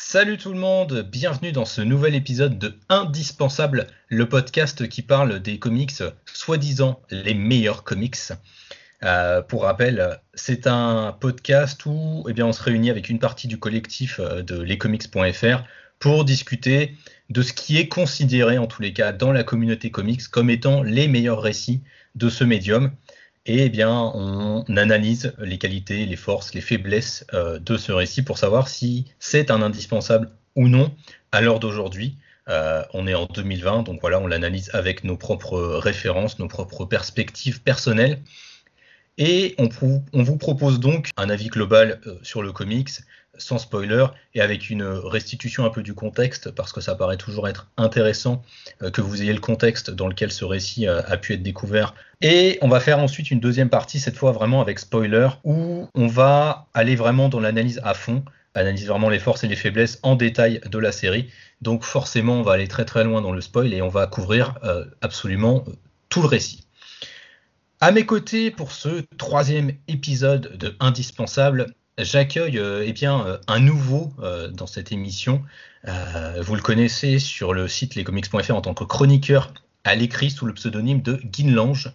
Salut 0.00 0.38
tout 0.38 0.52
le 0.52 0.58
monde, 0.58 1.06
bienvenue 1.10 1.52
dans 1.52 1.66
ce 1.66 1.82
nouvel 1.82 2.14
épisode 2.14 2.58
de 2.58 2.78
Indispensable, 2.88 3.88
le 4.06 4.26
podcast 4.26 4.88
qui 4.88 5.02
parle 5.02 5.40
des 5.40 5.58
comics, 5.58 6.02
soi-disant 6.32 7.02
les 7.10 7.34
meilleurs 7.34 7.84
comics. 7.84 8.16
Euh, 9.02 9.42
pour 9.42 9.64
rappel, 9.64 10.18
c'est 10.32 10.66
un 10.66 11.14
podcast 11.20 11.84
où 11.84 12.24
eh 12.26 12.32
bien, 12.32 12.46
on 12.46 12.52
se 12.52 12.62
réunit 12.62 12.88
avec 12.88 13.10
une 13.10 13.18
partie 13.18 13.48
du 13.48 13.58
collectif 13.58 14.18
euh, 14.18 14.40
de 14.40 14.58
lescomics.fr 14.58 15.64
pour 15.98 16.24
discuter 16.24 16.96
de 17.28 17.42
ce 17.42 17.52
qui 17.52 17.76
est 17.76 17.88
considéré 17.88 18.56
en 18.56 18.66
tous 18.66 18.80
les 18.80 18.94
cas 18.94 19.12
dans 19.12 19.32
la 19.32 19.42
communauté 19.42 19.90
comics 19.90 20.26
comme 20.28 20.48
étant 20.48 20.82
les 20.82 21.08
meilleurs 21.08 21.42
récits 21.42 21.82
de 22.14 22.30
ce 22.30 22.44
médium. 22.44 22.92
Et 23.50 23.64
eh 23.64 23.68
bien, 23.70 24.12
on 24.14 24.62
analyse 24.76 25.32
les 25.38 25.56
qualités, 25.56 26.04
les 26.04 26.16
forces, 26.16 26.52
les 26.52 26.60
faiblesses 26.60 27.24
euh, 27.32 27.58
de 27.58 27.78
ce 27.78 27.92
récit 27.92 28.20
pour 28.20 28.36
savoir 28.36 28.68
si 28.68 29.06
c'est 29.20 29.50
un 29.50 29.62
indispensable 29.62 30.28
ou 30.54 30.68
non 30.68 30.94
à 31.32 31.40
l'heure 31.40 31.58
d'aujourd'hui. 31.58 32.18
Euh, 32.50 32.82
on 32.92 33.06
est 33.06 33.14
en 33.14 33.24
2020, 33.24 33.84
donc 33.84 34.02
voilà, 34.02 34.20
on 34.20 34.26
l'analyse 34.26 34.70
avec 34.74 35.02
nos 35.02 35.16
propres 35.16 35.58
références, 35.58 36.38
nos 36.38 36.46
propres 36.46 36.84
perspectives 36.84 37.62
personnelles. 37.62 38.20
Et 39.18 39.56
on, 39.58 40.22
vous 40.22 40.36
propose 40.36 40.78
donc 40.78 41.10
un 41.16 41.28
avis 41.28 41.48
global 41.48 42.00
euh, 42.06 42.14
sur 42.22 42.40
le 42.40 42.52
comics, 42.52 42.90
sans 43.36 43.58
spoiler 43.58 44.06
et 44.34 44.40
avec 44.40 44.70
une 44.70 44.84
restitution 44.84 45.64
un 45.64 45.70
peu 45.70 45.82
du 45.82 45.92
contexte, 45.92 46.52
parce 46.52 46.72
que 46.72 46.80
ça 46.80 46.94
paraît 46.94 47.16
toujours 47.16 47.48
être 47.48 47.68
intéressant 47.76 48.42
euh, 48.82 48.90
que 48.90 49.00
vous 49.00 49.20
ayez 49.20 49.32
le 49.32 49.40
contexte 49.40 49.90
dans 49.90 50.06
lequel 50.06 50.30
ce 50.30 50.44
récit 50.44 50.86
euh, 50.86 51.02
a 51.06 51.16
pu 51.16 51.34
être 51.34 51.42
découvert. 51.42 51.94
Et 52.20 52.58
on 52.62 52.68
va 52.68 52.78
faire 52.78 53.00
ensuite 53.00 53.32
une 53.32 53.40
deuxième 53.40 53.70
partie, 53.70 53.98
cette 53.98 54.16
fois 54.16 54.30
vraiment 54.30 54.60
avec 54.60 54.78
spoiler, 54.78 55.28
où 55.42 55.88
on 55.94 56.06
va 56.06 56.68
aller 56.72 56.94
vraiment 56.94 57.28
dans 57.28 57.40
l'analyse 57.40 57.80
à 57.82 57.94
fond, 57.94 58.24
analyser 58.54 58.86
vraiment 58.86 59.08
les 59.08 59.18
forces 59.18 59.42
et 59.42 59.48
les 59.48 59.56
faiblesses 59.56 59.98
en 60.04 60.14
détail 60.14 60.60
de 60.70 60.78
la 60.78 60.92
série. 60.92 61.28
Donc 61.60 61.82
forcément, 61.82 62.34
on 62.34 62.42
va 62.42 62.52
aller 62.52 62.68
très 62.68 62.84
très 62.84 63.02
loin 63.02 63.20
dans 63.20 63.32
le 63.32 63.40
spoil 63.40 63.74
et 63.74 63.82
on 63.82 63.88
va 63.88 64.06
couvrir 64.06 64.58
absolument 65.00 65.64
tout 66.08 66.22
le 66.22 66.28
récit. 66.28 66.67
À 67.80 67.92
mes 67.92 68.06
côtés 68.06 68.50
pour 68.50 68.72
ce 68.72 69.04
troisième 69.16 69.72
épisode 69.86 70.56
de 70.56 70.74
Indispensable, 70.80 71.74
J'accueille 71.98 72.58
euh, 72.58 72.84
eh 72.86 72.92
bien 72.92 73.26
euh, 73.26 73.38
un 73.48 73.58
nouveau 73.58 74.12
euh, 74.20 74.48
dans 74.48 74.68
cette 74.68 74.92
émission. 74.92 75.42
vous 75.84 76.54
le 76.54 76.62
connaissez 76.62 77.18
sur 77.18 77.52
le 77.52 77.66
site 77.66 77.96
lescomics.fr 77.96 78.54
en 78.54 78.60
tant 78.60 78.74
que 78.74 78.84
chroniqueur 78.84 79.52
à 79.84 79.96
l'écrit 79.96 80.30
sous 80.30 80.46
le 80.46 80.54
pseudonyme 80.54 81.02
de 81.02 81.20
Guinlange. 81.24 81.92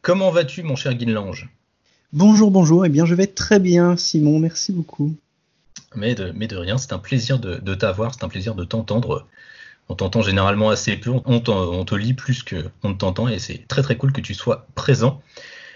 Comment 0.00 0.30
vas-tu, 0.30 0.62
mon 0.62 0.76
cher 0.76 0.94
Guinlange? 0.94 1.50
Bonjour, 2.12 2.50
bonjour. 2.50 2.86
Eh 2.86 2.88
bien, 2.88 3.04
je 3.04 3.14
vais 3.14 3.26
très 3.26 3.60
bien, 3.60 3.96
Simon. 3.96 4.38
Merci 4.38 4.72
beaucoup. 4.72 5.14
Mais 5.94 6.14
de, 6.14 6.32
mais 6.34 6.46
de 6.46 6.56
rien, 6.56 6.78
c'est 6.78 6.92
un 6.92 6.98
plaisir 6.98 7.38
de, 7.38 7.74
t'avoir, 7.74 8.14
c'est 8.14 8.24
un 8.24 8.28
plaisir 8.28 8.54
de 8.54 8.64
t'entendre. 8.64 9.26
On 9.88 9.94
t'entend 9.94 10.22
généralement 10.22 10.70
assez 10.70 10.96
peu, 10.96 11.10
on, 11.10 11.42
on 11.46 11.84
te 11.84 11.94
lit 11.94 12.14
plus 12.14 12.42
qu'on 12.42 12.88
ne 12.88 12.94
t'entend 12.94 13.28
et 13.28 13.38
c'est 13.38 13.66
très 13.68 13.82
très 13.82 13.96
cool 13.96 14.12
que 14.12 14.20
tu 14.20 14.34
sois 14.34 14.66
présent. 14.74 15.22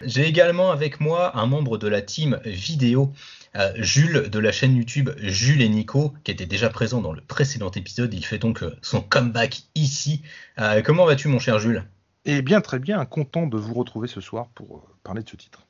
J'ai 0.03 0.27
également 0.27 0.71
avec 0.71 1.01
moi 1.01 1.37
un 1.37 1.47
membre 1.47 1.77
de 1.77 1.89
la 1.89 2.03
team 2.03 2.41
vidéo 2.45 3.13
euh, 3.57 3.73
Jules 3.77 4.29
de 4.31 4.39
la 4.39 4.53
chaîne 4.53 4.77
YouTube 4.77 5.11
Jules 5.19 5.63
et 5.63 5.69
Nico, 5.69 6.15
qui 6.23 6.31
était 6.31 6.47
déjà 6.47 6.69
présent 6.71 7.01
dans 7.01 7.13
le 7.13 7.21
précédent 7.21 7.71
épisode. 7.71 8.15
Il 8.15 8.25
fait 8.25 8.39
donc 8.39 8.63
euh, 8.63 8.77
son 8.83 9.01
comeback 9.01 9.63
ici. 9.75 10.23
Euh, 10.59 10.83
comment 10.83 11.05
vas-tu, 11.05 11.29
mon 11.29 11.39
cher 11.39 11.59
Jules? 11.59 11.85
Eh 12.25 12.43
bien, 12.43 12.61
très 12.61 12.79
bien. 12.79 13.05
Content 13.07 13.47
de 13.47 13.57
vous 13.57 13.75
retrouver 13.75 14.07
ce 14.07 14.21
soir 14.21 14.49
pour 14.55 14.87
parler 15.03 15.23
de 15.23 15.29
ce 15.29 15.37
titre. 15.37 15.67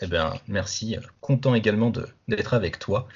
Eh 0.00 0.06
bien, 0.06 0.34
merci. 0.46 0.96
Content 1.20 1.54
également 1.54 1.92
d'être 2.28 2.54
avec 2.54 2.78
toi. 2.78 3.08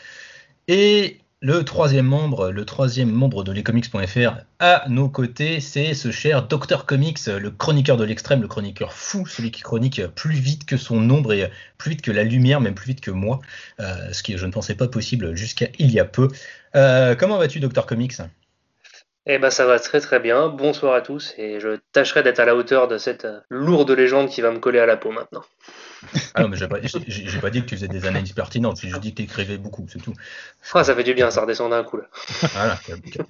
Et 0.66 1.20
le 1.40 1.64
troisième 1.64 2.06
membre, 2.06 2.50
le 2.50 2.64
troisième 2.64 3.10
membre 3.10 3.44
de 3.44 3.52
lescomics.fr 3.52 4.38
à 4.58 4.84
nos 4.88 5.08
côtés, 5.08 5.60
c'est 5.60 5.94
ce 5.94 6.10
cher 6.10 6.48
Docteur 6.48 6.84
Comics, 6.84 7.26
le 7.26 7.50
chroniqueur 7.50 7.96
de 7.96 8.02
l'extrême, 8.02 8.42
le 8.42 8.48
chroniqueur 8.48 8.92
fou, 8.92 9.24
celui 9.26 9.52
qui 9.52 9.62
chronique 9.62 10.04
plus 10.16 10.34
vite 10.34 10.66
que 10.66 10.76
son 10.76 11.08
ombre 11.10 11.32
et 11.32 11.48
plus 11.76 11.90
vite 11.90 12.02
que 12.02 12.10
la 12.10 12.24
lumière, 12.24 12.60
même 12.60 12.74
plus 12.74 12.88
vite 12.88 13.00
que 13.00 13.12
moi, 13.12 13.38
euh, 13.78 14.12
ce 14.12 14.24
qui 14.24 14.36
je 14.36 14.46
ne 14.46 14.50
pensais 14.50 14.74
pas 14.74 14.88
possible 14.88 15.36
jusqu'à 15.36 15.66
il 15.78 15.92
y 15.92 16.00
a 16.00 16.04
peu. 16.04 16.28
Euh, 16.74 17.14
comment 17.14 17.38
vas-tu, 17.38 17.60
Docteur 17.60 17.86
Comics? 17.86 18.16
Eh 19.26 19.38
ben 19.38 19.50
ça 19.50 19.66
va 19.66 19.78
très 19.78 20.00
très 20.00 20.18
bien. 20.18 20.48
Bonsoir 20.48 20.94
à 20.94 21.02
tous 21.02 21.34
et 21.36 21.60
je 21.60 21.78
tâcherai 21.92 22.22
d'être 22.22 22.40
à 22.40 22.46
la 22.46 22.56
hauteur 22.56 22.88
de 22.88 22.98
cette 22.98 23.28
lourde 23.50 23.90
légende 23.90 24.28
qui 24.28 24.40
va 24.40 24.50
me 24.50 24.58
coller 24.58 24.78
à 24.80 24.86
la 24.86 24.96
peau 24.96 25.12
maintenant. 25.12 25.44
Ah 26.34 26.42
non, 26.42 26.48
mais 26.48 26.56
j'ai 26.56 26.68
pas, 26.68 26.78
pas, 26.78 27.50
dit 27.50 27.62
que 27.62 27.66
tu 27.66 27.76
faisais 27.76 27.88
des 27.88 28.06
analyses 28.06 28.32
pertinentes, 28.32 28.80
j'ai 28.80 28.88
juste 28.88 29.00
dit 29.00 29.10
que 29.10 29.16
tu 29.16 29.22
écrivais 29.22 29.58
beaucoup, 29.58 29.86
c'est 29.88 30.00
tout. 30.00 30.14
Ah, 30.74 30.84
ça 30.84 30.94
fait 30.94 31.04
du 31.04 31.14
bien, 31.14 31.30
ça 31.30 31.42
redescend 31.42 31.70
d'un 31.70 31.82
coup 31.82 31.96
là. 31.96 32.04
Voilà, 32.52 32.78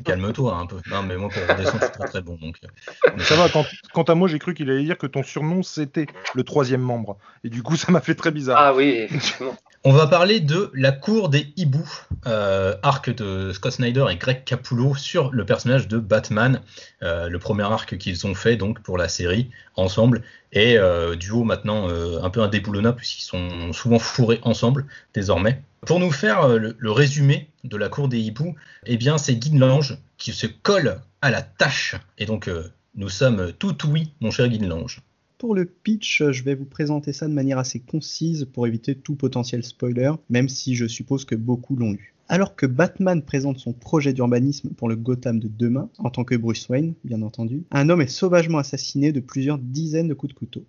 calme-toi 0.05 0.55
un 0.55 0.67
peu. 0.67 0.77
Non, 0.91 1.03
mais 1.03 1.17
moi 1.17 1.31
pour 1.31 1.43
redescendre, 1.43 1.78
c'est 1.81 1.93
très 1.93 2.09
très 2.09 2.21
bon. 2.21 2.37
Donc, 2.37 2.57
euh, 2.65 3.19
ça 3.21 3.37
va, 3.37 3.49
quant, 3.93 4.03
à 4.03 4.15
moi, 4.15 4.28
j'ai 4.28 4.39
cru 4.39 4.55
qu'il 4.55 4.71
allait 4.71 4.84
dire 4.84 4.99
que 4.99 5.07
ton 5.07 5.23
surnom 5.23 5.62
c'était 5.62 6.07
le 6.34 6.45
troisième 6.45 6.83
membre. 6.83 7.19
Et 7.45 7.49
du 7.49 7.62
coup, 7.62 7.77
ça 7.77 7.91
m'a 7.93 8.01
fait 8.01 8.15
très 8.15 8.31
bizarre. 8.31 8.59
Ah 8.59 8.75
oui, 8.75 9.07
effectivement. 9.09 9.57
On 9.84 9.93
va 9.93 10.09
parler 10.09 10.41
de 10.41 10.73
La 10.75 10.91
Cour 10.91 11.28
des 11.28 11.53
Hiboux, 11.57 11.89
euh, 12.27 12.75
arc 12.83 13.11
de 13.11 13.53
Scott 13.53 13.73
Snyder 13.73 14.07
et 14.11 14.17
Greg 14.17 14.43
Capullo 14.43 14.97
sur 14.97 15.31
le 15.31 15.47
personnage 15.47 15.87
de 15.87 15.99
Batman, 15.99 16.61
euh, 17.05 17.28
le 17.28 17.39
premier 17.39 17.62
arc 17.62 17.97
qu'ils 17.97 18.27
ont 18.27 18.34
fait 18.34 18.57
donc 18.57 18.81
pour 18.81 18.99
la 18.99 19.09
série 19.09 19.51
ensemble, 19.77 20.23
et 20.53 20.78
euh, 20.78 21.14
duo 21.16 21.44
maintenant 21.44 21.88
un 21.88 22.31
peu 22.31 22.42
indéboulonnable 22.42 22.98
puisqu'ils 22.98 23.25
sont 23.25 23.72
souvent 23.72 23.98
fourrés 23.98 24.41
ensemble 24.42 24.86
désormais. 25.14 25.62
Pour 25.86 26.00
nous 26.00 26.10
faire 26.10 26.48
le, 26.48 26.91
résumé 26.91 27.48
de 27.64 27.76
La 27.76 27.88
Cour 27.88 28.09
des 28.09 28.19
Hiboux, 28.19 28.54
eh 28.86 28.97
bien 28.97 29.19
c'est 29.19 29.36
Guy 29.36 29.56
Lange 29.56 29.97
qui 30.16 30.32
se 30.32 30.47
colle 30.47 31.00
à 31.22 31.31
la 31.31 31.42
tâche, 31.42 31.94
et 32.19 32.26
donc 32.26 32.50
nous 32.97 33.09
sommes 33.09 33.53
tout 33.59 33.76
oui, 33.86 34.12
mon 34.20 34.31
cher 34.31 34.48
Guy 34.48 34.59
Lange. 34.59 35.00
Pour 35.38 35.54
le 35.54 35.66
pitch, 35.66 36.25
je 36.31 36.42
vais 36.42 36.56
vous 36.56 36.65
présenter 36.65 37.12
ça 37.12 37.28
de 37.28 37.32
manière 37.32 37.59
assez 37.59 37.78
concise 37.78 38.48
pour 38.53 38.66
éviter 38.66 38.97
tout 38.97 39.15
potentiel 39.15 39.62
spoiler, 39.62 40.10
même 40.30 40.48
si 40.48 40.75
je 40.75 40.86
suppose 40.86 41.25
que 41.25 41.36
beaucoup 41.36 41.76
l'ont 41.76 41.92
lu. 41.92 42.12
Alors 42.31 42.56
que 42.56 42.66
Batman 42.66 43.22
présente 43.22 43.59
son 43.59 43.72
projet 43.72 44.12
d'urbanisme 44.12 44.69
pour 44.71 44.91
le 44.91 44.97
Gotham 44.97 45.41
de 45.41 45.49
demain, 45.49 45.89
en 45.97 46.11
tant 46.11 46.25
que 46.25 46.34
Bruce 46.34 46.69
Wayne, 46.69 46.93
bien 47.03 47.22
entendu, 47.22 47.65
un 47.71 47.89
homme 47.89 48.03
est 48.03 48.06
sauvagement 48.06 48.59
assassiné 48.59 49.12
de 49.12 49.21
plusieurs 49.21 49.56
dizaines 49.59 50.09
de 50.09 50.15
coups 50.15 50.34
de 50.34 50.39
couteau. 50.39 50.65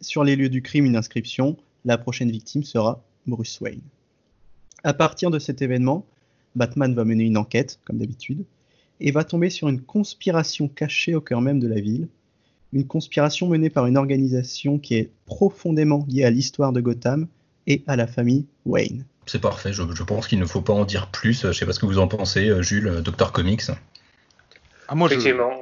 Sur 0.00 0.24
les 0.24 0.36
lieux 0.36 0.48
du 0.48 0.62
crime, 0.62 0.86
une 0.86 0.96
inscription, 0.96 1.58
la 1.84 1.98
prochaine 1.98 2.30
victime 2.30 2.62
sera 2.62 3.04
Bruce 3.26 3.60
Wayne. 3.60 3.82
À 4.84 4.94
partir 4.94 5.30
de 5.30 5.38
cet 5.38 5.60
événement, 5.60 6.06
Batman 6.56 6.94
va 6.94 7.04
mener 7.04 7.24
une 7.24 7.36
enquête, 7.36 7.78
comme 7.84 7.98
d'habitude, 7.98 8.44
et 8.98 9.10
va 9.10 9.22
tomber 9.22 9.50
sur 9.50 9.68
une 9.68 9.82
conspiration 9.82 10.66
cachée 10.66 11.14
au 11.14 11.20
cœur 11.20 11.42
même 11.42 11.60
de 11.60 11.68
la 11.68 11.80
ville, 11.80 12.08
une 12.72 12.86
conspiration 12.86 13.48
menée 13.48 13.68
par 13.68 13.86
une 13.86 13.98
organisation 13.98 14.78
qui 14.78 14.94
est 14.94 15.10
profondément 15.26 16.06
liée 16.08 16.24
à 16.24 16.30
l'histoire 16.30 16.72
de 16.72 16.80
Gotham 16.80 17.28
et 17.66 17.82
à 17.86 17.96
la 17.96 18.06
famille 18.06 18.46
Wayne. 18.66 19.04
C'est 19.26 19.40
parfait, 19.40 19.72
je, 19.72 19.82
pense 20.02 20.26
qu'il 20.26 20.40
ne 20.40 20.46
faut 20.46 20.62
pas 20.62 20.72
en 20.72 20.84
dire 20.84 21.08
plus. 21.08 21.42
Je 21.42 21.46
ne 21.48 21.52
sais 21.52 21.66
pas 21.66 21.72
ce 21.72 21.80
que 21.80 21.86
vous 21.86 21.98
en 21.98 22.08
pensez, 22.08 22.48
euh, 22.48 22.62
Jules, 22.62 22.88
euh, 22.88 23.00
Docteur 23.00 23.32
Comics. 23.32 23.62
Ah, 24.88 24.94
moi, 24.94 25.08
Effectivement, 25.08 25.52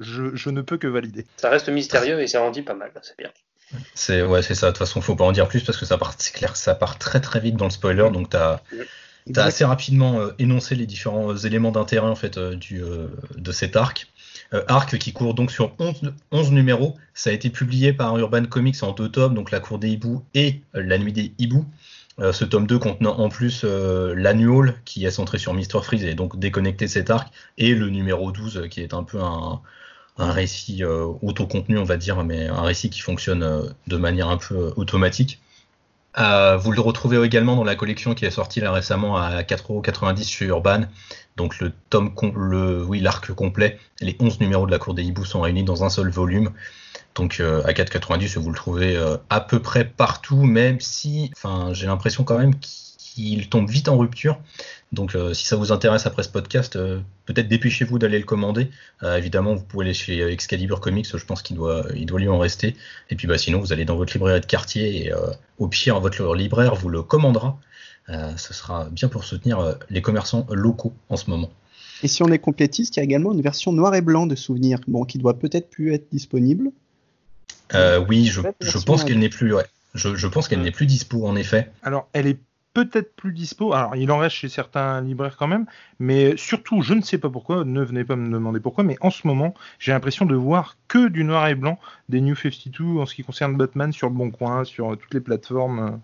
je, 0.00 0.34
je, 0.34 0.50
ne 0.50 0.62
peux 0.62 0.78
que 0.78 0.86
valider. 0.86 1.26
Ça 1.36 1.50
reste 1.50 1.68
mystérieux 1.68 2.20
et 2.20 2.26
ça 2.26 2.42
en 2.42 2.50
dit 2.50 2.62
pas 2.62 2.74
mal, 2.74 2.92
c'est 3.02 3.18
bien. 3.18 3.30
C'est 3.94 4.22
ouais, 4.22 4.42
c'est 4.42 4.54
ça. 4.54 4.66
De 4.66 4.72
toute 4.72 4.78
façon, 4.78 5.00
faut 5.00 5.16
pas 5.16 5.24
en 5.24 5.32
dire 5.32 5.48
plus 5.48 5.64
parce 5.64 5.78
que 5.78 5.84
ça 5.84 5.98
part, 5.98 6.14
c'est 6.16 6.32
clair, 6.32 6.56
ça 6.56 6.74
part 6.76 6.98
très 6.98 7.20
très 7.20 7.40
vite 7.40 7.56
dans 7.56 7.64
le 7.64 7.70
spoiler. 7.70 8.08
Donc 8.12 8.30
tu 8.30 8.36
as, 8.36 8.62
assez 9.34 9.64
rapidement 9.64 10.20
euh, 10.20 10.30
énoncé 10.38 10.76
les 10.76 10.86
différents 10.86 11.36
éléments 11.36 11.72
d'intérêt 11.72 12.06
en 12.06 12.14
fait 12.14 12.38
du, 12.38 12.82
de 13.36 13.52
cet 13.52 13.74
arc. 13.74 14.06
Euh, 14.54 14.62
arc 14.68 14.96
qui 14.98 15.12
court 15.12 15.34
donc 15.34 15.50
sur 15.50 15.74
11, 16.30 16.52
numéros. 16.52 16.96
Ça 17.14 17.30
a 17.30 17.32
été 17.32 17.50
publié 17.50 17.92
par 17.92 18.16
Urban 18.16 18.44
Comics 18.44 18.82
en 18.82 18.92
deux 18.92 19.08
tomes, 19.08 19.34
donc 19.34 19.50
La 19.50 19.60
Cour 19.60 19.78
des 19.78 19.88
Hiboux 19.90 20.22
et 20.34 20.60
euh, 20.74 20.82
La 20.82 20.98
Nuit 20.98 21.12
des 21.12 21.32
Hiboux. 21.38 21.66
Euh, 22.18 22.32
ce 22.32 22.44
tome 22.44 22.66
2 22.66 22.78
contenant 22.78 23.18
en 23.18 23.28
plus 23.28 23.64
l'annual 23.64 24.74
qui 24.84 25.04
est 25.04 25.10
centré 25.10 25.38
sur 25.38 25.52
Mr. 25.52 25.82
Freeze 25.82 26.04
et 26.04 26.14
donc 26.14 26.38
déconnecté 26.38 26.88
cet 26.88 27.10
arc, 27.10 27.28
et 27.58 27.74
le 27.74 27.90
numéro 27.90 28.32
12 28.32 28.68
qui 28.70 28.80
est 28.80 28.94
un 28.94 29.02
peu 29.02 29.20
un, 29.20 29.60
récit 30.18 30.82
autocontenu, 30.82 31.76
on 31.76 31.84
va 31.84 31.98
dire, 31.98 32.24
mais 32.24 32.46
un 32.46 32.62
récit 32.62 32.88
qui 32.88 33.00
fonctionne 33.00 33.74
de 33.86 33.96
manière 33.98 34.28
un 34.28 34.38
peu 34.38 34.72
automatique. 34.76 35.40
Euh, 36.18 36.56
vous 36.56 36.72
le 36.72 36.80
retrouvez 36.80 37.22
également 37.22 37.56
dans 37.56 37.64
la 37.64 37.76
collection 37.76 38.14
qui 38.14 38.24
est 38.24 38.30
sortie 38.30 38.60
là 38.60 38.72
récemment 38.72 39.16
à 39.16 39.42
4,90€ 39.42 40.28
chez 40.28 40.46
Urban. 40.46 40.82
Donc 41.36 41.58
le 41.58 41.72
tome, 41.90 42.12
le, 42.34 42.82
oui, 42.84 43.00
l'arc 43.00 43.30
complet, 43.32 43.78
les 44.00 44.16
11 44.18 44.40
numéros 44.40 44.66
de 44.66 44.70
la 44.70 44.78
Cour 44.78 44.94
des 44.94 45.02
Hiboux 45.02 45.24
sont 45.24 45.42
réunis 45.42 45.64
dans 45.64 45.84
un 45.84 45.90
seul 45.90 46.10
volume. 46.10 46.50
Donc 47.14 47.40
euh, 47.40 47.62
à 47.64 47.72
4,90 47.72 48.38
vous 48.38 48.50
le 48.50 48.56
trouvez 48.56 48.96
euh, 48.96 49.16
à 49.30 49.40
peu 49.40 49.60
près 49.60 49.84
partout, 49.84 50.44
même 50.44 50.80
si, 50.80 51.30
enfin, 51.34 51.72
j'ai 51.72 51.86
l'impression 51.86 52.24
quand 52.24 52.38
même 52.38 52.54
qu'il 52.58 53.48
tombe 53.48 53.68
vite 53.68 53.88
en 53.88 53.98
rupture. 53.98 54.38
Donc 54.92 55.14
euh, 55.14 55.34
si 55.34 55.46
ça 55.46 55.56
vous 55.56 55.72
intéresse 55.72 56.06
après 56.06 56.22
ce 56.22 56.28
podcast, 56.30 56.78
peut-être 57.26 57.48
dépêchez-vous 57.48 57.98
d'aller 57.98 58.18
le 58.18 58.24
commander. 58.24 58.70
Évidemment, 59.02 59.54
vous 59.54 59.64
pouvez 59.64 59.84
aller 59.84 59.94
chez 59.94 60.22
Excalibur 60.22 60.80
Comics, 60.80 61.06
je 61.14 61.24
pense 61.24 61.42
qu'il 61.42 61.56
doit, 61.56 61.84
il 61.94 62.06
doit 62.06 62.20
lui 62.20 62.28
en 62.28 62.38
rester. 62.38 62.76
Et 63.10 63.16
puis 63.16 63.26
bah, 63.26 63.36
sinon, 63.36 63.60
vous 63.60 63.72
allez 63.72 63.84
dans 63.84 63.96
votre 63.96 64.12
librairie 64.14 64.40
de 64.40 64.46
quartier 64.46 65.06
et 65.06 65.12
au 65.58 65.68
pire, 65.68 66.00
votre 66.00 66.34
libraire 66.34 66.74
vous 66.76 66.88
le 66.88 67.02
commandera. 67.02 67.58
Ce 68.08 68.54
sera 68.54 68.88
bien 68.90 69.08
pour 69.08 69.24
soutenir 69.24 69.76
les 69.90 70.02
commerçants 70.02 70.46
locaux 70.50 70.92
en 71.08 71.16
ce 71.16 71.30
moment. 71.30 71.50
Et 72.02 72.08
si 72.08 72.22
on 72.22 72.28
est 72.28 72.38
complétiste, 72.38 72.96
il 72.96 73.00
y 73.00 73.02
a 73.02 73.04
également 73.04 73.32
une 73.32 73.40
version 73.40 73.72
noir 73.72 73.94
et 73.94 74.02
blanc 74.02 74.26
de 74.26 74.34
Souvenir, 74.34 74.80
bon, 74.86 75.04
qui 75.04 75.18
doit 75.18 75.38
peut-être 75.38 75.70
plus 75.70 75.92
être 75.92 76.08
disponible. 76.12 76.70
oui, 78.08 78.26
je, 78.26 78.40
pense 78.84 79.04
qu'elle 79.04 79.18
n'est 79.18 79.28
plus. 79.28 79.54
Je, 79.94 80.26
pense 80.26 80.48
qu'elle 80.48 80.62
n'est 80.62 80.70
plus 80.70 80.86
dispo 80.86 81.26
en 81.26 81.36
effet. 81.36 81.70
Alors, 81.82 82.08
elle 82.12 82.26
est 82.26 82.38
peut-être 82.76 83.16
plus 83.16 83.32
dispo. 83.32 83.72
Alors, 83.72 83.96
il 83.96 84.10
en 84.10 84.18
reste 84.18 84.36
chez 84.36 84.50
certains 84.50 85.00
libraires 85.00 85.38
quand 85.38 85.46
même, 85.46 85.64
mais 85.98 86.36
surtout, 86.36 86.82
je 86.82 86.92
ne 86.92 87.00
sais 87.00 87.16
pas 87.16 87.30
pourquoi, 87.30 87.64
ne 87.64 87.82
venez 87.82 88.04
pas 88.04 88.16
me 88.16 88.30
demander 88.30 88.60
pourquoi, 88.60 88.84
mais 88.84 88.98
en 89.00 89.08
ce 89.08 89.26
moment, 89.26 89.54
j'ai 89.78 89.92
l'impression 89.92 90.26
de 90.26 90.34
voir 90.34 90.76
que 90.86 91.08
du 91.08 91.24
noir 91.24 91.48
et 91.48 91.54
blanc 91.54 91.78
des 92.10 92.20
New 92.20 92.36
52 92.36 92.84
en 93.00 93.06
ce 93.06 93.14
qui 93.14 93.24
concerne 93.24 93.56
Batman 93.56 93.92
sur 93.92 94.10
le 94.10 94.14
Bon 94.14 94.30
Coin, 94.30 94.64
sur 94.64 94.98
toutes 94.98 95.14
les 95.14 95.20
plateformes. 95.20 96.00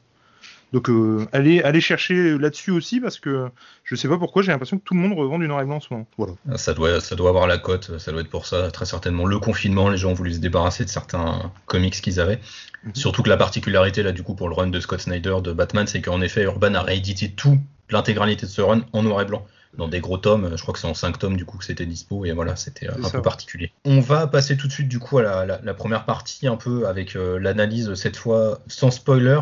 Donc 0.72 0.88
euh, 0.88 1.26
allez, 1.32 1.80
chercher 1.80 2.38
là-dessus 2.38 2.70
aussi 2.70 3.00
parce 3.00 3.18
que 3.18 3.48
je 3.84 3.94
sais 3.94 4.08
pas 4.08 4.18
pourquoi 4.18 4.42
j'ai 4.42 4.52
l'impression 4.52 4.78
que 4.78 4.84
tout 4.84 4.94
le 4.94 5.00
monde 5.00 5.12
revend 5.18 5.38
du 5.38 5.46
noir 5.46 5.60
et 5.60 5.64
blanc 5.64 5.76
en 5.76 5.80
ce 5.80 5.88
moment. 5.90 6.06
Voilà. 6.16 6.34
Ah, 6.50 6.56
ça 6.56 6.72
doit, 6.72 7.00
ça 7.00 7.14
doit 7.14 7.28
avoir 7.28 7.46
la 7.46 7.58
cote, 7.58 7.98
ça 7.98 8.12
doit 8.12 8.22
être 8.22 8.30
pour 8.30 8.46
ça 8.46 8.70
très 8.70 8.86
certainement. 8.86 9.26
Le 9.26 9.38
confinement, 9.38 9.90
les 9.90 9.98
gens 9.98 10.10
ont 10.10 10.14
voulu 10.14 10.32
se 10.32 10.38
débarrasser 10.38 10.84
de 10.84 10.88
certains 10.88 11.52
comics 11.66 11.94
qu'ils 11.94 12.20
avaient. 12.20 12.40
Mhm. 12.84 12.94
Surtout 12.94 13.22
que 13.22 13.28
la 13.28 13.36
particularité 13.36 14.02
là 14.02 14.12
du 14.12 14.22
coup 14.22 14.34
pour 14.34 14.48
le 14.48 14.54
run 14.54 14.68
de 14.68 14.80
Scott 14.80 15.00
Snyder 15.00 15.36
de 15.42 15.52
Batman, 15.52 15.86
c'est 15.86 16.00
qu'en 16.00 16.20
effet 16.20 16.42
Urban 16.44 16.74
a 16.74 16.82
réédité 16.82 17.30
tout 17.30 17.58
l'intégralité 17.90 18.46
de 18.46 18.50
ce 18.50 18.62
run 18.62 18.82
en 18.92 19.02
noir 19.02 19.20
et 19.20 19.24
blanc 19.26 19.46
dans 19.76 19.88
des 19.88 20.00
gros 20.00 20.18
tomes. 20.18 20.52
Je 20.56 20.62
crois 20.62 20.74
que 20.74 20.80
c'est 20.80 20.86
en 20.86 20.94
5 20.94 21.18
tomes 21.18 21.36
du 21.36 21.44
coup 21.44 21.58
que 21.58 21.64
c'était 21.64 21.86
dispo 21.86 22.24
et 22.24 22.32
voilà, 22.32 22.56
c'était 22.56 22.88
un 22.88 23.10
peu 23.10 23.22
particulier. 23.22 23.72
On 23.84 24.00
va 24.00 24.26
passer 24.26 24.56
tout 24.56 24.66
de 24.66 24.72
suite 24.72 24.88
du 24.88 24.98
coup 24.98 25.18
à 25.18 25.46
la, 25.46 25.74
première 25.74 26.04
partie 26.04 26.46
un 26.46 26.56
peu 26.56 26.86
avec 26.86 27.16
euh, 27.16 27.38
l'analyse 27.38 27.94
cette 27.94 28.16
fois 28.16 28.60
sans 28.66 28.90
spoiler 28.90 29.40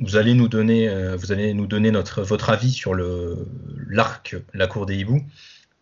vous 0.00 0.16
allez 0.16 0.34
nous 0.34 0.48
donner, 0.48 0.88
euh, 0.88 1.16
votre 1.16 2.50
avis 2.50 2.72
sur 2.72 2.94
le, 2.94 3.46
l'arc 3.88 4.36
La 4.54 4.66
Cour 4.66 4.86
des 4.86 4.96
Hiboux, 4.96 5.22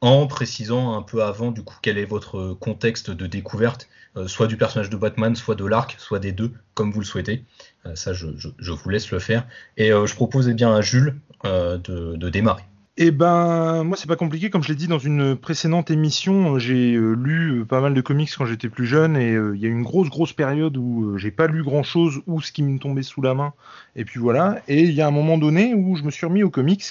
en 0.00 0.26
précisant 0.26 0.96
un 0.96 1.02
peu 1.02 1.22
avant, 1.22 1.50
du 1.50 1.62
coup, 1.62 1.76
quel 1.82 1.98
est 1.98 2.04
votre 2.04 2.54
contexte 2.54 3.10
de 3.10 3.26
découverte, 3.26 3.88
euh, 4.16 4.26
soit 4.26 4.46
du 4.46 4.56
personnage 4.56 4.90
de 4.90 4.96
Batman, 4.96 5.34
soit 5.36 5.54
de 5.54 5.64
l'arc, 5.64 5.96
soit 5.98 6.18
des 6.18 6.32
deux, 6.32 6.52
comme 6.74 6.92
vous 6.92 7.00
le 7.00 7.06
souhaitez. 7.06 7.44
Euh, 7.86 7.94
ça, 7.94 8.12
je, 8.12 8.26
vous 8.26 8.90
laisse 8.90 9.10
le 9.10 9.18
faire. 9.18 9.46
Et 9.76 9.88
je 9.88 10.14
propose 10.14 10.48
bien, 10.50 10.74
à 10.74 10.80
Jules 10.80 11.16
de 11.44 12.28
démarrer. 12.28 12.64
Eh 13.00 13.12
ben, 13.12 13.84
moi, 13.84 13.96
c'est 13.96 14.08
pas 14.08 14.16
compliqué. 14.16 14.50
Comme 14.50 14.64
je 14.64 14.70
l'ai 14.70 14.74
dit 14.74 14.88
dans 14.88 14.98
une 14.98 15.36
précédente 15.36 15.88
émission, 15.92 16.58
j'ai 16.58 16.94
euh, 16.94 17.12
lu 17.12 17.60
euh, 17.60 17.64
pas 17.64 17.80
mal 17.80 17.94
de 17.94 18.00
comics 18.00 18.28
quand 18.36 18.44
j'étais 18.44 18.68
plus 18.68 18.86
jeune 18.86 19.16
et 19.16 19.34
euh, 19.34 19.54
il 19.54 19.62
y 19.62 19.66
a 19.66 19.68
une 19.68 19.84
grosse, 19.84 20.10
grosse 20.10 20.32
période 20.32 20.76
où 20.76 21.16
j'ai 21.16 21.30
pas 21.30 21.46
lu 21.46 21.62
grand 21.62 21.84
chose 21.84 22.22
ou 22.26 22.42
ce 22.42 22.50
qui 22.50 22.64
me 22.64 22.76
tombait 22.80 23.04
sous 23.04 23.22
la 23.22 23.34
main. 23.34 23.52
Et 23.94 24.04
puis 24.04 24.18
voilà. 24.18 24.60
Et 24.66 24.82
il 24.82 24.90
y 24.94 25.00
a 25.00 25.06
un 25.06 25.12
moment 25.12 25.38
donné 25.38 25.74
où 25.74 25.94
je 25.94 26.02
me 26.02 26.10
suis 26.10 26.26
remis 26.26 26.42
aux 26.42 26.50
comics 26.50 26.86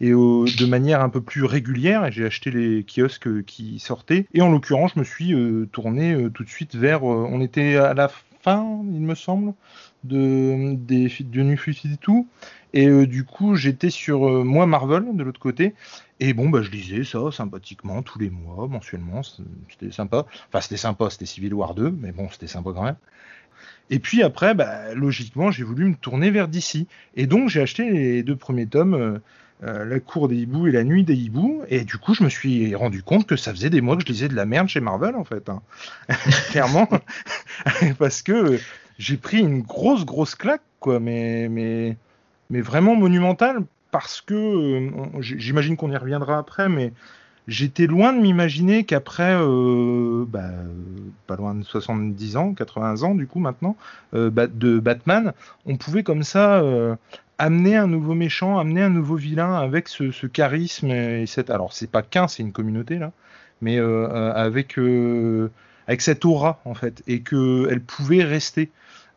et 0.00 0.10
de 0.10 0.66
manière 0.66 1.00
un 1.00 1.08
peu 1.08 1.20
plus 1.20 1.42
régulière 1.42 2.06
et 2.06 2.12
j'ai 2.12 2.24
acheté 2.24 2.52
les 2.52 2.84
kiosques 2.84 3.44
qui 3.44 3.80
sortaient. 3.80 4.26
Et 4.32 4.42
en 4.42 4.52
l'occurrence, 4.52 4.92
je 4.94 5.00
me 5.00 5.04
suis 5.04 5.34
tourné 5.72 6.28
tout 6.32 6.44
de 6.44 6.48
suite 6.48 6.76
vers. 6.76 7.02
on 7.02 7.40
était 7.40 7.74
à 7.74 7.94
la 7.94 8.08
fin, 8.42 8.82
il 8.92 9.00
me 9.00 9.14
semble, 9.14 9.52
de, 10.04 10.74
des, 10.74 11.12
de 11.20 11.42
New 11.42 11.56
tout 12.00 12.28
et 12.72 12.88
euh, 12.88 13.06
du 13.06 13.24
coup, 13.24 13.56
j'étais 13.56 13.90
sur 13.90 14.28
euh, 14.28 14.44
moi 14.44 14.66
Marvel 14.66 15.04
de 15.14 15.22
l'autre 15.22 15.40
côté. 15.40 15.74
Et 16.20 16.34
bon, 16.34 16.48
bah, 16.48 16.62
je 16.62 16.70
lisais 16.70 17.04
ça 17.04 17.18
sympathiquement 17.32 18.02
tous 18.02 18.18
les 18.18 18.30
mois, 18.30 18.68
mensuellement. 18.68 19.22
C'était 19.22 19.90
sympa. 19.90 20.26
Enfin, 20.48 20.60
c'était 20.60 20.76
sympa, 20.76 21.10
c'était 21.10 21.26
Civil 21.26 21.54
War 21.54 21.74
2, 21.74 21.90
mais 21.90 22.12
bon, 22.12 22.28
c'était 22.30 22.46
sympa 22.46 22.70
quand 22.74 22.84
même. 22.84 22.96
Et 23.88 23.98
puis 23.98 24.22
après, 24.22 24.54
bah, 24.54 24.94
logiquement, 24.94 25.50
j'ai 25.50 25.64
voulu 25.64 25.86
me 25.86 25.94
tourner 25.94 26.30
vers 26.30 26.46
DC. 26.46 26.86
Et 27.16 27.26
donc, 27.26 27.48
j'ai 27.48 27.60
acheté 27.60 27.90
les 27.90 28.22
deux 28.22 28.36
premiers 28.36 28.66
tomes, 28.66 29.20
euh, 29.64 29.84
La 29.84 29.98
cour 29.98 30.28
des 30.28 30.36
hiboux 30.36 30.68
et 30.68 30.72
La 30.72 30.84
nuit 30.84 31.02
des 31.04 31.16
hiboux. 31.16 31.62
Et 31.68 31.84
du 31.84 31.96
coup, 31.98 32.14
je 32.14 32.22
me 32.22 32.28
suis 32.28 32.74
rendu 32.74 33.02
compte 33.02 33.26
que 33.26 33.36
ça 33.36 33.50
faisait 33.52 33.70
des 33.70 33.80
mois 33.80 33.96
que 33.96 34.02
je 34.02 34.12
lisais 34.12 34.28
de 34.28 34.36
la 34.36 34.46
merde 34.46 34.68
chez 34.68 34.80
Marvel, 34.80 35.16
en 35.16 35.24
fait. 35.24 35.48
Hein. 35.48 35.62
Clairement. 36.50 36.88
Parce 37.98 38.22
que 38.22 38.60
j'ai 38.98 39.16
pris 39.16 39.40
une 39.40 39.62
grosse, 39.62 40.04
grosse 40.04 40.36
claque, 40.36 40.62
quoi. 40.78 41.00
Mais. 41.00 41.48
mais 41.48 41.96
mais 42.50 42.60
vraiment 42.60 42.96
monumental 42.96 43.64
parce 43.90 44.20
que 44.20 44.34
euh, 44.34 44.90
j'imagine 45.20 45.76
qu'on 45.76 45.90
y 45.90 45.96
reviendra 45.96 46.38
après, 46.38 46.68
mais 46.68 46.92
j'étais 47.48 47.86
loin 47.86 48.12
de 48.12 48.20
m'imaginer 48.20 48.84
qu'après, 48.84 49.34
euh, 49.34 50.24
bah, 50.28 50.50
pas 51.26 51.36
loin 51.36 51.54
de 51.54 51.64
70 51.64 52.36
ans, 52.36 52.54
80 52.54 53.02
ans 53.02 53.14
du 53.14 53.26
coup 53.26 53.40
maintenant, 53.40 53.76
euh, 54.14 54.30
de 54.30 54.78
Batman, 54.78 55.32
on 55.66 55.76
pouvait 55.76 56.02
comme 56.02 56.22
ça 56.22 56.62
amener 57.38 57.76
un 57.76 57.86
nouveau 57.86 58.14
méchant, 58.14 58.58
amener 58.58 58.82
un 58.82 58.90
nouveau 58.90 59.16
vilain 59.16 59.54
avec 59.54 59.88
ce, 59.88 60.26
charisme 60.26 60.90
et 60.90 61.26
cette. 61.26 61.50
Alors 61.50 61.72
c'est 61.72 61.90
pas 61.90 62.02
qu'un, 62.02 62.28
c'est 62.28 62.42
une 62.42 62.52
communauté 62.52 62.98
là, 62.98 63.12
mais 63.60 63.78
avec 63.78 64.78
avec 65.86 66.02
cette 66.02 66.24
aura 66.24 66.60
en 66.64 66.74
fait, 66.74 67.02
et 67.08 67.20
que 67.20 67.66
elle 67.70 67.80
pouvait 67.80 68.22
rester. 68.22 68.70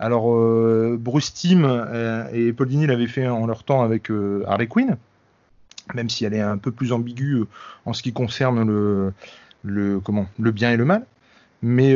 Alors, 0.03 0.35
euh, 0.35 0.97
Bruce 0.99 1.33
Timm 1.33 1.63
euh, 1.63 2.27
et 2.33 2.51
Paul 2.51 2.67
Dini 2.67 2.87
l'avaient 2.87 3.07
fait 3.07 3.25
en 3.25 3.47
leur 3.47 3.63
temps 3.63 3.83
avec 3.83 4.11
euh, 4.11 4.43
Harley 4.47 4.67
Quinn, 4.67 4.97
même 5.93 6.09
si 6.09 6.25
elle 6.25 6.33
est 6.33 6.41
un 6.41 6.57
peu 6.57 6.73
plus 6.73 6.91
ambiguë 6.91 7.45
en 7.85 7.93
ce 7.93 8.03
qui 8.03 8.11
concerne 8.11 9.13
le, 9.63 9.99
comment, 10.01 10.27
le 10.37 10.51
bien 10.51 10.71
et 10.71 10.75
le 10.75 10.83
mal. 10.83 11.05
Mais 11.61 11.95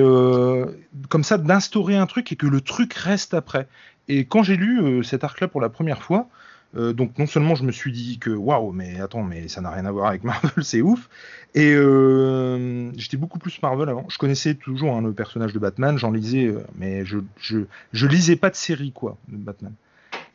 comme 1.10 1.26
ça, 1.26 1.38
d'instaurer 1.38 1.98
un 1.98 2.06
truc 2.06 2.32
et 2.32 2.38
que 2.38 2.48
le 2.48 2.62
truc 2.62 2.94
reste 2.94 3.34
après. 3.34 3.68
Et 4.08 4.24
quand 4.24 4.42
j'ai 4.42 4.56
lu 4.56 5.04
cet 5.04 5.26
arc-là 5.26 5.50
pour 5.50 5.60
la 5.60 5.68
première 5.68 6.02
fois, 6.02 6.30
euh, 6.78 6.94
donc 6.94 7.18
non 7.18 7.26
seulement 7.26 7.56
je 7.56 7.64
me 7.64 7.72
suis 7.72 7.92
dit 7.92 8.20
que 8.20 8.30
waouh, 8.30 8.72
mais 8.72 9.00
attends, 9.00 9.24
mais 9.24 9.48
ça 9.48 9.62
n'a 9.62 9.72
rien 9.72 9.86
à 9.86 9.92
voir 9.92 10.08
avec 10.08 10.24
Marvel, 10.26 10.64
c'est 10.64 10.82
ouf. 10.82 11.10
Et 11.56 11.74
euh, 11.74 12.92
j'étais 12.98 13.18
beaucoup 13.18 13.40
plus 13.40 13.60
Marvel 13.62 13.90
avant. 13.90 14.06
Je 14.10 14.18
connaissais 14.18 14.54
toujours 14.54 14.96
hein, 14.96 15.02
le 15.02 15.14
personnage 15.14 15.54
de 15.54 15.60
Batman, 15.60 15.98
j'en 15.98 16.12
lisais, 16.12 16.46
euh, 16.46 16.64
mais 16.76 17.04
je, 17.06 17.20
je, 17.40 18.08
lisais 18.08 18.36
pas 18.36 18.50
de 18.50 18.56
série 18.56 18.92
quoi 18.92 19.18
de 19.28 19.38
Batman. 19.38 19.74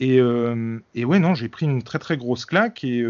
Et, 0.01 0.17
et 0.17 1.05
ouais 1.05 1.21
non, 1.21 1.35
j'ai 1.35 1.49
pris 1.49 1.65
une 1.65 1.83
très 1.85 2.01
très 2.01 2.17
grosse 2.17 2.45
claque 2.45 2.83
et 2.83 3.07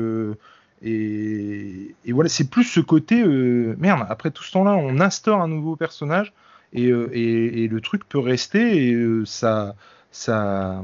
et, 0.85 1.95
et 2.05 2.13
voilà, 2.13 2.29
c'est 2.29 2.51
plus 2.51 2.65
ce 2.65 2.81
côté 2.81 3.25
merde. 3.25 4.05
Après 4.11 4.31
tout 4.31 4.43
ce 4.43 4.53
temps-là, 4.53 4.75
on 4.75 5.01
instaure 5.01 5.41
un 5.41 5.49
nouveau 5.49 5.75
personnage 5.75 6.35
et, 6.75 6.89
et, 6.89 7.65
et 7.65 7.69
le 7.69 7.81
truc 7.81 8.07
peut 8.07 8.19
rester 8.19 8.89
et 8.89 9.23
ça 9.25 9.75
ça 10.11 10.83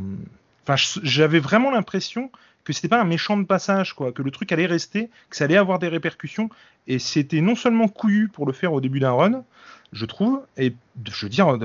j'avais 0.77 1.41
vraiment 1.41 1.71
l'impression 1.71 2.31
que 2.65 2.73
c'était 2.73 2.89
pas 2.89 3.01
un 3.01 3.05
méchant 3.05 3.39
de 3.39 3.45
passage, 3.45 3.95
quoi, 3.95 4.13
que 4.13 4.23
le 4.23 4.31
truc 4.31 4.53
allait 4.53 4.67
rester, 4.67 5.09
que 5.31 5.37
ça 5.37 5.45
allait 5.45 5.57
avoir 5.57 5.79
des 5.79 5.89
répercussions, 5.89 6.51
et 6.87 6.99
c'était 6.99 7.41
non 7.41 7.55
seulement 7.55 7.89
couillu 7.89 8.29
pour 8.29 8.47
le 8.47 8.53
faire 8.53 8.75
au 8.75 8.81
début 8.81 9.01
d'un 9.01 9.13
run, 9.13 9.45
je 9.93 10.05
trouve, 10.05 10.43
et 10.59 10.75
je 11.11 11.25
veux 11.25 11.31
dire, 11.31 11.59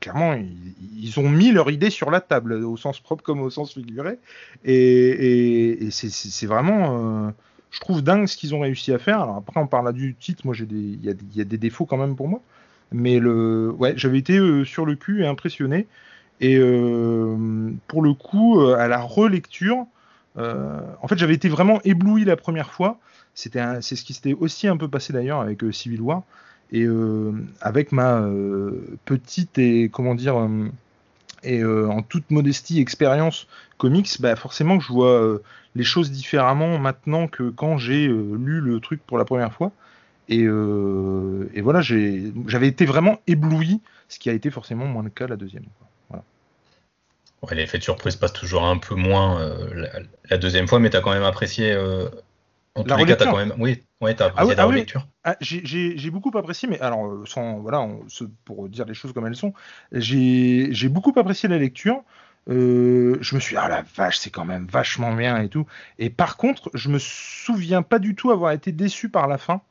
clairement, 0.00 0.36
ils, 0.96 1.20
ont 1.20 1.28
mis 1.28 1.52
leur 1.52 1.70
idée 1.70 1.90
sur 1.90 2.10
la 2.10 2.20
table, 2.20 2.54
au 2.64 2.76
sens 2.76 2.98
propre 2.98 3.22
comme 3.22 3.40
au 3.40 3.50
sens 3.50 3.74
figuré, 3.74 4.18
et, 4.64 5.88
c'est 5.90 6.46
vraiment, 6.46 7.28
euh, 7.28 7.30
je 7.70 7.78
trouve 7.78 8.02
dingue 8.02 8.26
ce 8.26 8.36
qu'ils 8.36 8.54
ont 8.54 8.60
réussi 8.60 8.92
à 8.92 8.98
faire. 8.98 9.20
Alors 9.20 9.36
après, 9.36 9.60
on 9.60 9.68
parle 9.68 9.92
du 9.92 10.16
titre, 10.16 10.44
moi, 10.46 10.56
il 10.58 11.04
y, 11.04 11.40
a 11.40 11.44
des 11.44 11.58
défauts 11.58 11.86
quand 11.86 11.96
même 11.96 12.16
pour 12.16 12.26
moi, 12.26 12.42
mais 12.90 13.20
le, 13.20 13.70
ouais, 13.70 13.94
j'avais 13.96 14.18
été 14.18 14.38
euh, 14.38 14.64
sur 14.64 14.84
le 14.84 14.96
cul 14.96 15.22
et 15.22 15.26
impressionné. 15.26 15.86
Et 16.40 16.56
euh, 16.56 17.70
pour 17.86 18.02
le 18.02 18.14
coup, 18.14 18.60
euh, 18.60 18.76
à 18.76 18.88
la 18.88 19.00
relecture, 19.00 19.86
euh, 20.38 20.80
en 21.02 21.08
fait, 21.08 21.18
j'avais 21.18 21.34
été 21.34 21.48
vraiment 21.48 21.80
ébloui 21.84 22.24
la 22.24 22.36
première 22.36 22.72
fois. 22.72 22.98
C'était, 23.34 23.62
c'est 23.82 23.94
ce 23.94 24.04
qui 24.04 24.14
s'était 24.14 24.34
aussi 24.34 24.66
un 24.68 24.76
peu 24.76 24.88
passé 24.88 25.12
d'ailleurs 25.12 25.40
avec 25.40 25.62
Civil 25.72 26.00
War 26.00 26.22
et 26.72 26.86
avec 27.60 27.90
ma 27.92 28.24
petite 29.04 29.58
et 29.58 29.88
comment 29.88 30.14
dire 30.14 30.48
et 31.42 31.64
en 31.64 32.02
toute 32.02 32.30
modestie 32.30 32.80
expérience 32.80 33.46
comics, 33.78 34.20
bah 34.20 34.36
forcément 34.36 34.78
que 34.78 34.84
je 34.84 34.92
vois 34.92 35.40
les 35.74 35.84
choses 35.84 36.10
différemment 36.10 36.78
maintenant 36.78 37.28
que 37.28 37.50
quand 37.50 37.78
j'ai 37.78 38.08
lu 38.08 38.60
le 38.60 38.80
truc 38.80 39.00
pour 39.06 39.16
la 39.16 39.24
première 39.24 39.52
fois. 39.52 39.72
Et, 40.28 40.46
voilà, 40.48 41.80
j'avais 41.80 42.68
été 42.68 42.84
vraiment 42.84 43.20
ébloui, 43.26 43.80
ce 44.08 44.18
qui 44.18 44.28
a 44.28 44.32
été 44.32 44.50
forcément 44.50 44.86
moins 44.86 45.04
le 45.04 45.10
cas 45.10 45.28
la 45.28 45.36
deuxième. 45.36 45.64
Quoi. 45.78 45.89
Ouais, 47.42 47.54
l'effet 47.54 47.78
de 47.78 47.82
surprise 47.82 48.16
passe 48.16 48.34
toujours 48.34 48.64
un 48.64 48.76
peu 48.76 48.94
moins 48.94 49.40
euh, 49.40 49.86
la, 50.28 50.36
deuxième 50.36 50.68
fois, 50.68 50.78
mais 50.78 50.90
tu 50.90 50.96
as 50.96 51.00
quand 51.00 51.12
même 51.12 51.22
apprécié. 51.22 51.72
Euh, 51.72 52.08
en 52.74 52.84
tous 52.84 52.96
les 52.96 53.06
cas, 53.06 53.16
tu 53.16 53.22
as 53.22 53.26
quand 53.26 53.38
même. 53.38 53.54
Oui, 53.58 53.82
ouais, 54.00 54.20
as 54.20 54.26
apprécié 54.26 54.52
ah 54.52 54.56
la 54.56 54.64
relecture. 54.64 55.06
Ah, 55.24 55.36
j'ai 55.40 56.10
beaucoup 56.10 56.36
apprécié, 56.36 56.68
mais 56.68 56.78
alors, 56.80 57.06
euh, 57.06 57.24
sans, 57.26 57.58
voilà, 57.60 57.86
pour 58.44 58.68
dire 58.68 58.84
les 58.84 58.94
choses 58.94 59.12
comme 59.12 59.26
elles 59.26 59.36
sont, 59.36 59.54
j'ai 59.92 60.88
beaucoup 60.88 61.18
apprécié 61.18 61.48
la 61.48 61.58
lecture. 61.58 62.02
je 62.46 63.34
me 63.34 63.40
suis 63.40 63.54
dit, 63.54 63.60
ah 63.60 63.68
la 63.68 63.84
vache, 63.96 64.18
c'est 64.18 64.30
quand 64.30 64.44
même 64.44 64.66
vachement 64.70 65.14
bien 65.14 65.38
et 65.40 65.48
tout. 65.48 65.66
Et 65.98 66.10
par 66.10 66.36
contre, 66.36 66.70
je 66.74 66.90
me 66.90 66.98
souviens 66.98 67.80
pas 67.80 67.98
du 67.98 68.14
tout 68.14 68.30
avoir 68.30 68.52
été 68.52 68.70
déçu 68.70 69.08
par 69.08 69.28
la 69.28 69.38
fin, 69.38 69.62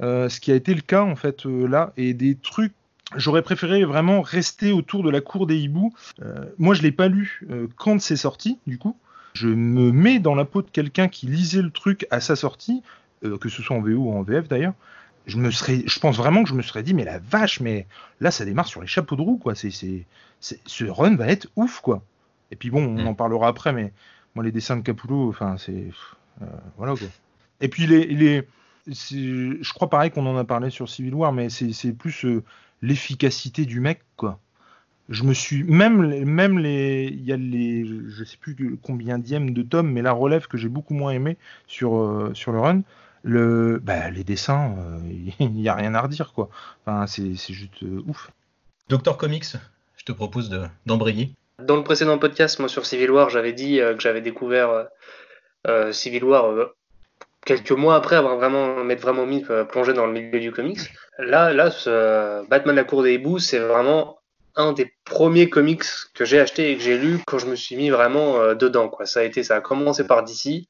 ce 0.00 0.40
qui 0.40 0.52
a 0.52 0.54
été 0.54 0.74
le 0.74 0.82
cas 0.82 1.02
en 1.02 1.16
fait 1.16 1.46
là, 1.46 1.94
et 1.96 2.12
des 2.12 2.36
trucs 2.36 2.74
J'aurais 3.16 3.42
préféré 3.42 3.84
vraiment 3.84 4.22
rester 4.22 4.72
autour 4.72 5.02
de 5.02 5.10
la 5.10 5.20
cour 5.20 5.46
des 5.46 5.56
hiboux. 5.58 5.92
Euh, 6.22 6.46
moi, 6.58 6.74
je 6.74 6.82
l'ai 6.82 6.92
pas 6.92 7.08
lu 7.08 7.42
euh, 7.50 7.68
quand 7.76 8.00
c'est 8.00 8.16
sorti, 8.16 8.58
du 8.66 8.78
coup. 8.78 8.96
je 9.34 9.48
me 9.48 9.92
mets 9.92 10.18
dans 10.20 10.34
la 10.34 10.44
peau 10.44 10.62
de 10.62 10.70
quelqu'un 10.70 11.08
qui 11.08 11.26
lisait 11.26 11.62
le 11.62 11.70
truc 11.70 12.06
à 12.10 12.20
sa 12.20 12.34
sortie, 12.36 12.82
euh, 13.24 13.36
que 13.36 13.48
ce 13.48 13.62
soit 13.62 13.76
en 13.76 13.80
VO 13.80 13.96
ou 13.96 14.10
en 14.12 14.22
VF 14.22 14.48
d'ailleurs. 14.48 14.74
Je 15.26 15.36
me 15.38 15.50
serais, 15.50 15.82
je 15.86 15.98
pense 16.00 16.16
vraiment 16.16 16.42
que 16.42 16.48
je 16.48 16.54
me 16.54 16.62
serais 16.62 16.82
dit, 16.82 16.94
mais 16.94 17.04
la 17.04 17.18
vache, 17.18 17.60
mais 17.60 17.86
là, 18.20 18.30
ça 18.30 18.44
démarre 18.44 18.66
sur 18.68 18.80
les 18.80 18.86
chapeaux 18.86 19.16
de 19.16 19.22
roue, 19.22 19.38
quoi. 19.38 19.54
C'est, 19.54 19.70
c'est, 19.70 20.06
ce 20.40 20.84
run 20.84 21.16
va 21.16 21.28
être 21.28 21.48
ouf, 21.56 21.80
quoi. 21.80 22.02
Et 22.50 22.56
puis 22.56 22.70
bon, 22.70 22.84
on 22.84 23.04
Mm. 23.04 23.06
en 23.08 23.14
parlera 23.14 23.48
après, 23.48 23.72
mais 23.72 23.92
moi, 24.34 24.44
les 24.44 24.52
dessins 24.52 24.76
de 24.76 24.82
Capullo, 24.82 25.28
enfin, 25.28 25.56
c'est, 25.58 25.88
voilà, 26.76 26.94
quoi. 26.94 27.08
Et 27.60 27.68
puis 27.68 27.86
les, 27.86 28.06
les 28.06 28.48
je 28.86 29.72
crois 29.72 29.88
pareil 29.88 30.10
qu'on 30.10 30.26
en 30.26 30.36
a 30.36 30.44
parlé 30.44 30.68
sur 30.68 30.90
Civil 30.90 31.14
War, 31.14 31.32
mais 31.32 31.48
c'est, 31.48 31.72
c'est 31.72 31.92
plus 31.92 32.24
euh, 32.26 32.42
l'efficacité 32.86 33.64
du 33.64 33.80
mec, 33.80 34.00
quoi. 34.16 34.38
Je 35.10 35.22
me 35.24 35.34
suis 35.34 35.64
même 35.64 36.02
les- 36.02 36.24
même 36.24 36.58
les 36.58 37.08
il 37.12 37.24
y 37.24 37.32
a 37.32 37.36
les 37.36 37.84
je 38.08 38.24
sais 38.24 38.38
plus 38.38 38.78
combien 38.82 39.18
dième 39.18 39.52
de 39.52 39.62
tomes 39.62 39.90
mais 39.92 40.00
la 40.00 40.12
relève 40.12 40.46
que 40.46 40.56
j'ai 40.56 40.68
beaucoup 40.70 40.94
moins 40.94 41.10
aimé 41.12 41.36
sur 41.66 41.96
euh, 41.96 42.30
sur 42.32 42.52
le 42.52 42.60
run 42.60 42.80
le 43.22 43.78
bah, 43.82 44.08
les 44.10 44.24
dessins 44.24 44.74
euh, 44.78 44.98
il 45.40 45.60
y 45.60 45.68
a 45.68 45.74
rien 45.74 45.94
à 45.94 46.00
redire 46.00 46.32
quoi 46.32 46.48
enfin 46.86 47.06
c'est 47.06 47.34
c'est 47.36 47.52
juste 47.52 47.82
euh, 47.82 48.02
ouf 48.06 48.30
Docteur 48.88 49.18
Comics, 49.18 49.44
je 49.98 50.04
te 50.04 50.12
propose 50.12 50.48
de- 50.48 50.64
d'embrayer. 50.86 51.30
Dans 51.58 51.76
le 51.76 51.84
précédent 51.84 52.16
podcast, 52.18 52.58
moi 52.58 52.68
sur 52.70 52.86
Civil 52.86 53.10
War, 53.10 53.28
j'avais 53.28 53.52
dit 53.52 53.80
euh, 53.80 53.94
que 53.94 54.00
j'avais 54.02 54.20
découvert 54.22 54.86
Civil 55.92 56.24
War 56.24 56.44
euh, 56.46 56.66
quelques 57.44 57.72
mois 57.72 57.96
après 57.96 58.16
avoir 58.16 58.36
vraiment 58.36 58.82
m'être 58.84 59.00
vraiment 59.00 59.26
mis 59.26 59.44
euh, 59.50 59.64
plongé 59.64 59.92
dans 59.92 60.06
le 60.06 60.12
milieu 60.12 60.40
du 60.40 60.52
comics. 60.52 60.80
Là, 61.18 61.52
là, 61.52 61.70
ce, 61.70 61.90
euh, 61.90 62.42
Batman 62.48 62.76
la 62.76 62.84
cour 62.84 63.02
des 63.02 63.14
hiboux, 63.14 63.38
c'est 63.38 63.58
vraiment 63.58 64.18
un 64.56 64.72
des 64.72 64.92
premiers 65.04 65.50
comics 65.50 65.84
que 66.14 66.24
j'ai 66.24 66.40
acheté 66.40 66.70
et 66.70 66.76
que 66.76 66.82
j'ai 66.82 66.96
lu 66.96 67.18
quand 67.26 67.38
je 67.38 67.46
me 67.46 67.56
suis 67.56 67.76
mis 67.76 67.90
vraiment 67.90 68.36
euh, 68.40 68.54
dedans. 68.54 68.88
Quoi. 68.88 69.06
Ça 69.06 69.20
a 69.20 69.22
été, 69.24 69.42
ça 69.42 69.56
a 69.56 69.60
commencé 69.60 70.06
par 70.06 70.24
DC 70.24 70.66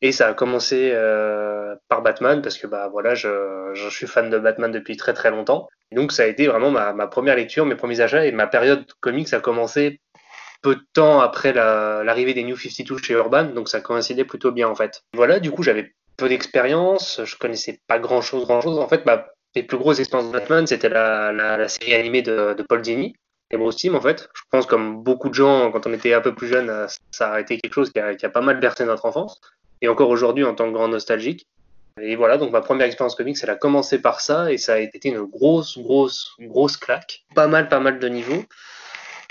et 0.00 0.12
ça 0.12 0.28
a 0.28 0.34
commencé 0.34 0.92
par 1.88 2.02
Batman 2.02 2.42
parce 2.42 2.58
que 2.58 2.66
bah 2.66 2.88
voilà, 2.90 3.14
je, 3.14 3.70
je 3.74 3.88
suis 3.88 4.08
fan 4.08 4.30
de 4.30 4.38
Batman 4.38 4.72
depuis 4.72 4.96
très 4.96 5.12
très 5.12 5.30
longtemps. 5.30 5.68
Donc 5.92 6.10
ça 6.10 6.24
a 6.24 6.26
été 6.26 6.48
vraiment 6.48 6.72
ma, 6.72 6.92
ma 6.92 7.06
première 7.06 7.36
lecture, 7.36 7.66
mes 7.66 7.76
premiers 7.76 8.00
achats 8.00 8.26
et 8.26 8.32
ma 8.32 8.48
période 8.48 8.84
comics 9.00 9.32
a 9.32 9.38
commencé 9.38 10.00
peu 10.62 10.76
de 10.76 10.84
temps 10.92 11.20
après 11.20 11.52
la- 11.52 12.02
l'arrivée 12.04 12.34
des 12.34 12.44
New 12.44 12.56
52 12.56 12.98
chez 12.98 13.14
Urban, 13.14 13.44
donc 13.44 13.68
ça 13.68 13.80
coïncidait 13.80 14.24
plutôt 14.24 14.52
bien 14.52 14.68
en 14.68 14.74
fait. 14.74 15.02
Voilà, 15.14 15.40
du 15.40 15.50
coup 15.50 15.62
j'avais 15.62 15.92
peu 16.16 16.28
d'expérience, 16.28 17.20
je 17.24 17.36
connaissais 17.36 17.80
pas 17.86 17.98
grand 17.98 18.22
chose, 18.22 18.46
grand 18.46 18.60
chose. 18.60 18.78
En 18.78 18.88
fait, 18.88 19.04
ma, 19.06 19.26
mes 19.56 19.62
plus 19.62 19.78
grosses 19.78 19.98
expériences 19.98 20.30
de 20.30 20.38
Batman, 20.38 20.66
c'était 20.66 20.88
la, 20.88 21.68
série 21.68 21.94
animée 21.94 22.22
de, 22.22 22.54
Paul 22.68 22.82
Dini 22.82 23.14
et 23.50 23.56
Bruce 23.56 23.76
Timm 23.76 23.94
en 23.94 24.00
fait. 24.00 24.28
Je 24.34 24.42
pense 24.50 24.66
comme 24.66 25.02
beaucoup 25.02 25.28
de 25.28 25.34
gens 25.34 25.70
quand 25.70 25.86
on 25.86 25.92
était 25.92 26.14
un 26.14 26.20
peu 26.20 26.34
plus 26.34 26.48
jeune, 26.48 26.70
euh, 26.70 26.86
ça 27.10 27.32
a 27.32 27.40
été 27.40 27.58
quelque 27.58 27.74
chose 27.74 27.92
qui 27.92 27.98
a, 27.98 28.14
qui 28.14 28.24
a 28.24 28.30
pas 28.30 28.40
mal 28.40 28.60
bercé 28.60 28.84
notre 28.84 29.04
enfance 29.04 29.40
et 29.80 29.88
encore 29.88 30.08
aujourd'hui 30.08 30.44
en 30.44 30.54
tant 30.54 30.68
que 30.68 30.72
grand 30.72 30.88
nostalgique. 30.88 31.46
Et 32.00 32.16
voilà, 32.16 32.38
donc 32.38 32.52
ma 32.52 32.62
première 32.62 32.86
expérience 32.86 33.14
comics, 33.14 33.36
elle 33.42 33.50
a 33.50 33.56
commencé 33.56 34.00
par 34.00 34.20
ça 34.20 34.50
et 34.50 34.56
ça 34.56 34.74
a 34.74 34.78
été 34.78 35.08
une 35.08 35.24
grosse, 35.24 35.76
grosse, 35.76 36.32
grosse 36.40 36.78
claque. 36.78 37.24
Pas 37.34 37.48
mal, 37.48 37.68
pas 37.68 37.80
mal 37.80 37.98
de 37.98 38.08
niveaux. 38.08 38.44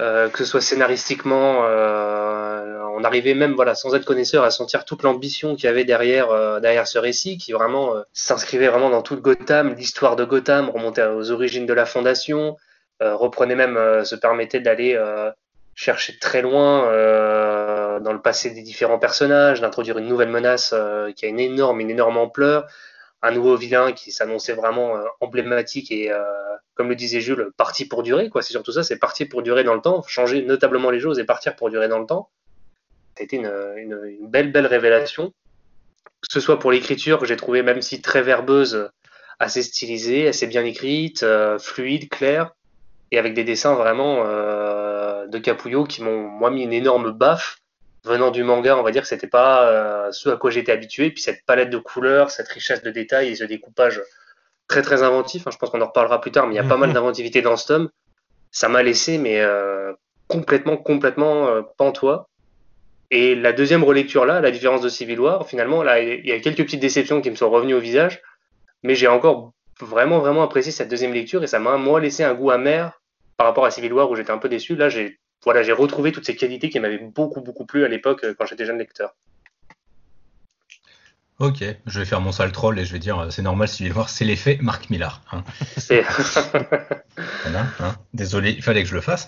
Euh, 0.01 0.29
que 0.29 0.39
ce 0.39 0.45
soit 0.45 0.61
scénaristiquement, 0.61 1.63
euh, 1.65 2.81
on 2.95 3.03
arrivait 3.03 3.35
même, 3.35 3.53
voilà, 3.53 3.75
sans 3.75 3.93
être 3.93 4.03
connaisseur, 4.05 4.43
à 4.43 4.49
sentir 4.49 4.83
toute 4.83 5.03
l'ambition 5.03 5.55
qu'il 5.55 5.65
y 5.65 5.67
avait 5.67 5.83
derrière, 5.83 6.31
euh, 6.31 6.59
derrière 6.59 6.87
ce 6.87 6.97
récit, 6.97 7.37
qui 7.37 7.51
vraiment 7.51 7.93
s'inscrivait 8.11 8.67
vraiment 8.67 8.89
dans 8.89 9.03
toute 9.03 9.21
Gotham, 9.21 9.75
l'histoire 9.75 10.15
de 10.15 10.25
Gotham, 10.25 10.69
remontait 10.71 11.05
aux 11.05 11.29
origines 11.29 11.67
de 11.67 11.73
la 11.73 11.85
fondation, 11.85 12.57
reprenait 12.99 13.55
même, 13.55 14.03
se 14.05 14.15
permettait 14.15 14.59
d'aller 14.59 14.99
chercher 15.75 16.17
très 16.19 16.41
loin 16.41 16.83
dans 17.99 18.13
le 18.13 18.21
passé 18.21 18.51
des 18.51 18.61
différents 18.61 18.99
personnages, 18.99 19.61
d'introduire 19.61 19.97
une 19.97 20.07
nouvelle 20.07 20.29
menace 20.29 20.73
qui 21.15 21.25
a 21.25 21.27
une 21.27 21.39
énorme, 21.39 21.79
une 21.79 21.89
énorme 21.89 22.17
ampleur, 22.17 22.67
un 23.23 23.31
nouveau 23.31 23.55
vilain 23.55 23.91
qui 23.91 24.11
s'annonçait 24.11 24.53
vraiment 24.53 24.93
emblématique 25.19 25.91
et, 25.91 26.11
comme 26.75 26.89
le 26.89 26.95
disait 26.95 27.21
Jules, 27.21 27.49
parti 27.57 27.85
pour 27.85 28.03
durer. 28.03 28.29
quoi. 28.29 28.41
C'est 28.41 28.53
surtout 28.53 28.71
ça, 28.71 28.83
c'est 28.83 28.97
partir 28.97 29.27
pour 29.29 29.43
durer 29.43 29.63
dans 29.63 29.75
le 29.75 29.81
temps, 29.81 30.03
changer 30.07 30.41
notablement 30.43 30.89
les 30.89 30.99
choses 30.99 31.19
et 31.19 31.23
partir 31.25 31.55
pour 31.55 31.69
durer 31.69 31.87
dans 31.87 31.99
le 31.99 32.05
temps. 32.05 32.29
Été 33.19 33.35
une, 33.35 33.51
une- 33.77 34.17
une 34.21 34.27
belle, 34.29 34.51
belle 34.51 34.65
révélation. 34.67 35.33
Que 36.21 36.27
ce 36.31 36.39
soit 36.39 36.59
pour 36.59 36.71
l'écriture, 36.71 37.19
que 37.19 37.25
j'ai 37.25 37.35
trouvé 37.35 37.61
même 37.63 37.81
si 37.81 38.01
très 38.01 38.21
verbeuse, 38.21 38.89
assez 39.39 39.63
stylisée, 39.63 40.27
assez 40.27 40.47
bien 40.47 40.63
écrite, 40.63 41.23
euh, 41.23 41.57
fluide, 41.59 42.09
claire, 42.09 42.51
et 43.11 43.17
avec 43.19 43.33
des 43.33 43.43
dessins 43.43 43.75
vraiment 43.75 44.23
euh, 44.25 45.27
de 45.27 45.37
Capullo 45.39 45.83
qui 45.83 46.03
m'ont 46.03 46.27
moi 46.27 46.51
mis 46.51 46.63
une 46.63 46.73
énorme 46.73 47.11
baffe. 47.11 47.57
Venant 48.03 48.31
du 48.31 48.43
manga, 48.43 48.77
on 48.77 48.81
va 48.83 48.89
dire 48.91 49.03
que 49.03 49.07
c'était 49.07 49.27
pas 49.27 49.69
euh, 49.69 50.11
ce 50.11 50.29
à 50.29 50.37
quoi 50.37 50.49
j'étais 50.49 50.71
habitué, 50.71 51.11
puis 51.11 51.21
cette 51.21 51.45
palette 51.45 51.69
de 51.69 51.77
couleurs, 51.77 52.31
cette 52.31 52.47
richesse 52.47 52.81
de 52.81 52.89
détails 52.89 53.29
et 53.29 53.35
ce 53.35 53.43
découpage 53.43 54.01
très 54.67 54.81
très 54.81 55.03
inventif. 55.03 55.45
hein, 55.47 55.51
je 55.51 55.57
pense 55.57 55.69
qu'on 55.69 55.81
en 55.81 55.87
reparlera 55.87 56.21
plus 56.21 56.31
tard, 56.31 56.47
mais 56.47 56.53
il 56.53 56.57
y 56.57 56.59
a 56.59 56.63
pas 56.63 56.75
Mhm. 56.75 56.81
mal 56.81 56.93
d'inventivité 56.93 57.41
dans 57.41 57.57
ce 57.57 57.67
tome. 57.67 57.89
Ça 58.51 58.67
m'a 58.69 58.83
laissé 58.83 59.17
mais 59.17 59.39
euh, 59.41 59.93
complètement 60.27 60.77
complètement 60.77 61.47
euh, 61.47 61.61
pantois. 61.77 62.27
Et 63.11 63.35
la 63.35 63.51
deuxième 63.51 63.83
relecture 63.83 64.25
là, 64.25 64.37
à 64.37 64.41
la 64.41 64.51
différence 64.51 64.81
de 64.81 64.89
Civil 64.89 65.19
War, 65.19 65.47
finalement 65.47 65.83
là, 65.83 65.99
il 65.99 66.25
y 66.25 66.31
a 66.31 66.39
quelques 66.39 66.63
petites 66.63 66.79
déceptions 66.79 67.21
qui 67.21 67.29
me 67.29 67.35
sont 67.35 67.49
revenues 67.49 67.73
au 67.73 67.79
visage, 67.79 68.21
mais 68.83 68.95
j'ai 68.95 69.07
encore 69.07 69.51
vraiment 69.81 70.19
vraiment 70.19 70.43
apprécié 70.43 70.71
cette 70.71 70.87
deuxième 70.89 71.13
lecture 71.13 71.43
et 71.43 71.47
ça 71.47 71.59
m'a 71.59 71.75
moi 71.77 71.99
laissé 71.99 72.23
un 72.23 72.33
goût 72.33 72.51
amer 72.51 72.99
par 73.37 73.47
rapport 73.47 73.65
à 73.65 73.71
Civil 73.71 73.91
War 73.93 74.09
où 74.09 74.15
j'étais 74.15 74.31
un 74.31 74.37
peu 74.37 74.47
déçu. 74.49 74.75
Là, 74.75 74.87
j'ai 74.89 75.19
voilà, 75.43 75.63
j'ai 75.63 75.71
retrouvé 75.73 76.11
toutes 76.11 76.25
ces 76.25 76.35
qualités 76.35 76.69
qui 76.69 76.79
m'avaient 76.79 76.99
beaucoup 76.99 77.41
beaucoup 77.41 77.65
plu 77.65 77.83
à 77.83 77.87
l'époque 77.87 78.23
euh, 78.23 78.33
quand 78.37 78.45
j'étais 78.45 78.65
jeune 78.65 78.77
lecteur. 78.77 79.15
Ok, 81.41 81.63
je 81.87 81.99
vais 81.99 82.05
faire 82.05 82.21
mon 82.21 82.31
sale 82.31 82.51
troll 82.51 82.77
et 82.77 82.85
je 82.85 82.93
vais 82.93 82.99
dire 82.99 83.17
euh, 83.17 83.29
c'est 83.31 83.41
normal 83.41 83.67
si 83.67 83.89
voir 83.89 84.09
c'est 84.09 84.25
l'effet 84.25 84.59
Marc 84.61 84.91
Millar. 84.91 85.23
hein. 85.31 85.43
C'est 85.75 86.03
Voilà, 87.43 87.65
hein. 87.79 87.95
Désolé, 88.13 88.51
il 88.51 88.61
fallait 88.61 88.83
que 88.83 88.89
je 88.89 88.93
le 88.93 89.01
fasse. 89.01 89.25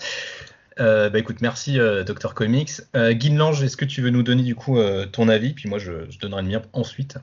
Euh, 0.78 1.10
bah 1.10 1.18
écoute, 1.18 1.40
merci 1.40 1.80
euh, 1.80 2.04
Dr 2.04 2.34
Comics. 2.34 2.70
Euh, 2.94 3.14
Guy 3.14 3.30
Lange, 3.30 3.64
est-ce 3.64 3.76
que 3.76 3.84
tu 3.84 4.00
veux 4.00 4.10
nous 4.10 4.22
donner 4.22 4.44
du 4.44 4.54
coup 4.54 4.78
euh, 4.78 5.06
ton 5.06 5.28
avis? 5.28 5.54
Puis 5.54 5.68
moi 5.68 5.80
je, 5.80 6.08
je 6.08 6.20
donnerai 6.20 6.42
le 6.42 6.48
mien 6.50 6.62
ensuite. 6.72 7.18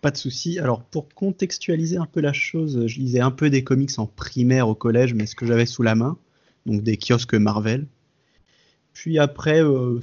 Pas 0.00 0.10
de 0.10 0.16
souci. 0.16 0.58
Alors 0.58 0.82
pour 0.84 1.10
contextualiser 1.10 1.98
un 1.98 2.06
peu 2.06 2.22
la 2.22 2.32
chose, 2.32 2.86
je 2.86 2.98
lisais 3.00 3.20
un 3.20 3.30
peu 3.30 3.50
des 3.50 3.62
comics 3.62 3.98
en 3.98 4.06
primaire 4.06 4.70
au 4.70 4.74
collège, 4.74 5.12
mais 5.12 5.26
ce 5.26 5.34
que 5.36 5.44
j'avais 5.44 5.66
sous 5.66 5.82
la 5.82 5.94
main, 5.94 6.16
donc 6.64 6.82
des 6.82 6.96
kiosques 6.96 7.34
Marvel. 7.34 7.86
Puis 8.94 9.18
après, 9.18 9.62
euh, 9.62 10.00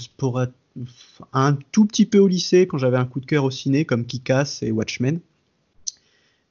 un 1.33 1.53
tout 1.71 1.85
petit 1.85 2.05
peu 2.05 2.19
au 2.19 2.27
lycée, 2.27 2.67
quand 2.67 2.77
j'avais 2.77 2.97
un 2.97 3.05
coup 3.05 3.19
de 3.19 3.25
cœur 3.25 3.43
au 3.43 3.51
ciné, 3.51 3.85
comme 3.85 4.05
Kick-Ass 4.05 4.63
et 4.63 4.71
Watchmen. 4.71 5.19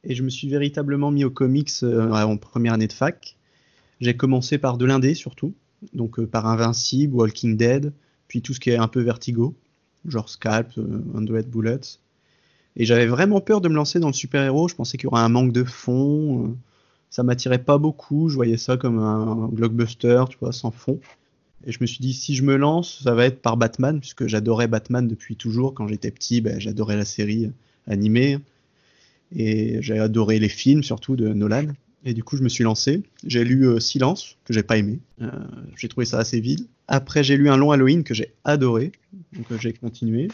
Et 0.02 0.14
je 0.14 0.22
me 0.22 0.30
suis 0.30 0.48
véritablement 0.48 1.10
mis 1.10 1.24
aux 1.24 1.30
comics 1.30 1.70
euh, 1.82 2.10
en 2.10 2.36
première 2.36 2.74
année 2.74 2.86
de 2.86 2.92
fac. 2.92 3.36
J'ai 4.00 4.16
commencé 4.16 4.58
par 4.58 4.76
de 4.76 4.84
l'indé 4.84 5.14
surtout, 5.14 5.54
donc 5.92 6.18
euh, 6.18 6.26
par 6.26 6.46
Invincible, 6.46 7.14
Walking 7.14 7.56
Dead, 7.56 7.92
puis 8.28 8.42
tout 8.42 8.52
ce 8.54 8.60
qui 8.60 8.70
est 8.70 8.76
un 8.76 8.88
peu 8.88 9.00
vertigo, 9.00 9.54
genre 10.06 10.28
Scalp, 10.28 10.76
euh, 10.78 11.02
Hundred 11.14 11.48
Bullets. 11.48 11.98
Et 12.76 12.84
j'avais 12.84 13.06
vraiment 13.06 13.40
peur 13.40 13.60
de 13.60 13.68
me 13.68 13.74
lancer 13.74 14.00
dans 14.00 14.08
le 14.08 14.12
super-héros. 14.12 14.68
Je 14.68 14.74
pensais 14.74 14.96
qu'il 14.98 15.04
y 15.04 15.06
aurait 15.06 15.22
un 15.22 15.28
manque 15.28 15.52
de 15.52 15.64
fond. 15.64 16.48
euh, 16.48 16.56
Ça 17.08 17.22
m'attirait 17.22 17.62
pas 17.62 17.78
beaucoup. 17.78 18.28
Je 18.28 18.34
voyais 18.34 18.56
ça 18.56 18.76
comme 18.76 18.98
un 18.98 19.48
blockbuster, 19.48 20.24
tu 20.28 20.38
vois, 20.40 20.52
sans 20.52 20.72
fond. 20.72 20.98
Et 21.66 21.72
je 21.72 21.78
me 21.80 21.86
suis 21.86 22.00
dit, 22.00 22.12
si 22.12 22.34
je 22.34 22.42
me 22.42 22.56
lance, 22.56 23.00
ça 23.02 23.14
va 23.14 23.24
être 23.24 23.40
par 23.40 23.56
Batman, 23.56 24.00
puisque 24.00 24.26
j'adorais 24.26 24.68
Batman 24.68 25.08
depuis 25.08 25.36
toujours. 25.36 25.74
Quand 25.74 25.88
j'étais 25.88 26.10
petit, 26.10 26.40
ben, 26.40 26.60
j'adorais 26.60 26.96
la 26.96 27.04
série 27.04 27.50
animée. 27.86 28.38
Et 29.34 29.78
j'ai 29.80 29.98
adoré 29.98 30.38
les 30.38 30.48
films, 30.48 30.82
surtout 30.82 31.16
de 31.16 31.28
Nolan. 31.28 31.68
Et 32.04 32.12
du 32.12 32.22
coup, 32.22 32.36
je 32.36 32.42
me 32.42 32.48
suis 32.48 32.64
lancé. 32.64 33.02
J'ai 33.26 33.44
lu 33.44 33.66
euh, 33.66 33.80
Silence, 33.80 34.36
que 34.44 34.52
j'ai 34.52 34.62
pas 34.62 34.76
aimé. 34.76 35.00
Euh, 35.22 35.30
j'ai 35.76 35.88
trouvé 35.88 36.04
ça 36.04 36.18
assez 36.18 36.38
vide. 36.38 36.66
Après, 36.86 37.24
j'ai 37.24 37.36
lu 37.36 37.48
un 37.48 37.56
long 37.56 37.70
Halloween 37.70 38.04
que 38.04 38.12
j'ai 38.12 38.34
adoré. 38.44 38.92
Donc, 39.32 39.50
euh, 39.50 39.58
j'ai 39.58 39.72
continué. 39.72 40.28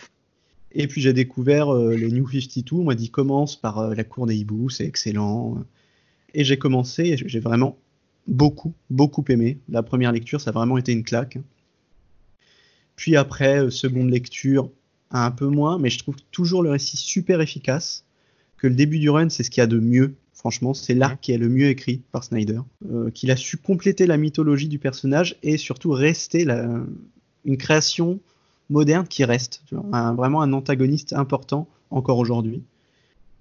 Et 0.73 0.87
puis 0.87 1.01
j'ai 1.01 1.13
découvert 1.13 1.75
les 1.75 2.13
New 2.13 2.29
52. 2.29 2.77
On 2.77 2.85
m'a 2.85 2.95
dit 2.95 3.11
commence 3.11 3.57
par 3.57 3.93
la 3.93 4.05
cour 4.05 4.27
des 4.27 4.37
hiboux, 4.37 4.71
c'est 4.71 4.87
excellent. 4.87 5.65
Et 6.33 6.45
j'ai 6.45 6.59
commencé 6.59 7.17
j'ai 7.17 7.41
vraiment 7.41 7.77
beaucoup, 8.31 8.73
beaucoup 8.89 9.25
aimé. 9.29 9.59
La 9.69 9.83
première 9.83 10.13
lecture, 10.13 10.41
ça 10.41 10.51
a 10.51 10.53
vraiment 10.55 10.79
été 10.79 10.93
une 10.93 11.03
claque. 11.05 11.39
Puis 12.97 13.17
après, 13.17 13.65
euh, 13.65 13.71
seconde 13.71 14.11
lecture, 14.11 14.71
un 15.11 15.31
peu 15.31 15.47
moins, 15.47 15.79
mais 15.79 15.91
je 15.91 15.99
trouve 15.99 16.17
toujours 16.31 16.63
le 16.63 16.71
récit 16.71 16.97
super 16.97 17.41
efficace. 17.41 18.05
Que 18.57 18.67
le 18.67 18.75
début 18.75 18.99
du 18.99 19.11
run, 19.11 19.29
c'est 19.31 19.43
ce 19.43 19.51
qu'il 19.51 19.61
y 19.61 19.65
a 19.65 19.67
de 19.67 19.79
mieux. 19.79 20.15
Franchement, 20.35 20.73
c'est 20.75 20.95
l'arc 20.95 21.19
qui 21.21 21.33
est 21.33 21.39
le 21.39 21.49
mieux 21.49 21.69
écrit 21.69 22.03
par 22.13 22.25
Snyder. 22.25 22.61
Euh, 22.91 23.11
qu'il 23.11 23.31
a 23.31 23.37
su 23.37 23.57
compléter 23.57 24.07
la 24.07 24.17
mythologie 24.17 24.69
du 24.69 24.79
personnage 24.79 25.37
et 25.43 25.57
surtout 25.57 25.91
rester 25.91 26.45
la, 26.45 26.69
une 27.45 27.57
création 27.57 28.21
moderne 28.69 29.07
qui 29.07 29.25
reste. 29.25 29.63
Tu 29.67 29.75
vois, 29.75 29.85
un- 29.93 30.15
vraiment 30.15 30.43
un 30.43 30.53
antagoniste 30.53 31.13
important 31.15 31.67
encore 31.91 32.19
aujourd'hui. 32.19 32.63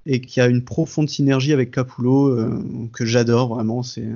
Et 0.06 0.22
qui 0.22 0.42
a 0.42 0.48
une 0.48 0.64
profonde 0.64 1.10
synergie 1.10 1.54
avec 1.54 1.72
Capullo 1.72 2.30
euh, 2.30 2.64
que 2.94 3.06
j'adore 3.06 3.54
vraiment. 3.54 3.84
C'est, 3.84 4.08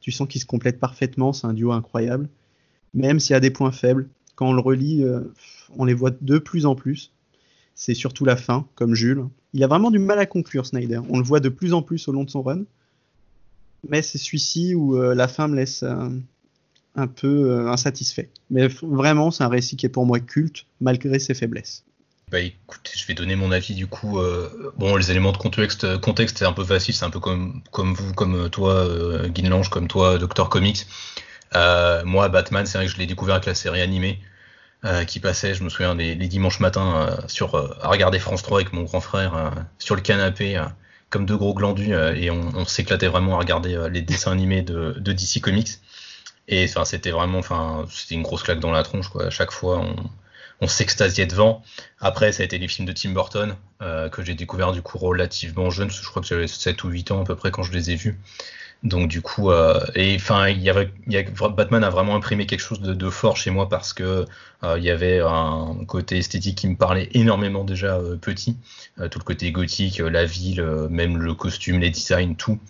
tu 0.00 0.12
sens 0.12 0.28
qu'ils 0.28 0.40
se 0.40 0.46
complètent 0.46 0.80
parfaitement. 0.80 1.32
C'est 1.32 1.46
un 1.46 1.54
duo 1.54 1.72
incroyable. 1.72 2.28
Même 2.94 3.20
s'il 3.20 3.34
y 3.34 3.36
a 3.36 3.40
des 3.40 3.50
points 3.50 3.72
faibles. 3.72 4.08
quand 4.34 4.48
on 4.48 4.52
le 4.52 4.60
relit, 4.60 5.02
euh, 5.02 5.20
on 5.76 5.84
les 5.84 5.94
voit 5.94 6.12
de 6.20 6.38
plus 6.38 6.64
en 6.66 6.74
plus. 6.74 7.12
C'est 7.74 7.94
surtout 7.94 8.24
la 8.24 8.36
fin, 8.36 8.66
comme 8.74 8.94
Jules. 8.94 9.24
Il 9.52 9.62
a 9.64 9.66
vraiment 9.66 9.90
du 9.90 9.98
mal 9.98 10.18
à 10.18 10.26
conclure, 10.26 10.66
Snyder. 10.66 11.00
On 11.08 11.18
le 11.18 11.24
voit 11.24 11.40
de 11.40 11.48
plus 11.48 11.72
en 11.72 11.82
plus 11.82 12.08
au 12.08 12.12
long 12.12 12.24
de 12.24 12.30
son 12.30 12.42
run. 12.42 12.64
Mais 13.88 14.02
c'est 14.02 14.18
celui-ci 14.18 14.74
où 14.74 14.96
euh, 14.96 15.14
la 15.14 15.28
fin 15.28 15.48
me 15.48 15.56
laisse 15.56 15.82
euh, 15.82 16.08
un 16.94 17.06
peu 17.06 17.68
insatisfait. 17.68 18.30
Mais 18.50 18.68
vraiment, 18.82 19.30
c'est 19.30 19.44
un 19.44 19.48
récit 19.48 19.76
qui 19.76 19.86
est 19.86 19.90
pour 19.90 20.06
moi 20.06 20.18
culte, 20.20 20.66
malgré 20.80 21.18
ses 21.18 21.34
faiblesses. 21.34 21.84
Bah 22.30 22.40
écoute, 22.40 22.90
je 22.94 23.06
vais 23.06 23.14
donner 23.14 23.36
mon 23.36 23.52
avis 23.52 23.74
du 23.74 23.86
coup. 23.86 24.18
euh, 24.18 24.72
bon, 24.76 24.96
les 24.96 25.10
éléments 25.10 25.32
de 25.32 25.38
contexte, 25.38 25.98
contexte 26.00 26.38
c'est 26.38 26.44
un 26.44 26.52
peu 26.52 26.64
facile, 26.64 26.94
c'est 26.94 27.04
un 27.04 27.10
peu 27.10 27.20
comme, 27.20 27.62
comme 27.70 27.94
vous, 27.94 28.12
comme 28.12 28.50
toi, 28.50 28.74
euh, 28.74 29.28
Guinlange, 29.28 29.70
comme 29.70 29.88
toi, 29.88 30.18
Doctor 30.18 30.48
Comics. 30.50 30.86
Euh, 31.56 32.04
moi, 32.04 32.28
Batman, 32.28 32.66
c'est 32.66 32.78
vrai 32.78 32.86
que 32.86 32.92
je 32.92 32.98
l'ai 32.98 33.06
découvert 33.06 33.36
avec 33.36 33.46
la 33.46 33.54
série 33.54 33.80
animée 33.80 34.20
euh, 34.84 35.04
qui 35.04 35.20
passait, 35.20 35.54
je 35.54 35.64
me 35.64 35.70
souviens, 35.70 35.94
les, 35.94 36.16
dimanches 36.16 36.60
matins 36.60 36.96
euh, 37.08 37.16
sur, 37.28 37.54
euh, 37.56 37.74
à 37.82 37.88
regarder 37.88 38.18
France 38.18 38.42
3 38.42 38.60
avec 38.60 38.72
mon 38.72 38.84
grand 38.84 39.00
frère 39.00 39.34
euh, 39.36 39.50
sur 39.78 39.96
le 39.96 40.02
canapé, 40.02 40.56
euh, 40.58 40.64
comme 41.10 41.26
deux 41.26 41.36
gros 41.36 41.54
glandus, 41.54 41.94
euh, 41.94 42.14
et 42.14 42.30
on, 42.30 42.40
on 42.54 42.64
s'éclatait 42.66 43.08
vraiment 43.08 43.36
à 43.36 43.38
regarder 43.38 43.74
euh, 43.74 43.88
les 43.88 44.02
dessins 44.02 44.32
animés 44.32 44.62
de, 44.62 44.94
de 44.98 45.12
DC 45.12 45.40
Comics. 45.42 45.78
Et 46.48 46.64
enfin, 46.64 46.84
c'était 46.84 47.10
vraiment, 47.10 47.38
enfin, 47.38 47.86
c'était 47.90 48.14
une 48.14 48.22
grosse 48.22 48.42
claque 48.42 48.60
dans 48.60 48.70
la 48.72 48.82
tronche, 48.82 49.08
quoi. 49.08 49.26
À 49.26 49.30
chaque 49.30 49.52
fois, 49.52 49.78
on, 49.80 49.96
on 50.60 50.66
s'extasiait 50.66 51.26
devant. 51.26 51.62
Après, 52.00 52.32
ça 52.32 52.42
a 52.42 52.46
été 52.46 52.58
les 52.58 52.68
films 52.68 52.86
de 52.86 52.92
Tim 52.92 53.10
Burton, 53.10 53.54
euh, 53.82 54.08
que 54.08 54.24
j'ai 54.24 54.34
découvert 54.34 54.72
du 54.72 54.82
coup 54.82 54.98
relativement 54.98 55.70
jeune, 55.70 55.90
je 55.90 56.02
crois 56.08 56.22
que 56.22 56.28
j'avais 56.28 56.48
7 56.48 56.82
ou 56.84 56.88
8 56.88 57.12
ans 57.12 57.22
à 57.22 57.24
peu 57.24 57.36
près 57.36 57.50
quand 57.50 57.62
je 57.62 57.72
les 57.72 57.90
ai 57.90 57.96
vus. 57.96 58.18
Donc 58.84 59.08
du 59.08 59.22
coup, 59.22 59.50
euh, 59.50 59.80
et 59.96 60.14
enfin, 60.14 60.46
Batman 61.50 61.82
a 61.82 61.90
vraiment 61.90 62.14
imprimé 62.14 62.46
quelque 62.46 62.60
chose 62.60 62.80
de, 62.80 63.10
fort 63.10 63.36
chez 63.36 63.50
moi 63.50 63.68
parce 63.68 63.92
que 63.92 64.24
euh, 64.62 64.78
il 64.78 64.84
y 64.84 64.90
avait 64.90 65.20
un 65.20 65.78
côté 65.86 66.18
esthétique 66.18 66.58
qui 66.58 66.68
me 66.68 66.76
parlait 66.76 67.08
énormément 67.12 67.64
déjà 67.64 67.98
petit, 68.20 68.56
tout 69.10 69.18
le 69.18 69.24
côté 69.24 69.50
gothique, 69.50 69.98
la 69.98 70.24
ville, 70.24 70.62
même 70.90 71.18
le 71.18 71.34
costume, 71.34 71.80
les 71.80 71.90
designs, 71.90 72.34
tout. 72.36 72.60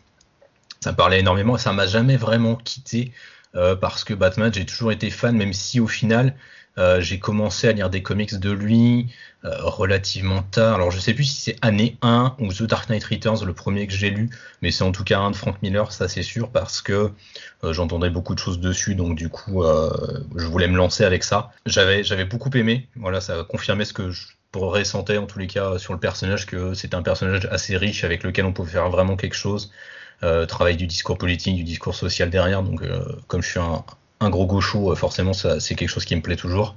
Ça 0.81 0.93
me 0.93 0.97
parlait 0.97 1.21
énormément 1.21 1.57
et 1.57 1.59
ça 1.59 1.73
m'a 1.75 1.87
jamais 1.87 2.17
vraiment 2.17 2.57
quitté 2.57 3.13
parce 3.53 4.05
que 4.05 4.15
Batman, 4.15 4.53
j'ai 4.55 4.65
toujours 4.65 4.93
été 4.93 5.11
fan, 5.11 5.37
même 5.37 5.53
si 5.53 5.79
au 5.79 5.89
final, 5.89 6.35
euh, 6.79 7.01
j'ai 7.01 7.19
commencé 7.19 7.69
à 7.69 7.73
lire 7.73 7.91
des 7.91 8.03
comics 8.03 8.39
de 8.39 8.51
lui 8.51 9.07
euh, 9.45 9.57
relativement 9.63 10.43
tard. 10.43 10.77
Alors 10.77 10.91
je 10.91 11.01
sais 11.01 11.13
plus 11.13 11.25
si 11.25 11.41
c'est 11.41 11.57
année 11.61 11.97
1 12.03 12.37
ou 12.39 12.53
The 12.53 12.63
Dark 12.65 12.89
Knight 12.89 13.05
Returns, 13.05 13.45
le 13.45 13.53
premier 13.53 13.87
que 13.87 13.93
j'ai 13.93 14.11
lu, 14.11 14.31
mais 14.63 14.71
c'est 14.71 14.85
en 14.85 14.93
tout 14.93 15.03
cas 15.03 15.19
un 15.19 15.31
de 15.33 15.37
Frank 15.37 15.61
Miller, 15.61 15.91
ça 15.91 16.09
c'est 16.09 16.23
sûr, 16.23 16.51
parce 16.51 16.81
que 16.81 17.11
euh, 17.65 17.73
j'entendais 17.73 18.11
beaucoup 18.11 18.35
de 18.35 18.39
choses 18.39 18.61
dessus, 18.61 18.95
donc 18.95 19.17
du 19.17 19.29
coup 19.29 19.65
je 20.37 20.47
voulais 20.47 20.69
me 20.69 20.77
lancer 20.77 21.05
avec 21.05 21.25
ça. 21.25 21.51
J'avais 21.67 22.05
j'avais 22.05 22.25
beaucoup 22.25 22.51
aimé, 22.55 22.89
voilà, 22.97 23.21
ça 23.21 23.41
a 23.41 23.45
confirmé 23.45 23.85
ce 23.85 23.93
que 23.93 24.11
je 24.11 24.29
ressentais 24.55 25.19
en 25.19 25.27
tous 25.27 25.39
les 25.39 25.47
cas 25.47 25.79
sur 25.79 25.93
le 25.93 26.01
personnage, 26.01 26.47
que 26.47 26.75
c'était 26.75 26.95
un 26.95 27.03
personnage 27.03 27.47
assez 27.51 27.77
riche 27.77 28.05
avec 28.05 28.23
lequel 28.23 28.45
on 28.45 28.53
pouvait 28.53 28.73
faire 28.73 28.89
vraiment 28.91 29.17
quelque 29.17 29.37
chose. 29.37 29.73
Travail 30.49 30.77
du 30.77 30.87
discours 30.87 31.17
politique, 31.17 31.55
du 31.57 31.63
discours 31.63 31.95
social 31.95 32.29
derrière, 32.29 32.63
donc 32.63 32.83
comme 33.29 33.41
je 33.43 33.51
suis 33.51 33.61
un, 33.61 33.85
un 34.21 34.31
gros 34.31 34.47
gaucho, 34.47 34.93
euh, 34.93 34.95
forcément 34.95 35.33
c'est 35.33 35.75
quelque 35.75 35.89
chose 35.89 36.05
qui 36.05 36.17
me 36.17 36.23
plaît 36.23 36.37
toujours. 36.37 36.77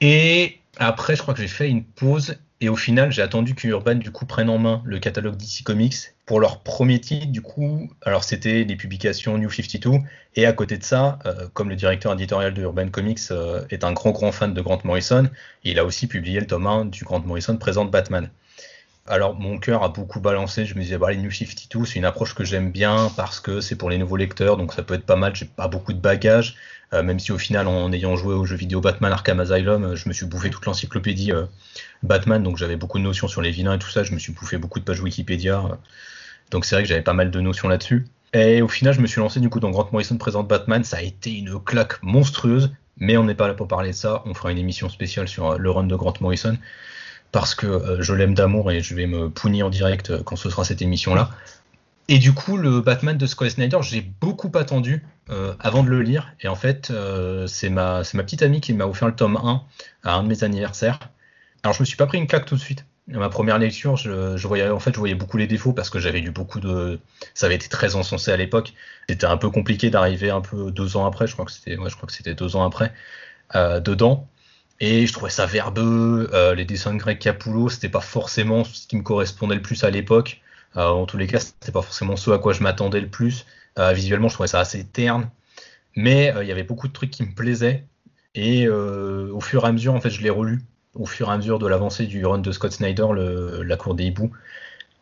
Et 0.00 0.58
après, 0.78 1.16
je 1.16 1.22
crois 1.22 1.34
que 1.34 1.40
j'ai 1.40 1.48
fait 1.48 1.68
une 1.68 1.84
pause 1.84 2.36
et 2.60 2.68
au 2.68 2.76
final, 2.76 3.12
j'ai 3.12 3.22
attendu 3.22 3.54
que 3.54 3.68
Urban 3.68 3.96
du 3.96 4.10
coup 4.10 4.26
prenne 4.26 4.48
en 4.48 4.58
main 4.58 4.80
le 4.84 4.98
catalogue 4.98 5.36
DC 5.36 5.62
Comics 5.64 6.14
pour 6.24 6.40
leur 6.40 6.60
premier 6.60 7.00
titre. 7.00 7.26
Du 7.26 7.42
coup, 7.42 7.90
alors 8.02 8.24
c'était 8.24 8.64
les 8.64 8.76
publications 8.76 9.36
New 9.36 9.50
52 9.50 9.98
et 10.36 10.46
à 10.46 10.52
côté 10.52 10.78
de 10.78 10.84
ça, 10.84 11.18
euh, 11.26 11.48
comme 11.52 11.68
le 11.68 11.76
directeur 11.76 12.12
éditorial 12.12 12.54
de 12.54 12.62
Urban 12.62 12.88
Comics 12.88 13.20
euh, 13.30 13.64
est 13.70 13.84
un 13.84 13.92
grand 13.92 14.12
grand 14.12 14.32
fan 14.32 14.54
de 14.54 14.60
Grant 14.60 14.78
Morrison, 14.84 15.28
il 15.62 15.78
a 15.78 15.84
aussi 15.84 16.06
publié 16.06 16.40
le 16.40 16.46
tome 16.46 16.66
1 16.66 16.86
du 16.86 17.04
Grant 17.04 17.20
Morrison 17.20 17.56
présente 17.56 17.90
Batman. 17.90 18.30
Alors 19.06 19.38
mon 19.38 19.58
cœur 19.58 19.82
a 19.82 19.90
beaucoup 19.90 20.18
balancé, 20.18 20.64
je 20.64 20.74
me 20.74 20.80
disais 20.80 20.96
bah 20.96 21.10
les 21.10 21.18
New 21.18 21.30
52 21.30 21.84
c'est 21.84 21.98
une 21.98 22.06
approche 22.06 22.34
que 22.34 22.42
j'aime 22.42 22.70
bien 22.72 23.10
parce 23.14 23.38
que 23.38 23.60
c'est 23.60 23.76
pour 23.76 23.90
les 23.90 23.98
nouveaux 23.98 24.16
lecteurs 24.16 24.56
donc 24.56 24.72
ça 24.72 24.82
peut 24.82 24.94
être 24.94 25.04
pas 25.04 25.16
mal, 25.16 25.36
j'ai 25.36 25.44
pas 25.44 25.68
beaucoup 25.68 25.92
de 25.92 26.00
bagages, 26.00 26.56
euh, 26.94 27.02
même 27.02 27.18
si 27.18 27.30
au 27.30 27.36
final 27.36 27.68
en 27.68 27.92
ayant 27.92 28.16
joué 28.16 28.34
au 28.34 28.46
jeu 28.46 28.56
vidéo 28.56 28.80
Batman 28.80 29.12
Arkham 29.12 29.40
Asylum, 29.40 29.84
euh, 29.84 29.94
je 29.94 30.08
me 30.08 30.14
suis 30.14 30.24
bouffé 30.24 30.48
toute 30.48 30.64
l'encyclopédie 30.64 31.32
euh, 31.32 31.44
Batman 32.02 32.42
donc 32.42 32.56
j'avais 32.56 32.76
beaucoup 32.76 32.98
de 32.98 33.04
notions 33.04 33.28
sur 33.28 33.42
les 33.42 33.50
vilains 33.50 33.74
et 33.74 33.78
tout 33.78 33.90
ça, 33.90 34.04
je 34.04 34.12
me 34.14 34.18
suis 34.18 34.32
bouffé 34.32 34.56
beaucoup 34.56 34.80
de 34.80 34.84
pages 34.86 35.02
Wikipédia, 35.02 35.78
donc 36.50 36.64
c'est 36.64 36.74
vrai 36.74 36.82
que 36.82 36.88
j'avais 36.88 37.02
pas 37.02 37.12
mal 37.12 37.30
de 37.30 37.40
notions 37.40 37.68
là-dessus. 37.68 38.06
Et 38.32 38.62
au 38.62 38.68
final 38.68 38.94
je 38.94 39.02
me 39.02 39.06
suis 39.06 39.20
lancé 39.20 39.38
du 39.38 39.50
coup 39.50 39.60
dans 39.60 39.70
Grant 39.70 39.90
Morrison 39.92 40.16
présente 40.16 40.48
Batman, 40.48 40.82
ça 40.82 40.96
a 40.96 41.02
été 41.02 41.30
une 41.30 41.60
claque 41.62 42.02
monstrueuse, 42.02 42.72
mais 42.96 43.18
on 43.18 43.24
n'est 43.24 43.34
pas 43.34 43.48
là 43.48 43.54
pour 43.54 43.68
parler 43.68 43.90
de 43.90 43.96
ça, 43.96 44.22
on 44.24 44.32
fera 44.32 44.50
une 44.50 44.58
émission 44.58 44.88
spéciale 44.88 45.28
sur 45.28 45.58
le 45.58 45.70
run 45.70 45.84
de 45.84 45.94
Grant 45.94 46.14
Morrison 46.22 46.56
parce 47.34 47.56
que 47.56 47.66
euh, 47.66 48.00
je 48.00 48.14
l'aime 48.14 48.32
d'amour 48.32 48.70
et 48.70 48.80
je 48.80 48.94
vais 48.94 49.08
me 49.08 49.28
punir 49.28 49.66
en 49.66 49.70
direct 49.70 50.10
euh, 50.10 50.22
quand 50.22 50.36
ce 50.36 50.48
sera 50.48 50.62
cette 50.64 50.80
émission-là. 50.82 51.30
Et 52.06 52.18
du 52.18 52.32
coup, 52.32 52.56
le 52.56 52.80
Batman 52.80 53.18
de 53.18 53.26
Scott 53.26 53.50
Snyder, 53.50 53.78
j'ai 53.82 54.02
beaucoup 54.02 54.52
attendu 54.54 55.04
euh, 55.30 55.52
avant 55.58 55.82
de 55.82 55.88
le 55.88 56.00
lire. 56.00 56.32
Et 56.42 56.46
en 56.48 56.54
fait, 56.54 56.92
c'est 57.46 57.70
ma, 57.70 58.02
petite 58.04 58.42
amie 58.42 58.60
qui 58.60 58.72
m'a 58.72 58.86
offert 58.86 59.08
le 59.08 59.16
tome 59.16 59.36
1 59.36 59.62
à 60.04 60.14
un 60.14 60.22
de 60.22 60.28
mes 60.28 60.44
anniversaires. 60.44 61.00
Alors, 61.64 61.74
je 61.74 61.80
me 61.80 61.84
suis 61.84 61.96
pas 61.96 62.06
pris 62.06 62.18
une 62.18 62.28
claque 62.28 62.44
tout 62.44 62.54
de 62.54 62.60
suite. 62.60 62.84
À 63.12 63.18
ma 63.18 63.30
première 63.30 63.58
lecture, 63.58 63.96
je, 63.96 64.46
voyais, 64.46 64.68
en 64.68 64.78
fait, 64.78 64.92
je 64.92 64.98
voyais 64.98 65.16
beaucoup 65.16 65.36
les 65.36 65.48
défauts 65.48 65.72
parce 65.72 65.90
que 65.90 65.98
j'avais 65.98 66.20
lu 66.20 66.30
beaucoup 66.30 66.60
de. 66.60 67.00
Ça 67.32 67.46
avait 67.46 67.56
été 67.56 67.68
très 67.68 67.96
encensé 67.96 68.30
à 68.30 68.36
l'époque. 68.36 68.74
C'était 69.08 69.26
un 69.26 69.38
peu 69.38 69.50
compliqué 69.50 69.90
d'arriver 69.90 70.30
un 70.30 70.40
peu 70.40 70.70
deux 70.70 70.96
ans 70.96 71.06
après. 71.06 71.26
Je 71.26 71.32
crois 71.32 71.46
que 71.46 71.52
c'était, 71.52 71.76
ouais, 71.78 72.34
deux 72.34 72.54
ans 72.54 72.64
après 72.64 72.92
dedans. 73.52 74.28
Et 74.80 75.06
je 75.06 75.12
trouvais 75.12 75.30
ça 75.30 75.46
verbeux. 75.46 76.28
Euh, 76.32 76.54
les 76.54 76.64
dessins 76.64 76.92
de 76.92 76.98
Greg 76.98 77.18
Capullo, 77.18 77.68
c'était 77.68 77.88
pas 77.88 78.00
forcément 78.00 78.64
ce 78.64 78.86
qui 78.86 78.96
me 78.96 79.02
correspondait 79.02 79.54
le 79.54 79.62
plus 79.62 79.84
à 79.84 79.90
l'époque. 79.90 80.40
Euh, 80.76 80.86
en 80.88 81.06
tous 81.06 81.16
les 81.16 81.26
cas, 81.26 81.40
c'était 81.40 81.72
pas 81.72 81.82
forcément 81.82 82.16
ce 82.16 82.30
à 82.30 82.38
quoi 82.38 82.52
je 82.52 82.62
m'attendais 82.62 83.00
le 83.00 83.08
plus. 83.08 83.46
Euh, 83.78 83.92
visuellement, 83.92 84.28
je 84.28 84.34
trouvais 84.34 84.48
ça 84.48 84.60
assez 84.60 84.84
terne. 84.84 85.30
Mais 85.96 86.34
il 86.40 86.48
y 86.48 86.52
avait 86.52 86.64
beaucoup 86.64 86.88
de 86.88 86.92
trucs 86.92 87.10
qui 87.10 87.22
me 87.22 87.32
plaisaient. 87.34 87.84
Et 88.34 88.68
au 88.68 89.40
fur 89.40 89.64
et 89.64 89.68
à 89.68 89.72
mesure, 89.72 89.94
en 89.94 90.00
fait, 90.00 90.10
je 90.10 90.22
l'ai 90.22 90.30
relu. 90.30 90.62
Au 90.94 91.06
fur 91.06 91.28
et 91.28 91.32
à 91.32 91.36
mesure 91.36 91.60
de 91.60 91.68
l'avancée 91.68 92.06
du 92.06 92.26
run 92.26 92.38
de 92.38 92.50
Scott 92.50 92.72
Snyder, 92.72 93.06
La 93.64 93.76
Cour 93.76 93.94
des 93.94 94.04
Hiboux. 94.04 94.32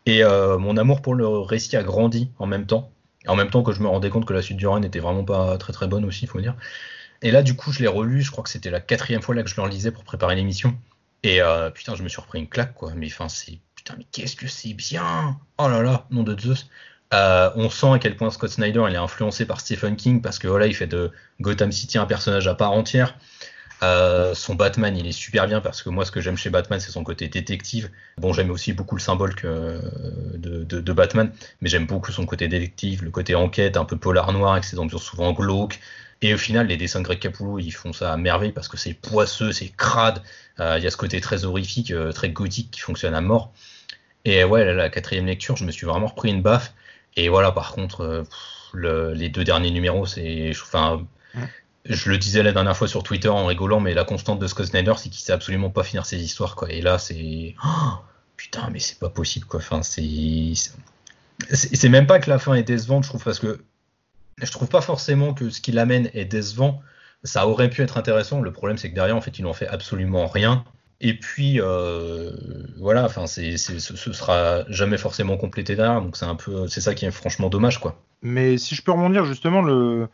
Et 0.05 0.23
mon 0.23 0.77
amour 0.77 1.01
pour 1.01 1.15
le 1.15 1.27
récit 1.27 1.79
a 1.79 1.83
grandi 1.83 2.31
en 2.39 2.47
même 2.47 2.67
temps. 2.67 2.91
En 3.27 3.37
même 3.37 3.49
temps 3.49 3.63
que 3.63 3.73
je 3.73 3.81
me 3.81 3.89
rendais 3.89 4.11
compte 4.11 4.27
que 4.27 4.35
la 4.35 4.43
suite 4.43 4.59
du 4.59 4.67
run 4.67 4.81
n'était 4.81 4.99
vraiment 4.99 5.25
pas 5.25 5.57
très 5.57 5.73
très 5.73 5.87
bonne 5.87 6.05
aussi, 6.05 6.27
il 6.27 6.29
faut 6.29 6.43
dire. 6.43 6.57
Et 7.23 7.31
là, 7.31 7.43
du 7.43 7.55
coup, 7.55 7.73
je 7.73 7.81
l'ai 7.81 7.89
relu. 7.89 8.23
Je 8.23 8.31
crois 8.31 8.45
que 8.45 8.51
c'était 8.51 8.71
la 8.71 8.81
quatrième 8.81 9.23
fois 9.23 9.35
là 9.35 9.43
que 9.43 9.49
je 9.49 9.57
le 9.57 9.63
relisais 9.63 9.91
pour 9.91 10.05
préparer 10.05 10.35
l'émission. 10.35 10.77
Et 11.23 11.41
euh, 11.41 11.71
putain, 11.71 11.95
je 11.95 12.03
me 12.03 12.09
suis 12.09 12.21
repris 12.21 12.41
une 12.41 12.49
claque, 12.49 12.75
quoi. 12.75 12.93
Mais 12.97 13.07
enfin, 13.07 13.29
c'est 13.29 13.59
putain, 13.77 13.95
mais 13.97 14.07
qu'est-ce 14.11 14.37
que 14.37 14.49
c'est 14.49 14.75
bien 14.75 15.39
Oh 15.59 15.69
là 15.69 15.83
là, 15.83 16.07
nom 16.11 16.23
de 16.23 16.39
Zeus. 16.39 16.69
Euh, 17.15 17.51
on 17.57 17.69
sent 17.71 17.93
à 17.93 17.99
quel 17.99 18.17
point 18.17 18.31
Scott 18.31 18.51
Snyder 18.51 18.85
est 18.91 18.97
influencé 18.97 19.45
par 19.45 19.61
Stephen 19.61 19.97
King 19.97 20.23
parce 20.23 20.39
que 20.39 20.49
voilà, 20.49 20.67
il 20.67 20.75
fait 20.75 20.87
de 20.87 21.13
Gotham 21.41 21.71
City 21.71 21.99
un 21.99 22.07
personnage 22.07 22.49
à 22.49 22.55
part 22.55 22.73
entière. 22.73 23.17
Euh, 23.83 24.33
son 24.35 24.55
Batman, 24.55 24.97
il 24.97 25.07
est 25.07 25.13
super 25.13 25.47
bien 25.47 25.61
parce 25.61 25.83
que 25.83 25.91
moi, 25.91 26.05
ce 26.05 26.13
que 26.13 26.21
j'aime 26.21 26.37
chez 26.37 26.51
Batman, 26.51 26.81
c'est 26.81 26.93
son 26.93 27.05
côté 27.05 27.29
détective. 27.29 27.91
Bon, 28.17 28.33
j'aime 28.33 28.51
aussi 28.51 28.73
beaucoup 28.73 28.95
le 28.95 29.01
symbole 29.01 29.35
de, 29.35 30.65
de, 30.65 30.93
Batman, 30.93 31.33
mais 31.61 31.69
j'aime 31.69 31.87
beaucoup 31.87 32.13
son 32.13 32.25
côté 32.25 32.47
détective, 32.47 33.03
le 33.03 33.11
côté 33.11 33.35
enquête, 33.35 33.77
un 33.77 33.85
peu 33.85 33.97
polar 33.97 34.33
noir, 34.33 34.53
avec 34.53 34.65
ses 34.65 34.79
ambiances 34.79 35.03
souvent 35.03 35.33
glauques. 35.33 35.81
Et 36.23 36.33
au 36.35 36.39
final, 36.39 36.69
les 36.69 36.77
dessins 36.77 37.01
de 37.01 37.05
Greg 37.05 37.19
Capullo, 37.19 37.59
ils 37.59 37.73
font 37.73 37.93
ça 37.93 38.13
à 38.13 38.17
merveille 38.17 38.53
parce 38.53 38.69
que 38.69 38.77
c'est 38.77 38.95
poisseux, 38.95 39.51
c'est 39.51 39.69
crade. 39.69 40.23
Euh, 40.61 40.77
il 40.79 40.85
y 40.85 40.87
a 40.87 40.91
ce 40.91 40.97
côté 40.97 41.21
très 41.21 41.45
horrifique, 41.45 41.91
euh, 41.91 42.13
très 42.13 42.31
gothique 42.31 42.71
qui 42.71 42.81
fonctionne 42.81 43.15
à 43.15 43.21
mort. 43.21 43.53
Et 44.25 44.45
ouais, 44.45 44.73
la 44.73 44.89
quatrième 44.89 45.27
lecture, 45.27 45.57
je 45.57 45.65
me 45.65 45.73
suis 45.73 45.85
vraiment 45.85 46.07
repris 46.07 46.31
une 46.31 46.41
baffe. 46.41 46.75
Et 47.17 47.29
voilà, 47.29 47.51
par 47.51 47.73
contre, 47.73 48.03
euh, 48.03 48.23
pff, 48.23 48.71
le, 48.73 49.13
les 49.15 49.31
deux 49.31 49.43
derniers 49.43 49.73
numéros, 49.73 50.07
c'est, 50.07 50.51
enfin, 50.51 51.05
ouais. 51.35 51.43
je 51.87 52.09
le 52.09 52.19
disais 52.19 52.45
la 52.45 52.53
dernière 52.53 52.77
fois 52.77 52.87
sur 52.87 53.03
Twitter 53.03 53.29
en 53.29 53.47
rigolant, 53.47 53.81
mais 53.81 53.93
la 53.93 54.05
constante 54.05 54.39
de 54.39 54.47
Scott 54.47 54.67
Snyder, 54.67 54.95
c'est 54.97 55.09
qu'il 55.09 55.23
sait 55.23 55.33
absolument 55.33 55.71
pas 55.71 55.83
finir 55.83 56.07
ses 56.07 56.23
histoires, 56.23 56.55
quoi. 56.55 56.71
Et 56.71 56.81
là, 56.81 56.99
c'est, 56.99 57.57
oh, 57.65 57.95
putain, 58.37 58.71
mais 58.73 58.79
c'est 58.79 59.01
pas 59.01 59.11
possible, 59.11 59.47
quoi. 59.47 59.59
Enfin, 59.59 59.83
c'est, 59.83 60.53
c'est 61.51 61.89
même 61.89 62.07
pas 62.07 62.21
que 62.21 62.31
la 62.31 62.39
fin 62.39 62.55
est 62.55 62.63
décevante, 62.63 63.03
je 63.03 63.09
trouve, 63.09 63.25
parce 63.25 63.41
que 63.41 63.65
je 64.41 64.51
trouve 64.51 64.69
pas 64.69 64.81
forcément 64.81 65.35
que 65.35 65.51
ce 65.51 65.61
qu'il 65.61 65.79
amène 65.79 66.11
est 66.15 66.25
décevant. 66.25 66.81
Ça 67.25 67.47
aurait 67.47 67.71
pu 67.71 67.83
être 67.83 67.99
intéressant. 67.99 68.41
Le 68.41 68.53
problème, 68.53 68.79
c'est 68.79 68.91
que 68.91 68.95
derrière, 68.95 69.17
en 69.17 69.21
fait, 69.21 69.39
ils 69.39 69.43
n'ont 69.43 69.53
fait 69.53 69.69
absolument 69.69 70.27
rien. 70.27 70.65
Et 71.01 71.15
puis, 71.15 71.61
euh, 71.61 72.31
voilà, 72.79 73.05
enfin, 73.05 73.27
ce, 73.27 73.57
sera 73.57 74.65
jamais 74.69 74.99
forcément 74.99 75.37
complété 75.37 75.75
derrière. 75.75 76.01
Donc, 76.01 76.17
c'est 76.17 76.25
un 76.25 76.37
peu, 76.37 76.69
c'est 76.69 76.81
ça 76.81 76.95
qui 76.95 77.05
est 77.05 77.11
franchement 77.11 77.49
dommage, 77.49 77.79
quoi. 77.79 78.01
Mais 78.23 78.57
si 78.57 78.77
je 78.77 78.83
peux 78.83 78.93
rebondir, 78.93 79.25
justement, 79.25 79.63
le, 79.63 80.09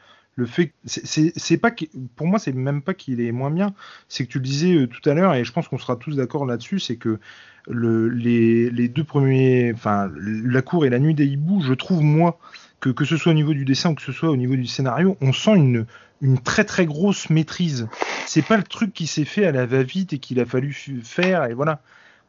fait, 0.46 0.72
c'est 0.84 1.58
pas, 1.58 1.70
pour 2.16 2.26
moi, 2.26 2.38
c'est 2.38 2.52
même 2.52 2.80
pas 2.80 2.94
qu'il 2.94 3.20
est 3.20 3.32
moins 3.32 3.50
bien. 3.50 3.74
C'est 4.08 4.24
que 4.24 4.30
tu 4.30 4.38
le 4.38 4.44
disais 4.44 4.74
euh, 4.74 4.86
tout 4.86 5.06
à 5.08 5.12
l'heure, 5.12 5.34
et 5.34 5.44
je 5.44 5.52
pense 5.52 5.68
qu'on 5.68 5.78
sera 5.78 5.96
tous 5.96 6.16
d'accord 6.16 6.46
là-dessus, 6.46 6.80
c'est 6.80 6.96
que 6.96 7.18
le, 7.66 8.08
les, 8.08 8.70
les, 8.70 8.88
deux 8.88 9.04
premiers, 9.04 9.72
enfin, 9.74 10.10
la 10.16 10.62
cour 10.62 10.86
et 10.86 10.90
la 10.90 10.98
nuit 10.98 11.14
des 11.14 11.26
hiboux, 11.26 11.60
je 11.60 11.74
trouve 11.74 12.02
moi 12.02 12.38
que 12.80 12.90
que 12.90 13.04
ce 13.04 13.16
soit 13.16 13.32
au 13.32 13.34
niveau 13.34 13.54
du 13.54 13.64
dessin 13.64 13.90
ou 13.90 13.94
que 13.94 14.02
ce 14.02 14.12
soit 14.12 14.30
au 14.30 14.36
niveau 14.36 14.56
du 14.56 14.66
scénario, 14.66 15.16
on 15.20 15.32
sent 15.32 15.56
une 15.56 15.86
une 16.20 16.38
très 16.38 16.64
très 16.64 16.86
grosse 16.86 17.30
maîtrise. 17.30 17.88
C'est 18.26 18.42
pas 18.42 18.56
le 18.56 18.64
truc 18.64 18.92
qui 18.92 19.06
s'est 19.06 19.24
fait 19.24 19.46
à 19.46 19.52
la 19.52 19.66
va-vite 19.66 20.12
et 20.12 20.18
qu'il 20.18 20.40
a 20.40 20.46
fallu 20.46 20.72
faire 21.04 21.44
et 21.44 21.54
voilà. 21.54 21.80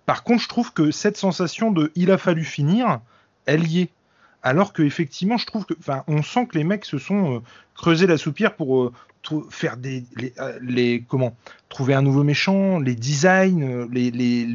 Par 0.06 0.24
contre, 0.24 0.42
je 0.42 0.48
trouve 0.48 0.74
que 0.74 0.92
cette 0.92 1.18
sensation 1.18 1.72
de 1.72 1.92
il 1.96 2.12
a 2.12 2.18
fallu 2.18 2.44
finir, 2.44 3.00
elle 3.46 3.68
y 3.68 3.82
est. 3.82 3.90
Alors 4.42 4.74
que 4.74 4.82
effectivement, 4.82 5.38
je 5.38 5.46
trouve 5.46 5.66
que, 5.66 5.74
enfin, 5.78 6.04
on 6.08 6.24
sent 6.24 6.48
que 6.48 6.58
les 6.58 6.64
mecs 6.64 6.86
se 6.86 6.98
sont 6.98 7.36
euh, 7.36 7.40
creusés 7.76 8.08
la 8.08 8.18
soupière 8.18 8.56
pour 8.56 8.84
euh, 8.84 8.94
faire 9.50 9.78
des, 9.78 10.06
euh, 10.40 10.58
les, 10.62 11.04
comment, 11.08 11.36
trouver 11.70 11.94
un 11.94 12.02
nouveau 12.02 12.24
méchant, 12.24 12.80
les 12.80 12.96
designs, 12.96 13.88
les, 13.92 14.12
les, 14.12 14.48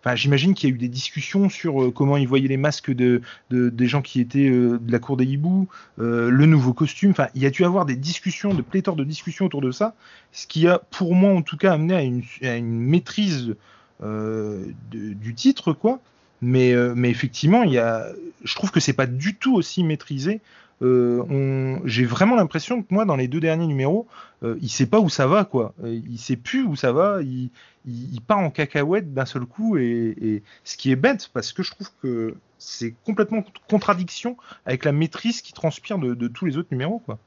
enfin, 0.00 0.16
j'imagine 0.16 0.54
qu'il 0.54 0.68
y 0.68 0.72
a 0.72 0.74
eu 0.74 0.78
des 0.78 0.88
discussions 0.88 1.48
sur 1.48 1.92
comment 1.94 2.16
ils 2.16 2.26
voyaient 2.26 2.48
les 2.48 2.56
masques 2.56 2.90
de, 2.92 3.20
des 3.50 3.86
gens 3.86 4.00
qui 4.00 4.20
étaient 4.20 4.48
de 4.48 4.80
la 4.88 4.98
cour 4.98 5.16
des 5.16 5.26
hiboux, 5.26 5.68
le 5.98 6.46
nouveau 6.46 6.72
costume. 6.72 7.10
Enfin, 7.10 7.28
il 7.34 7.42
y 7.42 7.46
a 7.46 7.50
dû 7.50 7.64
avoir 7.64 7.84
des 7.84 7.96
discussions, 7.96 8.54
de 8.54 8.62
pléthore 8.62 8.96
de 8.96 9.04
discussions 9.04 9.46
autour 9.46 9.60
de 9.60 9.70
ça, 9.70 9.94
ce 10.32 10.46
qui 10.46 10.66
a, 10.66 10.78
pour 10.78 11.14
moi 11.14 11.32
en 11.32 11.42
tout 11.42 11.58
cas, 11.58 11.74
amené 11.74 11.94
à 11.94 12.02
une, 12.02 12.22
à 12.42 12.56
une 12.56 12.80
maîtrise 12.80 13.54
du 14.00 15.34
titre, 15.34 15.74
quoi. 15.74 16.00
Mais, 16.42 16.72
euh, 16.72 16.94
mais 16.96 17.10
effectivement, 17.10 17.62
il 17.62 17.72
y 17.72 17.78
a, 17.78 18.06
je 18.44 18.54
trouve 18.54 18.70
que 18.70 18.80
c'est 18.80 18.94
pas 18.94 19.06
du 19.06 19.36
tout 19.36 19.54
aussi 19.54 19.84
maîtrisé. 19.84 20.40
Euh, 20.82 21.78
J'ai 21.84 22.04
vraiment 22.04 22.36
l'impression 22.36 22.82
que 22.82 22.92
moi, 22.92 23.04
dans 23.04 23.16
les 23.16 23.28
deux 23.28 23.40
derniers 23.40 23.66
numéros, 23.66 24.06
euh, 24.42 24.56
il 24.62 24.70
sait 24.70 24.86
pas 24.86 25.00
où 25.00 25.08
ça 25.08 25.26
va, 25.26 25.44
quoi. 25.44 25.74
Euh, 25.84 26.00
il 26.08 26.18
sait 26.18 26.36
plus 26.36 26.62
où 26.62 26.76
ça 26.76 26.92
va. 26.92 27.20
Il, 27.22 27.50
il, 27.86 28.20
part 28.20 28.38
en 28.38 28.50
cacahuète 28.50 29.12
d'un 29.12 29.26
seul 29.26 29.44
coup, 29.44 29.76
et, 29.76 30.42
ce 30.64 30.76
qui 30.76 30.90
est 30.90 30.96
bête, 30.96 31.28
parce 31.32 31.52
que 31.52 31.62
je 31.62 31.70
trouve 31.70 31.90
que 32.02 32.34
c'est 32.58 32.94
complètement 33.04 33.44
contradiction 33.68 34.36
avec 34.66 34.84
la 34.84 34.92
maîtrise 34.92 35.42
qui 35.42 35.52
transpire 35.52 35.98
de, 35.98 36.28
tous 36.28 36.46
les 36.46 36.56
autres 36.56 36.68
numéros, 36.70 37.00
quoi. 37.04 37.18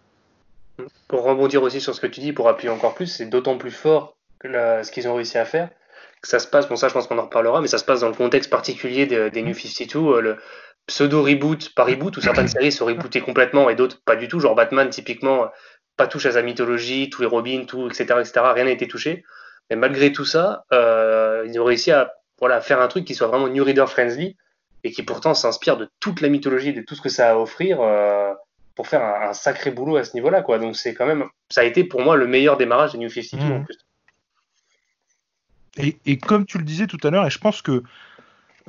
Pour 1.07 1.23
rebondir 1.23 1.61
aussi 1.61 1.79
sur 1.79 1.93
ce 1.93 2.01
que 2.01 2.07
tu 2.07 2.19
dis, 2.19 2.33
pour 2.33 2.49
appuyer 2.49 2.73
encore 2.73 2.95
plus, 2.95 3.05
c'est 3.05 3.27
d'autant 3.27 3.57
plus 3.57 3.71
fort 3.71 4.15
que 4.39 4.47
ce 4.49 4.91
qu'ils 4.91 5.07
ont 5.07 5.13
réussi 5.13 5.37
à 5.37 5.45
faire, 5.45 5.69
ça 6.23 6.39
se 6.39 6.47
passe, 6.47 6.67
bon 6.67 6.75
ça 6.75 6.87
je 6.87 6.93
pense 6.93 7.07
qu'on 7.07 7.19
en 7.19 7.23
reparlera, 7.23 7.61
mais 7.61 7.67
ça 7.67 7.77
se 7.77 7.85
passe 7.85 7.99
dans 7.99 8.07
le 8.07 8.15
contexte 8.15 8.49
particulier 8.49 9.05
des, 9.05 9.29
des 9.29 9.41
New 9.41 9.53
52, 9.53 9.99
euh, 9.99 10.21
le 10.21 10.37
pseudo-reboot 10.87 11.73
par 11.75 11.87
reboot, 11.87 12.15
où 12.17 12.21
certaines 12.21 12.47
séries 12.49 12.71
se 12.71 12.83
rebootaient 12.83 13.21
complètement 13.21 13.69
et 13.69 13.75
d'autres 13.75 14.01
pas 14.03 14.15
du 14.15 14.27
tout, 14.27 14.39
genre 14.39 14.55
Batman 14.55 14.89
typiquement, 14.89 15.49
pas 15.97 16.07
touche 16.07 16.25
à 16.25 16.31
sa 16.31 16.41
mythologie, 16.41 17.09
tous 17.09 17.21
les 17.21 17.27
Robins, 17.27 17.65
tout, 17.65 17.87
etc., 17.87 18.03
etc., 18.19 18.31
rien 18.53 18.65
n'a 18.65 18.71
été 18.71 18.87
touché. 18.87 19.23
Mais 19.69 19.75
malgré 19.75 20.11
tout 20.11 20.25
ça, 20.25 20.65
euh, 20.73 21.45
ils 21.47 21.59
ont 21.59 21.65
réussi 21.65 21.91
à 21.91 22.13
voilà, 22.39 22.61
faire 22.61 22.81
un 22.81 22.87
truc 22.87 23.05
qui 23.05 23.15
soit 23.15 23.27
vraiment 23.27 23.47
New 23.47 23.63
Reader 23.63 23.85
friendly 23.87 24.35
et 24.83 24.91
qui 24.91 25.03
pourtant 25.03 25.33
s'inspire 25.33 25.77
de 25.77 25.89
toute 25.99 26.19
la 26.19 26.29
mythologie, 26.29 26.73
de 26.73 26.81
tout 26.81 26.95
ce 26.95 27.01
que 27.01 27.09
ça 27.09 27.29
a 27.29 27.31
à 27.33 27.37
offrir 27.37 27.79
euh, 27.81 28.33
pour 28.75 28.87
faire 28.87 29.01
un, 29.01 29.29
un, 29.29 29.33
sacré 29.33 29.71
boulot 29.71 29.95
à 29.95 30.03
ce 30.03 30.13
niveau-là. 30.15 30.41
quoi. 30.41 30.59
Donc 30.59 30.75
c'est 30.75 30.93
quand 30.93 31.05
même, 31.05 31.25
ça 31.49 31.61
a 31.61 31.63
été 31.63 31.83
pour 31.83 32.01
moi 32.01 32.17
le 32.17 32.27
meilleur 32.27 32.57
démarrage 32.57 32.93
des 32.93 32.97
New 32.97 33.09
52 33.09 33.45
mmh. 33.45 33.51
en 33.51 33.63
plus. 33.63 33.77
Et, 35.77 36.17
comme 36.17 36.45
tu 36.45 36.57
le 36.57 36.63
disais 36.63 36.87
tout 36.87 36.99
à 37.03 37.09
l'heure, 37.09 37.25
et 37.25 37.31
je 37.31 37.39
pense 37.39 37.61
que 37.61 37.83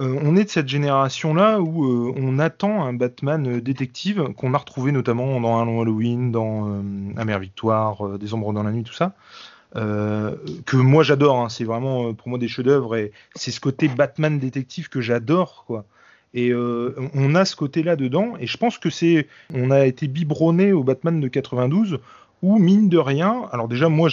euh, 0.00 0.18
on 0.22 0.36
est 0.36 0.44
de 0.44 0.48
cette 0.48 0.68
génération-là 0.68 1.60
où 1.60 1.84
euh, 1.84 2.14
on 2.16 2.38
attend 2.38 2.82
un 2.84 2.94
Batman 2.94 3.46
euh, 3.46 3.60
détective 3.60 4.32
qu'on 4.36 4.52
a 4.54 4.58
retrouvé 4.58 4.90
notamment 4.90 5.40
dans 5.40 5.58
Un 5.58 5.66
long 5.66 5.82
Halloween, 5.82 6.32
dans 6.32 6.68
euh, 6.68 6.82
Amère 7.16 7.38
Victoire, 7.38 8.18
Des 8.18 8.34
ombres 8.34 8.52
dans 8.52 8.62
la 8.62 8.72
nuit, 8.72 8.82
tout 8.84 8.94
ça. 8.94 9.14
que 9.74 10.76
moi 10.76 11.02
j'adore, 11.02 11.40
hein, 11.40 11.48
c'est 11.48 11.64
vraiment 11.64 12.14
pour 12.14 12.28
moi 12.28 12.38
des 12.38 12.48
chefs-d'œuvre 12.48 12.96
et 12.96 13.12
c'est 13.34 13.50
ce 13.50 13.60
côté 13.60 13.88
Batman 13.88 14.38
détective 14.38 14.88
que 14.88 15.00
j'adore, 15.00 15.64
quoi. 15.66 15.84
Et 16.36 16.52
on 16.52 17.34
a 17.36 17.44
ce 17.44 17.54
côté-là 17.54 17.94
dedans, 17.94 18.34
et 18.40 18.48
je 18.48 18.56
pense 18.56 18.78
que 18.78 18.90
c'est, 18.90 19.28
on 19.52 19.70
a 19.70 19.86
été 19.86 20.08
biberonné 20.08 20.72
au 20.72 20.82
Batman 20.82 21.20
de 21.20 21.28
92 21.28 22.00
où 22.42 22.58
mine 22.58 22.88
de 22.88 22.98
rien, 22.98 23.48
alors 23.52 23.68
déjà 23.68 23.88
moi 23.88 24.10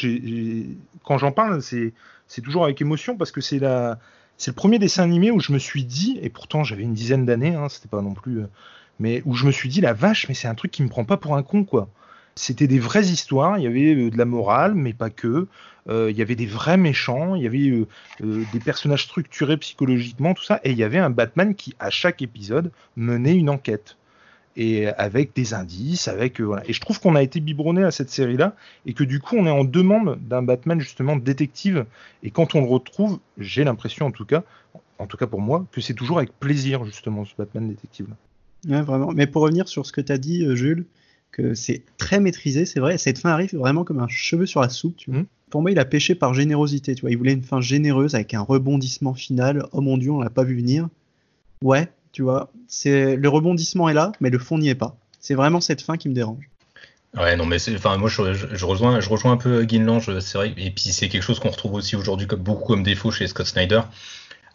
quand 1.04 1.18
j'en 1.18 1.32
parle, 1.32 1.62
c'est 1.62 1.94
c'est 2.32 2.42
toujours 2.42 2.64
avec 2.64 2.80
émotion 2.80 3.18
parce 3.18 3.32
que 3.32 3.42
c'est 3.42 3.60
la 3.60 4.00
c'est 4.38 4.52
le 4.52 4.56
premier 4.56 4.80
dessin 4.80 5.04
animé 5.04 5.32
où 5.32 5.42
je 5.42 5.52
me 5.52 5.60
suis 5.60 5.84
dit 5.84 6.18
et 6.22 6.30
pourtant 6.30 6.64
j'avais 6.64 6.84
une 6.84 6.94
dizaine 6.94 7.26
d'années 7.26 7.56
hein, 7.56 7.68
c'était 7.68 7.90
pas 7.90 8.02
non 8.02 8.14
plus 8.14 8.40
euh, 8.40 8.48
mais 9.00 9.22
où 9.26 9.36
je 9.36 9.46
me 9.46 9.52
suis 9.52 9.68
dit 9.68 9.82
la 9.82 9.92
vache 9.92 10.30
mais 10.30 10.34
c'est 10.34 10.48
un 10.48 10.56
truc 10.56 10.72
qui 10.72 10.82
me 10.82 10.88
prend 10.88 11.04
pas 11.04 11.18
pour 11.18 11.36
un 11.36 11.44
con 11.44 11.66
quoi. 11.66 11.90
C'était 12.36 12.68
des 12.68 12.80
vraies 12.80 13.08
histoires 13.08 13.58
il 13.58 13.66
y 13.66 13.68
avait 13.68 13.94
euh, 13.94 14.10
de 14.10 14.18
la 14.18 14.24
morale 14.24 14.76
mais 14.76 14.94
pas 14.94 15.10
que 15.10 15.48
euh, 15.90 16.10
il 16.10 16.18
y 16.18 16.22
avait 16.22 16.36
des 16.36 16.46
vrais 16.46 16.78
méchants 16.78 17.36
il 17.36 17.44
y 17.44 17.48
avait 17.48 17.86
des 18.22 18.60
personnages 18.64 19.04
structurés 19.04 19.58
psychologiquement 19.58 20.34
tout 20.34 20.44
ça 20.44 20.62
et 20.64 20.72
il 20.72 20.78
y 20.78 20.86
avait 20.86 21.00
un 21.00 21.10
Batman 21.10 21.54
qui 21.54 21.76
à 21.80 21.90
chaque 21.90 22.22
épisode 22.22 22.72
menait 22.96 23.36
une 23.36 23.50
enquête 23.50 23.98
et 24.56 24.88
avec 24.88 25.36
des 25.36 25.54
indices, 25.54 26.08
avec 26.08 26.40
euh, 26.42 26.44
voilà. 26.44 26.64
Et 26.68 26.74
je 26.74 26.82
trouve 26.82 27.00
qu'on 27.00 27.16
a 27.16 27.24
été 27.24 27.40
biberonné 27.40 27.84
à 27.84 27.92
cette 27.92 28.10
série-là 28.10 28.56
et 28.86 28.94
que 28.94 29.04
du 29.04 29.20
coup 29.20 29.36
on 29.38 29.46
est 29.46 29.52
en 29.52 29.64
demande 29.64 30.20
d'un 30.22 30.42
Batman 30.42 30.80
justement 30.80 31.16
détective. 31.16 31.86
Et 32.24 32.32
quand 32.32 32.56
on 32.56 32.62
le 32.62 32.68
retrouve, 32.68 33.20
j'ai 33.38 33.64
l'impression 33.64 34.06
en 34.06 34.12
tout 34.12 34.26
cas, 34.26 34.44
en 35.00 35.08
tout 35.08 35.18
cas 35.18 35.28
pour 35.28 35.42
moi, 35.42 35.66
que 35.72 35.82
c'est 35.82 35.94
toujours 35.94 36.18
avec 36.18 36.38
plaisir 36.40 36.84
justement 36.86 37.26
ce 37.26 37.34
Batman 37.38 37.68
détective-là. 37.68 38.16
Ouais, 38.68 38.82
vraiment. 38.82 39.12
Mais 39.12 39.28
pour 39.28 39.42
revenir 39.42 39.68
sur 39.68 39.86
ce 39.86 39.92
que 39.92 40.02
tu 40.02 40.12
as 40.12 40.18
dit, 40.18 40.44
euh, 40.44 40.56
Jules, 40.56 40.86
que 41.32 41.54
c'est 41.54 41.84
très 41.98 42.20
maîtrisé, 42.20 42.66
c'est 42.66 42.80
vrai. 42.80 42.98
Cette 42.98 43.18
fin 43.18 43.30
arrive 43.30 43.56
vraiment 43.56 43.84
comme 43.84 44.00
un 44.00 44.08
cheveu 44.08 44.46
sur 44.46 44.62
la 44.62 44.70
soupe. 44.70 44.98
Tu 44.98 45.10
vois. 45.10 45.22
Mmh. 45.22 45.26
Pour 45.50 45.62
moi, 45.62 45.72
il 45.72 45.80
a 45.80 45.86
pêché 45.86 46.16
par 46.16 46.34
générosité. 46.34 46.94
Tu 46.94 47.02
vois, 47.02 47.12
il 47.12 47.18
voulait 47.18 47.34
une 47.34 47.44
fin 47.44 47.62
généreuse 47.62 48.16
avec 48.16 48.34
un 48.34 48.42
rebondissement 48.42 49.14
final. 49.14 49.66
Oh 49.72 49.82
mon 49.82 49.98
dieu, 49.98 50.12
on 50.12 50.22
l'a 50.22 50.30
pas 50.30 50.44
vu 50.44 50.56
venir. 50.56 50.88
Ouais, 51.64 51.90
tu 52.12 52.22
vois. 52.22 52.52
C'est 52.68 53.16
le 53.16 53.30
rebondissement 53.30 53.90
est 53.90 53.94
là, 53.94 54.12
mais 54.20 54.30
le 54.30 54.40
fond 54.40 54.58
n'y 54.58 54.70
est 54.70 54.76
pas. 54.76 54.96
C'est 55.20 55.36
vraiment 55.36 55.62
cette 55.62 55.82
fin 55.82 55.98
qui 55.98 56.10
me 56.10 56.14
dérange. 56.14 56.50
Ouais, 57.16 57.36
non, 57.36 57.46
mais 57.46 57.58
enfin, 57.76 57.98
moi, 57.98 58.10
je, 58.10 58.22
rejoins, 58.66 59.02
je 59.02 59.10
rejoins 59.10 59.34
un 59.34 59.38
peu 59.38 59.64
Guinlange, 59.64 60.20
c'est 60.20 60.38
vrai. 60.38 60.54
Et 60.56 60.72
puis, 60.72 60.94
c'est 60.94 61.10
quelque 61.10 61.24
chose 61.24 61.40
qu'on 61.40 61.50
retrouve 61.50 61.74
aussi 61.74 61.98
aujourd'hui 61.98 62.26
comme 62.26 62.40
beaucoup 62.40 62.66
comme 62.66 62.84
défaut 62.84 63.12
chez 63.12 63.28
Scott 63.28 63.48
Snyder. 63.48 63.82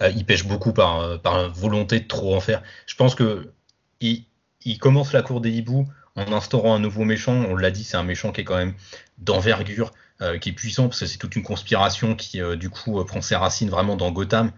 Euh, 0.03 0.11
il 0.17 0.25
pêche 0.25 0.47
beaucoup 0.47 0.73
par, 0.73 1.21
par 1.21 1.51
volonté 1.53 2.01
de 2.01 2.07
trop 2.07 2.35
en 2.35 2.41
faire. 2.41 2.63
Je 2.87 2.95
pense 2.95 3.15
que 3.15 3.53
il, 4.01 4.79
commence 4.79 5.13
la 5.13 5.23
cour 5.23 5.41
des 5.41 5.51
hiboux 5.51 5.87
en 6.17 6.33
instaurant 6.33 6.75
un 6.75 6.79
nouveau 6.79 7.05
méchant. 7.05 7.45
On 7.49 7.57
l'a 7.57 7.71
dit, 7.71 7.85
c'est 7.85 7.97
un 7.97 8.03
méchant 8.03 8.33
qui 8.33 8.43
est 8.43 8.45
quand 8.45 8.57
même 8.57 8.75
d'envergure, 9.19 9.93
euh, 10.23 10.39
qui 10.39 10.51
est 10.51 10.53
puissant 10.53 10.89
parce 10.89 11.01
que 11.01 11.07
c'est 11.07 11.19
toute 11.19 11.37
une 11.37 11.43
conspiration 11.43 12.15
qui, 12.15 12.41
euh, 12.41 12.57
du 12.57 12.71
coup, 12.71 13.03
prend 13.05 13.21
ses 13.21 13.37
racines 13.37 13.71
vraiment 13.71 13.97
dans 13.97 14.11
Gotham. 14.11 14.53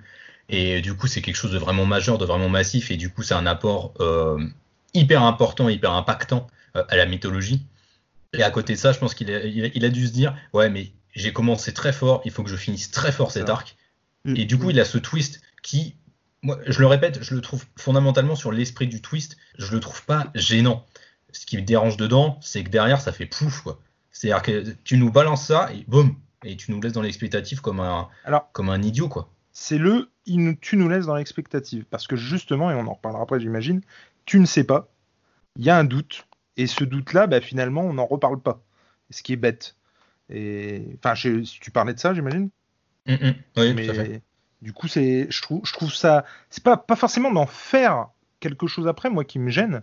Et 0.48 0.80
du 0.80 0.94
coup, 0.94 1.06
c'est 1.06 1.20
quelque 1.20 1.37
chose 1.37 1.52
de 1.52 1.58
vraiment 1.58 1.84
majeur, 1.84 2.18
de 2.18 2.24
vraiment 2.24 2.48
massif. 2.48 2.90
Et 2.90 2.96
du 2.96 3.11
coup, 3.11 3.22
c'est 3.22 3.34
un 3.34 3.46
apport 3.46 3.92
euh, 4.00 4.42
hyper 4.94 5.22
important, 5.22 5.68
hyper 5.68 5.92
impactant 5.92 6.46
euh, 6.76 6.84
à 6.88 6.96
la 6.96 7.06
mythologie. 7.06 7.62
Et 8.32 8.42
à 8.42 8.50
côté 8.50 8.74
de 8.74 8.78
ça, 8.78 8.92
je 8.92 8.98
pense 8.98 9.14
qu'il 9.14 9.30
a, 9.32 9.44
il 9.44 9.84
a, 9.84 9.88
dû 9.88 10.06
se 10.06 10.12
dire 10.12 10.34
Ouais, 10.52 10.70
mais 10.70 10.92
j'ai 11.14 11.32
commencé 11.32 11.72
très 11.72 11.92
fort, 11.92 12.22
il 12.24 12.30
faut 12.30 12.42
que 12.42 12.50
je 12.50 12.56
finisse 12.56 12.90
très 12.90 13.12
fort 13.12 13.30
cet 13.32 13.48
arc. 13.48 13.76
Mm. 14.24 14.37
Et 14.37 14.44
du 14.44 14.58
coup, 14.58 14.70
il 14.70 14.80
a 14.80 14.84
ce 14.84 14.98
twist 14.98 15.40
qui, 15.62 15.94
moi, 16.42 16.58
je 16.66 16.80
le 16.80 16.87
répète, 16.87 17.22
je 17.22 17.34
le 17.34 17.40
trouve 17.40 17.64
fondamentalement 17.76 18.34
sur 18.34 18.52
l'esprit 18.52 18.87
du 18.87 19.02
twist, 19.02 19.37
je 19.58 19.72
le 19.72 19.80
trouve 19.80 20.04
pas 20.04 20.30
gênant. 20.34 20.87
Ce 21.32 21.44
qui 21.44 21.58
me 21.58 21.62
dérange 21.62 21.98
dedans, 21.98 22.38
c'est 22.40 22.64
que 22.64 22.70
derrière, 22.70 23.00
ça 23.00 23.12
fait 23.12 23.26
pouf, 23.26 23.61
quoi. 23.61 23.80
C'est-à-dire 24.11 24.42
que 24.42 24.74
tu 24.84 24.96
nous 24.96 25.12
balances 25.12 25.46
ça 25.46 25.70
et 25.72 25.84
boum, 25.87 26.16
et 26.44 26.56
tu 26.56 26.72
nous 26.72 26.80
laisses 26.80 26.94
dans 26.94 27.02
l'expectatif 27.02 27.61
comme 27.61 27.80
un, 27.80 28.08
Alors, 28.24 28.50
comme 28.52 28.70
un 28.70 28.82
idiot, 28.82 29.08
quoi 29.08 29.30
c'est 29.61 29.79
le 29.79 30.09
il, 30.25 30.57
tu 30.61 30.77
nous 30.77 30.88
laisses 30.88 31.07
dans 31.07 31.16
l'expectative. 31.16 31.85
Parce 31.90 32.07
que 32.07 32.14
justement, 32.14 32.71
et 32.71 32.75
on 32.75 32.87
en 32.87 32.94
reparlera 32.94 33.25
après, 33.25 33.40
j'imagine, 33.40 33.81
tu 34.25 34.38
ne 34.38 34.47
sais 34.47 34.62
pas, 34.62 34.88
il 35.57 35.64
y 35.64 35.71
a 35.71 35.77
un 35.77 35.83
doute, 35.85 36.29
et 36.57 36.68
ce 36.68 36.85
doute-là, 36.85 37.27
bah, 37.27 37.40
finalement, 37.40 37.83
on 37.83 37.94
n'en 37.94 38.07
reparle 38.07 38.40
pas. 38.40 38.62
Ce 39.11 39.23
qui 39.23 39.33
est 39.33 39.37
bête. 39.37 39.77
Et 40.31 40.85
enfin, 40.99 41.14
je, 41.16 41.42
si 41.42 41.59
tu 41.59 41.73
parlais 41.73 41.92
de 41.92 41.99
ça, 41.99 42.14
j'imagine. 42.14 42.51
Mm 43.07 43.14
-hmm. 43.14 43.35
Oui, 43.57 43.75
Mais 43.75 43.87
tout 43.87 43.90
à 43.90 43.94
fait. 43.94 44.23
du 44.62 44.73
coup, 44.73 44.87
c'est, 44.87 45.27
je 45.29 45.42
trouve, 45.42 45.62
je 45.64 45.73
trouve 45.73 45.92
ça, 45.92 46.25
c'est 46.51 46.62
pas, 46.62 46.77
pas 46.77 46.97
forcément 46.97 47.33
d'en 47.33 47.47
faire 47.47 48.09
quelque 48.38 48.68
chose 48.68 48.87
après, 48.87 49.11
moi, 49.11 49.25
qui 49.25 49.38
me 49.40 49.51
gêne. 49.51 49.83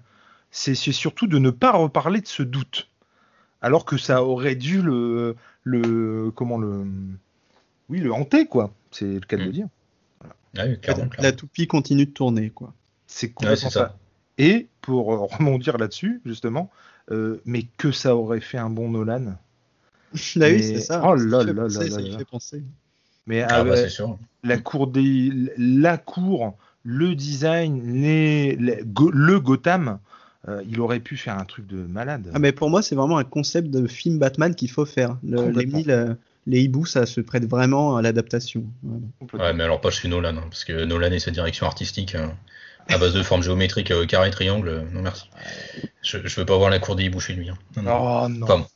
C'est 0.52 0.76
surtout 0.76 1.28
de 1.28 1.40
ne 1.40 1.52
pas 1.52 1.72
reparler 1.74 2.22
de 2.22 2.28
ce 2.28 2.44
doute, 2.44 2.90
alors 3.62 3.84
que 3.84 3.98
ça 3.98 4.24
aurait 4.24 4.56
dû 4.56 4.82
le, 4.82 5.36
le, 5.64 6.32
comment 6.32 6.58
le, 6.58 6.88
oui, 7.90 8.00
le 8.00 8.14
hanter, 8.14 8.46
quoi. 8.46 8.74
C'est 8.92 9.06
le 9.06 9.20
cas 9.20 9.38
de 9.38 9.44
le 9.44 9.52
dire. 9.52 9.68
Voilà. 10.20 10.70
Ouais, 10.72 10.78
clairement, 10.78 11.06
la, 11.18 11.24
la, 11.24 11.32
toupie 11.32 11.68
continue 11.68 12.06
de 12.06 12.12
tourner, 12.12 12.50
quoi. 12.50 12.74
C'est 13.08 13.32
complètement 13.32 13.68
ouais, 13.68 13.72
ça. 13.72 13.80
ça. 13.88 13.98
Et 14.38 14.68
pour 14.82 15.08
rebondir 15.38 15.78
là-dessus, 15.78 16.22
justement, 16.26 16.70
euh, 17.12 17.42
mais 17.46 17.64
que 17.78 17.92
ça 17.92 18.16
aurait 18.16 18.42
fait 18.42 18.58
un 18.58 18.70
bon 18.70 18.90
Nolan. 18.90 19.36
Là, 20.36 20.50
oui, 20.50 20.64
c'est 20.64 20.80
ça. 20.80 21.02
Oh 21.06 21.16
là 21.16 21.44
là 21.44 21.54
là 21.54 21.70
ça, 21.70 21.84
là 21.84 22.18
fait 22.18 22.26
penser. 22.26 22.64
Mais 23.28 23.42
Ah, 23.42 23.56
avec 23.62 23.74
bah, 23.74 23.90
sûr. 23.90 24.18
la 24.44 24.58
cour 24.58 24.88
des, 24.88 25.32
la 25.58 25.98
cour, 25.98 26.56
le 26.84 27.16
design, 27.16 28.02
les, 28.02 28.56
le 28.56 29.40
Gotham, 29.40 30.00
euh, 30.48 30.62
il 30.70 30.80
aurait 30.80 31.00
pu 31.00 31.18
faire 31.18 31.38
un 31.38 31.46
truc 31.46 31.66
de 31.66 31.78
malade. 31.78 32.30
Ah, 32.34 32.40
mais 32.40 32.52
pour 32.52 32.70
moi, 32.70 32.84
c'est 32.84 32.96
vraiment 32.96 33.18
un 33.18 33.24
concept 33.24 33.70
de 33.70 33.88
film 33.88 34.20
Batman 34.20 34.54
qu'il 34.54 34.70
faut 34.70 34.86
faire. 34.86 35.18
Le, 35.24 35.38
les, 35.38 35.44
Complètement. 35.44 35.78
mille, 35.78 35.92
euh, 35.92 36.14
les 36.48 36.62
hiboux, 36.62 36.86
ça 36.86 37.06
se 37.06 37.22
prête 37.22 37.46
vraiment 37.46 37.98
à 37.98 38.02
l'adaptation. 38.02 38.64
Voilà. 38.84 39.46
Ouais, 39.48 39.54
mais 39.54 39.64
alors 39.64 39.82
pas 39.82 39.92
chez 39.92 40.08
Nolan, 40.08 40.38
hein, 40.38 40.44
parce 40.50 40.64
que 40.66 40.84
Nolan 40.86 41.12
et 41.12 41.20
sa 41.20 41.32
direction 41.32 41.66
artistique. 41.66 42.16
euh, 42.16 42.28
À 42.88 42.98
base 43.00 43.14
de 43.14 43.24
forme 43.24 43.42
géométrique, 43.42 43.92
euh, 43.92 44.06
carré, 44.06 44.30
triangle, 44.30 44.68
euh, 44.70 44.84
non 44.92 45.02
merci. 45.02 45.30
Je, 46.04 46.20
je 46.24 46.36
veux 46.40 46.46
pas 46.46 46.56
voir 46.58 46.70
la 46.70 46.80
cour 46.80 46.96
des 46.96 47.06
hiboux 47.06 47.20
chez 47.20 47.34
lui. 47.34 47.50
hein. 47.50 47.58
Non, 47.78 48.28
non. 48.28 48.46
Oh 48.48 48.48
non. 48.56 48.68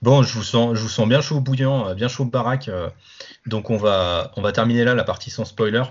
Bon, 0.00 0.22
je 0.22 0.32
vous 0.32 0.42
sens, 0.44 0.76
je 0.76 0.80
vous 0.80 0.88
sens 0.88 1.08
bien 1.08 1.20
chaud 1.20 1.36
au 1.36 1.40
bouillant, 1.40 1.88
euh, 1.88 1.94
bien 1.94 2.08
chaud 2.08 2.22
au 2.22 2.26
baraque. 2.26 2.68
euh, 2.68 2.88
donc 3.46 3.68
on 3.70 3.76
va, 3.76 4.32
on 4.36 4.42
va 4.42 4.52
terminer 4.52 4.84
là 4.84 4.94
la 4.94 5.04
partie 5.04 5.30
sans 5.30 5.44
spoiler. 5.44 5.82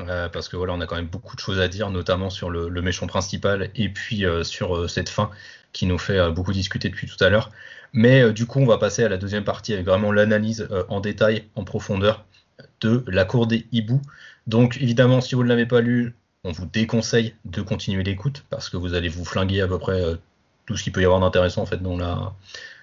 euh, 0.00 0.28
parce 0.28 0.48
que 0.48 0.56
voilà, 0.56 0.72
on 0.72 0.80
a 0.80 0.86
quand 0.86 0.96
même 0.96 1.06
beaucoup 1.08 1.36
de 1.36 1.40
choses 1.40 1.60
à 1.60 1.68
dire, 1.68 1.90
notamment 1.90 2.30
sur 2.30 2.50
le, 2.50 2.68
le 2.68 2.82
méchant 2.82 3.06
principal 3.06 3.70
et 3.74 3.88
puis 3.88 4.24
euh, 4.24 4.42
sur 4.44 4.76
euh, 4.76 4.88
cette 4.88 5.08
fin 5.08 5.30
qui 5.72 5.86
nous 5.86 5.98
fait 5.98 6.18
euh, 6.18 6.30
beaucoup 6.30 6.52
discuter 6.52 6.88
depuis 6.88 7.06
tout 7.08 7.22
à 7.22 7.28
l'heure. 7.28 7.50
Mais 7.94 8.22
euh, 8.22 8.32
du 8.32 8.44
coup, 8.44 8.58
on 8.58 8.66
va 8.66 8.76
passer 8.76 9.04
à 9.04 9.08
la 9.08 9.16
deuxième 9.16 9.44
partie 9.44 9.72
avec 9.72 9.86
vraiment 9.86 10.12
l'analyse 10.12 10.66
euh, 10.70 10.82
en 10.88 11.00
détail, 11.00 11.44
en 11.54 11.64
profondeur 11.64 12.26
de 12.80 13.04
la 13.06 13.24
cour 13.24 13.46
des 13.46 13.66
hiboux. 13.72 14.02
Donc 14.48 14.76
évidemment, 14.80 15.20
si 15.20 15.36
vous 15.36 15.44
ne 15.44 15.48
l'avez 15.48 15.64
pas 15.64 15.80
lu, 15.80 16.14
on 16.42 16.50
vous 16.50 16.66
déconseille 16.66 17.34
de 17.44 17.62
continuer 17.62 18.02
l'écoute 18.02 18.44
parce 18.50 18.68
que 18.68 18.76
vous 18.76 18.94
allez 18.94 19.08
vous 19.08 19.24
flinguer 19.24 19.60
à 19.60 19.68
peu 19.68 19.78
près 19.78 20.02
euh, 20.02 20.16
tout 20.66 20.76
ce 20.76 20.82
qu'il 20.82 20.92
peut 20.92 21.00
y 21.00 21.04
avoir 21.04 21.20
d'intéressant 21.20 21.62
en 21.62 21.66
fait 21.66 21.82
dans 21.82 21.96
la 21.96 22.34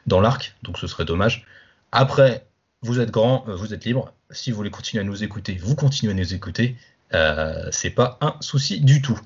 dans 0.08 0.19
l'arc, 0.19 0.56
donc 0.63 0.80
ce 0.80 0.88
serait 0.88 1.06
dommage. 1.06 1.45
Après, 1.91 2.47
vous 2.82 3.00
êtes 3.00 3.12
grand, 3.12 3.43
vous 3.47 3.74
êtes 3.74 3.86
libre. 3.86 4.13
Si 4.32 4.50
vous 4.50 4.58
voulez 4.58 4.71
continuer 4.71 5.02
à 5.02 5.06
nous 5.06 5.24
écouter, 5.24 5.60
vous 5.62 5.76
continuez 5.76 6.13
à 6.13 6.15
nous 6.15 6.34
écouter. 6.34 6.76
Euh, 7.13 7.67
c'est 7.71 7.91
pas 7.91 8.17
un 8.21 8.36
souci 8.39 8.80
du 8.80 9.02
tout. 9.02 9.19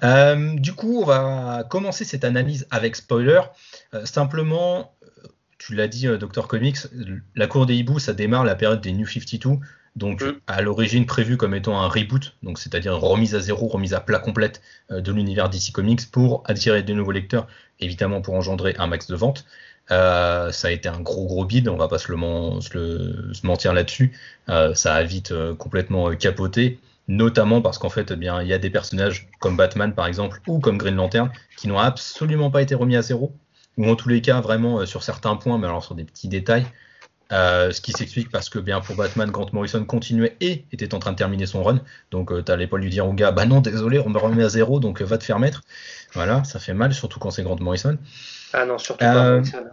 Du 0.00 0.72
coup, 0.74 1.02
on 1.02 1.04
va 1.04 1.64
commencer 1.68 2.04
cette 2.04 2.24
analyse 2.24 2.66
avec 2.70 2.96
spoiler. 2.96 3.40
Simplement, 4.04 4.94
tu 5.58 5.74
l'as 5.74 5.88
dit, 5.88 6.06
euh, 6.06 6.18
Dr. 6.18 6.46
Comics, 6.48 6.78
la 7.34 7.46
cour 7.46 7.66
des 7.66 7.74
hiboux, 7.74 7.98
ça 7.98 8.12
démarre 8.12 8.44
la 8.44 8.54
période 8.54 8.80
des 8.80 8.92
New 8.92 9.06
52, 9.06 9.58
donc 9.96 10.22
Mm. 10.22 10.32
à 10.46 10.62
l'origine 10.62 11.06
prévu 11.06 11.36
comme 11.36 11.54
étant 11.54 11.80
un 11.80 11.88
reboot, 11.88 12.36
donc 12.42 12.58
c'est-à-dire 12.58 12.94
une 12.96 13.02
remise 13.02 13.34
à 13.34 13.40
zéro, 13.40 13.66
remise 13.66 13.94
à 13.94 14.00
plat 14.00 14.18
complète 14.20 14.60
euh, 14.92 15.00
de 15.00 15.10
l'univers 15.12 15.48
DC 15.50 15.72
Comics 15.72 16.10
pour 16.10 16.42
attirer 16.46 16.82
de 16.82 16.92
nouveaux 16.94 17.10
lecteurs, 17.12 17.46
évidemment 17.80 18.20
pour 18.20 18.34
engendrer 18.34 18.74
un 18.78 18.86
max 18.86 19.08
de 19.08 19.16
ventes. 19.16 19.44
Euh, 19.90 20.52
ça 20.52 20.68
a 20.68 20.70
été 20.70 20.88
un 20.88 21.00
gros 21.00 21.24
gros 21.26 21.44
bide, 21.44 21.66
on 21.68 21.76
va 21.76 21.88
pas 21.88 21.98
se, 21.98 22.12
le, 22.12 22.18
men- 22.18 22.60
se 22.60 22.76
le- 22.76 23.32
se 23.34 23.46
mentir 23.46 23.72
là-dessus. 23.72 24.12
Euh, 24.50 24.74
ça 24.74 24.94
a 24.94 25.02
vite 25.02 25.32
euh, 25.32 25.54
complètement 25.54 26.14
capoté, 26.14 26.78
notamment 27.08 27.62
parce 27.62 27.78
qu'en 27.78 27.88
fait, 27.88 28.10
eh 28.10 28.16
bien, 28.16 28.42
il 28.42 28.48
y 28.48 28.52
a 28.52 28.58
des 28.58 28.68
personnages 28.70 29.28
comme 29.40 29.56
Batman 29.56 29.94
par 29.94 30.06
exemple 30.06 30.40
ou 30.46 30.58
comme 30.60 30.76
Green 30.76 30.94
Lantern 30.94 31.30
qui 31.56 31.66
n'ont 31.68 31.78
absolument 31.78 32.50
pas 32.50 32.60
été 32.62 32.74
remis 32.74 32.96
à 32.96 33.02
zéro, 33.02 33.32
ou 33.78 33.88
en 33.88 33.96
tous 33.96 34.10
les 34.10 34.20
cas 34.20 34.40
vraiment 34.42 34.80
euh, 34.80 34.84
sur 34.86 35.02
certains 35.02 35.36
points, 35.36 35.56
mais 35.56 35.66
alors 35.66 35.82
sur 35.82 35.94
des 35.94 36.04
petits 36.04 36.28
détails. 36.28 36.66
Euh, 37.30 37.72
ce 37.72 37.82
qui 37.82 37.92
s'explique 37.92 38.30
parce 38.30 38.48
que 38.48 38.58
bien 38.58 38.80
pour 38.80 38.96
Batman, 38.96 39.30
Grant 39.30 39.48
Morrison 39.52 39.84
continuait 39.84 40.34
et 40.40 40.64
était 40.72 40.94
en 40.94 40.98
train 40.98 41.12
de 41.12 41.16
terminer 41.16 41.44
son 41.44 41.62
run. 41.62 41.82
Donc 42.10 42.32
euh, 42.32 42.40
t'allais 42.42 42.66
pas 42.66 42.78
lui 42.78 42.88
dire 42.88 43.06
au 43.06 43.12
gars, 43.12 43.32
bah 43.32 43.44
non, 43.44 43.60
désolé, 43.60 43.98
on 43.98 44.08
me 44.08 44.18
remet 44.18 44.44
à 44.44 44.48
zéro, 44.48 44.80
donc 44.80 45.02
euh, 45.02 45.04
va 45.04 45.18
te 45.18 45.24
faire 45.24 45.38
mettre. 45.38 45.60
Voilà, 46.14 46.42
ça 46.44 46.58
fait 46.58 46.72
mal, 46.72 46.94
surtout 46.94 47.18
quand 47.20 47.30
c'est 47.30 47.42
Grant 47.42 47.58
Morrison. 47.60 47.98
Ah 48.54 48.64
non, 48.64 48.78
surtout 48.78 49.04
Euh, 49.04 49.12
pas. 49.12 49.30
Morrison. 49.34 49.64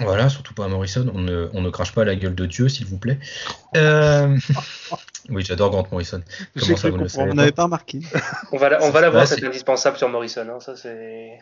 Voilà, 0.00 0.28
surtout 0.30 0.54
pas 0.54 0.64
à 0.64 0.68
Morrison, 0.68 1.10
on 1.14 1.18
ne, 1.18 1.50
on 1.52 1.60
ne 1.60 1.68
crache 1.70 1.92
pas 1.92 2.04
la 2.04 2.14
gueule 2.16 2.34
de 2.34 2.46
Dieu, 2.46 2.68
s'il 2.70 2.86
vous 2.86 2.98
plaît. 2.98 3.18
Euh, 3.76 4.38
oui, 5.28 5.44
j'adore 5.44 5.70
Grant 5.70 5.86
Morrison. 5.92 6.22
Je 6.56 6.62
Comment 6.64 6.76
ça, 6.76 6.88
que 6.88 6.92
vous 6.92 6.98
ne 6.98 7.02
le 7.02 7.08
savez 7.10 7.30
On 7.32 7.34
n'avait 7.34 7.52
pas 7.52 7.64
remarqué. 7.64 8.00
On 8.52 8.56
va 8.56 8.70
la, 8.70 8.82
on 8.82 8.90
va 8.90 9.00
la 9.02 9.10
voir, 9.10 9.22
Ouais, 9.24 9.26
c'est 9.26 9.40
c'est- 9.40 9.46
indispensable 9.46 9.98
sur 9.98 10.08
Morrison. 10.08 10.46
hein, 10.48 10.60
ça, 10.60 10.74
c'est... 10.76 11.38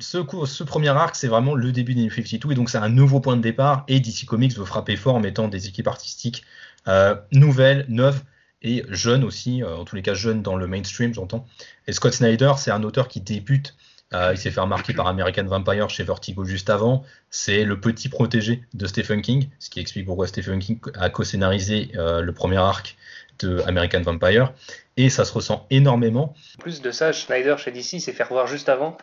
ce, 0.00 0.62
premier 0.62 0.90
arc, 0.90 1.16
c'est 1.16 1.26
vraiment 1.26 1.54
le 1.54 1.72
début 1.72 1.94
des 1.94 2.04
New 2.04 2.10
52, 2.10 2.52
et 2.52 2.54
donc 2.54 2.70
c'est 2.70 2.78
un 2.78 2.88
nouveau 2.88 3.20
point 3.20 3.36
de 3.36 3.42
départ, 3.42 3.84
et 3.88 3.98
DC 3.98 4.26
Comics 4.26 4.56
veut 4.56 4.64
frapper 4.64 4.96
fort 4.96 5.16
en 5.16 5.20
mettant 5.20 5.48
des 5.48 5.66
équipes 5.66 5.88
artistiques 5.88 6.44
euh, 6.86 7.16
nouvelles, 7.32 7.84
neuves, 7.88 8.22
et 8.62 8.84
jeunes 8.88 9.24
aussi, 9.24 9.62
euh, 9.62 9.76
en 9.76 9.84
tous 9.84 9.96
les 9.96 10.02
cas 10.02 10.14
jeunes 10.14 10.42
dans 10.42 10.56
le 10.56 10.66
mainstream, 10.66 11.12
j'entends. 11.12 11.46
Et 11.86 11.92
Scott 11.92 12.12
Snyder, 12.12 12.52
c'est 12.58 12.70
un 12.70 12.84
auteur 12.84 13.08
qui 13.08 13.20
débute, 13.20 13.76
euh, 14.14 14.30
il 14.32 14.38
s'est 14.38 14.52
fait 14.52 14.60
remarquer 14.60 14.94
par 14.94 15.08
American 15.08 15.44
Vampire 15.44 15.90
chez 15.90 16.04
Vertigo 16.04 16.44
juste 16.44 16.70
avant, 16.70 17.04
c'est 17.30 17.64
le 17.64 17.80
petit 17.80 18.08
protégé 18.08 18.62
de 18.74 18.86
Stephen 18.86 19.20
King, 19.20 19.48
ce 19.58 19.68
qui 19.68 19.80
explique 19.80 20.06
pourquoi 20.06 20.28
Stephen 20.28 20.60
King 20.60 20.78
a 20.94 21.10
co-scénarisé 21.10 21.90
le 21.94 22.30
premier 22.30 22.58
arc 22.58 22.96
de 23.40 23.62
American 23.66 24.02
Vampire, 24.02 24.52
et 24.96 25.10
ça 25.10 25.24
se 25.24 25.32
ressent 25.32 25.66
énormément. 25.70 26.34
En 26.58 26.62
plus 26.62 26.82
de 26.82 26.90
ça, 26.92 27.10
Schneider 27.10 27.58
chez 27.58 27.72
DC 27.72 28.00
s'est 28.00 28.12
fait 28.12 28.22
revoir 28.22 28.46
juste 28.46 28.68
avant 28.68 28.96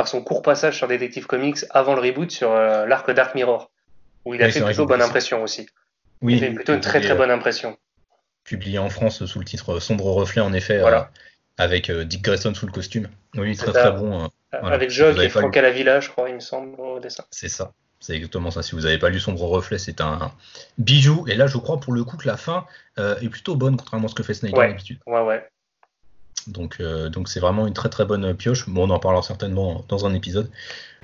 par 0.00 0.08
son 0.08 0.22
court 0.22 0.40
passage 0.40 0.78
sur 0.78 0.88
Detective 0.88 1.26
Comics 1.26 1.58
avant 1.68 1.94
le 1.94 2.00
reboot 2.00 2.30
sur 2.30 2.50
euh, 2.52 2.86
l'arc 2.86 3.10
Dark 3.10 3.34
Mirror, 3.34 3.70
où 4.24 4.32
il 4.32 4.42
a 4.42 4.46
Oui, 4.46 4.52
fait 4.52 4.64
plutôt 4.64 4.86
bonne 4.86 5.02
impression 5.02 5.42
aussi. 5.42 5.68
Oui, 6.22 6.38
il 6.38 6.42
a 6.42 6.46
fait 6.46 6.54
plutôt 6.54 6.72
une 6.72 6.80
très 6.80 7.02
très 7.02 7.10
euh, 7.12 7.16
bonne 7.16 7.30
impression. 7.30 7.76
publié 8.44 8.78
en 8.78 8.88
France 8.88 9.26
sous 9.26 9.38
le 9.38 9.44
titre 9.44 9.78
Sombre 9.78 10.06
Reflet, 10.06 10.40
en 10.40 10.54
effet, 10.54 10.78
Voilà. 10.78 11.10
euh, 11.12 11.62
avec 11.64 11.90
euh, 11.90 12.04
Dick 12.04 12.22
Grayson 12.22 12.54
sous 12.54 12.64
le 12.64 12.72
costume. 12.72 13.08
Oui, 13.36 13.54
très 13.58 13.72
très 13.72 13.92
bon. 13.92 14.24
euh, 14.24 14.28
voilà. 14.62 14.74
Avec 14.74 14.88
Jock 14.88 15.18
et 15.18 15.28
Franck 15.28 15.52
lu. 15.52 15.58
Alavilla, 15.58 16.00
je 16.00 16.08
crois, 16.08 16.30
il 16.30 16.36
me 16.36 16.40
semble, 16.40 16.80
au 16.80 16.98
dessin. 16.98 17.24
c'est 17.30 17.50
ça. 17.50 17.72
C'est 18.02 18.14
exactement 18.14 18.50
ça. 18.50 18.62
Si 18.62 18.74
vous 18.74 18.80
n'avez 18.80 18.96
pas 18.96 19.10
lu 19.10 19.20
Sombre 19.20 19.42
Reflet, 19.42 19.76
c'est 19.76 20.00
un 20.00 20.32
bijou. 20.78 21.26
Et 21.28 21.34
là, 21.34 21.46
je 21.46 21.58
crois 21.58 21.78
pour 21.78 21.92
le 21.92 22.02
coup 22.04 22.16
que 22.16 22.26
la 22.26 22.38
fin 22.38 22.64
euh, 22.98 23.20
est 23.20 23.28
plutôt 23.28 23.54
bonne, 23.54 23.76
contrairement 23.76 24.06
à 24.06 24.08
ce 24.08 24.14
que 24.14 24.22
fait 24.22 24.32
Snyder 24.32 24.56
Ouais. 24.56 24.68
d'habitude. 24.68 24.98
Ouais, 25.06 25.20
ouais. 25.20 25.46
Donc, 26.48 26.76
euh, 26.80 27.08
donc 27.08 27.28
c'est 27.28 27.40
vraiment 27.40 27.66
une 27.66 27.74
très 27.74 27.88
très 27.88 28.04
bonne 28.04 28.34
pioche. 28.34 28.68
Bon, 28.68 28.88
on 28.88 28.90
en 28.90 28.98
parlera 28.98 29.22
certainement 29.22 29.84
dans 29.88 30.06
un 30.06 30.14
épisode. 30.14 30.50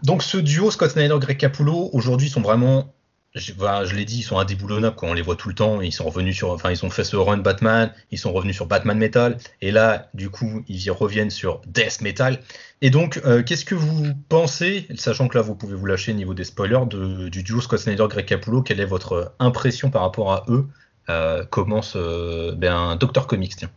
Donc, 0.03 0.23
ce 0.23 0.37
duo 0.37 0.71
Scott 0.71 0.91
Snyder, 0.91 1.17
Greg 1.19 1.39
Capullo, 1.39 1.91
aujourd'hui, 1.93 2.29
sont 2.29 2.43
vraiment, 2.43 2.93
je, 3.35 3.53
je 3.53 3.95
l'ai 3.95 4.05
dit, 4.05 4.19
ils 4.19 4.23
sont 4.23 4.39
indéboulonnables. 4.39 4.97
Quoi. 4.97 5.09
On 5.09 5.15
les 5.15 5.23
voit 5.23 5.37
tout 5.37 5.49
le 5.49 5.55
temps. 5.55 5.81
Ils 5.81 5.93
sont 5.93 6.05
revenus 6.05 6.37
sur, 6.37 6.51
enfin, 6.51 6.71
ils 6.71 6.85
ont 6.85 6.91
fait 6.91 7.05
ce 7.05 7.17
run 7.17 7.39
Batman. 7.39 7.93
Ils 8.11 8.19
sont 8.19 8.33
revenus 8.33 8.55
sur 8.55 8.67
Batman 8.67 8.99
Metal. 8.99 9.39
Et 9.63 9.71
là, 9.71 10.09
du 10.15 10.29
coup, 10.29 10.65
ils 10.69 10.85
y 10.85 10.91
reviennent 10.91 11.31
sur 11.31 11.63
Death 11.67 12.03
Metal. 12.03 12.41
Et 12.83 12.91
donc, 12.91 13.21
euh, 13.25 13.43
qu'est-ce 13.43 13.65
que 13.65 13.75
vous 13.75 14.13
pensez, 14.29 14.87
sachant 14.97 15.29
que 15.29 15.39
là, 15.39 15.43
vous 15.43 15.55
pouvez 15.55 15.75
vous 15.75 15.87
lâcher 15.87 16.13
au 16.13 16.15
niveau 16.15 16.35
des 16.35 16.45
spoilers, 16.45 16.87
du 16.87 17.43
duo 17.43 17.61
Scott 17.61 17.81
Snyder, 17.81 18.07
Greg 18.09 18.27
Capullo 18.27 18.63
Quelle 18.63 18.81
est 18.81 18.87
votre 18.87 19.35
impression 19.39 19.91
par 19.91 20.03
rapport 20.03 20.33
à 20.33 20.45
eux 20.49 20.67
euh, 21.09 21.45
Commence 21.47 21.95
euh, 21.97 22.55
ben, 22.55 22.97
Doctor 22.97 23.27
Comics, 23.27 23.57
tiens. 23.57 23.71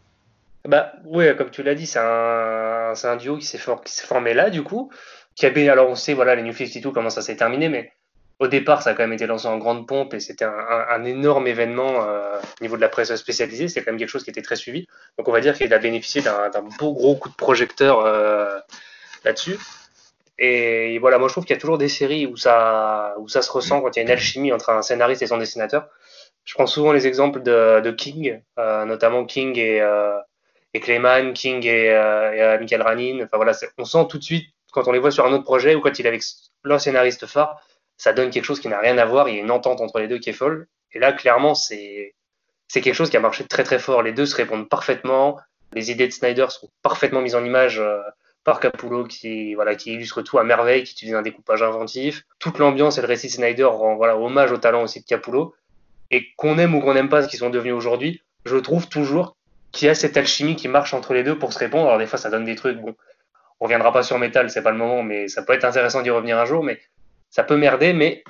Bah, 0.68 0.94
ouais, 1.06 1.36
comme 1.38 1.52
tu 1.52 1.64
l'as 1.64 1.76
dit, 1.76 1.88
c'est 1.88 2.00
un, 2.02 2.94
c'est 2.96 3.08
un 3.08 3.16
duo 3.16 3.38
qui 3.38 3.46
s'est 3.46 3.58
for- 3.58 3.82
formé 3.88 4.34
là, 4.34 4.50
du 4.50 4.64
coup. 4.64 4.92
Qui 5.36 5.46
a, 5.46 5.50
bien- 5.52 5.72
alors, 5.72 5.90
on 5.90 5.96
sait, 5.96 6.14
voilà, 6.14 6.36
les 6.36 6.44
New 6.44 6.54
52, 6.54 6.92
comment 6.92 7.10
ça 7.10 7.22
s'est 7.22 7.38
terminé, 7.38 7.70
mais 7.70 7.94
au 8.40 8.48
départ, 8.48 8.82
ça 8.82 8.92
a 8.92 8.94
quand 8.94 9.04
même 9.04 9.14
été 9.14 9.26
lancé 9.26 9.48
en 9.48 9.58
grande 9.58 9.88
pompe 9.88 10.14
et 10.14 10.20
c'était 10.20 10.46
un, 10.46 10.50
un- 10.52 10.86
un 10.90 11.04
énorme 11.06 11.48
événement 11.48 12.04
euh, 12.08 12.38
au 12.60 12.64
niveau 12.64 12.76
de 12.76 12.82
la 12.82 12.90
presse 12.90 13.14
spécialisée. 13.16 13.68
C'est 13.70 13.84
quand 13.84 13.92
même 13.92 14.00
quelque 14.00 14.10
chose 14.10 14.24
qui 14.24 14.30
était 14.32 14.42
très 14.42 14.56
suivi. 14.58 14.86
Donc, 15.18 15.28
on 15.30 15.32
va 15.32 15.40
dire 15.42 15.58
qu'il 15.58 15.74
a 15.74 15.80
bénéficié 15.80 16.22
d'un 16.22 16.50
d'un 16.50 16.62
beau 16.78 16.94
gros 16.94 17.16
coup 17.16 17.30
de 17.30 17.36
projecteur 17.36 18.00
euh, 18.06 18.60
là-dessus. 19.26 19.58
Et 20.38 21.00
voilà, 21.00 21.18
moi, 21.20 21.28
je 21.28 21.34
trouve 21.34 21.46
qu'il 21.46 21.54
y 21.56 21.58
a 21.58 21.60
toujours 21.62 21.78
des 21.78 21.90
séries 21.90 22.26
où 22.26 22.38
ça, 22.38 23.16
où 23.20 23.28
ça 23.28 23.42
se 23.42 23.52
ressent 23.52 23.82
quand 23.82 23.96
il 23.96 24.00
y 24.00 24.02
a 24.02 24.04
une 24.04 24.12
alchimie 24.12 24.54
entre 24.54 24.70
un 24.70 24.82
scénariste 24.82 25.22
et 25.22 25.28
son 25.28 25.38
dessinateur. 25.38 25.90
Je 26.46 26.54
prends 26.56 26.68
souvent 26.68 26.94
les 26.94 27.08
exemples 27.08 27.42
de, 27.44 27.82
de 27.82 27.92
King, 27.92 28.42
euh, 28.60 28.86
notamment 28.86 29.26
King 29.26 29.58
et, 29.58 29.82
euh, 29.82 30.18
et 30.74 30.80
Clayman, 30.80 31.34
King 31.34 31.66
et, 31.66 31.90
euh, 31.90 32.56
euh, 32.56 32.60
Michael 32.60 32.82
Ranin. 32.82 33.24
Enfin 33.24 33.38
voilà, 33.38 33.54
on 33.78 33.86
sent 33.86 34.06
tout 34.10 34.18
de 34.18 34.24
suite 34.24 34.48
quand 34.72 34.88
on 34.88 34.92
les 34.92 35.00
voit 35.00 35.12
sur 35.12 35.26
un 35.26 35.34
autre 35.34 35.44
projet 35.44 35.76
ou 35.76 35.82
quand 35.82 35.98
il 35.98 36.06
est 36.06 36.10
avec 36.10 36.24
leur 36.64 36.80
scénariste 36.80 37.26
phare, 37.26 37.62
ça 37.98 38.14
donne 38.14 38.30
quelque 38.30 38.46
chose 38.46 38.60
qui 38.60 38.68
n'a 38.68 38.80
rien 38.80 38.98
à 38.98 39.06
voir. 39.06 39.28
Il 39.28 39.36
y 39.36 39.40
a 39.40 39.42
une 39.42 39.52
entente 39.52 39.82
entre 39.82 40.00
les 40.00 40.08
deux 40.08 40.20
qui 40.20 40.30
est 40.30 40.34
folle. 40.34 40.68
Et 40.92 41.00
là, 41.00 41.12
clairement, 41.12 41.56
c'est 41.56 42.16
c'est 42.68 42.82
quelque 42.82 42.96
chose 42.96 43.10
qui 43.10 43.18
a 43.18 43.20
marché 43.20 43.46
très 43.46 43.64
très 43.64 43.80
fort. 43.80 44.04
Les 44.04 44.14
deux 44.14 44.26
se 44.26 44.36
répondent 44.36 44.70
parfaitement. 44.70 45.40
Les 45.74 45.92
idées 45.92 46.08
de 46.08 46.14
Snyder 46.14 46.48
sont 46.50 46.70
parfaitement 46.84 47.22
mises 47.22 47.36
en 47.36 47.44
image 47.44 47.80
euh, 47.80 48.00
par 48.44 48.60
Capullo 48.60 49.06
qui 49.06 49.56
voilà 49.56 49.76
qui 49.76 49.94
illustre 49.94 50.22
tout 50.22 50.38
à 50.38 50.44
merveille, 50.44 50.84
qui 50.84 50.94
utilise 50.94 51.16
un 51.16 51.22
découpage 51.24 51.64
inventif. 51.64 52.26
Toute 52.40 52.60
l'ambiance 52.60 52.98
et 52.98 53.02
le 53.02 53.08
récit 53.08 53.28
de 53.28 53.34
Snyder 53.34 53.66
rend 53.66 53.96
voilà 53.96 54.18
hommage 54.18 54.52
au 54.52 54.58
talent 54.58 54.84
aussi 54.84 55.02
de 55.02 55.06
Capullo. 55.06 55.56
Et 56.12 56.28
qu'on 56.38 56.58
aime 56.58 56.76
ou 56.76 56.82
qu'on 56.82 56.94
n'aime 56.94 57.10
pas 57.10 57.24
ce 57.24 57.28
qu'ils 57.28 57.40
sont 57.40 57.52
devenus 57.52 57.74
aujourd'hui, 57.74 58.24
je 58.46 58.58
trouve 58.58 58.88
toujours 58.88 59.36
qu'il 59.72 59.88
y 59.88 59.90
a 59.90 59.96
cette 59.96 60.18
alchimie 60.18 60.56
qui 60.56 60.68
marche 60.68 60.94
entre 60.94 61.14
les 61.14 61.24
deux 61.24 61.38
pour 61.38 61.54
se 61.54 61.60
répondre? 61.60 61.88
Alors 61.88 62.00
des 62.00 62.08
fois, 62.08 62.20
ça 62.20 62.30
donne 62.30 62.46
des 62.46 62.56
trucs. 62.56 62.78
Bon, 62.80 62.96
on 63.60 63.66
reviendra 63.66 63.92
pas 63.92 64.04
sur 64.04 64.18
Metal, 64.18 64.50
c'est 64.50 64.64
pas 64.64 64.72
le 64.72 64.78
moment, 64.78 65.04
mais 65.04 65.28
ça 65.28 65.44
peut 65.44 65.54
être 65.54 65.66
intéressant 65.66 66.02
d'y 66.02 66.10
revenir 66.10 66.38
un 66.38 66.46
jour. 66.46 66.64
Mais 66.64 66.80
ça 67.30 67.44
peut 67.44 67.58
merder, 67.58 67.94
mais 67.94 68.24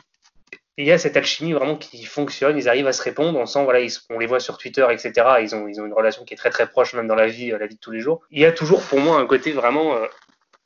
il 0.77 0.85
y 0.85 0.91
a 0.93 0.97
cette 0.97 1.17
alchimie 1.17 1.51
vraiment 1.51 1.75
qui 1.75 2.05
fonctionne. 2.05 2.57
Ils 2.57 2.69
arrivent 2.69 2.87
à 2.87 2.93
se 2.93 3.03
répondre. 3.03 3.37
On 3.37 3.63
voilà, 3.65 3.85
on 4.09 4.19
les 4.19 4.25
voit 4.25 4.39
sur 4.39 4.57
Twitter, 4.57 4.85
etc. 4.89 5.11
Ils 5.41 5.53
ont, 5.53 5.67
ils 5.67 5.81
ont 5.81 5.85
une 5.85 5.93
relation 5.93 6.23
qui 6.23 6.33
est 6.33 6.37
très 6.37 6.49
très 6.49 6.67
proche, 6.67 6.93
même 6.93 7.07
dans 7.07 7.15
la 7.15 7.27
vie, 7.27 7.51
euh, 7.51 7.57
la 7.57 7.67
vie 7.67 7.75
de 7.75 7.79
tous 7.79 7.91
les 7.91 7.99
jours. 7.99 8.21
Il 8.31 8.39
y 8.39 8.45
a 8.45 8.53
toujours 8.53 8.81
pour 8.81 8.99
moi 9.01 9.17
un 9.17 9.25
côté 9.25 9.51
vraiment 9.51 9.95
euh, 9.95 10.05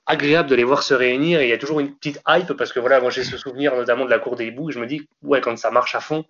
agréable 0.05 0.49
de 0.49 0.55
les 0.55 0.63
voir 0.63 0.83
se 0.83 0.93
réunir. 0.93 1.41
Et 1.41 1.45
il 1.45 1.49
y 1.49 1.53
a 1.53 1.57
toujours 1.57 1.79
une 1.79 1.95
petite 1.95 2.21
hype 2.27 2.53
parce 2.53 2.71
que 2.71 2.79
voilà, 2.79 3.01
moi 3.01 3.09
j'ai 3.09 3.23
ce 3.23 3.38
souvenir 3.38 3.75
notamment 3.75 4.05
de 4.05 4.12
la 4.12 4.19
cour 4.19 4.36
des 4.36 4.45
hiboux. 4.45 4.69
Je 4.69 4.77
me 4.77 4.86
dis, 4.86 5.07
ouais, 5.23 5.41
quand 5.41 5.57
ça 5.57 5.71
marche 5.71 5.95
à 5.95 5.99
fond, 5.99 6.25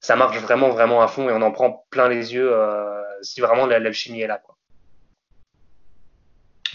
ça 0.00 0.16
marche 0.16 0.38
vraiment 0.38 0.70
vraiment 0.70 1.00
à 1.00 1.06
fond 1.06 1.28
et 1.28 1.32
on 1.32 1.40
en 1.42 1.52
prend 1.52 1.86
plein 1.90 2.08
les 2.08 2.34
yeux 2.34 2.50
euh, 2.52 3.00
si 3.24 3.40
vraiment 3.40 3.66
la- 3.66 3.78
l'alchimie 3.78 4.20
est 4.22 4.26
là. 4.26 4.38
Quoi. 4.38 4.56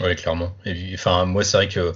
Oui, 0.00 0.16
clairement. 0.16 0.56
Et 0.64 0.92
enfin, 0.94 1.26
moi, 1.26 1.44
c'est 1.44 1.56
vrai 1.58 1.68
que 1.68 1.92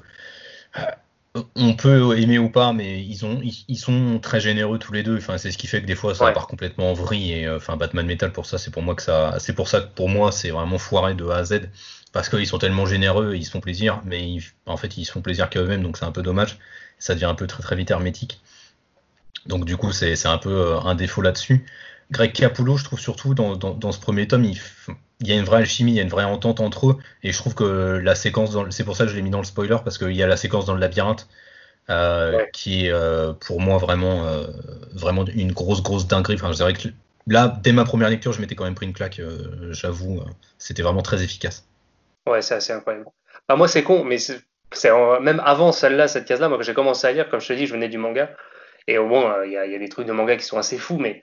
euh, 0.78 1.42
on 1.56 1.74
peut 1.74 2.18
aimer 2.18 2.38
ou 2.38 2.50
pas, 2.50 2.72
mais 2.72 3.02
ils 3.04 3.24
ont, 3.26 3.40
ils, 3.42 3.64
ils 3.68 3.78
sont 3.78 4.18
très 4.20 4.40
généreux 4.40 4.78
tous 4.78 4.92
les 4.92 5.02
deux. 5.02 5.16
Enfin, 5.18 5.38
c'est 5.38 5.50
ce 5.52 5.58
qui 5.58 5.66
fait 5.66 5.80
que 5.82 5.86
des 5.86 5.94
fois, 5.96 6.14
ça 6.14 6.26
Ouais. 6.26 6.32
part 6.32 6.46
complètement 6.46 6.90
en 6.90 6.94
vrille. 6.94 7.32
Et 7.32 7.46
euh, 7.46 7.56
enfin, 7.56 7.76
Batman 7.76 8.06
Metal, 8.06 8.32
pour 8.32 8.46
ça, 8.46 8.58
c'est 8.58 8.70
pour 8.70 8.82
moi 8.82 8.94
que 8.94 9.02
ça, 9.02 9.36
c'est 9.40 9.54
pour 9.54 9.68
ça 9.68 9.80
que 9.80 9.88
pour 9.94 10.08
moi, 10.08 10.32
c'est 10.32 10.50
vraiment 10.50 10.78
foiré 10.78 11.14
de 11.14 11.26
A 11.28 11.38
à 11.38 11.44
Z. 11.44 11.62
parce 12.12 12.28
qu'ils 12.28 12.46
sont 12.46 12.58
tellement 12.58 12.86
généreux, 12.86 13.34
ils 13.36 13.44
se 13.44 13.50
font 13.50 13.60
plaisir, 13.60 14.00
mais 14.04 14.38
en 14.66 14.76
fait 14.76 14.96
ils 14.98 15.04
se 15.04 15.12
font 15.12 15.22
plaisir 15.22 15.50
qu'à 15.50 15.60
eux-mêmes, 15.62 15.82
donc 15.82 15.96
c'est 15.98 16.04
un 16.06 16.12
peu 16.12 16.22
dommage. 16.22 16.58
Ça 16.98 17.14
devient 17.14 17.24
un 17.26 17.34
peu 17.34 17.46
très 17.48 17.62
très 17.62 17.76
vite 17.76 17.90
hermétique. 17.90 18.40
Donc 19.46 19.64
du 19.64 19.76
coup 19.76 19.92
c'est 19.92 20.26
un 20.26 20.38
peu 20.38 20.50
euh, 20.50 20.80
un 20.80 20.94
défaut 20.94 21.22
là-dessus. 21.22 21.64
Greg 22.10 22.32
Capullo, 22.32 22.76
je 22.76 22.84
trouve 22.84 23.00
surtout 23.00 23.34
dans, 23.34 23.56
dans, 23.56 23.92
ce 23.92 24.00
premier 24.00 24.28
tome, 24.28 24.44
il, 24.44 24.60
il, 25.20 25.28
y 25.28 25.32
a 25.32 25.36
une 25.36 25.44
vraie 25.44 25.58
alchimie, 25.58 25.92
il 25.92 25.96
y 25.96 26.00
a 26.00 26.02
une 26.02 26.08
vraie 26.08 26.24
entente 26.24 26.60
entre 26.60 26.90
eux, 26.90 26.98
et 27.22 27.32
je 27.32 27.38
trouve 27.38 27.54
que 27.54 28.00
la 28.02 28.14
séquence, 28.14 28.56
c'est 28.70 28.84
pour 28.84 28.96
ça 28.96 29.04
que 29.04 29.10
je 29.10 29.16
l'ai 29.16 29.22
mis 29.22 29.30
dans 29.30 29.38
le 29.38 29.44
spoiler, 29.44 29.76
parce 29.82 29.98
qu'il 29.98 30.12
y 30.12 30.22
a 30.22 30.26
la 30.26 30.36
séquence 30.36 30.66
dans 30.66 30.74
le 30.74 30.80
labyrinthe, 30.80 31.28
euh, 31.90 32.46
qui 32.52 32.86
est 32.86 32.90
euh, 32.90 33.34
pour 33.34 33.60
moi 33.60 33.76
vraiment, 33.76 34.24
euh, 34.24 34.46
vraiment 34.94 35.26
une 35.26 35.52
grosse, 35.52 35.82
grosse 35.82 36.06
dinguerie. 36.06 36.36
Enfin, 36.36 36.50
je 36.50 36.56
dirais 36.56 36.72
que 36.72 36.88
là, 37.26 37.58
dès 37.62 37.72
ma 37.72 37.84
première 37.84 38.08
lecture, 38.08 38.32
je 38.32 38.40
m'étais 38.40 38.54
quand 38.54 38.64
même 38.64 38.74
pris 38.74 38.86
une 38.86 38.94
claque, 38.94 39.20
j'avoue, 39.70 40.22
c'était 40.58 40.82
vraiment 40.82 41.02
très 41.02 41.22
efficace. 41.22 41.66
Ouais, 42.26 42.40
c'est 42.40 42.54
assez 42.54 42.72
incroyable. 42.72 43.06
moi, 43.50 43.68
c'est 43.68 43.82
con, 43.82 44.04
mais 44.04 44.18
c'est 44.18 44.40
même 45.20 45.42
avant 45.44 45.72
celle-là, 45.72 46.08
cette 46.08 46.24
case-là, 46.24 46.48
moi, 46.48 46.58
que 46.58 46.64
j'ai 46.64 46.74
commencé 46.74 47.06
à 47.06 47.12
lire, 47.12 47.28
comme 47.28 47.40
je 47.40 47.48
te 47.48 47.52
dis, 47.52 47.66
je 47.66 47.74
venais 47.74 47.88
du 47.88 47.98
manga, 47.98 48.30
et 48.86 48.96
au 48.96 49.06
moins, 49.06 49.44
il 49.44 49.52
y, 49.52 49.56
a 49.56 49.78
des 49.78 49.88
trucs 49.88 50.06
de 50.06 50.12
manga 50.12 50.36
qui 50.36 50.44
sont 50.44 50.58
assez 50.58 50.78
fous, 50.78 50.98
mais 50.98 51.22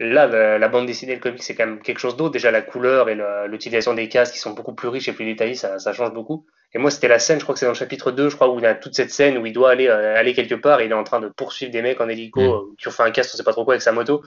Là, 0.00 0.26
la, 0.58 0.68
bande 0.68 0.86
dessinée, 0.86 1.14
le 1.14 1.20
comic, 1.20 1.42
c'est 1.42 1.56
quand 1.56 1.66
même 1.66 1.80
quelque 1.80 1.98
chose 1.98 2.16
d'autre. 2.16 2.30
Déjà, 2.30 2.52
la 2.52 2.62
couleur 2.62 3.08
et 3.08 3.18
l'utilisation 3.48 3.94
des 3.94 4.08
cases 4.08 4.30
qui 4.30 4.38
sont 4.38 4.52
beaucoup 4.52 4.72
plus 4.72 4.88
riches 4.88 5.08
et 5.08 5.12
plus 5.12 5.24
détaillées, 5.24 5.56
ça, 5.56 5.80
ça 5.80 5.92
change 5.92 6.12
beaucoup. 6.12 6.46
Et 6.72 6.78
moi, 6.78 6.90
c'était 6.90 7.08
la 7.08 7.18
scène, 7.18 7.38
je 7.38 7.44
crois 7.44 7.54
que 7.54 7.58
c'est 7.58 7.66
dans 7.66 7.72
le 7.72 7.78
chapitre 7.78 8.12
2, 8.12 8.28
je 8.28 8.36
crois, 8.36 8.48
où 8.48 8.58
il 8.58 8.62
y 8.62 8.66
a 8.66 8.74
toute 8.74 8.94
cette 8.94 9.10
scène 9.10 9.38
où 9.38 9.46
il 9.46 9.52
doit 9.52 9.70
aller, 9.70 9.88
euh, 9.88 10.16
aller 10.16 10.34
quelque 10.34 10.54
part 10.54 10.80
et 10.80 10.84
il 10.84 10.90
est 10.90 10.94
en 10.94 11.04
train 11.04 11.18
de 11.18 11.28
poursuivre 11.28 11.72
des 11.72 11.82
mecs 11.82 12.00
en 12.00 12.08
hélico 12.08 12.40
mm. 12.40 12.76
qui 12.76 12.88
ont 12.88 12.90
fait 12.90 13.02
un 13.02 13.10
casque, 13.10 13.30
on 13.34 13.38
sait 13.38 13.42
pas 13.42 13.52
trop 13.52 13.64
quoi, 13.64 13.74
avec 13.74 13.82
sa 13.82 13.92
moto. 13.92 14.22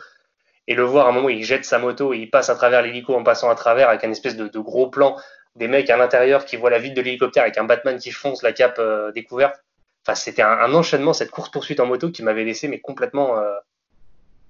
Et 0.67 0.73
le 0.73 0.83
voir 0.83 1.05
à 1.05 1.09
un 1.09 1.11
moment 1.13 1.27
où 1.27 1.29
il 1.29 1.43
jette 1.43 1.65
sa 1.65 1.79
moto 1.79 2.13
et 2.13 2.17
il 2.17 2.29
passe 2.29 2.49
à 2.49 2.55
travers 2.55 2.81
l'hélico 2.81 3.15
en 3.15 3.23
passant 3.23 3.49
à 3.49 3.55
travers 3.55 3.89
avec 3.89 4.03
un 4.03 4.11
espèce 4.11 4.35
de, 4.35 4.47
de, 4.47 4.59
gros 4.59 4.89
plan 4.89 5.17
des 5.55 5.67
mecs 5.67 5.89
à 5.89 5.97
l'intérieur 5.97 6.45
qui 6.45 6.55
voient 6.55 6.69
la 6.69 6.79
ville 6.79 6.93
de 6.93 7.01
l'hélicoptère 7.01 7.43
avec 7.43 7.57
un 7.57 7.63
Batman 7.63 7.97
qui 7.99 8.11
fonce 8.11 8.41
la 8.41 8.53
cape 8.53 8.79
euh, 8.79 9.11
découverte. 9.11 9.63
Enfin, 10.05 10.15
c'était 10.15 10.41
un, 10.41 10.51
un, 10.51 10.73
enchaînement, 10.73 11.13
cette 11.13 11.31
course-poursuite 11.31 11.79
en 11.79 11.85
moto 11.85 12.09
qui 12.09 12.23
m'avait 12.23 12.43
laissé 12.43 12.67
mais 12.67 12.79
complètement, 12.79 13.37
euh, 13.37 13.53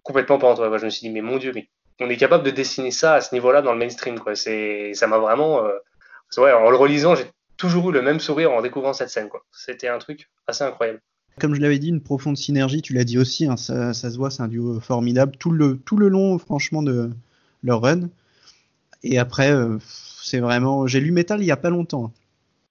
complètement 0.03 0.37
pas 0.37 0.51
entre. 0.51 0.77
Je 0.77 0.85
me 0.85 0.89
suis 0.89 1.07
dit, 1.07 1.09
mais 1.09 1.21
mon 1.21 1.37
Dieu, 1.37 1.51
mais 1.53 1.67
on 1.99 2.09
est 2.09 2.17
capable 2.17 2.43
de 2.43 2.51
dessiner 2.51 2.91
ça 2.91 3.15
à 3.15 3.21
ce 3.21 3.33
niveau-là 3.33 3.61
dans 3.61 3.73
le 3.73 3.79
mainstream. 3.79 4.19
Quoi. 4.19 4.35
C'est, 4.35 4.93
ça 4.93 5.07
m'a 5.07 5.17
vraiment. 5.17 5.65
Euh... 5.65 5.71
Ouais, 6.37 6.53
en 6.53 6.69
le 6.69 6.77
relisant, 6.77 7.15
j'ai 7.15 7.25
toujours 7.57 7.89
eu 7.89 7.93
le 7.93 8.01
même 8.01 8.19
sourire 8.19 8.51
en 8.51 8.61
découvrant 8.61 8.93
cette 8.93 9.09
scène. 9.09 9.27
Quoi. 9.27 9.43
C'était 9.51 9.89
un 9.89 9.97
truc 9.97 10.29
assez 10.47 10.63
incroyable. 10.63 11.01
Comme 11.39 11.55
je 11.55 11.61
l'avais 11.61 11.79
dit, 11.79 11.89
une 11.89 12.01
profonde 12.01 12.37
synergie, 12.37 12.81
tu 12.81 12.93
l'as 12.93 13.03
dit 13.03 13.17
aussi, 13.17 13.47
hein, 13.47 13.57
ça, 13.57 13.93
ça, 13.93 14.11
se 14.11 14.17
voit, 14.17 14.31
c'est 14.31 14.41
un 14.41 14.47
duo 14.47 14.79
formidable 14.79 15.33
tout 15.37 15.51
le, 15.51 15.77
tout 15.77 15.97
le 15.97 16.07
long, 16.07 16.37
franchement, 16.37 16.83
de 16.83 17.11
leur 17.63 17.81
run. 17.81 18.09
Et 19.03 19.17
après, 19.17 19.51
euh, 19.51 19.77
c'est 20.21 20.39
vraiment. 20.39 20.87
J'ai 20.87 20.99
lu 20.99 21.11
Metal 21.11 21.41
il 21.41 21.45
y 21.45 21.51
a 21.51 21.57
pas 21.57 21.69
longtemps, 21.69 22.05
hein. 22.05 22.11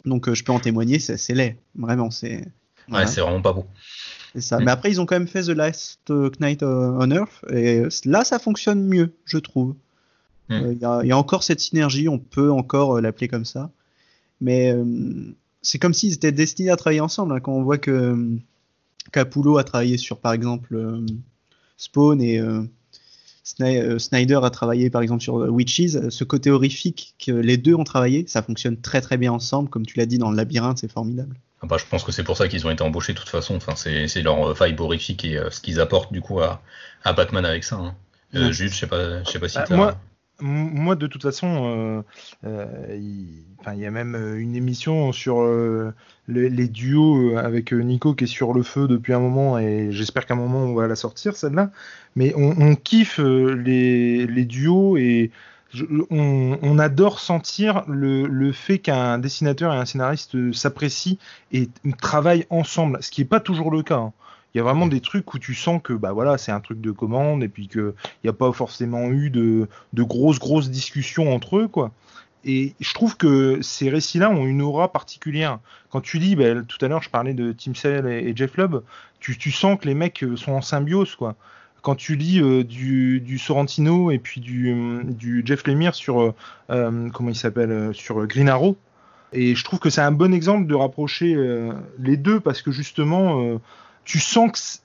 donc 0.05 0.29
euh, 0.29 0.35
je 0.35 0.45
peux 0.45 0.53
en 0.53 0.61
témoigner, 0.61 0.99
c'est, 0.99 1.17
c'est 1.17 1.35
laid, 1.35 1.57
vraiment. 1.75 2.11
C'est, 2.11 2.45
Ouais, 2.91 3.07
c'est 3.07 3.21
vraiment 3.21 3.41
pas 3.41 3.53
beau. 3.53 3.67
Ça. 4.39 4.59
Mm. 4.59 4.65
Mais 4.65 4.71
après, 4.71 4.91
ils 4.91 5.01
ont 5.01 5.07
quand 5.07 5.17
même 5.17 5.29
fait 5.29 5.43
The 5.43 5.49
Last 5.49 6.13
Knight 6.39 6.63
on 6.63 7.11
Earth, 7.11 7.45
et 7.53 7.83
là, 8.05 8.25
ça 8.25 8.39
fonctionne 8.39 8.87
mieux, 8.87 9.13
je 9.25 9.39
trouve. 9.39 9.75
Mm. 10.51 10.53
Euh, 10.53 10.73
il 10.73 10.79
y, 10.79 11.09
y, 11.09 11.13
a 11.13 11.17
encore 11.17 11.43
cette 11.43 11.61
synergie, 11.61 12.09
on 12.09 12.19
peut 12.19 12.51
encore 12.51 12.97
euh, 12.97 13.01
l'appeler 13.01 13.29
comme 13.29 13.45
ça. 13.45 13.71
Mais 14.41 14.73
euh, 14.73 14.85
c'est 15.63 15.79
comme 15.79 15.95
s'ils 15.95 16.15
étaient 16.15 16.33
destinés 16.33 16.71
à 16.71 16.77
travailler 16.77 17.01
ensemble. 17.01 17.33
Hein, 17.33 17.41
quand 17.41 17.53
on 17.53 17.63
voit 17.63 17.79
que 17.79 18.39
Capullo 19.13 19.59
a 19.59 19.65
travaillé 19.65 19.97
sur, 19.97 20.19
par 20.19 20.33
exemple, 20.33 21.03
Spawn 21.77 22.23
et 22.23 22.41
Snyder 23.45 24.41
a 24.43 24.51
travaillé, 24.51 24.89
par 24.89 25.03
exemple, 25.03 25.23
sur 25.23 25.35
Witches, 25.35 26.09
ce 26.09 26.25
côté 26.25 26.51
horrifique 26.51 27.15
que 27.25 27.33
les 27.33 27.57
deux 27.59 27.75
ont 27.75 27.85
travaillé, 27.85 28.25
ça 28.29 28.43
fonctionne 28.43 28.79
très 28.79 29.01
très 29.01 29.19
bien 29.19 29.33
ensemble. 29.33 29.69
Comme 29.69 29.85
tu 29.85 29.99
l'as 29.99 30.07
dit 30.07 30.19
dans 30.19 30.31
le 30.31 30.37
labyrinthe, 30.37 30.79
c'est 30.79 30.91
formidable. 30.91 31.37
Ah 31.63 31.67
bah, 31.67 31.77
je 31.79 31.85
pense 31.85 32.05
que 32.05 32.13
c'est 32.13 32.25
pour 32.25 32.37
ça 32.37 32.49
qu'ils 32.49 32.67
ont 32.67 32.71
été 32.71 32.83
embauchés 32.83 33.13
de 33.13 33.19
toute 33.19 33.29
façon. 33.29 33.57
Enfin, 33.57 33.75
c'est 33.77 34.23
leur 34.23 34.55
vibe 34.55 34.81
horrifique 34.81 35.25
et 35.25 35.41
ce 35.51 35.61
qu'ils 35.61 35.81
apportent 35.81 36.13
du 36.13 36.21
coup 36.21 36.41
à, 36.41 36.63
à 37.05 37.13
Batman 37.13 37.45
avec 37.45 37.65
ça. 37.65 37.77
Hein. 37.77 37.95
Euh, 38.35 38.53
Jules, 38.53 38.73
je 38.73 38.79
sais 38.79 38.87
pas, 38.87 39.23
je 39.25 39.31
sais 39.31 39.39
pas 39.39 39.49
si 39.49 39.59
bah, 39.59 39.65
moi, 39.71 39.97
moi, 40.43 40.97
de 40.97 41.07
toute 41.07 41.23
façon, 41.23 41.65
euh, 41.65 42.03
euh, 42.45 42.97
il, 42.97 43.79
y 43.79 43.87
a 43.87 43.91
même 43.91 44.15
euh, 44.15 44.41
une 44.41 44.57
émission 44.57 45.13
sur 45.13 45.43
les, 46.29 46.69
duos 46.69 47.37
avec 47.37 47.73
Nico 47.73 48.15
qui 48.15 48.25
est 48.25 48.27
sur 48.27 48.53
le 48.53 48.63
feu 48.63 48.89
depuis 48.89 49.13
un 49.13 49.21
moment 49.21 49.59
et 49.59 49.89
j'espère 49.91 50.27
qu'à 50.27 50.35
un 50.35 50.39
moment 50.39 50.61
on 50.61 50.75
va 50.75 50.87
la 50.87 50.97
sortir 50.97 51.37
celle-là. 51.37 51.71
Mais 52.17 52.33
on, 52.37 52.75
kiffe 52.75 53.19
les, 53.19 54.45
duos 54.45 54.97
et 54.97 55.31
on, 56.11 56.79
adore 56.79 57.21
sentir 57.21 57.85
le, 57.87 58.53
fait 58.53 58.79
qu'un 58.79 59.19
dessinateur 59.19 59.73
et 59.73 59.77
un 59.77 59.85
scénariste 59.85 60.53
s'apprécient 60.53 61.17
et 61.53 61.69
travaillent 62.01 62.47
ensemble, 62.51 62.99
ce 63.03 63.11
qui 63.11 63.21
n'est 63.21 63.27
pas 63.27 63.41
toujours 63.41 63.71
le 63.71 63.83
cas. 63.83 63.99
Hein. 63.99 64.13
Il 64.55 64.59
y 64.59 64.61
a 64.61 64.65
vraiment 64.65 64.87
des 64.87 65.01
trucs 65.01 65.33
où 65.33 65.39
tu 65.39 65.55
sens 65.55 65.81
que 65.83 65.93
bah 65.93 66.13
voilà, 66.13 66.37
c'est 66.37 66.51
un 66.51 66.61
truc 66.61 66.81
de 66.81 66.91
commande 66.91 67.45
et 67.45 67.49
puis 67.49 67.69
qu'il 67.69 67.93
n'y 68.25 68.31
a 68.31 68.33
pas 68.33 68.53
forcément 68.53 69.07
eu 69.11 69.31
de, 69.31 69.69
de, 69.93 70.03
grosses 70.03 70.41
grosses 70.41 70.71
discussions 70.71 71.33
entre 71.33 71.59
eux 71.59 71.69
quoi. 71.69 71.93
Et 72.45 72.75
je 72.81 72.95
trouve 72.95 73.17
que 73.17 73.61
ces 73.61 73.91
récits-là 73.91 74.31
ont 74.31 74.47
une 74.47 74.63
aura 74.63 74.91
particulière. 74.91 75.59
Quand 75.91 76.01
tu 76.01 76.19
dis, 76.19 76.37
bah, 76.37 76.63
tout 76.67 76.85
à 76.85 76.89
l'heure 76.89 77.03
je 77.03 77.11
parlais 77.11 77.35
de 77.35 77.53
Tim 77.53 77.75
Sale 77.75 78.09
et, 78.09 78.35
Jeff 78.35 78.57
Lubb, 78.57 78.83
tu, 79.21 79.39
tu, 79.39 79.53
sens 79.53 79.79
que 79.79 79.87
les 79.87 79.95
mecs 79.95 80.25
euh, 80.25 80.37
sont 80.37 80.53
en 80.53 80.63
symbiose 80.63 81.15
quoi. 81.15 81.37
Quand 81.83 81.95
tu 81.95 82.17
lis 82.17 82.41
euh, 82.41 82.65
du, 82.65 83.39
Sorrentino 83.39 84.11
et 84.11 84.19
puis 84.19 84.41
du, 84.41 84.71
euh, 84.71 85.43
Jeff 85.45 85.67
Lemire 85.67 85.95
sur 85.95 86.35
comment 86.69 87.31
il 87.31 87.37
s'appelle 87.37 87.91
sur 87.95 88.27
Green 88.27 88.49
Arrow, 88.49 88.77
et 89.33 89.55
je 89.55 89.65
trouve 89.65 89.79
que 89.79 89.91
c'est 89.91 90.01
un 90.01 90.13
bon 90.13 90.33
exemple 90.33 90.67
de 90.67 90.75
rapprocher 90.75 91.37
les 91.99 92.17
deux 92.17 92.41
parce 92.41 92.63
que 92.63 92.71
justement 92.71 93.61
tu 94.05 94.19
sens 94.19 94.83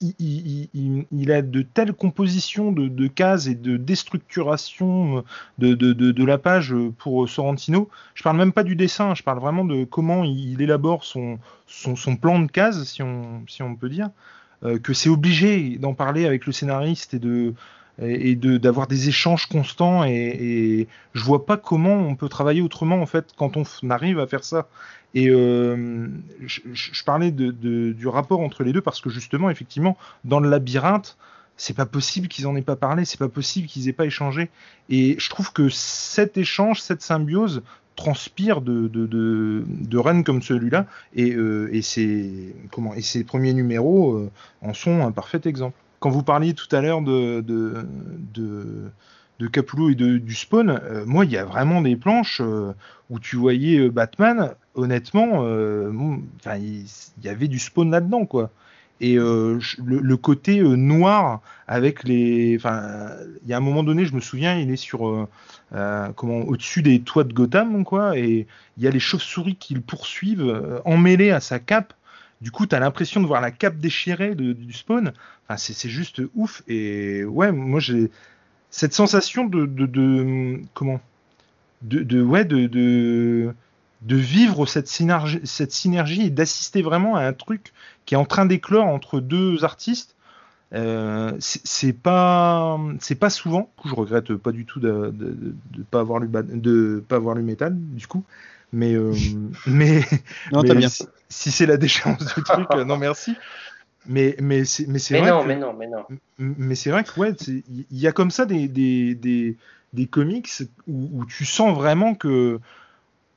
qu'il 0.00 1.32
a 1.32 1.42
de 1.42 1.62
telles 1.62 1.92
compositions 1.92 2.72
de, 2.72 3.06
cases 3.06 3.46
et 3.46 3.54
de 3.54 3.76
déstructuration 3.76 5.24
de, 5.58 6.24
la 6.24 6.38
page 6.38 6.74
pour 6.98 7.28
Sorrentino. 7.28 7.88
Je 8.14 8.22
parle 8.22 8.36
même 8.36 8.52
pas 8.52 8.64
du 8.64 8.76
dessin, 8.76 9.14
je 9.14 9.22
parle 9.22 9.38
vraiment 9.38 9.64
de 9.64 9.84
comment 9.84 10.24
il 10.24 10.60
élabore 10.60 11.04
son, 11.04 11.38
plan 12.20 12.40
de 12.40 12.50
cases, 12.50 12.84
si 12.84 13.02
on, 13.02 13.76
peut 13.76 13.88
dire, 13.88 14.06
euh, 14.06 14.10
que 14.82 14.92
c'est 14.94 15.08
obligé 15.08 15.76
d'en 15.78 15.94
parler 15.94 16.26
avec 16.26 16.46
le 16.46 16.52
scénariste 16.52 17.14
et 17.14 17.18
de 17.18 17.54
et 18.02 18.34
d'avoir 18.34 18.88
des 18.88 19.08
échanges 19.08 19.46
constants 19.46 20.02
et, 20.04 20.10
et, 20.10 20.88
je 21.12 21.22
vois 21.22 21.46
pas 21.46 21.56
comment 21.56 21.94
on 21.94 22.16
peut 22.16 22.28
travailler 22.28 22.60
autrement 22.60 23.00
en 23.00 23.06
fait 23.06 23.32
quand 23.36 23.56
on 23.56 23.64
arrive 23.88 24.18
à 24.18 24.26
faire 24.26 24.42
ça 24.42 24.66
et 25.14 25.28
euh, 25.30 26.08
je, 26.44 27.04
parlais 27.04 27.30
de, 27.30 27.52
du 27.52 28.08
rapport 28.08 28.40
entre 28.40 28.64
les 28.64 28.72
deux 28.72 28.80
parce 28.80 29.00
que 29.00 29.10
justement, 29.10 29.48
effectivement, 29.48 29.96
dans 30.24 30.40
le 30.40 30.50
labyrinthe, 30.50 31.16
c'est 31.56 31.76
pas 31.76 31.86
possible 31.86 32.26
qu'ils 32.26 32.48
en 32.48 32.56
aient 32.56 32.62
pas 32.62 32.74
parlé, 32.74 33.04
c'est 33.04 33.18
pas 33.18 33.28
possible 33.28 33.68
qu'ils 33.68 33.88
aient 33.88 33.92
pas 33.92 34.06
échangé. 34.06 34.50
Et 34.88 35.14
je 35.20 35.30
trouve 35.30 35.52
que 35.52 35.68
cet 35.68 36.36
échange, 36.36 36.82
cette 36.82 37.00
symbiose 37.00 37.62
transpire 37.96 38.60
de, 38.60 38.88
de, 38.88 39.06
de, 39.06 39.64
de 39.66 40.22
comme 40.22 40.42
celui-là 40.42 40.86
et, 41.14 41.32
euh, 41.32 41.68
et, 41.72 41.82
ces, 41.82 42.54
comment, 42.70 42.94
et 42.94 43.02
ces 43.02 43.24
premiers 43.24 43.54
numéros 43.54 44.14
euh, 44.14 44.30
en 44.62 44.74
sont 44.74 45.02
un 45.02 45.12
parfait 45.12 45.40
exemple. 45.44 45.76
Quand 46.00 46.10
vous 46.10 46.22
parliez 46.22 46.54
tout 46.54 46.74
à 46.74 46.80
l'heure 46.80 47.02
de, 47.02 47.40
de, 47.40 47.86
de, 48.34 49.46
Capullo 49.48 49.90
et 49.90 49.94
de, 49.94 50.18
du 50.18 50.34
Spawn, 50.34 50.70
euh, 50.70 51.04
moi, 51.06 51.24
il 51.24 51.30
y 51.30 51.36
a 51.36 51.44
vraiment 51.44 51.80
des 51.80 51.96
planches 51.96 52.42
où 53.10 53.18
tu 53.20 53.36
voyais 53.36 53.88
Batman, 53.88 54.50
honnêtement, 54.74 55.46
il 55.46 56.84
y, 57.22 57.28
avait 57.28 57.48
du 57.48 57.58
Spawn 57.58 57.90
là-dedans, 57.90 58.26
quoi. 58.26 58.50
Et 59.00 59.16
le, 59.16 60.14
côté 60.16 60.60
noir 60.60 61.40
avec 61.66 62.04
les, 62.04 62.56
enfin, 62.56 63.10
il 63.42 63.48
y 63.48 63.52
a 63.52 63.56
un 63.56 63.60
moment 63.60 63.82
donné, 63.82 64.06
je 64.06 64.14
me 64.14 64.20
souviens, 64.20 64.56
il 64.56 64.70
est 64.70 64.76
sur, 64.76 65.28
comment, 65.70 66.38
au-dessus 66.40 66.82
des 66.82 67.00
toits 67.00 67.24
de 67.24 67.32
Gotham, 67.32 67.84
quoi, 67.84 68.16
et 68.16 68.46
il 68.76 68.82
y 68.82 68.86
a 68.86 68.90
les 68.90 69.00
chauves-souris 69.00 69.56
qui 69.56 69.74
le 69.74 69.80
poursuivent, 69.80 70.80
emmêlés 70.84 71.30
à 71.30 71.40
sa 71.40 71.58
cape. 71.58 71.92
Du 72.40 72.50
coup, 72.50 72.66
tu 72.66 72.74
as 72.74 72.80
l'impression 72.80 73.20
de 73.20 73.26
voir 73.26 73.40
la 73.40 73.50
cape 73.50 73.78
déchirée 73.78 74.34
du 74.34 74.72
Spawn. 74.72 75.12
Enfin, 75.48 75.56
c'est 75.56 75.88
juste 75.88 76.22
ouf. 76.34 76.62
Et 76.68 77.24
ouais, 77.24 77.52
moi, 77.52 77.80
j'ai 77.80 78.10
cette 78.74 78.92
sensation 78.92 79.46
de, 79.46 80.60
comment 80.74 81.00
de, 81.82 82.22
ouais 82.22 82.44
de, 82.44 83.54
de, 84.04 84.16
vivre 84.16 84.66
cette 84.66 84.88
synergie, 84.88 85.40
cette 85.44 85.72
synergie 85.72 86.22
et 86.22 86.30
d'assister 86.30 86.82
vraiment 86.82 87.16
à 87.16 87.22
un 87.22 87.32
truc 87.32 87.72
qui 88.06 88.14
est 88.14 88.18
en 88.18 88.24
train 88.24 88.46
d'éclore 88.46 88.86
entre 88.86 89.20
deux 89.20 89.64
artistes. 89.64 90.14
Euh, 90.72 91.32
c'est 91.38 91.92
pas 91.92 92.80
c'est 92.98 93.14
pas 93.14 93.30
souvent. 93.30 93.70
Je 93.84 93.94
regrette 93.94 94.34
pas 94.34 94.50
du 94.50 94.64
tout 94.64 94.80
de, 94.80 95.12
de, 95.12 95.54
pas 95.90 96.00
avoir 96.00 96.18
lu 96.18 96.28
de 96.28 97.04
pas 97.06 97.16
avoir 97.16 97.36
lu 97.36 97.42
métal 97.42 97.76
du 97.76 98.06
coup. 98.06 98.24
Mais 98.72 98.94
euh, 98.94 99.14
mais, 99.66 100.00
non, 100.52 100.62
bien. 100.62 100.88
si, 100.88 101.04
si 101.28 101.50
c'est 101.52 101.66
la 101.66 101.76
déchéance 101.76 102.34
du 102.34 102.42
truc, 102.42 102.66
euh, 102.74 102.84
non 102.84 102.96
merci. 102.96 103.36
Mais, 104.06 104.36
mais 104.40 104.64
c'est 104.64 104.86
mais 104.88 104.98
vrai. 105.20 105.30
Non, 105.30 105.44
mais 105.44 105.56
non, 105.56 105.72
mais 105.72 105.86
non. 105.86 106.04
Mais 106.38 106.74
c'est 106.74 106.90
vrai 106.90 107.04
que 107.04 107.18
ouais, 107.18 107.32
il 107.38 107.86
y 107.90 108.06
a 108.06 108.12
comme 108.12 108.30
ça 108.30 108.44
des, 108.44 108.68
des, 108.68 109.14
des, 109.14 109.56
des 109.92 110.06
comics 110.06 110.50
où, 110.86 111.08
où, 111.12 111.24
tu 111.24 111.44
sens 111.46 111.74
vraiment 111.74 112.14
que 112.14 112.60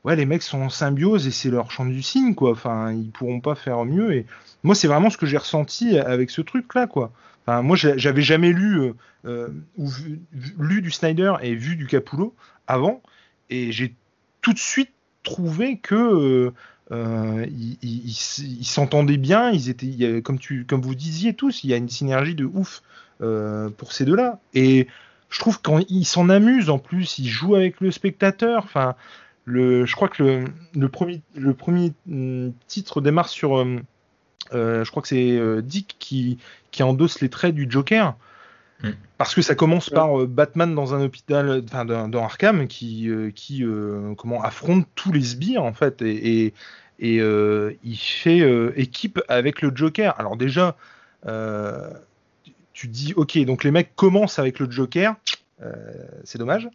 ouais, 0.04 0.16
les 0.16 0.26
mecs 0.26 0.44
sont 0.44 0.62
en 0.62 0.70
symbiose 0.70 1.28
et 1.28 1.32
c'est 1.32 1.50
leur 1.50 1.72
champ 1.72 1.86
du 1.86 2.02
signe, 2.02 2.36
quoi. 2.36 2.52
Enfin, 2.52 2.92
ils 2.92 3.12
pourront 3.12 3.42
pas 3.42 3.56
faire 3.56 3.86
mieux. 3.86 4.14
Et 4.14 4.26
moi, 4.64 4.76
c'est 4.76 4.88
vraiment 4.88 5.10
ce 5.10 5.18
que 5.18 5.26
j'ai 5.26 5.38
ressenti 5.38 5.98
avec 5.98 6.30
ce 6.30 6.42
truc-là, 6.42 6.88
quoi. 6.88 7.12
Enfin, 7.46 7.62
moi, 7.62 7.78
j'avais 7.78 8.22
jamais 8.22 8.52
lu 8.52 8.80
euh, 8.80 8.94
euh, 9.26 9.48
ou 9.78 9.90
lu 10.60 10.82
du 10.82 10.92
Snyder 10.92 11.34
et 11.42 11.56
vu 11.56 11.76
du 11.78 11.88
Capullo 11.88 12.36
avant, 12.68 13.02
et 13.50 13.72
j'ai 13.72 13.96
tout 14.42 14.54
de 14.54 14.60
suite 14.60 14.92
trouvé 15.24 15.78
que 15.78 16.52
euh, 16.92 17.46
ils 17.50 18.64
s'entendaient 18.64 19.18
bien. 19.18 19.52
Ils 19.52 19.70
étaient, 19.70 20.22
comme 20.22 20.40
tu, 20.40 20.66
comme 20.66 20.82
vous 20.82 20.96
disiez 20.96 21.34
tous, 21.34 21.64
il 21.64 21.70
y 21.70 21.74
a 21.74 21.78
une 21.78 21.90
synergie 21.90 22.36
de 22.36 22.46
ouf 22.46 22.82
pour 23.20 23.94
ces 23.94 24.06
deux-là. 24.06 24.40
Et 24.54 24.88
je 25.30 25.40
trouve 25.40 25.62
qu'ils 25.62 26.06
s'en 26.06 26.30
amusent 26.30 26.70
en 26.70 26.80
plus, 26.80 27.18
ils 27.20 27.28
jouent 27.28 27.56
avec 27.56 27.80
le 27.82 27.92
spectateur. 27.92 28.64
Enfin, 28.66 28.96
le, 29.48 29.86
je 29.86 29.96
crois 29.96 30.10
que 30.10 30.44
le, 30.76 30.90
premier, 30.90 31.22
le 31.34 31.54
premier 31.54 31.94
mm, 32.06 32.50
titre 32.68 33.00
démarre 33.00 33.30
sur, 33.30 33.58
euh, 33.58 33.78
euh, 34.54 34.84
je 34.84 34.92
crois 34.92 35.02
que 35.02 35.08
c'est 35.08 35.38
euh, 35.38 35.62
Dick 35.62 35.96
qui, 36.00 36.38
qui 36.72 36.84
endosse 36.84 37.22
les 37.22 37.30
traits 37.30 37.56
du 37.56 37.66
Joker. 37.70 38.18
Mm. 38.84 38.90
Parce 39.18 39.34
que 39.34 39.42
ça 39.42 39.56
commence 39.56 39.90
par 39.90 40.28
Batman 40.28 40.76
dans 40.76 40.94
un 40.94 41.02
hôpital, 41.02 41.64
enfin 41.64 41.86
dans, 41.86 42.24
Arkham, 42.24 42.68
qui, 42.68 43.10
qui 43.34 43.64
comment 44.18 44.44
affronte 44.44 44.86
tous 44.94 45.12
les 45.12 45.24
sbires 45.24 45.64
en 45.64 45.74
fait, 45.74 46.04
et, 46.04 46.54
et, 47.00 47.16
il 47.20 47.98
fait 47.98 48.42
équipe 48.76 49.20
avec 49.28 49.64
le 49.64 49.72
Joker. 49.74 50.14
Alors 50.20 50.38
déjà, 50.38 50.78
tu 52.74 52.88
dis 52.88 53.14
ok, 53.16 53.40
donc 53.46 53.64
les 53.64 53.72
mecs 53.72 53.96
commencent 53.96 54.38
avec 54.38 54.60
le 54.60 54.70
Joker, 54.70 55.16
c'est 56.24 56.38
dommage. 56.38 56.70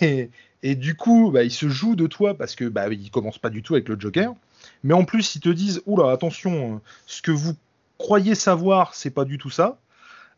Et, 0.00 0.30
et 0.62 0.74
du 0.74 0.94
coup, 0.94 1.30
bah, 1.30 1.42
ils 1.42 1.50
se 1.50 1.68
jouent 1.68 1.96
de 1.96 2.06
toi 2.06 2.36
parce 2.36 2.54
que 2.54 2.64
bah, 2.64 2.88
ils 2.88 3.10
commencent 3.10 3.38
pas 3.38 3.50
du 3.50 3.62
tout 3.62 3.74
avec 3.74 3.88
le 3.88 3.98
Joker. 3.98 4.34
Mais 4.82 4.94
en 4.94 5.04
plus, 5.04 5.34
ils 5.36 5.40
te 5.40 5.48
disent 5.48 5.82
oula, 5.86 6.10
attention, 6.10 6.80
ce 7.06 7.22
que 7.22 7.30
vous 7.30 7.54
croyez 7.98 8.34
savoir, 8.34 8.94
c'est 8.94 9.10
pas 9.10 9.24
du 9.24 9.38
tout 9.38 9.50
ça. 9.50 9.78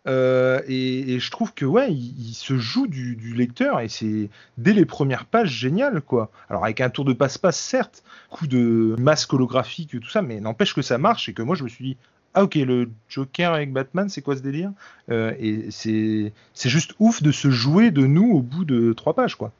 Euh, 0.08 0.60
et, 0.66 1.20
je 1.20 1.30
trouve 1.30 1.54
que 1.54 1.64
ouais, 1.64 1.92
il, 1.92 2.34
se 2.34 2.58
joue 2.58 2.88
du, 2.88 3.34
lecteur 3.34 3.78
et 3.80 3.88
c'est 3.88 4.30
dès 4.58 4.72
les 4.72 4.84
premières 4.84 5.26
pages 5.26 5.50
génial 5.50 6.00
quoi. 6.00 6.30
Alors 6.48 6.64
avec 6.64 6.80
un 6.80 6.90
tour 6.90 7.04
de 7.04 7.12
passe-passe 7.12 7.58
certes, 7.58 8.02
coup 8.28 8.48
de 8.48 8.96
masque 8.98 9.32
holographique 9.32 10.00
tout 10.00 10.10
ça, 10.10 10.20
mais 10.20 10.40
n'empêche 10.40 10.74
que 10.74 10.82
ça 10.82 10.98
marche 10.98 11.28
et 11.28 11.34
que 11.34 11.42
moi 11.42 11.54
je 11.54 11.62
me 11.62 11.68
suis 11.68 11.84
dit 11.84 11.96
ah 12.34 12.44
ok 12.44 12.54
le 12.54 12.90
Joker 13.08 13.52
avec 13.52 13.72
Batman 13.72 14.08
c'est 14.08 14.22
quoi 14.22 14.36
ce 14.36 14.42
délire? 14.42 14.70
Euh, 15.10 15.34
Et 15.38 15.70
c'est 15.70 16.32
c'est 16.54 16.68
juste 16.68 16.92
ouf 16.98 17.22
de 17.22 17.32
se 17.32 17.50
jouer 17.50 17.90
de 17.90 18.06
nous 18.06 18.30
au 18.30 18.42
bout 18.42 18.64
de 18.64 18.92
trois 18.92 19.14
pages 19.14 19.36
quoi. 19.36 19.52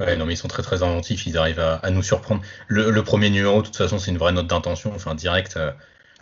Ouais, 0.00 0.16
non, 0.16 0.24
mais 0.24 0.32
ils 0.32 0.38
sont 0.38 0.48
très 0.48 0.62
très 0.62 0.82
inventifs, 0.82 1.26
ils 1.26 1.36
arrivent 1.36 1.60
à, 1.60 1.90
nous 1.90 2.02
surprendre. 2.02 2.40
Le, 2.68 3.02
premier 3.02 3.28
numéro, 3.28 3.60
de 3.60 3.66
toute 3.66 3.76
façon, 3.76 3.98
c'est 3.98 4.10
une 4.10 4.16
vraie 4.16 4.32
note 4.32 4.46
d'intention, 4.46 4.94
enfin 4.94 5.14
direct. 5.14 5.58
Euh, 5.58 5.72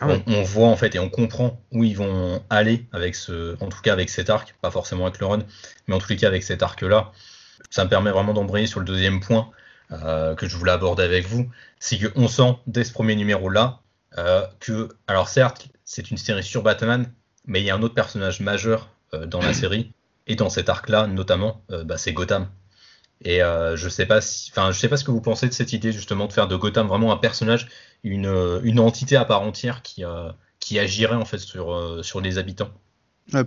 ah 0.01 0.07
on, 0.27 0.43
voit 0.43 0.67
en 0.67 0.75
fait 0.75 0.95
et 0.95 0.99
on 0.99 1.09
comprend 1.09 1.61
où 1.71 1.83
ils 1.85 1.95
vont 1.95 2.41
aller 2.49 2.85
avec 2.93 3.15
ce, 3.15 3.61
en 3.61 3.67
tout 3.67 3.81
cas 3.81 3.93
avec 3.93 4.09
cet 4.09 4.29
arc, 4.29 4.55
pas 4.61 4.71
forcément 4.71 5.05
avec 5.05 5.19
le 5.19 5.25
run, 5.27 5.39
mais 5.87 5.95
en 5.95 5.99
tous 5.99 6.09
les 6.09 6.15
cas 6.15 6.27
avec 6.27 6.43
cet 6.43 6.63
arc-là. 6.63 7.11
Ça 7.69 7.83
me 7.83 7.89
permet 7.89 8.11
vraiment 8.11 8.33
d'embrayer 8.33 8.65
sur 8.65 8.79
le 8.79 8.85
deuxième 8.85 9.19
point 9.19 9.49
euh, 9.91 10.35
que 10.35 10.47
je 10.47 10.55
voulais 10.55 10.71
aborder 10.71 11.03
avec 11.03 11.27
vous, 11.27 11.49
c'est 11.79 11.99
qu'on 11.99 12.27
sent 12.27 12.55
dès 12.67 12.85
ce 12.85 12.93
premier 12.93 13.15
numéro-là 13.15 13.81
euh, 14.17 14.45
que, 14.59 14.89
alors 15.07 15.27
certes, 15.27 15.67
c'est 15.89 16.11
une 16.11 16.17
série 16.17 16.43
sur 16.43 16.61
Batman, 16.61 17.11
mais 17.47 17.61
il 17.61 17.65
y 17.65 17.71
a 17.71 17.75
un 17.75 17.81
autre 17.81 17.95
personnage 17.95 18.41
majeur 18.41 18.93
dans 19.25 19.41
la 19.41 19.53
série 19.55 19.91
et 20.27 20.35
dans 20.35 20.49
cet 20.49 20.69
arc-là, 20.69 21.07
notamment, 21.07 21.63
bah, 21.69 21.97
c'est 21.97 22.13
Gotham. 22.13 22.47
Et 23.21 23.43
euh, 23.43 23.75
je 23.75 23.89
sais 23.89 24.05
pas 24.05 24.21
si, 24.21 24.49
enfin, 24.51 24.71
je 24.71 24.79
sais 24.79 24.87
pas 24.87 24.97
ce 24.97 25.03
que 25.03 25.11
vous 25.11 25.21
pensez 25.21 25.47
de 25.47 25.53
cette 25.53 25.73
idée 25.73 25.91
justement 25.91 26.27
de 26.27 26.33
faire 26.33 26.47
de 26.47 26.55
Gotham 26.55 26.87
vraiment 26.87 27.11
un 27.11 27.17
personnage, 27.17 27.67
une, 28.03 28.27
euh, 28.27 28.61
une 28.63 28.79
entité 28.79 29.17
à 29.17 29.25
part 29.25 29.41
entière 29.41 29.81
qui, 29.81 30.05
euh, 30.05 30.31
qui 30.59 30.79
agirait 30.79 31.15
en 31.15 31.25
fait 31.25 31.39
sur, 31.39 31.99
sur 32.03 32.21
les 32.21 32.37
habitants. 32.37 32.69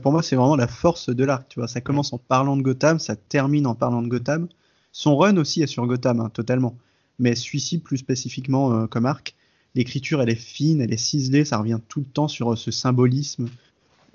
pour 0.02 0.12
moi, 0.12 0.22
c'est 0.22 0.36
vraiment 0.36 0.56
la 0.56 0.68
force 0.68 1.08
de 1.08 1.24
l'arc. 1.24 1.48
Tu 1.48 1.60
vois, 1.60 1.68
ça 1.68 1.80
commence 1.80 2.12
en 2.12 2.18
parlant 2.18 2.56
de 2.56 2.62
Gotham, 2.62 2.98
ça 2.98 3.16
termine 3.16 3.66
en 3.66 3.74
parlant 3.74 4.02
de 4.02 4.08
Gotham. 4.08 4.48
Son 4.92 5.16
run 5.16 5.38
aussi 5.38 5.62
est 5.62 5.66
sur 5.66 5.86
Gotham, 5.86 6.20
hein, 6.20 6.28
totalement. 6.28 6.76
Mais 7.18 7.34
celui-ci, 7.34 7.78
plus 7.78 7.98
spécifiquement 7.98 8.86
comme 8.88 9.06
arc, 9.06 9.34
l'écriture, 9.74 10.22
elle 10.22 10.30
est 10.30 10.34
fine, 10.34 10.80
elle 10.80 10.92
est 10.92 10.96
ciselée, 10.96 11.44
ça 11.44 11.58
revient 11.58 11.78
tout 11.88 12.00
le 12.00 12.06
temps 12.06 12.28
sur 12.28 12.56
ce 12.56 12.70
symbolisme. 12.70 13.48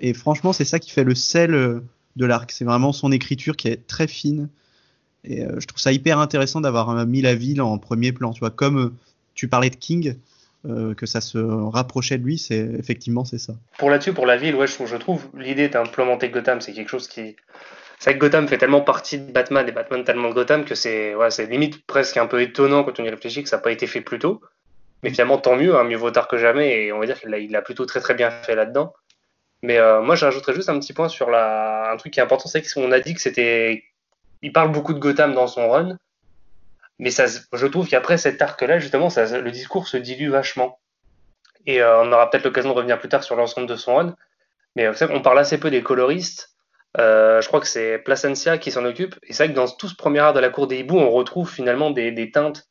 Et 0.00 0.14
franchement, 0.14 0.52
c'est 0.52 0.64
ça 0.64 0.78
qui 0.78 0.90
fait 0.90 1.04
le 1.04 1.14
sel 1.14 1.50
de 2.16 2.26
l'arc. 2.26 2.52
C'est 2.52 2.64
vraiment 2.64 2.92
son 2.92 3.10
écriture 3.10 3.56
qui 3.56 3.68
est 3.68 3.86
très 3.86 4.06
fine 4.06 4.48
et 5.24 5.44
euh, 5.44 5.60
je 5.60 5.66
trouve 5.66 5.80
ça 5.80 5.92
hyper 5.92 6.18
intéressant 6.18 6.60
d'avoir 6.60 6.90
euh, 6.90 7.04
mis 7.04 7.20
la 7.20 7.34
ville 7.34 7.60
en 7.60 7.78
premier 7.78 8.12
plan. 8.12 8.32
Tu 8.32 8.40
vois, 8.40 8.50
comme 8.50 8.78
euh, 8.78 8.92
tu 9.34 9.48
parlais 9.48 9.70
de 9.70 9.76
King, 9.76 10.16
que 10.96 11.06
ça 11.06 11.22
se 11.22 11.38
rapprochait 11.38 12.18
de 12.18 12.24
lui, 12.24 12.36
c'est 12.36 12.58
effectivement 12.58 13.24
c'est 13.24 13.38
ça. 13.38 13.54
Pour 13.78 13.88
là-dessus, 13.88 14.12
pour 14.12 14.26
la 14.26 14.36
ville, 14.36 14.54
ouais, 14.54 14.66
je, 14.66 14.96
trouve 14.96 15.24
l'idée 15.34 15.68
d'implémenter 15.68 16.28
Gotham, 16.28 16.60
c'est 16.60 16.72
quelque 16.72 16.90
chose 16.90 17.08
qui. 17.08 17.36
C'est 18.00 18.12
que 18.14 18.18
Gotham 18.18 18.46
fait 18.48 18.58
tellement 18.58 18.82
partie 18.82 19.18
de 19.18 19.32
Batman 19.32 19.66
et 19.66 19.72
Batman 19.72 20.04
tellement 20.04 20.28
de 20.28 20.34
Gotham 20.34 20.64
que 20.64 20.74
c'est 20.74 21.14
ouais, 21.14 21.28
limite 21.48 21.86
presque 21.86 22.16
un 22.16 22.26
peu 22.26 22.42
étonnant 22.42 22.84
quand 22.84 23.00
on 23.00 23.04
y 23.04 23.08
réfléchit 23.08 23.44
que 23.44 23.48
ça 23.48 23.56
n'a 23.56 23.62
pas 23.62 23.72
été 23.72 23.86
fait 23.86 24.00
plus 24.00 24.18
tôt. 24.18 24.42
Mais 25.02 25.10
finalement, 25.10 25.38
tant 25.38 25.56
mieux, 25.56 25.76
hein, 25.76 25.84
mieux 25.84 25.96
vaut 25.96 26.10
tard 26.10 26.28
que 26.28 26.38
jamais, 26.38 26.84
et 26.84 26.92
on 26.92 26.98
va 26.98 27.06
dire 27.06 27.20
qu'il 27.20 27.56
a, 27.56 27.62
plutôt 27.62 27.86
très 27.86 28.00
très 28.00 28.14
bien 28.14 28.30
fait 28.30 28.54
là-dedans. 28.54 28.92
Mais 29.62 29.78
moi, 30.02 30.14
j'ajouterais 30.14 30.54
juste 30.54 30.68
un 30.68 30.78
petit 30.78 30.92
point 30.92 31.08
sur 31.08 31.30
la... 31.30 31.90
un 31.92 31.96
truc 31.96 32.12
qui 32.12 32.20
est 32.20 32.22
important, 32.22 32.48
c'est 32.48 32.62
qu'on 32.62 32.92
a 32.92 33.00
dit 33.00 33.14
que 33.14 33.20
c'était 33.20 33.84
il 34.42 34.52
parle 34.52 34.70
beaucoup 34.72 34.94
de 34.94 34.98
Gotham 34.98 35.34
dans 35.34 35.46
son 35.46 35.68
run, 35.68 35.98
mais 36.98 37.10
ça, 37.10 37.26
je 37.26 37.66
trouve 37.66 37.88
qu'après 37.88 38.18
cet 38.18 38.42
arc-là, 38.42 38.78
justement, 38.78 39.08
le 39.16 39.50
discours 39.50 39.88
se 39.88 39.96
dilue 39.96 40.30
vachement. 40.30 40.78
Et 41.66 41.82
euh, 41.82 42.02
on 42.02 42.12
aura 42.12 42.30
peut-être 42.30 42.44
l'occasion 42.44 42.70
de 42.70 42.74
revenir 42.74 42.98
plus 42.98 43.08
tard 43.08 43.22
sur 43.22 43.36
l'ensemble 43.36 43.66
de 43.66 43.76
son 43.76 43.96
run. 43.96 44.16
Mais 44.74 44.86
euh, 44.86 45.06
on 45.10 45.22
parle 45.22 45.38
assez 45.38 45.58
peu 45.58 45.70
des 45.70 45.82
coloristes. 45.82 46.54
Euh, 46.98 47.40
je 47.40 47.46
crois 47.48 47.60
que 47.60 47.66
c'est 47.66 47.98
Placencia 47.98 48.58
qui 48.58 48.72
s'en 48.72 48.84
occupe. 48.84 49.16
Et 49.22 49.32
c'est 49.32 49.44
vrai 49.44 49.52
que 49.52 49.56
dans 49.56 49.68
tout 49.68 49.88
ce 49.88 49.94
premier 49.94 50.20
art 50.20 50.32
de 50.32 50.40
la 50.40 50.50
cour 50.50 50.66
des 50.66 50.78
hiboux, 50.78 50.98
on 50.98 51.10
retrouve 51.10 51.50
finalement 51.50 51.90
des, 51.90 52.10
des 52.10 52.30
teintes 52.30 52.67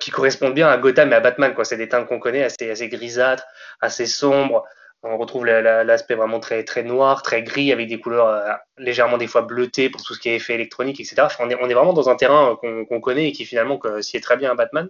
qui 0.00 0.10
correspondent 0.10 0.54
bien 0.54 0.68
à 0.68 0.76
Gotham 0.78 1.12
et 1.12 1.16
à 1.16 1.20
Batman. 1.20 1.54
C'est 1.62 1.76
des 1.76 1.88
teintes 1.88 2.08
qu'on 2.08 2.18
connaît, 2.18 2.44
assez, 2.44 2.70
assez 2.70 2.88
grisâtres, 2.88 3.44
assez 3.80 4.06
sombres, 4.06 4.64
on 5.04 5.18
retrouve 5.18 5.46
l'aspect 5.46 6.14
vraiment 6.14 6.38
très, 6.38 6.62
très 6.64 6.84
noir, 6.84 7.22
très 7.22 7.42
gris, 7.42 7.72
avec 7.72 7.88
des 7.88 7.98
couleurs 7.98 8.28
euh, 8.28 8.52
légèrement 8.78 9.18
des 9.18 9.26
fois 9.26 9.42
bleutées 9.42 9.90
pour 9.90 10.02
tout 10.02 10.14
ce 10.14 10.20
qui 10.20 10.28
est 10.28 10.36
effet 10.36 10.54
électronique, 10.54 11.00
etc. 11.00 11.26
on, 11.40 11.50
est, 11.50 11.56
on, 11.60 11.68
est, 11.68 11.74
vraiment 11.74 11.92
dans 11.92 12.08
un 12.08 12.14
terrain 12.14 12.56
qu'on 12.60 13.00
connaît 13.00 13.28
et 13.28 13.32
qui 13.32 13.44
finalement 13.44 13.80
s'y 14.00 14.16
est 14.16 14.20
très 14.20 14.36
bien 14.36 14.52
à 14.52 14.54
Batman. 14.54 14.88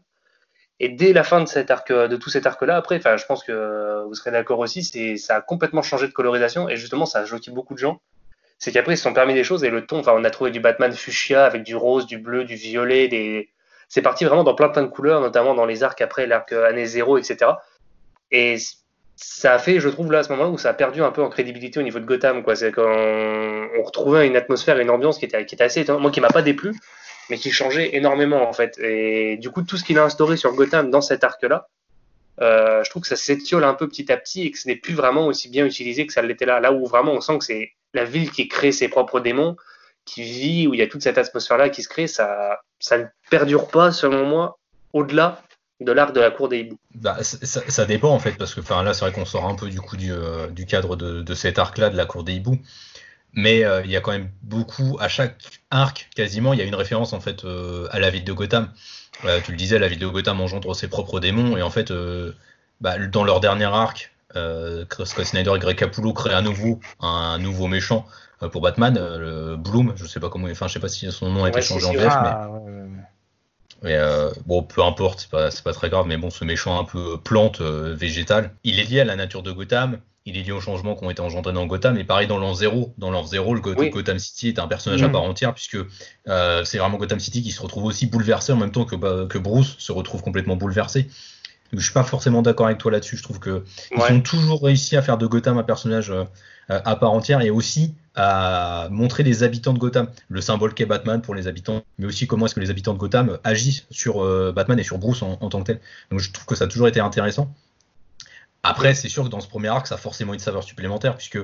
Et 0.80 0.90
dès 0.90 1.12
la 1.12 1.22
fin 1.22 1.40
de, 1.40 1.46
cet 1.46 1.70
arc, 1.70 1.90
de 1.92 2.16
tout 2.16 2.28
cet 2.28 2.46
arc-là, 2.46 2.76
après, 2.76 3.00
je 3.00 3.24
pense 3.24 3.42
que 3.44 4.04
vous 4.04 4.14
serez 4.14 4.32
d'accord 4.32 4.58
aussi, 4.58 4.82
ça 5.16 5.36
a 5.36 5.40
complètement 5.40 5.82
changé 5.82 6.08
de 6.08 6.12
colorisation 6.12 6.68
et 6.68 6.76
justement 6.76 7.06
ça 7.06 7.20
a 7.20 7.24
choqué 7.24 7.50
beaucoup 7.50 7.74
de 7.74 7.78
gens. 7.78 8.00
C'est 8.58 8.70
qu'après 8.72 8.94
ils 8.94 8.96
se 8.96 9.02
sont 9.02 9.14
permis 9.14 9.34
des 9.34 9.44
choses 9.44 9.64
et 9.64 9.70
le 9.70 9.86
ton, 9.86 10.00
enfin 10.00 10.12
on 10.14 10.24
a 10.24 10.30
trouvé 10.30 10.50
du 10.50 10.60
Batman 10.60 10.92
fuchsia 10.92 11.44
avec 11.44 11.62
du 11.62 11.74
rose, 11.74 12.06
du 12.06 12.18
bleu, 12.18 12.44
du 12.44 12.54
violet, 12.54 13.08
des... 13.08 13.51
c'est 13.92 14.00
parti 14.00 14.24
vraiment 14.24 14.42
dans 14.42 14.54
plein 14.54 14.70
plein 14.70 14.84
de 14.84 14.88
couleurs, 14.88 15.20
notamment 15.20 15.54
dans 15.54 15.66
les 15.66 15.82
arcs 15.82 16.00
après 16.00 16.26
l'arc 16.26 16.50
année 16.52 16.86
zéro, 16.86 17.18
etc. 17.18 17.50
Et 18.30 18.56
ça 19.16 19.52
a 19.52 19.58
fait, 19.58 19.80
je 19.80 19.88
trouve, 19.90 20.10
là, 20.10 20.20
à 20.20 20.22
ce 20.22 20.30
moment-là, 20.30 20.48
où 20.48 20.56
ça 20.56 20.70
a 20.70 20.72
perdu 20.72 21.02
un 21.02 21.10
peu 21.10 21.22
en 21.22 21.28
crédibilité 21.28 21.78
au 21.78 21.82
niveau 21.82 21.98
de 21.98 22.06
Gotham, 22.06 22.42
quoi. 22.42 22.56
C'est 22.56 22.72
quand 22.72 22.88
on 22.88 23.82
retrouvait 23.82 24.26
une 24.26 24.34
atmosphère 24.34 24.78
une 24.78 24.88
ambiance 24.88 25.18
qui 25.18 25.26
était, 25.26 25.44
qui 25.44 25.56
était 25.56 25.64
assez 25.64 25.80
étonnante. 25.80 26.00
Moi, 26.00 26.10
qui 26.10 26.22
m'a 26.22 26.30
pas 26.30 26.40
déplu, 26.40 26.74
mais 27.28 27.36
qui 27.36 27.50
changeait 27.50 27.94
énormément, 27.94 28.48
en 28.48 28.54
fait. 28.54 28.78
Et 28.78 29.36
du 29.36 29.50
coup, 29.50 29.60
tout 29.60 29.76
ce 29.76 29.84
qu'il 29.84 29.98
a 29.98 30.04
instauré 30.04 30.38
sur 30.38 30.54
Gotham 30.54 30.90
dans 30.90 31.02
cet 31.02 31.22
arc-là, 31.22 31.68
euh, 32.40 32.82
je 32.84 32.88
trouve 32.88 33.02
que 33.02 33.08
ça 33.08 33.16
s'étiole 33.16 33.64
un 33.64 33.74
peu 33.74 33.86
petit 33.90 34.10
à 34.10 34.16
petit 34.16 34.46
et 34.46 34.50
que 34.50 34.58
ce 34.58 34.68
n'est 34.68 34.76
plus 34.76 34.94
vraiment 34.94 35.26
aussi 35.26 35.50
bien 35.50 35.66
utilisé 35.66 36.06
que 36.06 36.14
ça 36.14 36.22
l'était 36.22 36.46
là. 36.46 36.60
Là 36.60 36.72
où 36.72 36.86
vraiment 36.86 37.12
on 37.12 37.20
sent 37.20 37.36
que 37.36 37.44
c'est 37.44 37.72
la 37.92 38.04
ville 38.04 38.30
qui 38.30 38.48
crée 38.48 38.72
ses 38.72 38.88
propres 38.88 39.20
démons, 39.20 39.54
qui 40.06 40.22
vit, 40.22 40.66
où 40.66 40.72
il 40.72 40.80
y 40.80 40.82
a 40.82 40.86
toute 40.86 41.02
cette 41.02 41.18
atmosphère-là 41.18 41.68
qui 41.68 41.82
se 41.82 41.88
crée, 41.90 42.06
ça, 42.06 42.60
ça 42.80 42.98
ne 42.98 43.04
perdure 43.32 43.68
pas, 43.68 43.92
selon 43.92 44.26
moi, 44.26 44.58
au-delà 44.92 45.40
de 45.80 45.90
l'arc 45.90 46.14
de 46.14 46.20
la 46.20 46.30
cour 46.30 46.50
des 46.50 46.58
hiboux 46.58 46.76
bah, 46.94 47.16
ça, 47.22 47.86
dépend 47.86 48.10
en 48.10 48.18
fait, 48.18 48.32
parce 48.32 48.54
que 48.54 48.60
là 48.84 48.92
c'est 48.92 49.06
vrai 49.06 49.12
qu'on 49.12 49.24
sort 49.24 49.46
un 49.48 49.54
peu 49.54 49.70
du 49.70 49.80
coup 49.80 49.96
du, 49.96 50.12
euh, 50.12 50.48
cadre 50.68 50.96
de, 50.96 51.34
cet 51.34 51.58
arc-là 51.58 51.88
de 51.88 51.96
la 51.96 52.04
cour 52.04 52.24
des 52.24 52.34
hiboux. 52.34 52.58
Mais 53.32 53.64
euh, 53.64 53.80
il 53.86 53.90
y 53.90 53.96
a 53.96 54.02
quand 54.02 54.12
même 54.12 54.28
beaucoup, 54.42 54.98
à 55.00 55.08
chaque 55.08 55.38
arc 55.70 56.10
quasiment, 56.14 56.52
il 56.52 56.58
y 56.58 56.62
a 56.62 56.66
une 56.66 56.74
référence 56.74 57.14
en 57.14 57.20
fait 57.20 57.46
euh, 57.46 57.88
à 57.90 57.98
la 58.00 58.10
ville 58.10 58.24
de 58.24 58.32
Gotham. 58.34 58.68
tu 59.44 59.52
le 59.52 59.56
disais, 59.56 59.78
la 59.78 59.88
ville 59.88 59.98
de 59.98 60.06
Gotham 60.06 60.38
engendre 60.42 60.76
ses 60.76 60.88
propres 60.88 61.18
démons, 61.18 61.56
et 61.56 61.62
en 61.62 61.70
fait, 61.70 61.90
bah, 62.82 62.98
dans 62.98 63.24
leur 63.24 63.40
dernier 63.40 63.64
arc, 63.64 64.12
Scott 64.34 65.24
Snyder 65.24 65.52
et 65.56 65.58
Greg 65.58 65.78
Capullo 65.78 66.12
créent 66.12 66.34
à 66.34 66.42
nouveau 66.42 66.80
un, 67.00 67.38
nouveau 67.38 67.66
méchant 67.66 68.04
pour 68.52 68.60
Batman, 68.60 68.94
Bloom, 69.56 69.94
je 69.96 70.04
sais 70.04 70.20
pas 70.20 70.28
comment, 70.28 70.48
enfin 70.50 70.68
je 70.68 70.74
sais 70.74 70.80
pas 70.80 70.88
si 70.88 71.10
son 71.10 71.30
nom 71.30 71.44
a 71.44 71.48
été 71.48 71.62
changé 71.62 71.86
en 71.86 71.94
bref, 71.94 72.14
mais 72.22 72.81
Et 73.84 73.96
bon, 74.46 74.62
peu 74.62 74.82
importe, 74.82 75.20
c'est 75.20 75.30
pas, 75.30 75.48
pas 75.64 75.72
très 75.72 75.90
grave, 75.90 76.06
mais 76.06 76.16
bon, 76.16 76.30
ce 76.30 76.44
méchant 76.44 76.78
un 76.78 76.84
peu 76.84 77.18
plante 77.18 77.60
végétale, 77.60 78.54
il 78.62 78.78
est 78.78 78.84
lié 78.84 79.00
à 79.00 79.04
la 79.04 79.16
nature 79.16 79.42
de 79.42 79.50
Gotham 79.50 79.98
il 80.24 80.36
est 80.36 80.42
lié 80.42 80.52
aux 80.52 80.60
changements 80.60 80.94
qui 80.94 81.04
ont 81.04 81.10
été 81.10 81.20
engendrés 81.20 81.52
dans 81.52 81.66
Gotham. 81.66 81.96
Et 81.98 82.04
pareil 82.04 82.26
dans 82.28 82.38
l'an 82.38 82.54
0. 82.54 82.94
Dans 82.98 83.10
l'an 83.10 83.24
0, 83.24 83.54
le 83.54 83.60
Gotham 83.60 84.18
City 84.18 84.48
est 84.48 84.58
un 84.58 84.68
personnage 84.68 85.02
à 85.02 85.08
mm. 85.08 85.12
part 85.12 85.22
entière, 85.22 85.54
puisque 85.54 85.78
euh, 86.28 86.64
c'est 86.64 86.78
vraiment 86.78 86.96
Gotham 86.96 87.20
City 87.20 87.42
qui 87.42 87.50
se 87.50 87.60
retrouve 87.60 87.84
aussi 87.84 88.06
bouleversé 88.06 88.52
en 88.52 88.56
même 88.56 88.70
temps 88.70 88.84
que, 88.84 88.96
bah, 88.96 89.26
que 89.28 89.38
Bruce 89.38 89.76
se 89.78 89.92
retrouve 89.92 90.22
complètement 90.22 90.56
bouleversé. 90.56 91.08
Donc, 91.72 91.80
je 91.80 91.84
suis 91.84 91.94
pas 91.94 92.04
forcément 92.04 92.42
d'accord 92.42 92.66
avec 92.66 92.78
toi 92.78 92.90
là-dessus. 92.90 93.16
Je 93.16 93.22
trouve 93.22 93.38
que 93.38 93.64
ils 93.96 94.12
ont 94.12 94.20
toujours 94.20 94.62
réussi 94.62 94.96
à 94.96 95.02
faire 95.02 95.18
de 95.18 95.26
Gotham 95.26 95.58
un 95.58 95.62
personnage 95.62 96.10
euh, 96.10 96.24
à 96.68 96.96
part 96.96 97.12
entière 97.12 97.40
et 97.40 97.50
aussi 97.50 97.94
à 98.14 98.88
montrer 98.90 99.22
les 99.22 99.42
habitants 99.42 99.72
de 99.72 99.78
Gotham, 99.78 100.08
le 100.28 100.40
symbole 100.42 100.74
qu'est 100.74 100.84
Batman 100.84 101.22
pour 101.22 101.34
les 101.34 101.48
habitants, 101.48 101.82
mais 101.98 102.06
aussi 102.06 102.26
comment 102.26 102.44
est-ce 102.44 102.54
que 102.54 102.60
les 102.60 102.68
habitants 102.68 102.92
de 102.92 102.98
Gotham 102.98 103.38
agissent 103.42 103.86
sur 103.90 104.22
euh, 104.22 104.52
Batman 104.54 104.78
et 104.78 104.82
sur 104.82 104.98
Bruce 104.98 105.22
en, 105.22 105.38
en, 105.40 105.48
tant 105.48 105.60
que 105.60 105.66
tel. 105.68 105.80
Donc 106.10 106.20
je 106.20 106.30
trouve 106.30 106.44
que 106.44 106.54
ça 106.54 106.64
a 106.64 106.66
toujours 106.66 106.88
été 106.88 107.00
intéressant. 107.00 107.54
Après, 108.62 108.94
c'est 108.94 109.08
sûr 109.08 109.24
que 109.24 109.28
dans 109.28 109.40
ce 109.40 109.48
premier 109.48 109.68
arc, 109.68 109.86
ça 109.86 109.96
a 109.96 109.98
forcément 109.98 110.34
une 110.34 110.40
saveur 110.40 110.62
supplémentaire, 110.62 111.16
puisque 111.16 111.38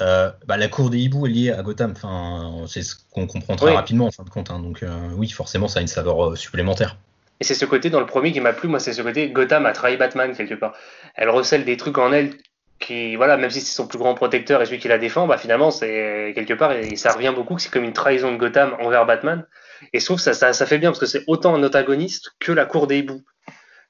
euh, 0.00 0.30
bah, 0.46 0.56
la 0.56 0.68
cour 0.68 0.90
des 0.90 0.98
hiboux 0.98 1.26
est 1.26 1.30
liée 1.30 1.52
à 1.52 1.62
Gotham. 1.62 1.92
Enfin, 1.92 2.64
c'est 2.66 2.82
ce 2.82 2.96
qu'on 3.12 3.26
comprend 3.26 3.56
très 3.56 3.72
rapidement 3.72 4.06
en 4.06 4.10
fin 4.10 4.24
de 4.24 4.30
compte. 4.30 4.50
Hein. 4.50 4.58
Donc, 4.58 4.82
euh, 4.82 5.10
oui, 5.14 5.30
forcément, 5.30 5.68
ça 5.68 5.78
a 5.78 5.82
une 5.82 5.88
saveur 5.88 6.36
supplémentaire. 6.36 6.96
Et 7.40 7.44
c'est 7.44 7.54
ce 7.54 7.64
côté 7.64 7.90
dans 7.90 8.00
le 8.00 8.06
premier 8.06 8.32
qui 8.32 8.40
m'a 8.40 8.52
plu. 8.52 8.68
Moi, 8.68 8.80
c'est 8.80 8.92
ce 8.92 9.02
côté 9.02 9.30
Gotham 9.30 9.66
a 9.66 9.72
trahi 9.72 9.96
Batman 9.96 10.34
quelque 10.34 10.54
part. 10.54 10.74
Elle 11.14 11.30
recèle 11.30 11.64
des 11.64 11.76
trucs 11.76 11.98
en 11.98 12.12
elle 12.12 12.32
qui, 12.78 13.16
voilà, 13.16 13.36
même 13.36 13.50
si 13.50 13.60
c'est 13.60 13.74
son 13.74 13.86
plus 13.86 13.98
grand 13.98 14.14
protecteur 14.14 14.60
et 14.60 14.66
celui 14.66 14.78
qui 14.78 14.88
la 14.88 14.98
défend, 14.98 15.26
bah 15.26 15.38
finalement, 15.38 15.70
c'est 15.70 16.32
quelque 16.34 16.54
part, 16.54 16.72
et 16.72 16.96
ça 16.96 17.12
revient 17.12 17.32
beaucoup, 17.34 17.54
que 17.54 17.62
c'est 17.62 17.72
comme 17.72 17.84
une 17.84 17.94
trahison 17.94 18.32
de 18.32 18.36
Gotham 18.36 18.76
envers 18.80 19.06
Batman. 19.06 19.46
Et 19.92 20.00
je 20.00 20.04
trouve 20.04 20.22
que 20.22 20.32
ça, 20.32 20.52
ça 20.52 20.66
fait 20.66 20.78
bien 20.78 20.90
parce 20.90 21.00
que 21.00 21.06
c'est 21.06 21.24
autant 21.26 21.54
un 21.54 21.62
antagoniste 21.62 22.32
que 22.38 22.52
la 22.52 22.66
cour 22.66 22.86
des 22.86 22.98
hiboux. 22.98 23.22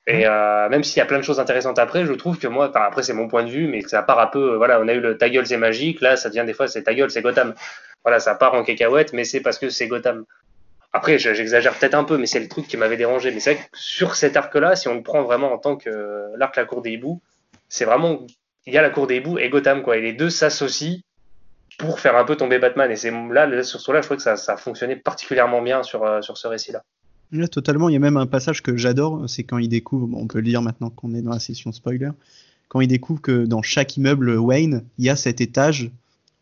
Et 0.07 0.25
mmh. 0.25 0.29
euh, 0.31 0.69
même 0.69 0.85
s'il 0.85 0.99
y 0.99 1.01
a 1.01 1.07
plein 1.07 1.19
de 1.19 1.25
choses 1.25 1.41
intéressantes 1.41 1.81
après, 1.81 2.07
je 2.07 2.13
trouve 2.13 2.39
que 2.39 2.47
moi, 2.47 2.71
après 2.75 3.03
c'est 3.03 3.13
mon 3.13 3.27
point 3.27 3.43
de 3.43 3.51
vue, 3.51 3.67
mais 3.67 3.81
ça 3.83 4.03
part 4.03 4.21
un 4.21 4.29
peu, 4.29 4.55
voilà, 4.55 4.81
on 4.81 4.87
a 4.87 4.93
eu 4.93 5.01
le 5.01 5.19
ta 5.19 5.29
gueule 5.29 5.47
c'est 5.47 5.57
magique, 5.57 6.01
là 6.01 6.17
ça 6.17 6.29
devient 6.29 6.45
des 6.47 6.55
fois 6.55 6.69
c'est 6.69 6.85
ta 6.85 6.95
gueule 6.95 7.11
c'est 7.11 7.23
Gotham. 7.23 7.55
Voilà, 8.05 8.21
ça 8.21 8.37
part 8.37 8.55
en 8.55 8.63
cacahuète, 8.63 9.13
mais 9.13 9.25
c'est 9.25 9.41
parce 9.41 9.59
que 9.59 9.69
c'est 9.69 9.89
Gotham. 9.89 10.25
Après, 10.97 11.19
j'exagère 11.19 11.79
peut-être 11.79 11.95
un 11.95 12.05
peu, 12.05 12.17
mais 12.17 12.25
c'est 12.27 12.41
le 12.41 12.49
truc 12.49 12.67
qui 12.67 12.79
m'avait 12.79 12.97
dérangé. 12.97 13.31
Mais 13.31 13.39
c'est 13.39 13.53
vrai 13.53 13.63
que 13.63 13.69
sur 13.79 14.15
cet 14.15 14.35
arc-là, 14.35 14.77
si 14.77 14.89
on 14.89 14.95
le 14.95 15.03
prend 15.03 15.23
vraiment 15.23 15.53
en 15.53 15.59
tant 15.59 15.77
que 15.77 15.91
euh, 15.91 16.35
l'arc 16.39 16.57
La 16.57 16.65
Cour 16.65 16.81
des 16.81 16.93
Hiboux, 16.93 17.21
c'est 17.69 17.85
vraiment, 17.85 18.21
il 18.67 18.73
y 18.73 18.79
a 18.79 18.83
la 18.83 18.89
Cour 18.89 19.07
des 19.07 19.17
Hiboux 19.17 19.39
et 19.39 19.51
Gotham, 19.51 19.83
quoi. 19.83 19.99
Et 19.99 20.01
les 20.01 20.15
deux 20.15 20.31
s'associent 20.31 21.01
pour 21.79 22.01
faire 22.01 22.17
un 22.17 22.25
peu 22.25 22.35
tomber 22.35 22.59
Batman. 22.59 22.91
Et 22.91 22.97
c'est 22.97 23.11
là, 23.11 23.63
sur 23.63 23.79
ce 23.79 23.93
là, 23.93 24.01
je 24.01 24.07
trouve 24.07 24.17
que 24.17 24.23
ça, 24.23 24.37
ça 24.37 24.55
a 24.55 24.57
fonctionné 24.57 24.97
particulièrement 24.97 25.61
bien 25.61 25.83
sur, 25.83 26.25
sur 26.25 26.39
ce 26.39 26.49
récit-là 26.49 26.83
totalement. 27.51 27.89
Il 27.89 27.93
y 27.93 27.97
a 27.97 27.99
même 27.99 28.17
un 28.17 28.27
passage 28.27 28.63
que 28.63 28.77
j'adore, 28.77 29.29
c'est 29.29 29.43
quand 29.43 29.59
il 29.59 29.69
découvre, 29.69 30.09
on 30.17 30.27
peut 30.27 30.39
le 30.39 30.45
lire 30.45 30.63
maintenant 30.63 30.91
qu'on 30.91 31.13
est 31.13 31.23
dans 31.23 31.33
la 31.33 31.41
session 31.41 31.73
spoiler, 31.73 32.11
quand 32.69 32.81
il 32.81 32.89
découvre 32.89 33.21
que 33.21 33.45
dans 33.45 33.63
chaque 33.63 33.97
immeuble 33.97 34.31
Wayne, 34.39 34.85
il 34.99 35.05
y 35.05 35.11
a 35.11 35.17
cet 35.17 35.41
étage 35.41 35.91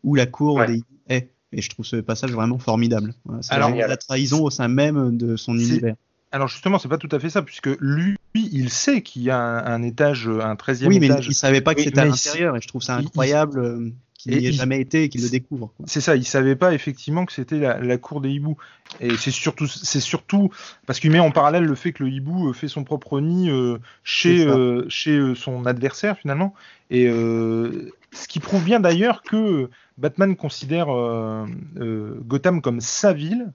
où 0.03 0.15
la 0.15 0.25
cour 0.25 0.61
est. 0.63 0.83
Et 1.57 1.61
je 1.61 1.69
trouve 1.69 1.85
ce 1.85 1.95
passage 1.97 2.31
vraiment 2.31 2.59
formidable. 2.59 3.13
Alors, 3.49 3.69
a 3.69 3.87
la 3.87 3.97
trahison 3.97 4.43
au 4.43 4.49
sein 4.49 4.67
même 4.67 5.17
de 5.17 5.35
son 5.35 5.57
univers. 5.57 5.95
Alors 6.31 6.49
justement, 6.49 6.79
c'est 6.79 6.89
pas 6.89 6.97
tout 6.97 7.09
à 7.11 7.19
fait 7.19 7.29
ça, 7.29 7.41
puisque 7.41 7.69
lui, 7.79 8.17
il 8.33 8.69
sait 8.69 9.01
qu'il 9.01 9.21
y 9.21 9.29
a 9.29 9.39
un, 9.39 9.81
étage, 9.83 10.27
un 10.27 10.55
13e 10.55 10.75
étage. 10.75 10.87
Oui, 10.87 10.99
mais 10.99 11.07
il 11.07 11.33
savait 11.33 11.61
pas 11.61 11.73
que 11.75 11.81
c'était 11.81 12.01
à 12.01 12.05
l'intérieur, 12.05 12.57
et 12.57 12.61
je 12.61 12.67
trouve 12.67 12.81
ça 12.81 12.97
incroyable. 12.97 13.59
Euh, 13.59 13.91
qu'il 14.25 14.39
n'y 14.39 14.47
ait 14.47 14.51
jamais 14.51 14.79
été 14.79 15.03
et 15.03 15.09
qu'il 15.09 15.21
le 15.21 15.29
découvre. 15.29 15.71
C'est 15.85 16.01
ça, 16.01 16.15
il 16.15 16.25
savait 16.25 16.55
pas 16.55 16.73
effectivement 16.73 17.25
que 17.25 17.33
c'était 17.33 17.59
la, 17.59 17.97
cour 17.97 18.21
des 18.21 18.29
hiboux. 18.29 18.57
Et 18.99 19.15
c'est 19.17 19.31
surtout, 19.31 19.67
c'est 19.67 19.99
surtout 19.99 20.49
parce 20.85 20.99
qu'il 20.99 21.11
met 21.11 21.19
en 21.19 21.31
parallèle 21.31 21.63
le 21.63 21.75
fait 21.75 21.91
que 21.91 22.03
le 22.03 22.09
hibou 22.09 22.49
euh, 22.49 22.53
fait 22.53 22.67
son 22.67 22.83
propre 22.83 23.19
nid 23.19 23.49
euh, 23.49 23.77
chez, 24.03 24.45
euh, 24.45 24.85
chez 24.89 25.33
son 25.35 25.65
adversaire 25.65 26.17
finalement. 26.17 26.53
Et 26.89 27.07
ce 28.15 28.27
qui 28.27 28.39
prouve 28.39 28.63
bien 28.63 28.79
d'ailleurs 28.79 29.21
que 29.21 29.69
Batman 29.97 30.35
considère 30.35 30.87
Gotham 31.75 32.61
comme 32.61 32.81
sa 32.81 33.13
ville 33.13 33.51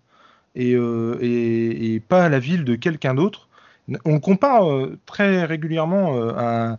et, 0.54 0.72
et, 0.72 2.00
pas 2.00 2.28
la 2.28 2.38
ville 2.38 2.64
de 2.64 2.74
quelqu'un 2.74 3.14
d'autre. 3.14 3.48
On 4.04 4.20
compare 4.20 4.66
très 5.06 5.44
régulièrement 5.44 6.16
à 6.36 6.78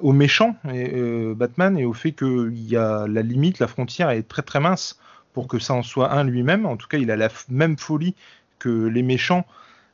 au 0.00 0.12
méchant 0.12 0.56
et, 0.72 0.92
euh, 0.94 1.34
Batman 1.34 1.78
et 1.78 1.84
au 1.84 1.92
fait 1.92 2.12
qu'il 2.12 2.68
y 2.68 2.76
a 2.76 3.06
la 3.06 3.22
limite, 3.22 3.58
la 3.58 3.66
frontière 3.66 4.10
est 4.10 4.22
très 4.22 4.42
très 4.42 4.60
mince 4.60 4.98
pour 5.32 5.48
que 5.48 5.58
ça 5.58 5.74
en 5.74 5.82
soit 5.82 6.12
un 6.12 6.24
lui-même. 6.24 6.66
En 6.66 6.76
tout 6.76 6.88
cas, 6.88 6.98
il 6.98 7.10
a 7.10 7.16
la 7.16 7.28
même 7.48 7.76
folie 7.76 8.14
que 8.58 8.86
les 8.86 9.02
méchants, 9.02 9.44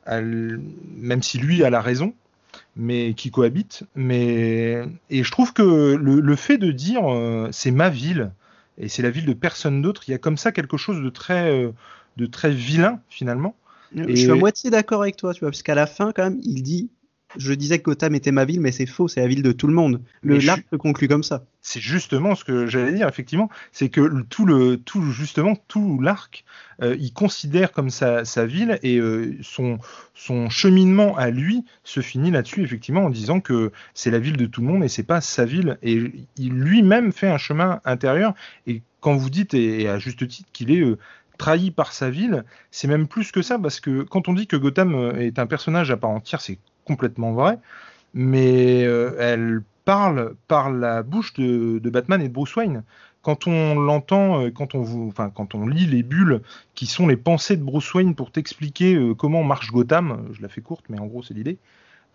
même 0.07 1.21
si 1.21 1.37
lui 1.37 1.63
a 1.63 1.69
la 1.69 1.81
raison, 1.81 2.13
mais 2.75 3.13
qui 3.13 3.31
cohabitent. 3.31 3.83
Mais 3.95 4.83
et 5.09 5.23
je 5.23 5.31
trouve 5.31 5.53
que 5.53 5.95
le, 5.95 6.35
fait 6.35 6.57
de 6.57 6.71
dire 6.71 7.11
euh, 7.11 7.49
c'est 7.51 7.71
ma 7.71 7.89
ville 7.89 8.31
et 8.77 8.89
c'est 8.89 9.03
la 9.03 9.09
ville 9.09 9.25
de 9.25 9.33
personne 9.33 9.81
d'autre, 9.81 10.03
il 10.07 10.11
y 10.11 10.13
a 10.13 10.17
comme 10.17 10.37
ça 10.37 10.51
quelque 10.51 10.77
chose 10.77 11.01
de 11.01 11.09
très 11.09 11.51
euh, 11.51 11.71
de 12.17 12.25
très 12.25 12.51
vilain 12.51 12.99
finalement. 13.09 13.55
Je 13.95 14.15
suis 14.15 14.31
à 14.31 14.35
moitié 14.35 14.71
d'accord 14.71 15.03
avec 15.03 15.17
toi, 15.17 15.33
tu 15.33 15.41
vois, 15.41 15.49
parce 15.49 15.61
qu'à 15.61 15.75
la 15.75 15.85
fin, 15.85 16.11
quand 16.13 16.23
même, 16.23 16.39
il 16.43 16.63
dit 16.63 16.89
je 17.37 17.53
disais 17.53 17.79
que 17.79 17.85
Gotham 17.85 18.15
était 18.15 18.31
ma 18.31 18.45
ville, 18.45 18.61
mais 18.61 18.71
c'est 18.71 18.85
faux, 18.85 19.07
c'est 19.07 19.21
la 19.21 19.27
ville 19.27 19.43
de 19.43 19.51
tout 19.51 19.67
le 19.67 19.73
monde. 19.73 20.01
Le 20.21 20.37
l'arc 20.37 20.63
se 20.71 20.75
conclut 20.75 21.07
comme 21.07 21.23
ça. 21.23 21.45
C'est 21.61 21.79
justement 21.79 22.35
ce 22.35 22.43
que 22.43 22.67
j'allais 22.67 22.93
dire, 22.93 23.07
effectivement, 23.07 23.49
c'est 23.71 23.89
que 23.89 24.21
tout 24.29 24.45
le, 24.45 24.77
tout 24.77 25.11
justement 25.11 25.55
tout 25.67 25.99
l'arc, 26.01 26.43
euh, 26.81 26.95
il 26.99 27.13
considère 27.13 27.71
comme 27.71 27.89
sa, 27.89 28.23
ville 28.45 28.79
et 28.83 28.97
euh, 28.97 29.37
son, 29.41 29.79
son 30.13 30.49
cheminement 30.49 31.15
à 31.17 31.29
lui 31.29 31.63
se 31.83 32.01
finit 32.01 32.31
là-dessus, 32.31 32.63
effectivement, 32.63 33.05
en 33.05 33.09
disant 33.09 33.39
que 33.39 33.71
c'est 33.93 34.11
la 34.11 34.19
ville 34.19 34.37
de 34.37 34.45
tout 34.45 34.61
le 34.61 34.67
monde 34.67 34.83
et 34.83 34.89
c'est 34.89 35.03
pas 35.03 35.21
sa 35.21 35.45
ville. 35.45 35.77
Et 35.81 36.01
il 36.37 36.53
lui-même 36.53 37.11
fait 37.11 37.29
un 37.29 37.37
chemin 37.37 37.79
intérieur. 37.85 38.33
Et 38.67 38.81
quand 38.99 39.15
vous 39.15 39.29
dites, 39.29 39.53
et, 39.53 39.87
à 39.87 39.99
juste 39.99 40.27
titre, 40.27 40.49
qu'il 40.51 40.71
est 40.71 40.81
euh, 40.81 40.97
trahi 41.37 41.71
par 41.71 41.93
sa 41.93 42.09
ville, 42.09 42.43
c'est 42.71 42.87
même 42.87 43.07
plus 43.07 43.31
que 43.31 43.41
ça, 43.41 43.57
parce 43.57 43.79
que 43.79 44.03
quand 44.03 44.27
on 44.27 44.33
dit 44.33 44.47
que 44.47 44.55
Gotham 44.55 45.13
est 45.17 45.39
un 45.39 45.47
personnage 45.47 45.91
à 45.91 45.97
part 45.97 46.11
entière, 46.11 46.41
c'est 46.41 46.59
complètement 46.85 47.33
vrai, 47.33 47.59
mais 48.13 48.83
euh, 48.85 49.15
elle 49.19 49.61
parle 49.85 50.35
par 50.47 50.71
la 50.71 51.03
bouche 51.03 51.33
de, 51.33 51.79
Batman 51.89 52.21
et 52.21 52.27
de 52.29 52.33
Bruce 52.33 52.55
Wayne. 52.55 52.83
Quand 53.21 53.47
on 53.47 53.75
l'entend, 53.75 54.41
euh, 54.41 54.51
quand 54.51 54.75
on 54.75 55.07
enfin, 55.07 55.29
quand 55.29 55.55
on 55.55 55.67
lit 55.67 55.85
les 55.85 56.03
bulles 56.03 56.41
qui 56.75 56.85
sont 56.87 57.07
les 57.07 57.15
pensées 57.15 57.57
de 57.57 57.63
Bruce 57.63 57.93
Wayne 57.93 58.15
pour 58.15 58.31
t'expliquer 58.31 58.95
euh, 58.95 59.13
comment 59.13 59.43
marche 59.43 59.71
Gotham, 59.71 60.27
je 60.33 60.41
la 60.41 60.49
fais 60.49 60.61
courte, 60.61 60.85
mais 60.89 60.99
en 60.99 61.05
gros 61.05 61.23
c'est 61.23 61.33
l'idée. 61.33 61.57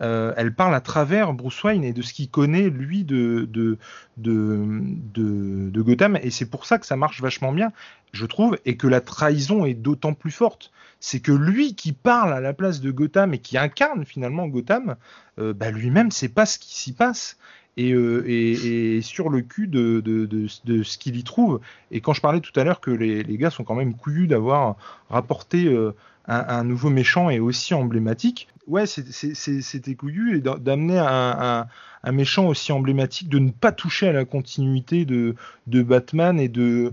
Elle 0.01 0.55
parle 0.55 0.74
à 0.74 0.80
travers 0.80 1.32
Bruce 1.32 1.62
Wayne 1.64 1.84
et 1.84 1.92
de 1.92 2.03
ce 2.03 2.12
qu'il 2.12 2.30
connaît 2.30 2.70
lui 2.70 3.05
de 3.05 3.49
de, 3.53 3.78
de, 4.16 5.70
de 5.70 5.82
Gotham 5.82 6.18
et 6.22 6.30
c'est 6.30 6.49
pour 6.49 6.66
ça 6.66 6.78
que 6.78 6.86
ça 6.86 6.96
marche 6.96 7.20
vachement 7.20 7.53
bien, 7.53 7.72
je 8.12 8.26
trouve, 8.26 8.59
et 8.64 8.76
que 8.76 8.86
la 8.86 9.01
trahison 9.01 9.64
est 9.64 9.74
d'autant 9.74 10.14
plus 10.14 10.30
forte 10.30 10.70
c'est 11.01 11.20
que 11.20 11.32
lui 11.32 11.74
qui 11.74 11.92
parle 11.92 12.32
à 12.32 12.40
la 12.40 12.53
place 12.53 12.80
de 12.80 12.90
Gotham 12.90 13.34
et 13.34 13.38
qui 13.38 13.57
incarne 13.57 14.05
finalement 14.05 14.49
Gotham, 14.49 14.96
euh, 15.38 15.53
bah 15.53 15.70
lui-même 15.70 16.11
sait 16.11 16.28
pas 16.28 16.46
ce 16.46 16.59
qui 16.59 16.74
s'y 16.74 16.92
passe. 16.92 17.38
Et, 17.80 17.92
euh, 17.92 19.01
sur 19.03 19.28
le 19.28 19.40
cul 19.40 19.68
de, 19.68 20.03
ce 20.49 20.99
qu'il 20.99 21.14
y 21.14 21.22
trouve. 21.22 21.61
Et 21.92 22.01
quand 22.01 22.12
je 22.12 22.20
parlais 22.20 22.40
tout 22.40 22.59
à 22.59 22.64
l'heure 22.64 22.80
que 22.80 22.90
les, 22.90 23.22
gars 23.38 23.51
sont 23.51 23.62
quand 23.62 23.76
même 23.76 23.94
couillus 23.94 24.26
d'avoir 24.26 24.74
rapporté 25.09 25.66
euh, 25.66 25.94
un, 26.26 26.64
nouveau 26.64 26.90
méchant 26.90 27.30
et 27.30 27.38
aussi 27.38 27.74
emblématique, 27.74 28.49
ouais, 28.68 28.86
c'était 28.86 29.94
couillu 29.94 30.38
et 30.38 30.40
d'amener 30.40 30.98
un, 30.98 31.66
méchant 32.12 32.46
aussi 32.46 32.72
emblématique, 32.72 33.28
de 33.28 33.38
ne 33.38 33.50
pas 33.50 33.72
toucher 33.72 34.08
à 34.08 34.12
la 34.12 34.24
continuité 34.24 35.04
de, 35.04 35.34
Batman 35.66 36.38
et 36.38 36.48
de. 36.48 36.92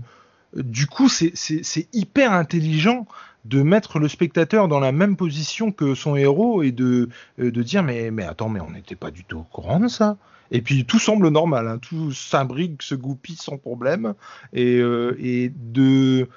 Du 0.54 0.86
coup, 0.86 1.08
c'est 1.08 1.88
hyper 1.92 2.32
intelligent 2.32 3.06
de 3.44 3.62
mettre 3.62 3.98
le 3.98 4.08
spectateur 4.08 4.66
dans 4.66 4.80
la 4.80 4.90
même 4.90 5.16
position 5.16 5.70
que 5.70 5.94
son 5.94 6.16
héros 6.16 6.62
et 6.64 6.72
de, 6.72 7.08
euh, 7.38 7.52
de 7.52 7.62
dire 7.62 7.84
mais, 7.84 8.10
mais 8.10 8.24
attends, 8.24 8.48
mais 8.48 8.58
on 8.58 8.70
n'était 8.70 8.96
pas 8.96 9.12
du 9.12 9.22
tout 9.22 9.38
au 9.38 9.42
courant 9.44 9.78
de 9.78 9.86
ça. 9.86 10.16
Et 10.50 10.62
puis 10.62 10.84
tout 10.84 10.98
semble 10.98 11.28
normal, 11.28 11.68
hein, 11.68 11.78
tout 11.78 12.12
s'imbrique, 12.12 12.82
se 12.82 12.94
goupille 12.94 13.36
sans 13.36 13.56
problème. 13.56 14.14
Et, 14.52 14.78
euh, 14.78 15.16
et 15.20 15.52
de. 15.54 16.28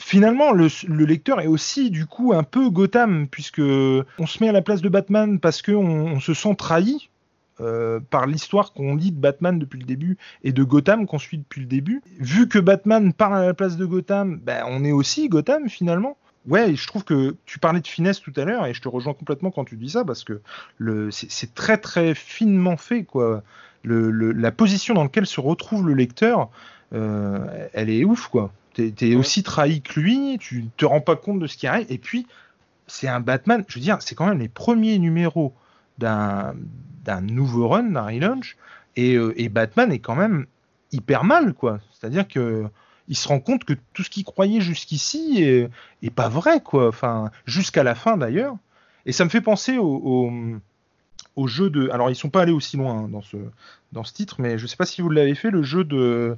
Finalement, 0.00 0.52
le, 0.52 0.68
lecteur 1.04 1.40
est 1.40 1.46
aussi 1.46 1.90
du 1.90 2.06
coup 2.06 2.32
un 2.32 2.42
peu 2.42 2.70
Gotham, 2.70 3.28
puisque 3.28 3.60
on 3.60 4.26
se 4.26 4.42
met 4.42 4.48
à 4.48 4.52
la 4.52 4.62
place 4.62 4.80
de 4.80 4.88
Batman 4.88 5.38
parce 5.38 5.60
qu'on 5.60 5.76
on 5.76 6.20
se 6.20 6.32
sent 6.32 6.54
trahi 6.56 7.10
euh, 7.60 8.00
par 8.08 8.26
l'histoire 8.26 8.72
qu'on 8.72 8.96
lit 8.96 9.12
de 9.12 9.20
Batman 9.20 9.58
depuis 9.58 9.78
le 9.78 9.84
début 9.84 10.16
et 10.42 10.52
de 10.52 10.64
Gotham 10.64 11.06
qu'on 11.06 11.18
suit 11.18 11.36
depuis 11.36 11.60
le 11.60 11.66
début. 11.66 12.02
Vu 12.18 12.48
que 12.48 12.58
Batman 12.58 13.12
parle 13.12 13.36
à 13.36 13.46
la 13.46 13.52
place 13.52 13.76
de 13.76 13.84
Gotham, 13.84 14.40
ben, 14.42 14.64
on 14.68 14.84
est 14.84 14.92
aussi 14.92 15.28
Gotham 15.28 15.68
finalement. 15.68 16.16
Ouais, 16.48 16.74
je 16.74 16.86
trouve 16.86 17.04
que 17.04 17.36
tu 17.44 17.58
parlais 17.58 17.80
de 17.80 17.86
finesse 17.86 18.20
tout 18.20 18.32
à 18.36 18.46
l'heure 18.46 18.64
et 18.64 18.72
je 18.72 18.80
te 18.80 18.88
rejoins 18.88 19.12
complètement 19.12 19.50
quand 19.50 19.66
tu 19.66 19.76
dis 19.76 19.90
ça 19.90 20.04
parce 20.06 20.24
que 20.24 20.40
c'est 21.10 21.54
très 21.54 21.76
très 21.76 22.14
finement 22.14 22.78
fait 22.78 23.04
quoi. 23.04 23.42
la 23.84 24.50
position 24.50 24.94
dans 24.94 25.02
laquelle 25.02 25.26
se 25.26 25.40
retrouve 25.40 25.86
le 25.86 25.92
lecteur, 25.92 26.48
euh, 26.94 27.68
elle 27.74 27.90
est 27.90 28.04
ouf 28.04 28.28
quoi. 28.28 28.50
T'es 28.90 29.10
es 29.10 29.16
aussi 29.16 29.42
trahi 29.42 29.82
que 29.82 30.00
lui, 30.00 30.38
tu 30.38 30.66
te 30.76 30.84
rends 30.84 31.00
pas 31.00 31.16
compte 31.16 31.38
de 31.38 31.46
ce 31.46 31.56
qui 31.56 31.66
arrive 31.66 31.86
et 31.88 31.98
puis 31.98 32.26
c'est 32.86 33.08
un 33.08 33.20
Batman, 33.20 33.64
je 33.68 33.74
veux 33.76 33.80
dire, 33.80 33.98
c'est 34.00 34.14
quand 34.14 34.26
même 34.26 34.38
les 34.38 34.48
premiers 34.48 34.98
numéros 34.98 35.54
d'un 35.98 36.54
nouveau 37.22 37.68
run, 37.68 37.84
d'un 37.84 38.06
relaunch, 38.06 38.56
et, 38.96 39.14
euh, 39.14 39.32
et, 39.36 39.48
Batman 39.48 39.92
est 39.92 40.00
quand 40.00 40.16
même 40.16 40.46
hyper 40.90 41.24
mal, 41.24 41.54
quoi. 41.54 41.78
C'est-à-dire 41.92 42.26
que 42.26 42.66
il 43.08 43.16
se 43.16 43.28
rend 43.28 43.40
compte 43.40 43.64
que 43.64 43.74
tout 43.92 44.02
ce 44.02 44.10
qu'il 44.10 44.24
croyait 44.24 44.60
jusqu'ici 44.60 45.42
est, 45.42 46.10
pas 46.14 46.28
vrai, 46.28 46.60
quoi. 46.60 46.88
Enfin, 46.88 47.30
jusqu'à 47.44 47.82
la 47.82 47.94
fin 47.94 48.16
d'ailleurs. 48.16 48.56
Et 49.06 49.12
ça 49.12 49.24
me 49.24 49.30
fait 49.30 49.40
penser 49.40 49.78
au, 49.78 49.86
au, 49.86 50.32
jeu 51.46 51.70
de. 51.70 51.88
Alors, 51.90 52.10
ils 52.10 52.16
sont 52.16 52.30
pas 52.30 52.42
allés 52.42 52.52
aussi 52.52 52.76
loin 52.76 53.04
hein, 53.04 53.08
dans 53.08 53.22
ce 53.22 53.36
dans 53.92 54.04
ce 54.04 54.12
titre, 54.12 54.36
mais 54.38 54.58
je 54.58 54.66
sais 54.66 54.76
pas 54.76 54.86
si 54.86 55.02
vous 55.02 55.10
l'avez 55.10 55.34
fait, 55.34 55.50
le 55.50 55.62
jeu 55.62 55.84
de 55.84 56.36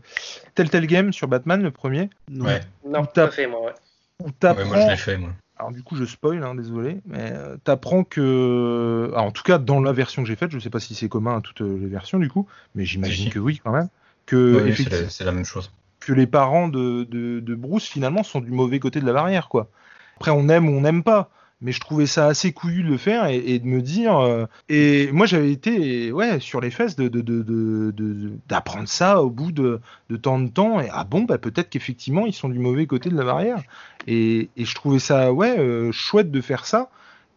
Telltale 0.55 0.87
Game 0.87 1.13
sur 1.13 1.29
Batman, 1.29 1.63
le 1.63 1.71
premier. 1.71 2.09
Ouais. 2.31 2.61
Non, 2.87 3.05
pas 3.05 3.31
fait, 3.31 3.47
moi, 3.47 3.61
ouais. 3.61 3.73
ouais 4.21 4.65
moi, 4.65 4.81
je 4.81 4.91
l'ai 4.91 4.97
fait, 4.97 5.19
moi. 5.19 5.31
Alors 5.63 5.71
du 5.71 5.85
coup 5.85 5.95
je 5.95 6.05
spoil, 6.05 6.43
hein, 6.43 6.57
désolé, 6.57 7.01
mais 7.07 7.31
euh, 7.35 7.57
t'apprends 7.63 8.03
que, 8.03 9.13
en 9.15 9.31
tout 9.31 9.45
cas 9.45 9.59
dans 9.59 9.81
la 9.81 9.93
version 9.93 10.23
que 10.23 10.29
j'ai 10.29 10.35
faite, 10.35 10.51
je 10.51 10.59
sais 10.59 10.71
pas 10.71 10.81
si 10.81 10.97
c'est 10.97 11.09
commun 11.09 11.37
à 11.37 11.41
toutes 11.41 11.61
les 11.61 11.87
versions 11.87 12.19
du 12.19 12.29
coup, 12.29 12.49
mais 12.75 12.85
j'imagine 12.85 13.31
que 13.31 13.39
oui 13.39 13.61
quand 13.63 13.71
même, 13.71 13.89
que 14.27 14.73
c'est 15.09 15.23
la, 15.23 15.31
même 15.31 15.45
chose. 15.45 15.71
Que 16.01 16.13
les 16.13 16.27
parents 16.27 16.67
de, 16.67 17.05
de, 17.05 17.55
Bruce 17.55 17.87
finalement 17.87 18.25
sont 18.25 18.41
du 18.41 18.51
mauvais 18.51 18.81
côté 18.81 19.01
de 19.01 19.07
la 19.07 19.13
barrière 19.13 19.49
quoi. 19.49 19.69
Après 20.17 20.33
on 20.33 20.49
aime 20.49 20.69
ou 20.69 20.73
on 20.73 20.81
n'aime 20.81 21.05
pas, 21.05 21.31
mais 21.63 21.71
je 21.71 21.79
trouvais 21.79 22.07
ça 22.07 22.27
assez 22.27 22.53
couillu 22.53 22.83
de 22.83 22.89
le 22.89 22.99
faire 22.99 23.27
et, 23.27 23.59
de 23.61 23.67
me 23.67 23.81
dire. 23.81 24.19
Euh, 24.19 24.47
et 24.69 25.11
moi, 25.13 25.27
j'avais 25.27 25.53
été 25.53 26.11
ouais, 26.11 26.41
sur 26.41 26.61
les 26.61 26.71
fesses 26.71 26.97
d'apprendre 26.97 28.83
de, 28.83 28.89
ça 28.89 29.23
au 29.23 29.31
bout 29.31 29.53
de, 29.53 29.81
tant 30.21 30.41
de 30.41 30.49
temps. 30.49 30.81
Et 30.81 30.89
ah 30.93 31.05
bon, 31.05 31.23
bah, 31.23 31.39
peut-être 31.39 31.71
qu'effectivement, 31.71 32.27
ils 32.27 32.35
sont 32.35 32.49
du 32.49 32.59
mauvais 32.59 32.87
côté 32.87 33.11
de 33.11 33.17
la 33.17 33.25
barrière. 33.25 33.63
Et, 34.09 34.51
je 34.57 34.75
trouvais 34.75 34.99
ça 34.99 35.33
ouais, 35.33 35.57
euh, 35.57 35.93
chouette 35.93 36.33
de 36.33 36.41
faire 36.41 36.67
ça 36.67 36.91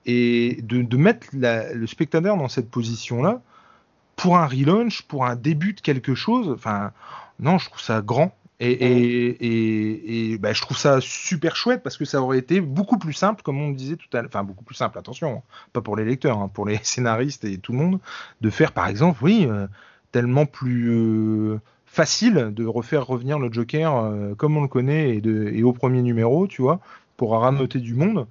et 0.07 0.59
de, 0.63 0.97
mettre 0.97 1.27
le 1.33 1.85
spectateur 1.85 2.35
dans 2.35 2.49
cette 2.49 2.69
position-là 2.69 3.41
pour 4.15 4.37
un 4.37 4.47
relaunch, 4.47 5.03
pour 5.03 5.25
un 5.25 5.35
début 5.35 5.73
de 5.73 5.81
quelque 5.81 6.15
chose. 6.15 6.49
Enfin, 6.49 6.91
non, 7.39 7.59
je 7.59 7.69
trouve 7.69 7.81
ça 7.81 8.01
grand. 8.01 8.35
Et, 8.61 8.71
et, 8.71 10.31
et, 10.31 10.37
bah, 10.37 10.53
je 10.53 10.61
trouve 10.61 10.77
ça 10.77 11.01
super 11.01 11.57
chouette 11.57 11.83
parce 11.83 11.97
que 11.97 12.05
ça 12.05 12.21
aurait 12.21 12.37
été 12.37 12.61
beaucoup 12.61 12.97
plus 12.97 13.13
simple, 13.13 13.41
comme 13.43 13.59
on 13.59 13.69
le 13.69 13.75
disait 13.75 13.97
tout 13.97 14.07
à 14.13 14.21
l'heure, 14.21 14.29
enfin 14.29 14.43
beaucoup 14.43 14.63
plus 14.63 14.75
simple, 14.75 14.97
attention, 14.97 15.43
pas 15.73 15.81
pour 15.81 15.97
les 15.97 16.05
lecteurs, 16.05 16.39
hein, 16.39 16.47
pour 16.47 16.65
les 16.65 16.79
scénaristes 16.83 17.43
et 17.43 17.57
tout 17.57 17.73
le 17.73 17.79
monde, 17.79 17.99
de 18.39 18.49
faire 18.49 18.71
par 18.71 18.87
exemple, 18.87 19.21
oui, 19.23 19.45
euh, 19.49 19.67
tellement 20.13 20.45
plus 20.45 20.89
euh, 20.89 21.59
facile 21.85 22.51
de 22.53 22.65
refaire 22.65 23.05
revenir 23.05 23.39
le 23.39 23.51
Joker 23.51 23.97
euh, 23.97 24.35
comme 24.35 24.55
on 24.55 24.61
le 24.61 24.69
connaît 24.69 25.17
et, 25.17 25.21
de, 25.21 25.49
et, 25.53 25.63
au 25.63 25.73
premier 25.73 26.01
numéro, 26.01 26.47
tu 26.47 26.61
vois, 26.61 26.79
pour 27.17 27.37
rameuter 27.37 27.79
du 27.79 27.93
monde. 27.93 28.25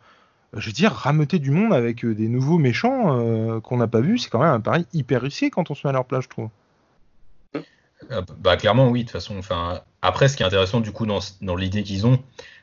Je 0.56 0.66
veux 0.66 0.72
dire, 0.72 0.92
rameuter 0.92 1.38
du 1.38 1.50
monde 1.50 1.74
avec 1.74 2.06
des 2.06 2.28
nouveaux 2.28 2.58
méchants 2.58 3.60
qu'on 3.60 3.76
n'a 3.76 3.88
pas 3.88 4.00
vus, 4.00 4.18
c'est 4.18 4.30
quand 4.30 4.38
même 4.38 4.52
un 4.52 4.60
pari 4.60 4.86
hyper 4.92 5.22
risqué 5.22 5.50
quand 5.50 5.72
on 5.72 5.74
se 5.74 5.84
met 5.84 5.90
à 5.90 5.92
leur 5.92 6.04
place, 6.04 6.24
je 6.24 6.28
trouve. 6.28 6.48
Euh, 8.10 8.22
bah 8.38 8.56
clairement 8.56 8.88
oui 8.88 9.00
de 9.00 9.04
toute 9.04 9.12
façon 9.12 9.38
enfin 9.38 9.80
après 10.02 10.28
ce 10.28 10.36
qui 10.36 10.42
est 10.42 10.46
intéressant 10.46 10.80
du 10.80 10.92
coup 10.92 11.06
dans, 11.06 11.20
dans 11.40 11.56
l'idée 11.56 11.82
qu'ils 11.82 12.06
ont 12.06 12.22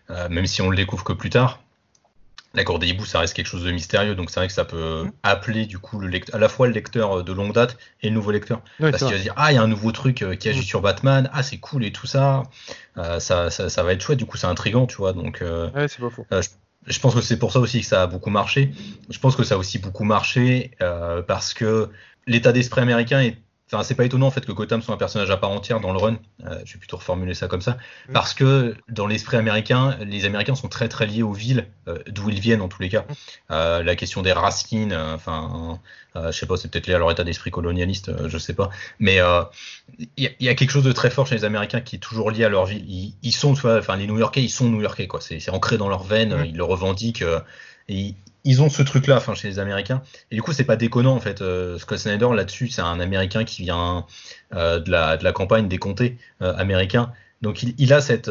euh, 0.10 0.30
même 0.30 0.46
si 0.46 0.62
on 0.62 0.70
le 0.70 0.76
découvre 0.76 1.04
que 1.04 1.14
plus 1.14 1.30
tard 1.30 1.62
la 2.54 2.64
cour 2.64 2.80
des 2.80 2.88
hiboux 2.88 3.06
ça 3.06 3.20
reste 3.20 3.34
quelque 3.34 3.48
chose 3.48 3.64
de 3.64 3.72
mystérieux 3.72 4.14
donc 4.14 4.30
c'est 4.30 4.40
vrai 4.40 4.48
que 4.48 4.54
ça 4.54 4.66
peut 4.66 5.06
mm. 5.06 5.12
appeler 5.24 5.66
du 5.66 5.80
coup 5.80 6.00
le 6.00 6.08
lecteur, 6.08 6.36
à 6.36 6.40
la 6.40 6.50
fois 6.50 6.68
le 6.68 6.74
lecteur 6.74 7.24
de 7.24 7.34
longue 7.34 7.54
date 7.54 7.78
et 8.02 8.10
le 8.10 8.16
nouveau 8.16 8.32
lecteur 8.32 8.62
parce 8.80 8.98
qu'il 8.98 9.08
va 9.08 9.18
se 9.18 9.22
dire 9.22 9.34
ah 9.38 9.52
il 9.52 9.56
y 9.56 9.58
a 9.58 9.62
un 9.62 9.68
nouveau 9.68 9.92
truc 9.92 10.22
euh, 10.22 10.36
qui 10.36 10.50
agit 10.50 10.60
mm. 10.60 10.64
sur 10.64 10.82
Batman 10.82 11.30
ah 11.34 11.44
c'est 11.44 11.58
cool 11.58 11.86
et 11.86 11.92
tout 11.92 12.08
ça. 12.08 12.44
ça, 13.20 13.50
ça, 13.50 13.84
va 13.84 13.94
être 13.94 14.02
chouette 14.02 14.20
du 14.20 14.26
coup 14.26 14.38
c'est 14.38 14.48
intrigant 14.48 14.86
tu 14.86 14.98
vois 14.98 15.14
donc 15.14 15.42
ouais, 15.42 15.88
c'est 15.88 16.02
pas 16.02 16.10
faux. 16.10 16.26
Je, 16.32 16.48
je, 16.88 17.00
pense 17.00 17.16
que 17.16 17.22
c'est 17.22 17.40
pour 17.40 17.52
ça 17.52 17.60
aussi 17.60 17.82
que 17.82 17.88
ça 17.88 18.04
a 18.04 18.08
beaucoup 18.08 18.30
marché 18.30 18.72
je 19.10 19.20
pense 19.20 19.36
que 19.36 19.44
ça 19.44 19.56
a 19.56 19.58
aussi 19.58 19.80
beaucoup 19.80 20.04
marché 20.04 20.72
parce 21.28 21.54
que 21.54 21.90
l'état 22.28 22.52
d'esprit 22.52 22.82
américain 22.82 23.22
est 23.22 23.38
Enfin, 23.72 23.84
c'est 23.84 23.96
pas 23.96 24.04
étonnant 24.04 24.28
en 24.28 24.32
fait 24.32 24.46
que 24.46 24.52
Gotham 24.52 24.82
soit 24.82 24.94
un 24.94 24.98
personnage 24.98 25.30
à 25.32 25.38
part 25.38 25.52
entière 25.52 25.80
dans 25.80 25.94
le 25.94 25.98
run. 25.98 26.18
Euh, 26.46 26.60
je 26.66 26.74
vais 26.74 26.80
plutôt 26.80 26.98
reformuler 26.98 27.34
ça 27.34 27.48
comme 27.48 27.62
ça, 27.62 27.78
mm. 28.10 28.14
parce 28.14 28.34
que 28.34 28.76
dans 28.90 29.08
l'esprit 29.08 29.38
américain, 29.38 29.98
les 30.02 30.26
Américains 30.26 30.56
sont 30.56 30.68
très 30.68 30.90
très 30.90 31.08
liés 31.08 31.24
aux 31.24 31.32
villes 31.32 31.68
euh, 31.88 32.00
d'où 32.08 32.30
ils 32.30 32.40
viennent 32.40 32.62
en 32.62 32.68
tous 32.68 32.82
les 32.82 32.90
cas. 32.90 33.02
Mm. 33.02 33.14
Euh, 33.52 33.84
la 33.84 33.96
question 33.96 34.22
des 34.22 34.34
racines, 34.34 34.94
enfin, 34.94 35.80
je 36.16 36.32
sais 36.32 36.46
pas, 36.46 36.58
c'est 36.58 36.70
peut-être 36.70 36.88
lié 36.88 36.96
à 36.96 37.00
leur 37.00 37.10
état 37.12 37.24
d'esprit 37.24 37.52
colonialiste, 37.52 38.12
je 38.28 38.38
sais 38.38 38.54
pas, 38.54 38.70
mais 39.00 39.20
il 40.18 40.36
y, 40.40 40.50
a 40.50 40.56
quelque 40.56 40.72
chose 40.72 40.84
de 40.84 40.92
très 40.92 41.10
fort 41.10 41.26
chez 41.28 41.36
les 41.36 41.46
Américains 41.46 41.80
qui 41.80 41.96
est 41.96 42.00
toujours 42.00 42.32
lié 42.32 42.44
à 42.44 42.50
leur 42.50 42.66
ville. 42.66 43.14
Ils, 43.22 43.32
sont, 43.32 43.52
enfin, 43.52 43.96
les 43.96 44.08
New-Yorkais, 44.08 44.44
ils 44.44 44.50
sont 44.50 44.70
New-Yorkais 44.70 45.08
quoi. 45.08 45.22
C'est 45.22 45.50
ancré 45.50 45.78
dans 45.78 45.88
leurs 45.88 46.04
veines, 46.04 46.36
mm. 46.36 46.46
ils 46.46 46.58
le 46.58 46.64
revendiquent. 46.66 47.24
et 47.88 47.96
ils 47.96 48.16
ont 48.62 48.70
ce 48.70 48.82
truc-là, 48.82 49.18
enfin 49.18 49.34
chez 49.36 49.48
les 49.48 49.60
Américains. 49.60 50.02
Et 50.32 50.36
du 50.36 50.42
coup, 50.42 50.54
c'est 50.54 50.64
pas 50.64 50.76
déconnant 50.76 51.16
en 51.16 51.20
fait. 51.20 51.42
Euh, 51.42 51.78
Scott 51.78 52.00
Snyder 52.00 52.30
là-dessus, 52.34 52.70
c'est 52.70 52.82
un 52.82 53.00
Américain 53.00 53.44
qui 53.44 53.62
vient 53.62 54.06
euh, 54.54 54.80
de, 54.80 54.92
la, 54.92 55.18
de 55.18 55.24
la 55.24 55.32
campagne 55.32 55.68
des 55.68 55.78
comtés 55.78 56.18
euh, 56.42 56.56
américains. 56.56 57.12
Donc 57.42 57.64
il, 57.64 57.92
a 57.92 58.02
cette, 58.02 58.30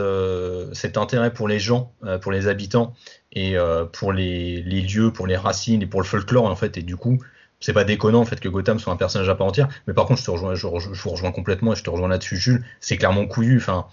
cet 0.72 0.96
intérêt 0.96 1.32
pour 1.32 1.48
les 1.48 1.58
gens, 1.58 1.92
pour 2.22 2.30
les 2.30 2.46
habitants 2.46 2.94
et 3.32 3.56
pour 3.92 4.12
les, 4.12 4.62
les, 4.62 4.82
lieux, 4.82 5.12
pour 5.12 5.26
les 5.26 5.36
racines 5.36 5.82
et 5.82 5.86
pour 5.86 6.00
le 6.00 6.06
folklore 6.06 6.44
en 6.44 6.54
fait. 6.54 6.76
Et 6.78 6.82
du 6.82 6.94
coup, 6.94 7.18
c'est 7.58 7.72
pas 7.72 7.82
déconnant 7.82 8.20
en 8.20 8.24
fait 8.24 8.38
que 8.38 8.48
Gotham 8.48 8.78
soit 8.78 8.92
un 8.92 8.96
personnage 8.96 9.28
à 9.28 9.34
part 9.34 9.48
entière. 9.48 9.68
Mais 9.88 9.94
par 9.94 10.06
contre, 10.06 10.20
je 10.20 10.26
te 10.26 10.30
rejoins, 10.30 10.54
je, 10.54 10.68
je 10.92 11.02
vous 11.02 11.11
rejoins 11.11 11.32
complètement 11.32 11.72
et 11.72 11.76
je 11.76 11.82
te 11.82 11.90
rejoins 11.90 12.06
là-dessus, 12.06 12.36
Jules. 12.36 12.64
C'est 12.78 12.98
clairement 12.98 13.26
couillu. 13.26 13.56
Enfin, 13.56 13.88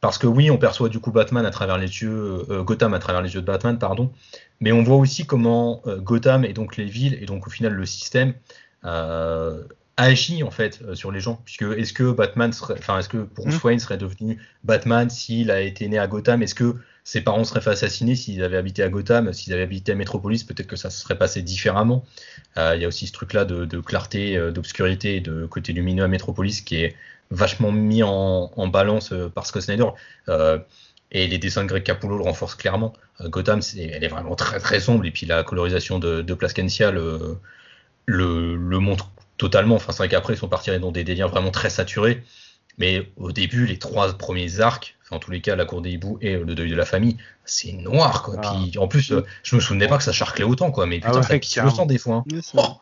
parce 0.00 0.16
que 0.16 0.26
oui, 0.26 0.50
on 0.50 0.58
perçoit 0.58 0.88
du 0.88 0.98
coup 0.98 1.12
Batman 1.12 1.44
à 1.44 1.50
travers 1.50 1.78
les 1.78 1.86
yeux, 1.86 2.44
euh, 2.50 2.62
Gotham 2.62 2.94
à 2.94 2.98
travers 2.98 3.22
les 3.22 3.34
yeux 3.34 3.42
de 3.42 3.46
Batman, 3.46 3.78
pardon, 3.78 4.10
mais 4.60 4.72
on 4.72 4.82
voit 4.82 4.96
aussi 4.96 5.26
comment 5.26 5.82
euh, 5.86 5.98
Gotham 5.98 6.44
et 6.44 6.52
donc 6.52 6.76
les 6.76 6.86
villes 6.86 7.18
et 7.20 7.26
donc 7.26 7.46
au 7.46 7.50
final 7.50 7.72
le 7.72 7.84
système 7.84 8.34
euh, 8.84 9.62
agit 9.98 10.42
en 10.42 10.50
fait 10.50 10.94
sur 10.94 11.12
les 11.12 11.20
gens, 11.20 11.42
puisque 11.44 11.62
est-ce 11.62 11.92
que 11.92 12.10
Batman 12.10 12.52
serait, 12.52 12.76
enfin 12.78 12.98
est-ce 12.98 13.10
que 13.10 13.18
Bruce 13.18 13.62
mmh. 13.62 13.66
Wayne 13.66 13.78
serait 13.78 13.98
devenu 13.98 14.38
Batman 14.64 15.10
s'il 15.10 15.50
a 15.50 15.60
été 15.60 15.86
né 15.86 15.98
à 15.98 16.06
Gotham, 16.06 16.42
est-ce 16.42 16.54
que 16.54 16.76
ses 17.04 17.20
parents 17.20 17.44
seraient 17.44 17.60
fait 17.60 17.70
assassiner 17.70 18.14
s'ils 18.14 18.42
avaient 18.42 18.56
habité 18.56 18.82
à 18.82 18.88
Gotham, 18.88 19.32
s'ils 19.34 19.52
avaient 19.52 19.62
habité 19.62 19.92
à 19.92 19.94
Metropolis, 19.96 20.44
peut-être 20.44 20.66
que 20.66 20.76
ça 20.76 20.88
se 20.88 21.00
serait 21.00 21.18
passé 21.18 21.42
différemment. 21.42 22.04
Il 22.56 22.80
y 22.80 22.84
a 22.84 22.88
aussi 22.88 23.06
ce 23.06 23.12
truc-là 23.12 23.46
de, 23.46 23.64
de 23.64 23.80
clarté, 23.80 24.38
d'obscurité, 24.52 25.20
de 25.20 25.46
côté 25.46 25.72
lumineux 25.72 26.04
à 26.04 26.08
Metropolis 26.08 26.60
qui 26.60 26.76
est 26.76 26.94
vachement 27.30 27.72
mis 27.72 28.02
en, 28.02 28.66
balance 28.68 29.12
euh, 29.12 29.28
par 29.28 29.46
Scott 29.46 29.62
Snyder. 29.62 29.86
Euh, 30.28 30.58
et 31.12 31.26
les 31.26 31.38
dessins 31.38 31.62
de 31.62 31.68
Greg 31.68 31.82
Capullo 31.82 32.16
le 32.16 32.24
renforcent 32.24 32.54
clairement. 32.54 32.92
Euh, 33.20 33.28
Gotham, 33.28 33.60
elle 33.76 34.04
est 34.04 34.08
vraiment 34.08 34.34
très 34.36 34.58
très 34.60 34.80
sombre. 34.80 35.04
Et 35.04 35.10
puis 35.10 35.26
la 35.26 35.42
colorisation 35.42 35.98
de, 35.98 36.22
de 36.22 36.34
Plascencia 36.34 36.90
le, 36.90 37.38
le, 38.06 38.78
montre 38.78 39.10
totalement. 39.36 39.76
Enfin, 39.76 39.92
c'est 39.92 39.98
vrai 39.98 40.08
qu'après, 40.08 40.34
ils 40.34 40.38
sont 40.38 40.48
partis 40.48 40.76
dans 40.78 40.92
des 40.92 41.04
délires 41.04 41.28
vraiment 41.28 41.50
très 41.50 41.70
saturés. 41.70 42.22
Mais 42.78 43.10
au 43.16 43.32
début, 43.32 43.66
les 43.66 43.78
trois 43.78 44.12
premiers 44.16 44.60
arcs, 44.60 44.96
en 45.10 45.18
tous 45.18 45.30
les 45.30 45.40
cas, 45.40 45.56
la 45.56 45.64
cour 45.64 45.82
des 45.82 45.90
hiboux 45.90 46.18
et 46.20 46.36
le 46.36 46.54
deuil 46.54 46.70
de 46.70 46.76
la 46.76 46.86
famille, 46.86 47.16
c'est 47.44 47.72
noir, 47.72 48.22
quoi. 48.22 48.36
Ah. 48.42 48.54
Puis 48.54 48.78
en 48.78 48.88
plus, 48.88 49.12
je 49.42 49.56
me 49.56 49.60
souvenais 49.60 49.88
pas 49.88 49.98
que 49.98 50.04
ça 50.04 50.12
charclait 50.12 50.44
autant, 50.44 50.70
quoi. 50.70 50.86
Mais 50.86 51.00
ah 51.02 51.08
putain, 51.08 51.22
ça 51.22 51.38
pique 51.38 51.56
le 51.56 51.70
sang 51.70 51.86
des 51.86 51.98
fois. 51.98 52.24
Hein. 52.32 52.76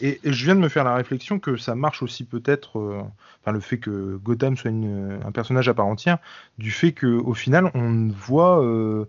Et 0.00 0.18
je 0.24 0.44
viens 0.44 0.54
de 0.54 0.60
me 0.60 0.68
faire 0.68 0.84
la 0.84 0.94
réflexion 0.94 1.38
que 1.38 1.56
ça 1.56 1.74
marche 1.74 2.02
aussi 2.02 2.24
peut-être, 2.24 2.78
euh, 2.78 3.02
le 3.50 3.60
fait 3.60 3.78
que 3.78 4.16
Gotham 4.16 4.56
soit 4.56 4.70
un 4.70 5.32
personnage 5.32 5.68
à 5.68 5.74
part 5.74 5.86
entière, 5.86 6.18
du 6.58 6.70
fait 6.70 6.92
qu'au 6.92 7.34
final 7.34 7.70
on 7.74 8.08
voit, 8.08 8.64
euh, 8.64 9.04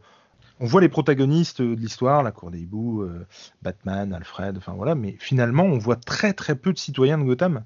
on 0.59 0.65
voit 0.65 0.81
les 0.81 0.89
protagonistes 0.89 1.61
de 1.61 1.75
l'histoire, 1.75 2.23
la 2.23 2.31
Cour 2.31 2.51
des 2.51 2.59
hiboux, 2.59 3.03
euh, 3.03 3.25
Batman, 3.61 4.13
Alfred, 4.13 4.57
enfin 4.57 4.73
voilà, 4.73 4.95
mais 4.95 5.15
finalement 5.19 5.63
on 5.63 5.77
voit 5.77 5.95
très 5.95 6.33
très 6.33 6.55
peu 6.55 6.73
de 6.73 6.77
citoyens 6.77 7.17
de 7.17 7.23
Gotham. 7.23 7.63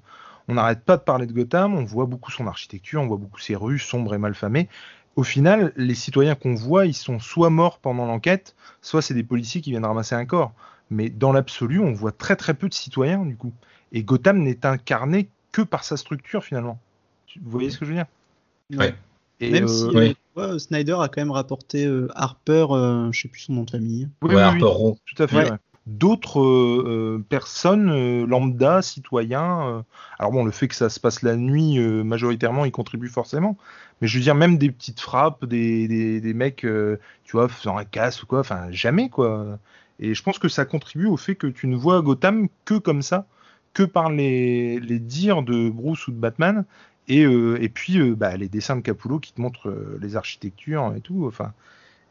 On 0.48 0.54
n'arrête 0.54 0.84
pas 0.84 0.96
de 0.96 1.02
parler 1.02 1.26
de 1.26 1.32
Gotham, 1.32 1.74
on 1.74 1.84
voit 1.84 2.06
beaucoup 2.06 2.30
son 2.30 2.46
architecture, 2.46 3.02
on 3.02 3.08
voit 3.08 3.16
beaucoup 3.16 3.40
ses 3.40 3.56
rues 3.56 3.80
sombres 3.80 4.14
et 4.14 4.18
malfamées. 4.18 4.68
Au 5.16 5.24
final, 5.24 5.72
les 5.76 5.94
citoyens 5.94 6.36
qu'on 6.36 6.54
voit, 6.54 6.86
ils 6.86 6.94
sont 6.94 7.18
soit 7.18 7.50
morts 7.50 7.80
pendant 7.80 8.06
l'enquête, 8.06 8.54
soit 8.82 9.02
c'est 9.02 9.14
des 9.14 9.24
policiers 9.24 9.62
qui 9.62 9.70
viennent 9.70 9.84
ramasser 9.84 10.14
un 10.14 10.26
corps 10.26 10.52
mais 10.90 11.10
dans 11.10 11.32
l'absolu, 11.32 11.80
on 11.80 11.92
voit 11.92 12.12
très 12.12 12.36
très 12.36 12.54
peu 12.54 12.68
de 12.68 12.74
citoyens 12.74 13.24
du 13.24 13.36
coup. 13.36 13.52
Et 13.92 14.02
Gotham 14.02 14.42
n'est 14.42 14.64
incarné 14.66 15.28
que 15.52 15.62
par 15.62 15.84
sa 15.84 15.96
structure 15.96 16.44
finalement. 16.44 16.78
Vous 17.42 17.50
voyez 17.50 17.70
ce 17.70 17.78
que 17.78 17.84
je 17.84 17.90
veux 17.90 17.96
dire? 17.96 18.06
Ouais. 18.78 18.94
Et 19.40 19.50
même 19.50 19.68
si 19.68 19.84
euh, 19.84 20.12
euh, 20.38 20.58
Snyder 20.58 20.96
a 21.00 21.08
quand 21.08 21.20
même 21.20 21.30
rapporté 21.30 21.84
euh, 21.84 22.08
Harper, 22.14 22.66
je 23.12 23.20
sais 23.20 23.28
plus 23.28 23.42
son 23.42 23.54
nom 23.54 23.62
de 23.64 23.70
famille. 23.70 24.08
Oui, 24.22 24.34
Harper 24.34 24.64
Row. 24.64 24.98
Tout 25.04 25.22
à 25.22 25.26
fait. 25.26 25.52
D'autres 25.86 27.20
personnes 27.28 28.24
lambda, 28.24 28.82
citoyens. 28.82 29.84
alors 30.18 30.32
bon, 30.32 30.44
le 30.44 30.50
fait 30.50 30.66
que 30.66 30.74
ça 30.74 30.88
se 30.88 30.98
passe 30.98 31.22
la 31.22 31.36
nuit, 31.36 31.78
majoritairement, 31.78 32.64
il 32.64 32.72
contribue 32.72 33.08
forcément. 33.08 33.56
Mais 34.00 34.08
je 34.08 34.18
veux 34.18 34.22
dire, 34.22 34.34
même 34.34 34.58
des 34.58 34.72
petites 34.72 35.00
frappes, 35.00 35.44
des, 35.44 35.86
des, 35.86 36.20
des 36.20 36.34
mecs, 36.34 36.66
tu 37.24 37.32
vois, 37.32 37.48
faisant 37.48 37.78
un 37.78 37.84
casse 37.84 38.22
ou 38.24 38.26
quoi, 38.26 38.40
enfin, 38.40 38.66
jamais 38.72 39.10
quoi. 39.10 39.58
Et 40.00 40.14
je 40.14 40.22
pense 40.22 40.38
que 40.38 40.48
ça 40.48 40.64
contribue 40.64 41.06
au 41.06 41.16
fait 41.16 41.34
que 41.34 41.46
tu 41.46 41.66
ne 41.66 41.76
vois 41.76 42.02
Gotham 42.02 42.48
que 42.64 42.74
comme 42.74 43.02
ça, 43.02 43.26
que 43.72 43.82
par 43.82 44.10
les, 44.10 44.80
les 44.80 44.98
dires 44.98 45.42
de 45.42 45.68
Bruce 45.70 46.06
ou 46.08 46.12
de 46.12 46.18
Batman, 46.18 46.64
et, 47.08 47.24
euh, 47.24 47.62
et 47.62 47.68
puis 47.68 47.98
euh, 47.98 48.14
bah, 48.14 48.36
les 48.36 48.48
dessins 48.48 48.76
de 48.76 48.80
Capullo 48.80 49.20
qui 49.20 49.32
te 49.32 49.40
montrent 49.40 49.68
euh, 49.68 49.98
les 50.00 50.16
architectures 50.16 50.92
et 50.96 51.00
tout. 51.00 51.26
Enfin, 51.26 51.52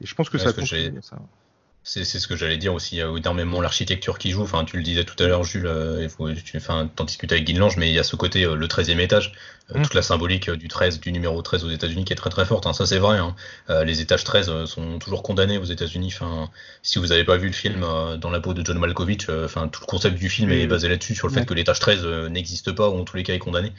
et 0.01 0.05
je 0.05 0.15
pense 0.15 0.29
que 0.29 0.38
ça 0.38 0.53
contribue 0.53 0.97
à 0.97 1.01
ça. 1.01 1.17
C'est 1.88 2.03
ce 2.03 2.27
que 2.27 2.36
j'allais 2.36 2.57
dire 2.57 2.73
aussi. 2.73 2.95
Il 2.95 2.97
y 2.97 3.01
a 3.03 3.15
énormément 3.15 3.61
l'architecture 3.61 4.17
qui 4.17 4.31
joue. 4.31 4.41
Enfin, 4.41 4.65
tu 4.65 4.75
le 4.75 4.81
disais 4.81 5.03
tout 5.03 5.21
à 5.23 5.27
l'heure, 5.27 5.43
Jules. 5.43 5.67
Euh, 5.67 5.99
il 6.01 6.09
faut, 6.09 6.31
tu, 6.33 6.57
enfin, 6.57 6.89
t'en 6.95 7.03
discutes 7.03 7.31
avec 7.31 7.43
Guinlange, 7.43 7.77
mais 7.77 7.89
il 7.89 7.93
y 7.93 7.99
a 7.99 8.03
ce 8.03 8.15
côté, 8.15 8.43
euh, 8.43 8.55
le 8.55 8.65
13e 8.65 8.97
étage, 8.97 9.33
euh, 9.69 9.77
mm. 9.77 9.83
toute 9.83 9.93
la 9.93 10.01
symbolique 10.01 10.49
du 10.49 10.67
13, 10.67 10.99
du 10.99 11.11
numéro 11.11 11.39
13 11.43 11.63
aux 11.63 11.69
États-Unis 11.69 12.03
qui 12.03 12.11
est 12.11 12.15
très 12.15 12.31
très 12.31 12.43
forte. 12.43 12.65
Hein. 12.65 12.73
Ça, 12.73 12.88
c'est 12.88 12.97
vrai. 12.97 13.19
Hein. 13.19 13.36
les 13.86 14.01
étages 14.01 14.23
13 14.23 14.65
sont 14.65 14.97
toujours 14.97 15.21
condamnés 15.21 15.59
aux 15.59 15.65
États-Unis. 15.65 16.11
Enfin, 16.11 16.49
si 16.81 16.97
vous 16.97 17.07
n'avez 17.07 17.23
pas 17.23 17.38
vu 17.38 17.47
le 17.47 17.53
film 17.53 17.81
dans 18.19 18.31
la 18.31 18.39
peau 18.39 18.55
de 18.55 18.65
John 18.65 18.79
Malkovich, 18.79 19.29
enfin, 19.29 19.67
tout 19.67 19.81
le 19.81 19.86
concept 19.86 20.17
du 20.17 20.27
film 20.27 20.51
est 20.51 20.65
basé 20.65 20.89
là-dessus, 20.89 21.13
sur 21.13 21.27
le 21.27 21.33
fait 21.33 21.45
que 21.45 21.53
l'étage 21.53 21.79
13 21.79 22.03
n'existe 22.31 22.71
pas 22.71 22.89
ou 22.89 22.99
en 22.99 23.03
tous 23.03 23.15
les 23.15 23.23
cas 23.23 23.36
est 23.36 23.39
condamné. 23.39 23.71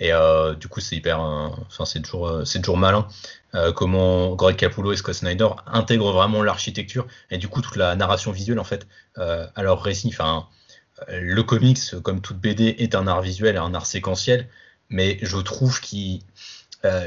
Et 0.00 0.12
euh, 0.12 0.54
du 0.54 0.68
coup, 0.68 0.80
c'est 0.80 0.96
hyper, 0.96 1.20
enfin, 1.20 1.84
c'est 1.84 2.02
toujours, 2.02 2.42
c'est 2.44 2.60
toujours 2.60 2.78
malin. 2.78 3.06
Euh, 3.54 3.72
comment 3.72 4.34
Greg 4.34 4.56
Capullo 4.56 4.92
et 4.92 4.96
Scott 4.96 5.14
Snyder 5.14 5.48
intègrent 5.66 6.12
vraiment 6.12 6.42
l'architecture 6.42 7.06
et 7.30 7.38
du 7.38 7.46
coup 7.46 7.60
toute 7.60 7.76
la 7.76 7.94
narration 7.94 8.32
visuelle 8.32 8.58
en 8.58 8.64
fait 8.64 8.86
euh, 9.18 9.46
à 9.54 9.62
leur 9.62 9.80
récit. 9.80 10.08
Enfin, 10.08 10.48
euh, 11.08 11.20
le 11.22 11.42
comics, 11.42 12.00
comme 12.02 12.20
toute 12.20 12.38
BD, 12.38 12.74
est 12.78 12.94
un 12.94 13.06
art 13.06 13.22
visuel 13.22 13.54
et 13.54 13.58
un 13.58 13.72
art 13.74 13.86
séquentiel, 13.86 14.48
mais 14.88 15.18
je 15.22 15.36
trouve 15.38 15.80
qu'il 15.80 16.20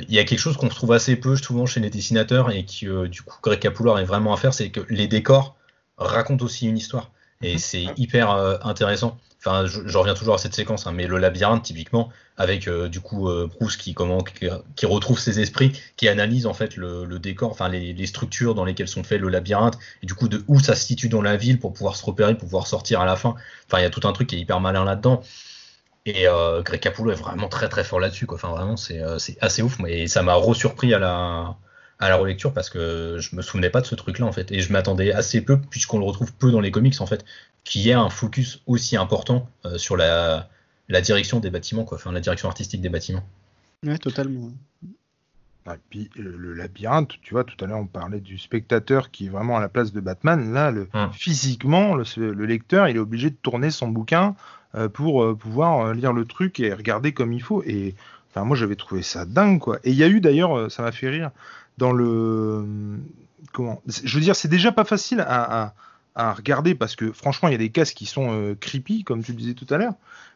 y 0.10 0.20
a 0.20 0.24
quelque 0.24 0.40
chose 0.40 0.58
qu'on 0.58 0.70
trouve 0.70 0.94
assez 0.94 1.16
peu 1.16 1.36
souvent 1.36 1.66
chez 1.66 1.80
les 1.80 1.90
dessinateurs 1.90 2.50
et 2.50 2.66
qui 2.66 2.88
du 3.10 3.22
coup 3.22 3.38
Greg 3.44 3.60
Capullo 3.60 3.92
arrive 3.92 4.08
vraiment 4.08 4.34
à 4.34 4.38
faire, 4.38 4.54
c'est 4.54 4.72
que 4.72 4.82
les 4.90 5.08
décors 5.08 5.56
racontent 5.98 6.44
aussi 6.44 6.68
une 6.68 6.78
histoire 6.78 7.12
et 7.44 7.54
mhm. 7.54 7.60
c'est 7.60 7.86
hyper 7.98 8.32
intéressant. 8.66 9.20
Enfin, 9.40 9.66
je, 9.68 9.98
reviens 9.98 10.16
toujours 10.16 10.34
à 10.34 10.38
cette 10.40 10.56
séquence, 10.56 10.88
hein, 10.88 10.92
mais 10.92 11.06
le 11.06 11.18
labyrinthe, 11.20 11.64
typiquement, 11.64 12.10
avec 12.38 12.68
euh, 12.68 12.90
du 12.90 13.00
coup 13.00 13.30
euh, 13.30 13.48
Bruce 13.48 13.78
qui, 13.78 13.94
comment, 13.94 14.24
qui, 14.24 14.86
retrouve 14.86 15.20
ses 15.20 15.40
esprits, 15.40 15.80
qui 15.96 16.08
analyse 16.08 16.48
en 16.48 16.54
fait 16.54 16.76
le, 16.76 17.06
décor, 17.20 17.52
enfin 17.52 17.70
les, 17.70 18.06
structures 18.08 18.56
dans 18.56 18.66
lesquelles 18.66 18.88
sont 18.88 19.04
faits 19.04 19.22
le 19.22 19.30
labyrinthe, 19.30 19.78
et 20.02 20.08
du 20.08 20.16
coup 20.16 20.28
de 20.28 20.44
où 20.48 20.60
ça 20.60 20.76
se 20.76 20.86
situe 20.86 21.08
dans 21.08 21.22
la 21.22 21.38
ville 21.38 21.60
pour 21.60 21.72
pouvoir 21.72 21.96
se 21.96 22.06
repérer, 22.06 22.34
pour 22.34 22.48
pouvoir 22.48 22.68
sortir 22.68 23.00
à 23.00 23.06
la 23.06 23.16
fin. 23.16 23.36
Enfin, 23.68 23.80
il 23.80 23.84
y 23.84 23.88
a 23.88 23.92
tout 23.92 24.08
un 24.08 24.12
truc 24.12 24.28
qui 24.28 24.36
est 24.36 24.40
hyper 24.40 24.60
malin 24.60 24.84
là-dedans. 24.84 25.22
Et 26.06 26.28
euh, 26.28 26.62
Greg 26.64 26.80
Capullo 26.80 27.12
est 27.12 27.16
vraiment 27.16 27.50
très 27.50 27.70
très 27.70 27.84
fort 27.84 28.00
là-dessus. 28.00 28.26
Enfin, 28.30 28.50
vraiment, 28.50 28.78
c'est 28.78 29.02
assez 29.42 29.62
ouf. 29.62 29.78
Et 29.88 30.08
ça 30.08 30.24
m'a 30.24 30.36
re-surpris 30.36 30.94
à 30.94 31.00
la, 31.00 31.58
à 32.00 32.10
la 32.10 32.16
relecture 32.16 32.54
parce 32.54 32.70
que 32.70 33.18
je 33.20 33.36
me 33.36 33.42
souvenais 33.42 33.70
pas 33.70 33.82
de 33.82 33.86
ce 33.86 33.96
truc-là 33.96 34.26
en 34.26 34.32
fait. 34.32 34.52
Et 34.52 34.62
je 34.62 34.72
m'attendais 34.72 35.12
assez 35.12 35.42
peu, 35.42 35.60
puisqu'on 35.60 36.00
le 36.00 36.06
retrouve 36.06 36.34
peu 36.34 36.52
dans 36.52 36.60
les 36.60 36.72
comics 36.72 37.00
en 37.00 37.06
fait, 37.06 37.26
qu'il 37.70 37.82
y 37.82 37.90
ait 37.90 37.94
un 37.94 38.10
focus 38.10 38.62
aussi 38.68 38.98
important 38.98 39.50
euh, 39.66 39.78
sur 39.78 39.98
la, 39.98 40.50
la, 40.90 41.02
direction 41.02 41.40
des 41.40 41.50
bâtiments, 41.50 41.84
quoi, 41.84 41.98
enfin 41.98 42.12
la 42.12 42.20
direction 42.20 42.48
artistique 42.48 42.82
des 42.82 42.90
bâtiments. 42.90 43.24
Ouais, 43.86 43.98
totalement. 43.98 44.52
et 45.68 45.72
puis 45.90 46.10
le 46.16 46.54
labyrinthe, 46.54 47.14
tu 47.22 47.34
vois, 47.34 47.44
tout 47.44 47.64
à 47.64 47.68
l'heure 47.68 47.80
on 47.80 47.88
parlait 47.88 48.20
du 48.20 48.38
spectateur 48.38 49.12
qui 49.12 49.28
est 49.28 49.30
vraiment 49.30 49.58
à 49.58 49.60
la 49.60 49.70
place 49.70 49.94
de 49.94 50.00
Batman. 50.00 50.54
Là, 50.54 50.72
le, 50.72 50.88
hum. 50.94 51.12
physiquement, 51.14 51.96
le, 51.96 52.46
lecteur, 52.46 52.88
il 52.88 52.96
est 52.96 53.00
obligé 53.00 53.30
de 53.30 53.36
tourner 53.36 53.70
son 53.70 53.88
bouquin 53.88 54.36
euh, 54.76 54.90
pour 54.90 55.24
euh, 55.24 55.36
pouvoir 55.36 55.94
lire 55.94 56.14
le 56.14 56.26
truc 56.26 56.60
et 56.60 56.74
regarder 56.74 57.14
comme 57.14 57.34
il 57.34 57.42
faut. 57.42 57.64
Et 57.64 57.96
enfin, 58.30 58.46
moi, 58.46 58.58
j'avais 58.58 58.76
trouvé 58.76 59.04
ça 59.04 59.26
dingue, 59.26 59.60
quoi. 59.60 59.80
Et 59.84 59.92
il 59.92 59.98
y 59.98 60.04
a 60.04 60.08
eu 60.08 60.22
d'ailleurs, 60.22 60.72
ça 60.72 60.84
m'a 60.84 60.92
fait 60.92 61.10
rire, 61.10 61.32
dans 61.78 61.92
le 61.92 62.66
comment 63.54 63.82
Je 63.88 64.16
veux 64.16 64.24
dire, 64.24 64.36
c'est 64.36 64.48
déjà 64.48 64.72
pas 64.72 64.86
facile 64.86 65.20
à, 65.22 65.64
à, 65.64 65.74
regarder 66.18 66.76
parce 66.76 66.96
que 66.96 67.12
franchement, 67.12 67.50
il 67.50 67.52
y 67.52 67.56
a 67.56 67.60
des 67.60 67.70
cases 67.70 67.94
qui 67.94 68.06
sont 68.06 68.30
euh, 68.32 68.56
creepy, 68.60 69.04
comme 69.04 69.24
tu 69.24 69.32
le 69.32 69.38
disais 69.38 69.54
tout 69.54 69.68
à 69.70 69.78
l'heure. 69.78 69.94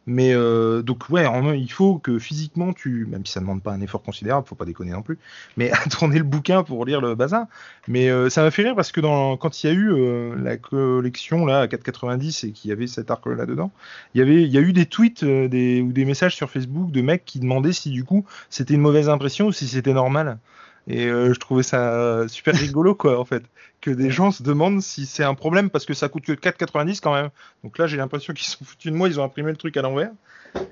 Mais 0.08 0.34
euh, 0.34 0.82
donc 0.82 1.10
ouais, 1.10 1.26
il 1.58 1.72
faut 1.72 2.00
que 2.00 2.18
physiquement 2.18 2.74
tu, 2.74 3.06
même 3.06 3.24
si 3.26 3.34
ça 3.34 3.40
ne 3.40 3.46
demande 3.46 3.62
pas 3.62 3.72
un 3.72 3.82
effort 3.82 4.02
considérable, 4.02 4.48
faut 4.48 4.56
pas 4.56 4.66
déconner 4.66 4.92
non 4.92 5.04
plus, 5.04 5.20
mais 5.58 5.72
à 5.72 5.78
tourner 5.90 6.18
le 6.18 6.24
bouquin 6.24 6.64
pour 6.64 6.86
lire 6.86 7.02
le 7.02 7.14
bazar. 7.14 7.46
Mais 7.88 8.10
euh, 8.10 8.30
ça 8.30 8.42
m'a 8.42 8.50
fait 8.50 8.64
rire 8.64 8.76
parce 8.76 8.92
que 8.92 9.02
quand 9.02 9.64
il 9.64 9.68
y 9.68 9.70
a 9.70 9.74
eu 9.74 10.36
la 10.36 10.58
collection 10.58 11.46
là 11.46 11.62
à 11.62 11.68
4,90 11.68 12.48
et 12.48 12.52
qu'il 12.52 12.70
y 12.70 12.72
avait 12.72 12.88
cet 12.88 13.12
arc 13.12 13.26
là 13.28 13.46
dedans, 13.46 13.72
il 14.16 14.20
y 14.20 14.22
avait, 14.22 14.42
il 14.42 14.50
y 14.50 14.58
a 14.58 14.62
eu 14.62 14.74
des 14.74 14.88
tweets 14.88 15.22
ou 15.24 15.48
des 15.48 16.06
messages 16.06 16.36
sur 16.36 16.50
Facebook 16.50 16.92
de 16.92 17.02
mecs 17.02 17.26
qui 17.26 17.40
demandaient 17.40 17.74
si 17.74 17.92
du 17.92 18.04
coup 18.04 18.26
c'était 18.50 18.74
une 18.74 18.82
mauvaise 18.82 19.10
impression 19.10 19.48
ou 19.48 19.52
si 19.52 19.68
c'était 19.68 19.94
normal. 19.94 20.40
Et 20.88 21.06
euh, 21.08 21.34
je 21.34 21.40
trouvais 21.40 21.64
ça 21.64 22.28
super 22.28 22.56
rigolo, 22.56 22.96
quoi, 22.96 23.20
en 23.20 23.26
fait. 23.26 23.44
Que 23.82 23.92
des 23.92 24.12
gens 24.12 24.32
se 24.32 24.44
demandent 24.44 24.82
si 24.82 25.06
c'est 25.06 25.24
un 25.24 25.34
problème 25.34 25.70
parce 25.70 25.86
que 25.86 25.94
ça 25.94 26.10
coûte 26.10 26.26
que 26.26 26.34
4,90 26.34 27.00
quand 27.02 27.14
même. 27.14 27.30
Donc 27.64 27.78
là, 27.78 27.88
j'ai 27.88 27.98
l'impression 27.98 28.34
qu'ils 28.34 28.48
sont 28.48 28.64
foutus 28.64 28.92
de 28.92 28.98
moi, 28.98 29.08
ils 29.08 29.20
ont 29.20 29.24
imprimé 29.24 29.52
le 29.52 29.58
truc 29.58 29.76
à 29.78 29.82
l'envers. 29.82 30.12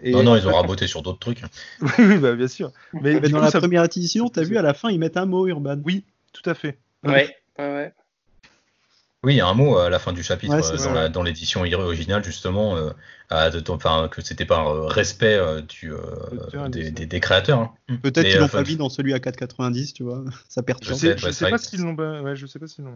Non, 0.04 0.24
non, 0.24 0.36
ils 0.36 0.48
ont 0.48 0.54
raboté 0.56 0.88
sur 0.88 1.02
d'autres 1.02 1.20
trucs. 1.20 1.42
oui, 1.82 1.90
oui, 2.00 2.18
bah, 2.18 2.34
bien 2.34 2.48
sûr. 2.48 2.72
Mais, 2.94 3.20
dans 3.20 3.40
la 3.40 3.52
première 3.52 3.84
édition, 3.84 4.30
tu 4.30 4.40
as 4.40 4.44
vu 4.44 4.58
à 4.58 4.62
la 4.62 4.74
fin, 4.74 4.90
ils 4.90 5.00
mettent 5.00 5.18
un 5.18 5.26
mot 5.26 5.48
urbain. 5.48 5.80
Oui, 5.84 6.04
tout 6.34 6.48
à 6.50 6.54
fait. 6.54 6.78
Ouais, 7.04 7.36
ouais, 7.58 7.66
ouais. 7.66 7.94
Oui, 9.24 9.34
il 9.34 9.38
y 9.38 9.42
a 9.42 9.48
un 9.48 9.54
mot 9.54 9.78
à 9.78 9.90
la 9.90 10.00
fin 10.00 10.14
du 10.14 10.24
chapitre 10.24 10.56
euh, 10.56 11.10
dans 11.10 11.24
l'édition 11.24 11.62
originale 11.62 12.24
justement, 12.24 12.78
euh, 12.78 12.92
enfin 13.30 14.08
que 14.08 14.22
c'était 14.22 14.46
par 14.46 14.70
euh, 14.70 14.88
respect 14.88 15.38
du, 15.64 15.92
des, 16.70 17.20
créateurs. 17.20 17.60
Hein. 17.60 17.98
Peut-être 18.02 18.30
qu'ils 18.30 18.40
l'ont 18.40 18.48
pas 18.48 18.64
mis 18.64 18.78
dans 18.78 18.88
celui 18.88 19.14
à 19.14 19.18
4,90, 19.18 19.92
tu 19.92 20.04
vois, 20.04 20.24
ça 20.48 20.64
perturbe. 20.64 20.94
Je 20.94 21.00
sais, 21.00 21.18
je 21.18 21.32
sais 21.32 21.50
pas 21.50 21.58
s'ils 21.58 21.82
l'ont, 21.82 21.96
ouais, 21.96 22.38
je 22.38 22.46
sais 22.46 22.60
pas 22.60 22.68
s'ils 22.68 22.86
l'ont. 22.86 22.94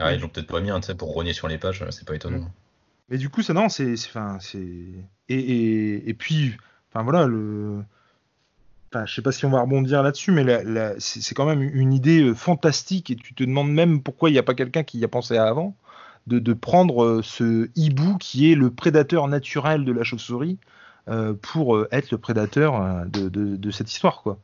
Ah, 0.00 0.12
ils 0.12 0.20
l'ont 0.20 0.28
peut-être 0.28 0.48
pas 0.48 0.60
mis, 0.60 0.70
hein, 0.70 0.80
pour 0.98 1.12
rogner 1.12 1.32
sur 1.32 1.46
les 1.46 1.58
pages, 1.58 1.84
c'est 1.90 2.06
pas 2.06 2.16
étonnant. 2.16 2.38
Mm. 2.38 2.50
Mais 3.10 3.18
du 3.18 3.28
coup, 3.28 3.42
ça 3.42 3.52
non, 3.52 3.68
c'est, 3.68 3.92
enfin, 3.92 4.38
c'est 4.40 4.58
et, 4.58 5.04
et, 5.28 6.08
et 6.08 6.14
puis, 6.14 6.56
enfin 6.90 7.04
voilà 7.04 7.26
le 7.26 7.84
Enfin, 8.94 9.06
je 9.06 9.14
sais 9.14 9.22
pas 9.22 9.32
si 9.32 9.46
on 9.46 9.50
va 9.50 9.62
rebondir 9.62 10.02
là-dessus, 10.02 10.32
mais 10.32 10.44
c'est 10.98 11.34
quand 11.34 11.46
même 11.46 11.62
une 11.62 11.94
idée 11.94 12.20
euh, 12.24 12.34
fantastique 12.34 13.10
et 13.10 13.16
tu 13.16 13.32
te 13.32 13.42
demandes 13.42 13.72
même 13.72 14.02
pourquoi 14.02 14.28
il 14.28 14.34
n'y 14.34 14.38
a 14.38 14.42
pas 14.42 14.52
quelqu'un 14.52 14.82
qui 14.82 14.98
y 14.98 15.04
a 15.04 15.08
pensé 15.08 15.38
avant 15.38 15.74
de, 16.26 16.52
prendre 16.52 17.02
euh, 17.02 17.22
ce 17.22 17.70
hibou 17.74 18.18
qui 18.18 18.52
est 18.52 18.54
le 18.54 18.70
prédateur 18.70 19.28
naturel 19.28 19.86
de 19.86 19.92
la 19.92 20.04
chauve-souris 20.04 20.58
euh, 21.08 21.32
pour 21.32 21.86
être 21.90 22.10
le 22.10 22.18
prédateur 22.18 23.06
de, 23.06 23.30
de, 23.30 23.70
cette 23.70 23.90
histoire, 23.90 24.22
quoi. 24.22 24.38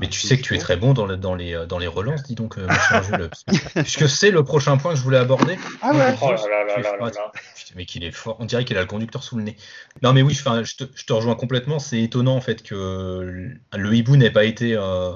Mais 0.00 0.08
tu 0.08 0.20
sais 0.20 0.36
que 0.36 0.42
tu 0.42 0.54
es 0.54 0.58
très 0.58 0.76
bon 0.76 0.92
dans, 0.92 1.06
dans, 1.16 1.34
les, 1.34 1.66
dans 1.68 1.78
les 1.78 1.86
relances, 1.86 2.24
dis 2.24 2.34
donc, 2.34 2.56
mon 2.56 2.68
cher 2.68 3.02
Jules. 3.04 3.30
Puisque 3.74 4.08
c'est 4.08 4.30
le 4.32 4.42
prochain 4.42 4.76
point 4.76 4.92
que 4.92 4.98
je 4.98 5.04
voulais 5.04 5.18
aborder. 5.18 5.56
Ah 5.82 5.92
ouais 5.92 6.16
oh 6.20 6.32
là 6.32 6.64
là 6.64 6.80
là 6.80 6.96
là 6.98 7.32
Mais 7.76 7.86
qu'il 7.86 8.02
est 8.02 8.10
fort. 8.10 8.36
On 8.40 8.44
dirait 8.44 8.64
qu'il 8.64 8.76
a 8.76 8.80
le 8.80 8.86
conducteur 8.86 9.22
sous 9.22 9.36
le 9.36 9.44
nez. 9.44 9.56
Non, 10.02 10.12
mais 10.12 10.22
oui, 10.22 10.34
je 10.34 10.76
te, 10.76 10.84
je 10.94 11.04
te 11.04 11.12
rejoins 11.12 11.36
complètement. 11.36 11.78
C'est 11.78 12.02
étonnant, 12.02 12.34
en 12.34 12.40
fait, 12.40 12.62
que 12.62 13.52
le 13.72 13.94
hibou 13.94 14.16
n'ait 14.16 14.32
pas 14.32 14.44
été. 14.44 14.74
Euh, 14.74 15.12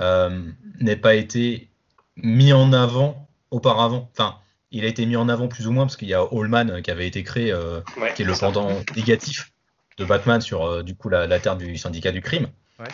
euh, 0.00 0.40
n'ait 0.78 0.96
pas 0.96 1.14
été 1.14 1.68
mis 2.16 2.52
en 2.52 2.72
avant 2.72 3.28
auparavant. 3.50 4.08
Enfin, 4.12 4.36
il 4.70 4.84
a 4.84 4.88
été 4.88 5.04
mis 5.06 5.16
en 5.16 5.28
avant 5.28 5.48
plus 5.48 5.66
ou 5.66 5.72
moins 5.72 5.84
parce 5.84 5.96
qu'il 5.96 6.08
y 6.08 6.14
a 6.14 6.22
Allman 6.22 6.82
qui 6.82 6.90
avait 6.90 7.06
été 7.06 7.24
créé, 7.24 7.50
euh, 7.50 7.80
qui 8.14 8.22
est 8.22 8.26
le 8.26 8.34
pendant 8.38 8.68
négatif 8.94 9.52
de 9.96 10.04
Batman 10.04 10.40
sur 10.40 10.84
du 10.84 10.94
coup 10.94 11.08
la, 11.08 11.26
la 11.26 11.40
terre 11.40 11.56
du 11.56 11.76
syndicat 11.78 12.12
du 12.12 12.20
crime. 12.20 12.48
Ouais. 12.78 12.86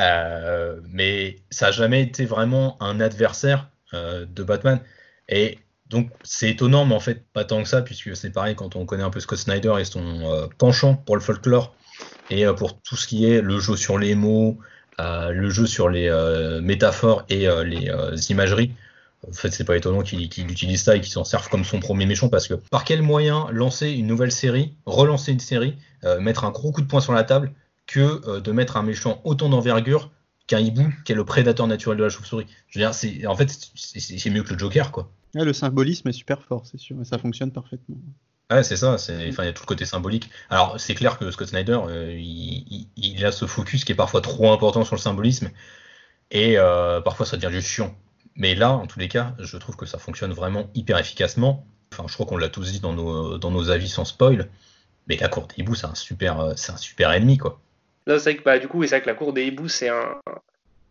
Euh, 0.00 0.80
mais 0.88 1.36
ça 1.50 1.66
n'a 1.66 1.72
jamais 1.72 2.02
été 2.02 2.24
vraiment 2.24 2.76
un 2.82 3.00
adversaire 3.00 3.68
euh, 3.94 4.24
de 4.28 4.42
Batman. 4.42 4.80
Et 5.28 5.58
donc 5.88 6.10
c'est 6.22 6.50
étonnant, 6.50 6.86
mais 6.86 6.94
en 6.94 7.00
fait 7.00 7.24
pas 7.32 7.44
tant 7.44 7.62
que 7.62 7.68
ça, 7.68 7.82
puisque 7.82 8.16
c'est 8.16 8.30
pareil 8.30 8.54
quand 8.54 8.76
on 8.76 8.86
connaît 8.86 9.02
un 9.02 9.10
peu 9.10 9.20
Scott 9.20 9.38
Snyder 9.38 9.74
et 9.78 9.84
son 9.84 10.32
euh, 10.32 10.46
penchant 10.58 10.94
pour 10.94 11.16
le 11.16 11.22
folklore 11.22 11.74
et 12.30 12.46
pour 12.56 12.80
tout 12.80 12.96
ce 12.96 13.08
qui 13.08 13.26
est 13.26 13.40
le 13.42 13.58
jeu 13.58 13.76
sur 13.76 13.98
les 13.98 14.14
mots, 14.14 14.58
le 14.98 15.50
jeu 15.50 15.66
sur 15.66 15.88
les 15.88 16.08
métaphores 16.62 17.24
et 17.28 17.48
les 17.64 18.30
imageries. 18.30 18.72
En 19.28 19.32
fait, 19.32 19.50
c'est 19.50 19.64
pas 19.64 19.76
étonnant 19.76 20.02
qu'il 20.02 20.22
utilise 20.22 20.80
ça 20.80 20.94
et 20.94 21.00
qu'il 21.00 21.10
s'en 21.10 21.24
serve 21.24 21.48
comme 21.48 21.64
son 21.64 21.80
premier 21.80 22.06
méchant 22.06 22.28
parce 22.28 22.46
que 22.46 22.54
par 22.54 22.84
quel 22.84 23.02
moyen 23.02 23.48
lancer 23.50 23.90
une 23.90 24.06
nouvelle 24.06 24.30
série, 24.30 24.76
relancer 24.86 25.32
une 25.32 25.40
série, 25.40 25.76
mettre 26.20 26.44
un 26.44 26.50
gros 26.52 26.70
coup 26.70 26.82
de 26.82 26.86
poing 26.86 27.00
sur 27.00 27.12
la 27.12 27.24
table 27.24 27.52
que 27.90 28.20
euh, 28.28 28.40
de 28.40 28.52
mettre 28.52 28.76
un 28.76 28.82
méchant 28.82 29.20
autant 29.24 29.48
d'envergure 29.48 30.10
qu'un 30.46 30.60
hibou, 30.60 30.92
qui 31.04 31.12
est 31.12 31.14
le 31.14 31.24
prédateur 31.24 31.66
naturel 31.66 31.98
de 31.98 32.04
la 32.04 32.08
chauve-souris. 32.08 32.46
Je 32.68 32.78
veux 32.78 32.84
dire, 32.84 32.94
c'est, 32.94 33.26
en 33.26 33.36
fait, 33.36 33.50
c'est 33.74 34.30
mieux 34.30 34.42
que 34.42 34.52
le 34.52 34.58
Joker, 34.58 34.92
quoi. 34.92 35.12
le 35.34 35.52
symbolisme 35.52 36.08
est 36.08 36.12
super 36.12 36.42
fort, 36.42 36.64
c'est 36.66 36.78
sûr, 36.78 37.00
et 37.00 37.04
ça 37.04 37.18
fonctionne 37.18 37.52
parfaitement. 37.52 37.96
Ouais, 38.50 38.62
c'est 38.62 38.76
ça, 38.76 38.96
il 39.08 39.32
y 39.32 39.40
a 39.40 39.52
tout 39.52 39.62
le 39.62 39.66
côté 39.66 39.84
symbolique. 39.84 40.30
Alors, 40.50 40.78
c'est 40.80 40.94
clair 40.94 41.18
que 41.18 41.30
Scott 41.30 41.48
Snyder, 41.48 41.78
euh, 41.86 42.16
il, 42.16 43.24
a 43.24 43.32
ce 43.32 43.46
focus 43.46 43.84
qui 43.84 43.92
est 43.92 43.96
parfois 43.96 44.20
trop 44.20 44.52
important 44.52 44.84
sur 44.84 44.96
le 44.96 45.00
symbolisme, 45.00 45.50
et 46.30 46.58
euh, 46.58 47.00
parfois 47.00 47.26
ça 47.26 47.36
devient 47.36 47.54
juste 47.54 47.68
chiant. 47.68 47.94
Mais 48.36 48.54
là, 48.54 48.72
en 48.72 48.86
tous 48.86 49.00
les 49.00 49.08
cas, 49.08 49.34
je 49.38 49.56
trouve 49.56 49.76
que 49.76 49.86
ça 49.86 49.98
fonctionne 49.98 50.32
vraiment 50.32 50.70
hyper 50.74 50.98
efficacement. 50.98 51.66
Enfin, 51.92 52.04
je 52.08 52.14
crois 52.14 52.26
qu'on 52.26 52.36
l'a 52.36 52.48
tous 52.48 52.70
dit 52.70 52.80
dans 52.80 52.92
nos, 52.92 53.38
dans 53.38 53.50
nos 53.50 53.70
avis 53.70 53.88
sans 53.88 54.04
spoil, 54.04 54.48
mais 55.08 55.16
la 55.16 55.28
cour 55.28 55.48
des 55.48 55.62
hiboux, 55.62 55.74
c'est 55.74 55.86
un 55.86 55.94
super, 55.94 56.52
c'est 56.56 56.72
un 56.72 56.76
super 56.76 57.12
ennemi, 57.12 57.36
quoi 57.36 57.60
c'est 58.06 58.36
que 58.36 58.42
bah, 58.42 58.58
du 58.58 58.68
coup, 58.68 58.82
c'est 58.82 58.90
vrai 58.90 59.02
que 59.02 59.06
la 59.06 59.14
cour 59.14 59.32
des 59.32 59.44
hiboux, 59.44 59.68
c'est 59.68 59.88
un, 59.88 60.20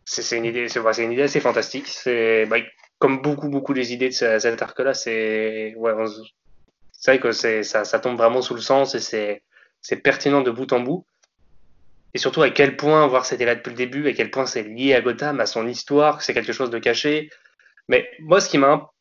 c'est 0.06 0.38
une 0.38 0.46
idée, 0.46 0.68
c'est 0.70 1.04
une 1.04 1.12
idée 1.12 1.24
assez 1.24 1.40
fantastique. 1.40 1.88
C'est 1.88 2.46
bah, 2.46 2.58
comme 2.98 3.22
beaucoup, 3.22 3.50
beaucoup 3.50 3.74
des 3.74 3.94
idées 3.94 4.10
de 4.10 4.14
cet 4.14 4.62
arc-là, 4.62 4.94
c'est 4.94 5.74
vrai 5.78 7.20
que 7.20 7.32
ça, 7.32 7.86
ça 7.86 8.00
tombe 8.00 8.18
vraiment 8.18 8.42
sous 8.42 8.56
le 8.56 8.62
sens 8.62 8.96
et 8.96 9.42
c'est 9.82 9.96
pertinent 9.98 10.42
de 10.42 10.52
bout 10.52 10.72
en 10.74 10.80
bout. 10.80 11.06
Et 12.14 12.18
surtout 12.18 12.42
à 12.42 12.50
quel 12.50 12.76
point, 12.76 13.06
voir 13.08 13.26
c'était 13.26 13.46
là 13.46 13.56
depuis 13.56 13.70
le 13.70 13.76
début, 13.76 14.08
à 14.08 14.14
quel 14.14 14.32
point 14.32 14.48
c'est 14.48 14.64
lié 14.64 14.96
à 14.96 15.02
Gotham, 15.02 15.40
à 15.40 15.46
son 15.46 15.68
histoire, 15.68 16.18
que 16.18 16.24
c'est 16.24 16.34
quelque 16.34 16.54
chose 16.54 16.72
de 16.72 16.80
caché. 16.80 17.30
Mais 17.88 18.10
moi, 18.20 18.42
ce 18.42 18.50
qui 18.50 18.58
m'a 18.58 18.92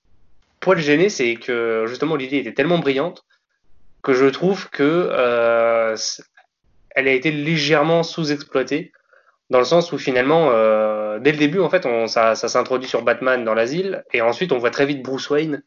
poil 0.60 0.78
gêné, 0.78 1.08
c'est 1.08 1.36
que 1.36 1.84
justement 1.86 2.16
l'idée 2.16 2.38
était 2.38 2.52
tellement 2.52 2.78
brillante 2.78 3.24
que 4.02 4.12
je 4.12 4.26
trouve 4.26 4.68
que 4.70 4.82
euh, 4.82 5.96
elle 6.98 7.06
a 7.06 7.12
été 7.12 7.30
légèrement 7.30 8.02
sous-exploitée 8.02 8.90
dans 9.50 9.60
le 9.60 9.64
sens 9.64 9.92
où 9.92 9.98
finalement, 9.98 10.50
euh, 10.52 11.20
dès 11.20 11.30
le 11.30 11.38
début, 11.38 11.60
en 11.60 11.70
fait, 11.70 11.86
on, 11.86 12.08
ça, 12.08 12.34
s'introduit 12.34 12.88
sur 12.88 13.02
Batman 13.02 13.44
dans 13.44 13.54
l'asile, 13.54 14.04
et 14.12 14.20
ensuite 14.20 14.52
on 14.52 14.58
voit 14.58 14.70
très 14.70 14.84
vite 14.84 15.02
Bruce 15.02 15.30
Wayne 15.30 15.62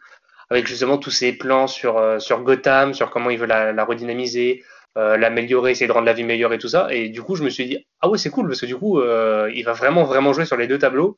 avec 0.49 0.67
justement 0.67 0.97
tous 0.97 1.11
ses 1.11 1.31
plans 1.31 1.67
sur, 1.67 1.97
euh, 1.97 2.19
sur 2.19 2.41
Gotham, 2.41 2.93
sur 2.93 3.09
comment 3.09 3.29
il 3.29 3.39
veut 3.39 3.45
la, 3.45 3.85
redynamiser, 3.85 4.63
euh, 4.97 5.15
l'améliorer, 5.15 5.71
essayer 5.71 5.87
de 5.87 5.93
rendre 5.93 6.05
la 6.05 6.13
vie 6.13 6.25
meilleure 6.25 6.51
et 6.51 6.57
tout 6.57 6.67
ça. 6.67 6.87
Et 6.91 7.07
du 7.07 7.21
coup, 7.21 7.37
je 7.37 7.43
me 7.43 7.49
suis 7.49 7.65
dit, 7.65 7.87
ah 8.01 8.09
ouais, 8.09 8.17
c'est 8.17 8.29
cool, 8.29 8.49
parce 8.49 8.59
que 8.59 8.65
du 8.65 8.75
coup, 8.75 9.01
il 9.01 9.63
va 9.63 9.71
vraiment, 9.71 10.03
vraiment 10.03 10.33
jouer 10.33 10.45
sur 10.45 10.57
les 10.57 10.67
deux 10.67 10.77
tableaux. 10.77 11.17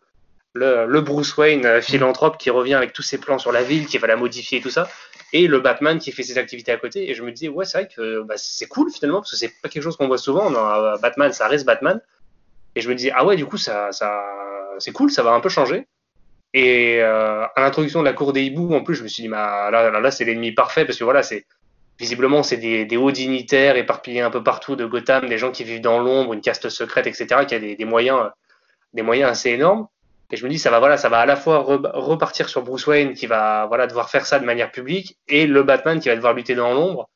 Le, 0.54 0.86
le 0.86 1.02
Bruce 1.02 1.36
Wayne 1.36 1.82
philanthrope 1.82 2.38
qui 2.38 2.52
revient 2.52 2.76
avec 2.76 2.94
tous 2.94 3.02
ses 3.02 3.18
plans 3.18 3.40
sur 3.40 3.52
la 3.52 3.64
ville, 3.64 3.88
qui 3.88 3.98
va 3.98 4.06
la 4.06 4.16
modifier 4.16 4.60
et 4.60 4.62
tout 4.62 4.70
ça, 4.70 4.88
et 5.34 5.48
le 5.48 5.60
Batman 5.60 6.00
qui 6.00 6.12
fait 6.12 6.24
ses 6.24 6.38
activités 6.38 6.72
à 6.72 6.78
côté. 6.78 7.10
Et 7.10 7.16
je 7.16 7.24
me 7.24 7.32
disais, 7.32 7.50
ouais, 7.50 7.66
c'est 7.66 7.80
vrai 7.80 7.90
que 7.94 8.22
bah, 8.22 8.36
c'est 8.38 8.68
cool 8.68 8.92
finalement, 8.92 9.20
parce 9.20 9.32
que 9.32 9.38
c'est 9.38 9.52
pas 9.62 9.68
quelque 9.68 9.84
chose 9.84 9.98
qu'on 9.98 10.08
voit 10.08 10.20
souvent. 10.20 10.54
Euh, 10.54 10.98
Batman, 10.98 11.34
ça 11.34 11.48
reste 11.48 11.66
Batman. 11.66 12.00
Et 12.76 12.82
je 12.82 12.90
me 12.90 12.96
disais, 12.96 13.12
ah 13.14 13.26
ouais, 13.26 13.36
du 13.36 13.46
coup, 13.46 13.58
ça, 13.58 13.92
ça, 13.92 14.24
c'est 14.80 14.92
cool, 14.92 15.12
ça 15.12 15.24
va 15.24 15.32
un 15.32 15.40
peu 15.40 15.50
changer. 15.50 15.88
Et 16.54 17.02
euh, 17.02 17.46
à 17.56 17.62
l'introduction 17.62 18.02
de 18.02 18.06
la 18.06 18.14
cour 18.14 18.32
des 18.32 18.44
hiboux, 18.44 18.74
en 18.76 18.84
plus, 18.84 18.96
je 18.96 19.04
me 19.04 19.08
suis 19.08 19.24
dit, 19.24 19.30
bah, 19.30 19.72
là, 19.72 19.90
là, 19.90 20.00
là 20.00 20.12
c'est 20.12 20.24
l'ennemi 20.24 20.52
parfait, 20.52 20.86
parce 20.86 21.00
que 21.00 21.04
voilà, 21.04 21.24
c'est 21.24 21.46
visiblement, 22.00 22.44
c'est 22.44 22.58
des, 22.58 22.98
hauts 22.98 23.12
dignitaires 23.12 23.76
éparpillés 23.76 24.22
un 24.22 24.30
peu 24.30 24.44
partout 24.44 24.76
de 24.76 24.86
Gotham, 24.86 25.28
des 25.28 25.38
gens 25.38 25.52
qui 25.52 25.64
vivent 25.64 25.82
dans 25.82 26.00
l'ombre, 26.00 26.34
une 26.34 26.42
caste 26.42 26.70
secrète, 26.70 27.08
etc., 27.08 27.46
qui 27.48 27.56
a 27.56 27.60
des, 27.60 27.86
moyens, 27.86 28.30
des 28.94 29.02
moyens 29.02 29.32
assez 29.32 29.50
énormes. 29.50 29.88
Et 30.32 30.36
je 30.38 30.44
me 30.46 30.50
dis, 30.50 30.58
ça 30.58 30.72
va, 30.72 30.80
voilà, 30.80 30.98
ça 30.98 31.10
va 31.10 31.20
à 31.20 31.26
la 31.26 31.36
fois 31.36 31.60
re 31.60 31.80
repartir 31.94 32.50
sur 32.50 32.64
Bruce 32.64 32.88
Wayne, 32.88 33.14
qui 33.14 33.28
va 33.28 33.66
voilà, 33.68 33.86
devoir 33.88 34.10
faire 34.10 34.26
ça 34.26 34.40
de 34.40 34.46
manière 34.46 34.72
publique, 34.72 35.18
et 35.28 35.46
le 35.46 35.62
Batman 35.64 36.00
qui 36.00 36.10
va 36.10 36.16
devoir 36.16 36.34
lutter 36.34 36.56
dans 36.56 36.74
l'ombre 36.74 37.10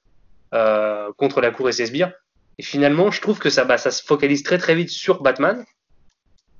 euh, 0.53 1.09
contre 1.17 1.41
la 1.41 1.49
cour 1.51 1.67
et 1.69 1.71
ses 1.71 1.87
sbires. 1.87 2.11
Et 2.59 2.63
finalement, 2.63 3.09
je 3.11 3.21
trouve 3.21 3.39
que 3.39 3.49
ça, 3.49 3.65
bah, 3.65 3.77
ça 3.77 3.91
se 3.91 4.03
focalise 4.03 4.43
très 4.43 4.57
très 4.57 4.75
vite 4.75 4.89
sur 4.89 5.21
Batman 5.21 5.63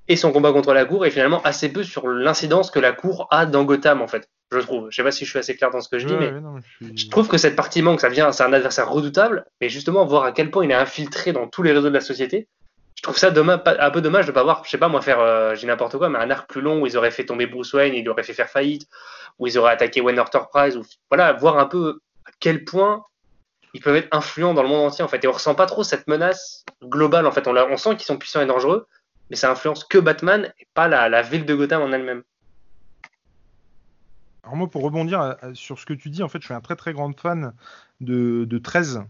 et 0.07 0.15
son 0.15 0.31
combat 0.31 0.53
contre 0.53 0.73
la 0.73 0.85
cour, 0.85 1.05
et 1.05 1.11
finalement 1.11 1.41
assez 1.43 1.69
peu 1.69 1.83
sur 1.83 2.07
l'incidence 2.07 2.71
que 2.71 2.79
la 2.79 2.93
cour 2.93 3.27
a 3.29 3.45
dans 3.45 3.63
Gotham, 3.65 4.01
en 4.01 4.07
fait. 4.07 4.27
Je 4.51 4.59
trouve. 4.59 4.87
Je 4.89 4.95
sais 4.95 5.03
pas 5.03 5.11
si 5.11 5.25
je 5.25 5.29
suis 5.29 5.39
assez 5.39 5.57
clair 5.57 5.69
dans 5.71 5.81
ce 5.81 5.89
que 5.89 5.99
je 5.99 6.07
dis, 6.07 6.13
Ouais, 6.13 6.19
mais 6.19 6.31
ouais, 6.31 6.39
non, 6.39 6.55
je, 6.79 6.85
suis- 6.85 6.97
je 6.97 7.09
trouve 7.09 7.27
que 7.27 7.37
cette 7.37 7.57
partie 7.57 7.81
manque. 7.81 7.99
Ça 7.99 8.07
vient, 8.07 8.31
c'est 8.31 8.43
un 8.43 8.53
adversaire 8.53 8.89
redoutable, 8.89 9.45
mais 9.59 9.67
justement 9.67 10.05
voir 10.05 10.23
à 10.23 10.31
quel 10.31 10.49
point 10.49 10.63
il 10.63 10.71
est 10.71 10.75
infiltré 10.75 11.33
dans 11.33 11.47
tous 11.47 11.61
les 11.63 11.73
réseaux 11.73 11.89
de 11.89 11.93
la 11.93 11.99
société. 12.01 12.47
Je 12.97 13.03
trouve 13.03 13.17
ça 13.17 13.29
un 13.29 13.91
peu 13.91 14.01
dommage 14.01 14.25
de 14.25 14.31
pas 14.31 14.43
voir, 14.43 14.63
je 14.65 14.69
sais 14.71 14.77
pas 14.77 14.87
moi 14.87 15.01
faire, 15.01 15.19
euh, 15.19 15.53
j'ai 15.53 15.67
n'importe 15.67 15.97
quoi, 15.97 16.09
mais 16.09 16.17
un 16.17 16.31
arc 16.31 16.49
plus 16.49 16.61
long 16.61 16.81
où 16.81 16.87
ils 16.87 16.97
auraient 16.97 17.11
fait 17.11 17.25
tomber 17.25 17.45
Bruce 17.45 17.71
Wayne, 17.73 17.93
ils 17.93 18.09
auraient 18.09 18.23
fait 18.23 18.33
faire 18.33 18.49
faillite, 18.49 18.87
où 19.37 19.45
ils 19.45 19.57
auraient 19.57 19.71
attaqué 19.71 20.01
Wayne 20.01 20.19
Enterprise, 20.19 20.75
ou 20.75 20.83
voilà, 21.09 21.33
voir 21.33 21.59
un 21.59 21.65
peu 21.65 21.99
à 22.25 22.31
quel 22.39 22.65
point 22.65 23.05
ils 23.73 23.81
peuvent 23.81 23.95
être 23.95 24.07
influents 24.11 24.55
dans 24.55 24.63
le 24.63 24.69
monde 24.69 24.87
entier 24.87 25.03
en 25.03 25.07
fait. 25.07 25.23
Et 25.23 25.27
on 25.27 25.31
ressent 25.31 25.53
pas 25.53 25.67
trop 25.67 25.83
cette 25.83 26.07
menace 26.07 26.65
globale 26.83 27.27
en 27.27 27.31
fait. 27.31 27.47
On, 27.47 27.77
sent 27.77 27.95
qu'ils 27.97 28.05
sont 28.05 28.17
puissants 28.17 28.41
et 28.41 28.47
dangereux, 28.47 28.87
mais 29.29 29.35
ça 29.35 29.51
influence 29.51 29.83
que 29.83 29.99
Batman 29.99 30.51
et 30.59 30.67
pas 30.73 30.87
la, 30.87 31.21
ville 31.21 31.45
de 31.45 31.53
Gotham 31.53 31.83
en 31.83 31.91
elle-même. 31.91 32.23
Alors 34.43 34.55
moi, 34.55 34.69
pour 34.69 34.81
rebondir 34.81 35.35
sur 35.53 35.77
ce 35.77 35.85
que 35.85 35.93
tu 35.93 36.09
dis, 36.09 36.23
en 36.23 36.29
fait, 36.29 36.39
je 36.39 36.45
suis 36.45 36.53
un 36.53 36.61
très 36.61 36.75
très 36.75 36.93
grand 36.93 37.17
fan 37.17 37.53
de 37.99 38.57
13. 38.57 39.03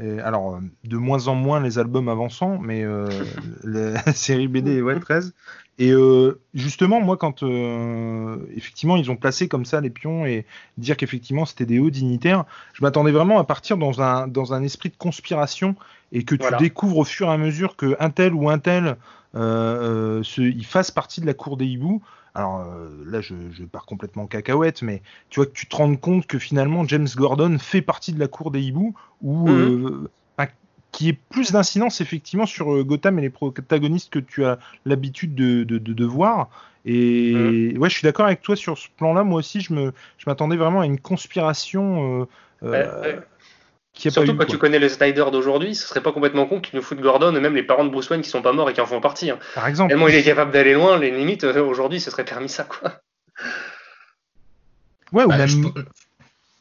Et, 0.00 0.20
alors, 0.20 0.54
euh, 0.54 0.60
de 0.84 0.96
moins 0.96 1.28
en 1.28 1.34
moins 1.34 1.60
les 1.60 1.78
albums 1.78 2.08
avançant, 2.08 2.58
mais 2.58 2.84
euh, 2.84 3.08
la 3.64 4.12
série 4.12 4.48
BD, 4.48 4.80
ouais, 4.82 4.98
13. 4.98 5.34
Et 5.80 5.92
euh, 5.92 6.40
justement, 6.54 7.00
moi, 7.00 7.16
quand 7.16 7.44
euh, 7.44 8.36
effectivement 8.56 8.96
ils 8.96 9.10
ont 9.12 9.16
placé 9.16 9.46
comme 9.46 9.64
ça 9.64 9.80
les 9.80 9.90
pions 9.90 10.26
et 10.26 10.44
dire 10.76 10.96
qu'effectivement 10.96 11.46
c'était 11.46 11.66
des 11.66 11.78
hauts 11.78 11.90
dignitaires, 11.90 12.44
je 12.72 12.82
m'attendais 12.82 13.12
vraiment 13.12 13.38
à 13.38 13.44
partir 13.44 13.76
dans 13.76 14.02
un, 14.02 14.26
dans 14.26 14.52
un 14.54 14.64
esprit 14.64 14.88
de 14.88 14.96
conspiration 14.96 15.76
et 16.10 16.24
que 16.24 16.34
tu 16.34 16.42
Voilà. 16.42 16.58
découvres 16.58 16.98
au 16.98 17.04
fur 17.04 17.28
et 17.28 17.32
à 17.32 17.38
mesure 17.38 17.76
que 17.76 17.96
un 18.00 18.10
tel 18.10 18.34
ou 18.34 18.50
un 18.50 18.58
tel 18.58 18.96
euh, 19.34 20.18
euh, 20.18 20.22
se, 20.24 20.40
il 20.40 20.64
fasse 20.64 20.90
partie 20.90 21.20
de 21.20 21.26
la 21.26 21.34
cour 21.34 21.56
des 21.56 21.66
hiboux. 21.66 22.02
Alors 22.34 22.60
euh, 22.60 22.88
là, 23.06 23.20
je, 23.20 23.34
je 23.50 23.64
pars 23.64 23.86
complètement 23.86 24.24
en 24.24 24.26
cacahuète, 24.26 24.82
mais 24.82 25.02
tu 25.30 25.40
vois 25.40 25.46
que 25.46 25.52
tu 25.52 25.66
te 25.66 25.76
rends 25.76 25.96
compte 25.96 26.26
que 26.26 26.38
finalement 26.38 26.86
James 26.86 27.08
Gordon 27.16 27.58
fait 27.58 27.82
partie 27.82 28.12
de 28.12 28.20
la 28.20 28.28
cour 28.28 28.50
des 28.50 28.60
hiboux, 28.60 28.94
ou 29.22 29.48
euh, 29.48 30.10
enfin, 30.36 30.50
qui 30.92 31.08
est 31.08 31.18
plus 31.30 31.52
d'incidence 31.52 32.00
effectivement 32.00 32.46
sur 32.46 32.72
euh, 32.72 32.84
Gotham 32.84 33.18
et 33.18 33.22
les 33.22 33.30
protagonistes 33.30 34.10
que 34.10 34.18
tu 34.18 34.44
as 34.44 34.58
l'habitude 34.84 35.34
de, 35.34 35.64
de, 35.64 35.78
de, 35.78 35.92
de 35.92 36.04
voir. 36.04 36.48
Et 36.84 37.74
ouais, 37.76 37.90
je 37.90 37.94
suis 37.94 38.04
d'accord 38.04 38.26
avec 38.26 38.40
toi 38.40 38.56
sur 38.56 38.78
ce 38.78 38.88
plan-là. 38.96 39.22
Moi 39.22 39.40
aussi, 39.40 39.60
je 39.60 39.74
me, 39.74 39.92
je 40.16 40.24
m'attendais 40.26 40.56
vraiment 40.56 40.80
à 40.80 40.86
une 40.86 40.98
conspiration. 40.98 42.22
Euh, 42.22 42.26
euh. 42.62 43.20
Qui 43.98 44.08
a 44.08 44.10
Surtout 44.10 44.28
pas 44.28 44.32
eu, 44.32 44.36
quand 44.36 44.44
quoi. 44.44 44.52
tu 44.52 44.58
connais 44.58 44.78
le 44.78 44.88
Snyder 44.88 45.26
d'aujourd'hui, 45.32 45.74
ce 45.74 45.86
serait 45.86 46.00
pas 46.00 46.12
complètement 46.12 46.46
con 46.46 46.60
qu'ils 46.60 46.76
nous 46.76 46.82
foutent 46.82 47.00
Gordon 47.00 47.34
et 47.34 47.40
même 47.40 47.54
les 47.54 47.62
parents 47.62 47.84
de 47.84 47.90
Bruce 47.90 48.08
Wayne 48.10 48.22
qui 48.22 48.30
sont 48.30 48.42
pas 48.42 48.52
morts 48.52 48.70
et 48.70 48.72
qui 48.72 48.80
en 48.80 48.86
font 48.86 49.00
partie. 49.00 49.30
hein. 49.30 49.38
Par 49.54 49.66
exemple. 49.66 49.90
Tellement 49.90 50.08
il 50.08 50.14
est 50.14 50.22
capable 50.22 50.52
d'aller 50.52 50.72
loin, 50.74 50.98
les 50.98 51.10
limites 51.10 51.44
euh, 51.44 51.62
aujourd'hui 51.62 52.00
ce 52.00 52.10
serait 52.10 52.24
permis 52.24 52.48
ça 52.48 52.64
quoi. 52.64 52.92
Ouais, 55.12 55.24
ou 55.24 55.28
Bah, 55.28 55.38
même, 55.38 55.48
je- 55.48 55.56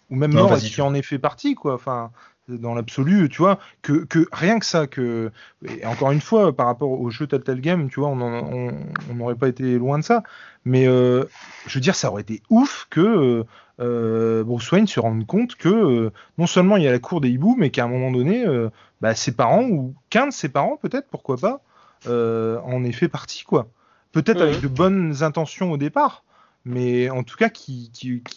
ou 0.10 0.16
même 0.16 0.32
Non, 0.34 0.44
mort 0.48 0.58
qui 0.58 0.70
tu- 0.72 0.82
en 0.82 0.94
est 0.94 1.02
fait 1.02 1.20
partie, 1.20 1.54
quoi. 1.56 1.74
Enfin, 1.74 2.12
dans 2.48 2.74
l'absolu, 2.74 3.28
tu 3.30 3.40
vois, 3.40 3.60
que, 3.82 4.06
que 4.06 4.26
rien 4.32 4.58
que 4.60 4.66
ça, 4.66 4.88
que 4.88 5.32
et 5.68 5.86
encore 5.86 6.12
une 6.12 6.22
fois, 6.22 6.56
par 6.56 6.68
rapport 6.68 6.90
au 6.92 7.10
jeu 7.10 7.28
Telltale 7.28 7.60
Game, 7.60 7.90
tu 7.90 8.00
vois, 8.00 8.10
on 8.10 8.22
en- 8.22 8.52
on 8.54 8.74
on 9.12 9.14
n'aurait 9.16 9.36
pas 9.36 9.50
été 9.50 9.78
loin 9.78 10.00
de 10.00 10.04
ça. 10.04 10.24
Mais 10.64 10.88
euh, 10.88 11.26
je 11.68 11.74
veux 11.78 11.82
dire, 11.82 11.96
ça 11.96 12.10
aurait 12.10 12.22
été 12.22 12.42
ouf 12.50 12.88
que 12.90 13.44
euh, 13.80 14.44
Bruce 14.44 14.72
Wayne 14.72 14.88
se 14.88 15.00
rende 15.00 15.26
compte 15.26 15.56
que 15.56 15.70
euh, 15.70 16.12
non 16.38 16.48
seulement 16.48 16.78
il 16.78 16.84
y 16.84 16.88
a 16.88 16.92
la 16.92 17.00
cour 17.00 17.22
des 17.22 17.30
hiboux, 17.30 17.56
mais 17.58 17.70
qu'à 17.70 17.84
un 17.86 17.88
moment 17.88 18.12
donné, 18.12 18.46
euh, 18.46 18.70
bah, 19.02 19.14
ses 19.16 19.32
parents 19.34 19.64
ou 19.66 19.94
qu'un 20.10 20.28
de 20.28 20.34
ses 20.34 20.50
parents, 20.50 20.78
peut-être, 20.78 21.08
pourquoi 21.10 21.38
pas, 21.38 21.62
euh, 22.08 22.60
en 22.64 22.84
ait 22.84 22.92
fait 22.92 23.08
partie, 23.08 23.44
quoi. 23.44 23.68
Peut-être 24.12 24.42
Mhm. 24.42 24.48
avec 24.48 24.62
de 24.62 24.68
bonnes 24.68 25.24
intentions 25.24 25.72
au 25.72 25.78
départ, 25.78 26.24
mais 26.66 27.10
en 27.10 27.24
tout 27.24 27.38
cas, 27.38 27.50
qui, 27.50 27.92
qui, 27.94 28.22
qui- 28.24 28.36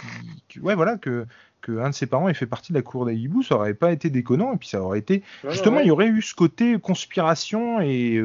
qui- 0.49 0.61
ouais, 0.61 0.75
voilà, 0.75 0.97
que, 0.99 1.27
que 1.63 1.79
un 1.79 1.91
de 1.91 1.95
ses 1.95 2.07
parents 2.07 2.29
ait 2.29 2.35
fait 2.35 2.47
partie 2.47 2.73
de 2.73 2.79
la 2.79 2.83
cour 2.83 3.07
des 3.07 3.15
hiboux, 3.15 3.43
ça 3.43 3.55
aurait 3.57 3.75
pas 3.75 3.93
été 3.93 4.11
déconnant, 4.11 4.53
et 4.53 4.57
puis 4.57 4.69
ça 4.69 4.83
aurait 4.83 4.99
été 4.99 5.23
justement, 5.53 5.81
il 5.81 5.87
y 5.87 5.91
aurait 5.91 6.09
eu 6.09 6.21
ce 6.23 6.35
côté 6.35 6.79
conspiration 6.79 7.81
et 7.81 8.23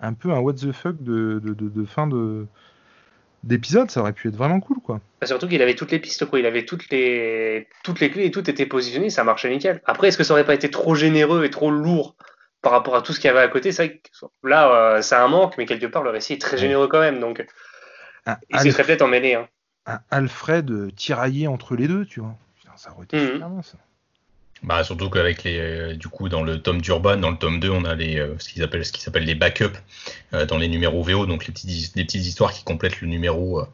un 0.00 0.12
peu 0.12 0.30
un 0.32 0.38
what 0.40 0.54
the 0.54 0.72
fuck 0.72 1.02
de, 1.02 1.40
de, 1.42 1.54
de, 1.54 1.68
de 1.68 1.84
fin 1.84 2.06
de 2.06 2.46
d'épisode, 3.44 3.90
ça 3.90 4.00
aurait 4.00 4.12
pu 4.12 4.28
être 4.28 4.36
vraiment 4.36 4.60
cool, 4.60 4.78
quoi. 4.82 5.00
Bah, 5.20 5.26
surtout 5.26 5.46
qu'il 5.48 5.62
avait 5.62 5.74
toutes 5.74 5.90
les 5.92 5.98
pistes 6.00 6.24
quoi, 6.26 6.38
il 6.40 6.46
avait 6.46 6.64
toutes 6.64 6.88
les 6.90 7.68
toutes 7.84 8.00
les 8.00 8.10
clés 8.10 8.24
et 8.26 8.30
tout 8.30 8.48
était 8.50 8.66
positionné, 8.66 9.10
ça 9.10 9.22
marchait 9.24 9.50
nickel. 9.50 9.80
Après 9.86 10.08
est-ce 10.08 10.18
que 10.18 10.24
ça 10.24 10.32
aurait 10.34 10.44
pas 10.46 10.54
été 10.54 10.70
trop 10.70 10.94
généreux 10.94 11.44
et 11.44 11.50
trop 11.50 11.70
lourd 11.70 12.16
par 12.62 12.72
rapport 12.72 12.96
à 12.96 13.02
tout 13.02 13.12
ce 13.12 13.20
qu'il 13.20 13.28
y 13.28 13.30
avait 13.30 13.40
à 13.40 13.48
côté? 13.48 13.72
C'est 13.72 13.86
vrai 13.86 13.96
que 13.98 14.48
là 14.48 14.70
euh, 14.96 15.02
c'est 15.02 15.14
un 15.16 15.28
manque, 15.28 15.56
mais 15.58 15.66
quelque 15.66 15.86
part 15.86 16.02
le 16.02 16.10
récit 16.10 16.32
est 16.34 16.40
très 16.40 16.58
généreux 16.58 16.88
quand 16.88 17.00
même, 17.00 17.20
donc 17.20 17.44
Un, 18.26 18.36
il 18.50 18.58
se 18.58 18.64
Alf- 18.64 18.72
serait 18.72 18.84
peut-être 18.84 19.02
emmêlé. 19.02 19.34
Hein. 19.34 19.48
un 19.86 19.98
Alfred 20.10 20.70
euh, 20.70 20.90
tiraillé 20.96 21.46
entre 21.46 21.76
les 21.76 21.86
deux, 21.88 22.04
tu 22.06 22.20
vois. 22.20 22.34
Putain, 22.58 22.72
ça 22.76 22.90
aurait 22.92 23.04
été 23.04 23.18
super 23.20 23.50
bien, 23.50 23.62
ça. 23.62 23.76
Bah, 24.62 24.82
surtout 24.82 25.10
qu'avec 25.10 25.42
les, 25.44 25.58
euh, 25.58 25.94
du 25.94 26.08
coup, 26.08 26.28
dans 26.30 26.42
le 26.42 26.62
tome 26.62 26.80
d'Urban, 26.80 27.16
dans 27.18 27.30
le 27.30 27.36
tome 27.36 27.60
2, 27.60 27.68
on 27.70 27.84
a 27.84 27.94
les, 27.94 28.18
euh, 28.18 28.34
ce 28.38 28.48
qu'ils 28.48 28.62
appellent, 28.62 28.84
ce 28.86 28.92
qui 28.92 29.02
s'appelle 29.02 29.24
les 29.24 29.34
backups 29.34 29.76
euh, 30.32 30.46
dans 30.46 30.56
les 30.56 30.68
numéros 30.68 31.02
VO, 31.02 31.26
donc 31.26 31.46
les 31.46 31.52
petites, 31.52 31.94
les 31.94 32.04
petites 32.04 32.24
histoires 32.24 32.52
qui 32.52 32.64
complètent 32.64 33.00
le 33.02 33.08
numéro 33.08 33.60
euh, 33.60 33.66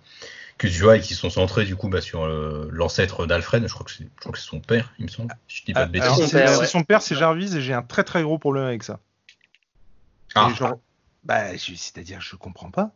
que 0.59 0.67
tu 0.67 0.83
vois 0.83 0.97
et 0.97 1.01
qui 1.01 1.15
sont 1.15 1.31
centrées 1.31 1.65
du 1.65 1.77
coup 1.77 1.89
bah, 1.89 2.01
sur 2.01 2.25
euh, 2.25 2.69
l'ancêtre 2.73 3.27
d'Alfred. 3.27 3.65
Je 3.69 3.73
crois 3.73 3.87
que 3.87 3.93
c'est, 3.93 4.03
je 4.05 4.21
crois 4.21 4.33
que 4.33 4.39
c'est 4.39 4.49
son 4.49 4.59
père, 4.61 4.93
il 4.99 5.05
me 5.05 5.11
semble. 5.11 5.33
Si 5.47 5.59
je 5.61 5.65
dis 5.67 5.73
pas 5.75 5.87
de 5.87 5.97
Ah, 6.01 6.03
alors, 6.03 6.17
bêtises. 6.17 6.31
C'est 6.33 6.59
ouais. 6.59 6.67
son 6.67 6.83
père, 6.83 7.03
c'est 7.03 7.15
Jarvis, 7.15 7.57
et 7.57 7.61
j'ai 7.61 7.73
un 7.73 7.83
très 7.83 8.03
très 8.03 8.23
gros 8.25 8.39
problème 8.39 8.65
avec 8.65 8.83
ça. 8.83 8.99
Ah. 10.35 10.53
Genre, 10.57 10.79
bah, 11.25 11.57
je- 11.57 11.75
c'est-à-dire, 11.77 12.21
je 12.21 12.35
comprends 12.35 12.71
pas. 12.73 12.91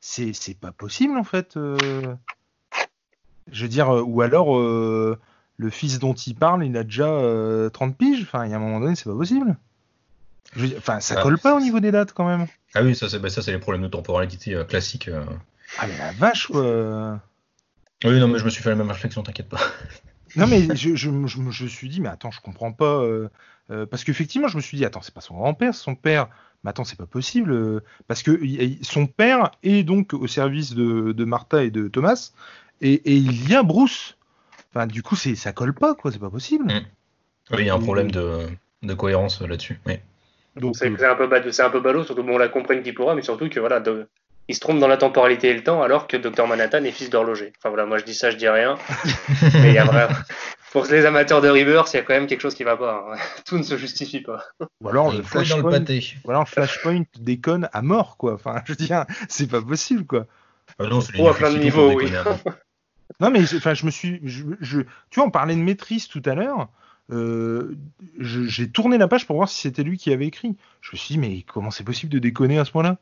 C'est 0.00 0.32
c'est 0.34 0.54
pas 0.54 0.72
possible 0.72 1.18
en 1.18 1.24
fait. 1.24 1.56
euh. 1.56 2.14
Je 3.50 3.62
veux 3.62 3.68
dire, 3.68 3.90
euh, 3.94 4.02
ou 4.02 4.22
alors 4.22 4.56
euh, 4.56 5.18
le 5.60 5.70
fils 5.70 5.98
dont 5.98 6.14
il 6.14 6.34
parle, 6.34 6.64
il 6.64 6.76
a 6.76 6.84
déjà 6.84 7.06
euh, 7.08 7.68
30 7.70 7.96
piges. 7.96 8.22
Enfin, 8.22 8.44
il 8.46 8.50
y 8.50 8.54
a 8.54 8.56
un 8.56 8.60
moment 8.60 8.80
donné, 8.80 8.96
c'est 8.96 9.04
pas 9.04 9.14
possible. 9.16 9.56
Je 10.56 10.66
Enfin, 10.78 11.00
ça 11.00 11.14
Ah. 11.18 11.22
colle 11.22 11.38
pas 11.38 11.54
au 11.54 11.60
niveau 11.60 11.80
des 11.80 11.90
dates 11.92 12.12
quand 12.12 12.26
même. 12.26 12.46
Ah 12.74 12.82
oui, 12.82 12.96
ça 12.96 13.08
c'est, 13.08 13.18
bah, 13.18 13.28
c'est 13.30 13.52
les 13.52 13.58
problèmes 13.58 13.82
de 13.82 13.88
temporalité 13.88 14.54
euh, 14.54 14.64
classiques. 14.64 15.08
euh. 15.08 15.24
Ah 15.78 15.86
mais 15.86 15.96
la 15.98 16.12
vache 16.12 16.46
quoi. 16.48 17.20
Oui, 18.04 18.18
non, 18.18 18.28
mais 18.28 18.38
je 18.38 18.44
me 18.44 18.50
suis 18.50 18.62
fait 18.62 18.70
la 18.70 18.76
même 18.76 18.90
réflexion, 18.90 19.22
t'inquiète 19.22 19.48
pas. 19.48 19.60
Non 20.36 20.46
mais 20.46 20.62
je, 20.76 20.94
je, 20.94 20.94
je, 21.26 21.40
me- 21.40 21.50
suis 21.68 21.88
dit 21.88 22.00
mais 22.00 22.08
attends 22.08 22.30
je 22.30 22.40
comprends 22.40 22.70
pas 22.70 23.02
euh, 23.02 23.28
euh, 23.72 23.84
parce 23.84 24.04
qu'effectivement 24.04 24.46
je 24.46 24.56
me 24.56 24.62
suis 24.62 24.76
dit 24.76 24.84
attends 24.84 25.02
c'est 25.02 25.12
pas 25.12 25.20
son 25.20 25.34
grand-père 25.34 25.74
c'est 25.74 25.82
son 25.82 25.96
père 25.96 26.28
mais 26.62 26.70
attends 26.70 26.84
c'est 26.84 26.96
pas 26.96 27.06
possible 27.06 27.50
euh, 27.50 27.80
parce 28.06 28.22
que 28.22 28.40
son 28.82 29.08
père 29.08 29.50
est 29.64 29.82
donc 29.82 30.12
au 30.14 30.28
service 30.28 30.72
de, 30.74 31.10
de 31.10 31.24
Martha 31.24 31.64
et 31.64 31.72
de 31.72 31.88
Thomas 31.88 32.30
et, 32.80 32.92
et 32.92 33.16
il 33.16 33.48
y 33.50 33.56
a 33.56 33.64
Bruce 33.64 34.16
enfin 34.74 34.86
du 34.86 35.02
coup 35.02 35.16
c'est 35.16 35.34
ça 35.34 35.52
colle 35.52 35.74
pas 35.74 35.94
quoi 35.94 36.10
c'est 36.12 36.18
pas 36.18 36.30
possible 36.30 36.64
Mm. 36.66 36.80
Oui, 37.52 37.58
il 37.60 37.66
y 37.66 37.70
a 37.70 37.74
un 37.74 37.80
problème 37.80 38.10
de, 38.12 38.46
de 38.82 38.94
cohérence 38.94 39.40
là-dessus. 39.40 39.80
Oui. 39.86 39.94
donc 40.56 40.76
C'est 40.76 40.88
euh, 40.88 40.94
c'est 40.98 41.06
un 41.06 41.16
peu 41.16 41.28
c'est 41.50 41.62
un 41.62 41.70
peu 41.70 41.80
ballot, 41.80 42.04
surtout 42.04 42.22
bon 42.22 42.34
on 42.34 42.38
la 42.38 42.48
comprenne 42.48 42.82
qui 42.84 42.92
pourra, 42.92 43.14
mais 43.16 43.22
surtout 43.22 43.48
que 43.48 43.58
voilà, 43.58 43.80
de- 43.80 44.06
il 44.48 44.54
se 44.54 44.60
trompe 44.60 44.78
dans 44.78 44.86
la 44.88 44.96
temporalité 44.96 45.48
et 45.50 45.54
le 45.54 45.62
temps 45.64 45.82
alors 45.82 46.06
que 46.06 46.16
Dr 46.16 46.46
Manhattan 46.46 46.84
est 46.84 46.92
fils 46.92 47.10
d'horloger. 47.10 47.52
Enfin 47.58 47.68
voilà, 47.70 47.86
moi 47.86 47.98
je 47.98 48.04
dis 48.04 48.14
ça, 48.14 48.30
je 48.30 48.36
dis 48.36 48.48
rien. 48.48 48.76
Mais 49.54 49.68
il 49.70 49.74
y 49.74 49.78
a 49.78 49.84
vraiment... 49.84 50.14
Pour 50.72 50.84
les 50.86 51.04
amateurs 51.04 51.40
de 51.40 51.48
Rebirth, 51.48 51.92
il 51.92 51.96
y 51.96 51.98
a 51.98 52.02
quand 52.02 52.14
même 52.14 52.28
quelque 52.28 52.40
chose 52.40 52.54
qui 52.54 52.62
va 52.62 52.76
pas. 52.76 53.04
hein. 53.12 53.16
Tout 53.46 53.58
ne 53.58 53.62
se 53.64 53.76
justifie 53.76 54.20
pas. 54.20 54.44
Ou 54.80 54.88
alors 54.88 55.12
le 55.12 55.22
Flashpoint, 55.24 55.70
pâté. 55.70 56.14
ou 56.24 56.30
alors 56.30 56.42
le 56.42 56.46
Flashpoint 56.48 57.02
déconne 57.18 57.68
à 57.72 57.82
mort, 57.82 58.16
quoi. 58.16 58.34
Enfin, 58.34 58.62
je 58.64 58.74
dire, 58.74 59.04
c'est 59.28 59.48
pas 59.50 59.60
possible, 59.62 60.06
quoi. 60.06 60.26
Ah 60.78 60.86
non, 60.86 61.00
c'est 61.00 61.14
à 61.26 61.34
plein 61.34 61.50
de 61.50 61.58
New 61.58 61.62
52 61.62 61.64
niveaux, 61.64 61.92
oui. 61.96 62.12
Non, 63.20 63.30
mais 63.30 63.42
enfin, 63.54 63.74
je 63.74 63.84
me 63.86 63.90
suis, 63.90 64.20
je, 64.24 64.44
je- 64.60 64.80
tu 65.10 65.16
vois, 65.20 65.24
on 65.26 65.30
parlait 65.30 65.56
de 65.56 65.60
maîtrise 65.60 66.08
tout 66.08 66.22
à 66.24 66.34
l'heure. 66.34 66.68
Euh, 67.10 67.76
je- 68.18 68.44
j'ai 68.44 68.70
tourné 68.70 68.98
la 68.98 69.08
page 69.08 69.26
pour 69.26 69.36
voir 69.36 69.48
si 69.48 69.60
c'était 69.62 69.82
lui 69.82 69.98
qui 69.98 70.12
avait 70.12 70.26
écrit. 70.26 70.56
Je 70.80 70.90
me 70.92 70.96
suis 70.96 71.14
dit, 71.14 71.18
mais 71.18 71.42
comment 71.42 71.70
c'est 71.70 71.84
possible 71.84 72.12
de 72.12 72.18
déconner 72.18 72.58
à 72.58 72.64
ce 72.64 72.70
point-là? 72.72 72.98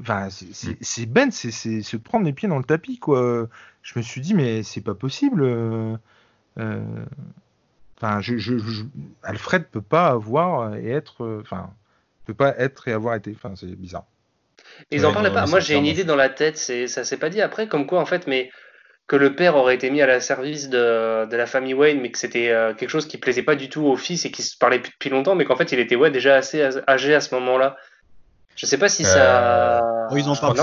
Enfin, 0.00 0.30
c'est- 0.30 0.52
c'est 0.54 0.76
c'est 0.82 1.06
bête, 1.06 1.32
c'est 1.32 1.50
c'est 1.50 1.82
se 1.82 1.96
prendre 1.96 2.26
les 2.26 2.32
pieds 2.34 2.48
dans 2.48 2.58
le 2.58 2.64
tapis, 2.64 2.98
quoi. 2.98 3.48
Je 3.82 3.98
me 3.98 4.02
suis 4.02 4.20
dit, 4.20 4.34
mais 4.34 4.62
c'est 4.62 4.82
pas 4.82 4.94
possible. 4.94 5.42
euh, 5.42 5.96
euh, 6.58 7.06
Enfin, 7.98 8.20
je, 8.20 8.36
je, 8.38 8.58
je- 8.58 8.84
Alfred 9.22 9.64
peut 9.70 9.82
pas 9.82 10.08
avoir 10.08 10.74
et 10.76 10.90
être, 10.90 11.24
euh, 11.24 11.40
enfin, 11.42 11.70
peut 12.26 12.34
pas 12.34 12.56
être 12.58 12.88
et 12.88 12.92
avoir 12.92 13.14
été. 13.14 13.32
Enfin, 13.34 13.54
c'est 13.56 13.66
bizarre. 13.76 14.04
Ils 14.90 15.00
Ouais, 15.00 15.06
en 15.06 15.12
parlaient 15.12 15.32
pas. 15.32 15.46
Moi, 15.46 15.60
j'ai 15.60 15.76
une 15.76 15.86
idée 15.86 16.04
dans 16.04 16.16
la 16.16 16.28
tête, 16.28 16.58
ça 16.58 17.04
s'est 17.04 17.16
pas 17.16 17.30
dit 17.30 17.40
après, 17.40 17.68
comme 17.68 17.86
quoi 17.86 18.00
en 18.00 18.06
fait, 18.06 18.26
mais 18.26 18.50
que 19.06 19.16
le 19.16 19.34
père 19.36 19.54
aurait 19.56 19.74
été 19.76 19.90
mis 19.90 20.02
à 20.02 20.06
la 20.06 20.20
service 20.20 20.68
de, 20.68 21.26
de 21.26 21.36
la 21.36 21.46
famille 21.46 21.74
Wayne, 21.74 22.00
mais 22.00 22.10
que 22.10 22.18
c'était 22.18 22.50
euh, 22.50 22.74
quelque 22.74 22.90
chose 22.90 23.06
qui 23.06 23.18
plaisait 23.18 23.42
pas 23.44 23.54
du 23.54 23.68
tout 23.68 23.82
au 23.84 23.96
fils 23.96 24.24
et 24.24 24.30
qui 24.32 24.42
se 24.42 24.56
parlait 24.58 24.80
plus 24.80 24.90
depuis 24.90 25.10
longtemps, 25.10 25.34
mais 25.36 25.44
qu'en 25.44 25.56
fait, 25.56 25.70
il 25.72 25.78
était 25.78 25.96
ouais 25.96 26.10
déjà 26.10 26.34
assez 26.36 26.62
as- 26.62 26.82
âgé 26.88 27.14
à 27.14 27.20
ce 27.20 27.34
moment-là. 27.36 27.76
Je 28.56 28.66
sais 28.66 28.78
pas 28.78 28.88
si 28.88 29.04
ça. 29.04 30.08
Oh, 30.10 30.16
ils 30.16 30.28
en 30.28 30.34
parlent 30.34 30.56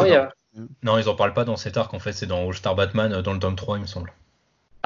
Non, 0.84 0.96
a- 0.96 1.00
ils 1.00 1.08
en 1.10 1.16
parlent 1.16 1.34
pas 1.34 1.46
dans 1.46 1.56
cet 1.56 1.78
arc, 1.78 1.94
en 1.94 2.00
fait, 2.00 2.12
c'est 2.14 2.26
dans 2.26 2.46
All 2.48 2.54
Star 2.54 2.76
Batman, 2.76 3.14
euh, 3.14 3.22
dans 3.22 3.34
le 3.34 3.40
tome 3.40 3.56
3, 3.56 3.78
il 3.78 3.82
me 3.82 3.88
semble. 3.88 4.12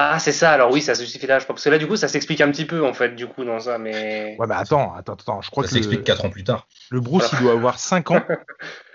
Ah, 0.00 0.20
c'est 0.20 0.30
ça. 0.32 0.52
Alors 0.52 0.70
oui, 0.70 0.80
ça 0.80 0.94
se 0.94 1.02
justifie 1.02 1.26
là, 1.26 1.40
je 1.40 1.44
crois. 1.44 1.56
Parce 1.56 1.64
que 1.64 1.70
là, 1.70 1.78
du 1.78 1.88
coup, 1.88 1.96
ça 1.96 2.06
s'explique 2.06 2.40
un 2.40 2.50
petit 2.52 2.64
peu 2.64 2.86
en 2.86 2.92
fait, 2.94 3.16
du 3.16 3.26
coup, 3.26 3.44
dans 3.44 3.58
ça, 3.58 3.78
mais. 3.78 4.36
Ouais, 4.38 4.46
bah 4.46 4.58
attends, 4.58 4.94
attends, 4.94 5.14
attends. 5.14 5.42
Je 5.42 5.50
crois 5.50 5.64
Ça 5.64 5.70
que 5.70 5.74
s'explique 5.74 5.98
le, 6.00 6.04
4 6.04 6.24
ans 6.24 6.30
plus 6.30 6.44
tard. 6.44 6.68
le 6.90 7.00
Bruce, 7.00 7.28
il 7.32 7.40
doit 7.40 7.52
avoir 7.52 7.80
5 7.80 8.12
ans. 8.12 8.22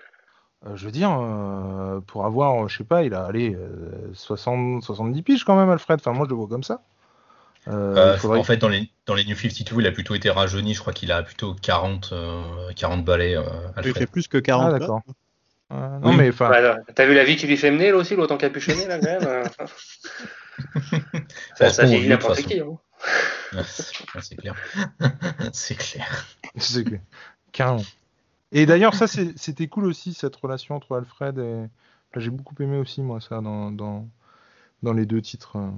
Euh, 0.66 0.76
je 0.76 0.86
veux 0.86 0.92
dire, 0.92 1.12
euh, 1.20 2.00
pour 2.08 2.26
avoir, 2.26 2.68
je 2.70 2.78
sais 2.78 2.84
pas, 2.84 3.04
il 3.04 3.14
a 3.14 3.26
allé 3.26 3.54
euh, 3.54 4.12
60, 4.14 4.82
70 4.84 5.22
piges 5.22 5.44
quand 5.44 5.56
même, 5.58 5.70
Alfred. 5.70 6.00
Enfin, 6.00 6.14
moi, 6.14 6.26
je 6.26 6.30
le 6.30 6.36
vois 6.38 6.48
comme 6.48 6.64
ça. 6.64 6.82
Euh, 7.68 7.96
Euh, 8.14 8.18
faudrait- 8.18 8.40
En 8.40 8.44
fait, 8.44 8.58
dans 8.58 8.70
les, 8.70 8.90
dans 9.06 9.14
les 9.16 9.26
New 9.26 9.36
52, 9.36 9.80
il 9.82 9.88
a 9.88 9.92
plutôt 9.92 10.16
été 10.16 10.30
rajeuni. 10.30 10.74
Je 10.74 10.80
crois 10.82 10.94
qu'il 10.94 11.12
a 11.12 11.22
plutôt 11.24 11.54
40, 11.62 12.10
euh, 12.14 12.42
40 12.76 13.04
balais, 13.06 13.36
euh, 13.38 13.44
Il 13.84 13.94
fait 13.94 14.06
plus 14.08 14.28
que 14.28 14.38
40 14.38 14.74
Ah, 14.74 14.80
d'accord. 14.80 15.02
Euh, 15.72 16.00
non, 16.00 16.10
Oui. 16.12 16.18
mais 16.18 16.30
enfin, 16.30 16.50
là, 16.50 16.78
T'as 16.94 17.06
vu 17.06 17.14
la 17.14 17.24
vie 17.24 17.36
qui 17.36 17.48
lui 17.48 17.58
fait 17.58 17.72
mener 17.72 17.90
là 17.92 17.98
aussi, 17.98 18.16
l'autant 18.16 18.38
capuchonné 18.38 18.86
là, 18.86 19.00
quand 19.00 19.06
même. 19.06 19.28
euh. 19.28 19.44
ça, 21.56 21.70
ça 21.70 21.86
vieillit 21.86 22.08
n'importe 22.10 22.42
qui. 22.44 22.60
hein. 22.60 22.78
C'est 24.22 24.36
clair. 24.38 24.56
c'est 25.52 25.76
clair. 25.76 26.26
c'est 26.58 26.84
clair. 26.86 27.00
Carrément. 27.52 27.84
Et 28.54 28.66
d'ailleurs, 28.66 28.96
ça, 28.96 29.08
c'était 29.08 29.68
cool 29.68 29.86
aussi, 29.86 30.14
cette 30.14 30.36
relation 30.38 30.76
entre 30.76 30.96
Alfred 30.98 31.38
et. 31.40 31.66
Enfin, 32.12 32.20
J'ai 32.22 32.30
beaucoup 32.32 32.56
aimé 32.62 32.78
aussi, 32.78 33.02
moi, 33.02 33.20
ça, 33.22 33.42
dans, 33.42 33.72
dans, 33.72 34.08
dans 34.84 34.94
les 34.94 35.06
deux 35.08 35.22
titres. 35.22 35.58
euh, 35.58 35.70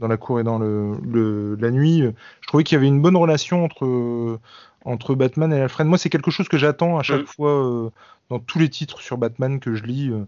Dans 0.00 0.08
la 0.08 0.16
cour 0.18 0.40
et 0.40 0.44
dans 0.44 0.58
le, 0.58 0.96
le- 1.04 1.56
la 1.56 1.70
nuit. 1.72 2.02
Je 2.42 2.48
trouvais 2.48 2.64
qu'il 2.64 2.76
y 2.76 2.78
avait 2.78 2.88
une 2.88 3.02
bonne 3.02 3.16
relation 3.16 3.64
entre, 3.64 4.40
entre 4.84 5.14
Batman 5.14 5.52
et 5.52 5.60
Alfred. 5.62 5.86
Moi, 5.88 5.98
c'est 5.98 6.10
quelque 6.10 6.30
chose 6.30 6.48
que 6.48 6.58
j'attends 6.58 6.98
à 6.98 7.02
chaque 7.04 7.22
Mm. 7.22 7.26
fois 7.26 7.50
euh, 7.86 7.90
dans 8.30 8.38
tous 8.40 8.58
les 8.58 8.70
titres 8.70 9.00
sur 9.00 9.18
Batman 9.18 9.60
que 9.60 9.74
je 9.74 9.84
lis. 9.84 10.10
euh, 10.10 10.26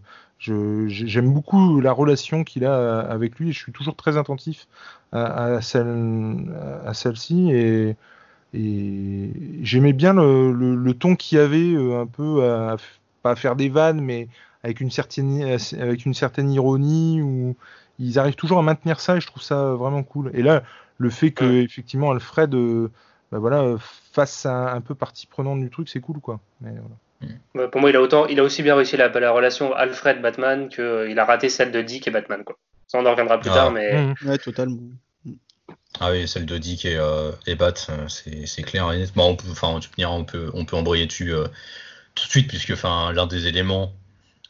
J'aime 0.89 1.33
beaucoup 1.33 1.79
la 1.81 1.91
relation 1.93 2.43
qu'il 2.43 2.65
a 2.65 2.73
euh, 2.73 3.09
avec 3.13 3.39
lui 3.39 3.49
et 3.49 3.53
je 3.53 3.59
suis 3.59 3.71
toujours 3.71 3.95
très 3.95 4.17
attentif 4.17 4.67
à, 5.11 5.55
à 5.55 5.61
celle-ci. 6.93 7.51
Et, 7.51 7.95
et 8.53 9.29
j'aimais 9.61 9.93
bien 9.93 10.13
le, 10.13 10.51
le- 10.51 10.75
le 10.75 10.93
ton 10.93 11.15
qu'il 11.15 11.37
y 11.37 11.41
avait 11.41 11.73
euh, 11.73 12.01
un 12.01 12.05
peu 12.07 12.43
à, 12.45 12.77
pas 13.21 13.31
à 13.31 13.35
faire 13.35 13.55
des 13.55 13.69
vannes, 13.69 14.01
mais 14.01 14.27
avec 14.63 14.79
une 14.81 14.91
certaine, 14.91 15.41
avec 15.79 16.05
une 16.05 16.13
certaine 16.13 16.51
ironie 16.51 17.21
où 17.21 17.55
ils 17.99 18.17
arrivent 18.19 18.35
toujours 18.35 18.59
à 18.59 18.61
maintenir 18.61 18.99
ça 18.99 19.17
et 19.17 19.21
je 19.21 19.27
trouve 19.27 19.43
ça 19.43 19.73
vraiment 19.73 20.03
cool. 20.03 20.31
Et 20.33 20.41
là, 20.41 20.63
le 20.97 21.09
fait 21.09 21.31
que 21.31 21.45
Ouais. 21.45 21.63
effectivement 21.63 22.11
Alfred, 22.11 22.53
euh, 22.55 22.89
bah 23.31 23.39
voilà, 23.39 23.61
euh, 23.61 23.77
fasse 24.11 24.45
un, 24.45 24.67
un 24.67 24.81
peu 24.81 24.95
partie 24.95 25.27
prenante 25.27 25.59
du 25.59 25.69
truc, 25.69 25.89
c'est 25.89 25.99
cool 25.99 26.19
quoi. 26.19 26.39
Mais 26.61 26.71
voilà. 26.71 27.35
Ouais, 27.55 27.67
Pour 27.69 27.79
moi, 27.81 27.89
il 27.89 27.95
a 27.95 28.01
autant, 28.01 28.25
il 28.27 28.39
a 28.39 28.43
aussi 28.43 28.63
bien 28.63 28.75
réussi 28.75 28.97
la, 28.97 29.07
la 29.07 29.31
relation 29.31 29.73
Alfred-Batman 29.73 30.69
qu'il 30.69 31.17
a 31.17 31.25
raté 31.25 31.49
celle 31.49 31.71
de 31.71 31.81
Dick 31.81 32.07
et 32.07 32.11
Batman. 32.11 32.43
Quoi. 32.43 32.57
Ça, 32.87 32.99
on 32.99 33.05
en 33.05 33.11
reviendra 33.11 33.39
plus 33.39 33.49
Ah. 33.51 33.53
tard, 33.55 33.71
mais 33.71 34.07
Mhm. 34.07 34.15
Ouais, 34.27 34.37
totalement. 34.37 34.77
Ah 35.99 36.11
oui, 36.11 36.27
celle 36.27 36.45
de 36.45 36.57
Dick 36.57 36.85
et, 36.85 36.97
euh, 36.97 37.31
et 37.45 37.55
Bat, 37.55 37.73
euh, 37.89 38.07
c'est 38.07 38.63
clair 38.63 38.91
et 38.91 38.97
net. 38.97 39.13
Bon, 39.13 39.31
on 39.31 39.35
peut, 39.35 39.47
enfin, 39.51 39.79
on 39.99 40.23
peut, 40.25 40.49
on 40.53 40.65
peut 40.65 40.75
embrayer 40.75 41.05
dessus 41.05 41.33
euh, 41.33 41.47
tout 42.15 42.25
de 42.25 42.29
suite, 42.29 42.47
puisque 42.47 42.71
enfin, 42.71 43.11
l'un 43.13 43.27
des 43.27 43.47
éléments, 43.47 43.93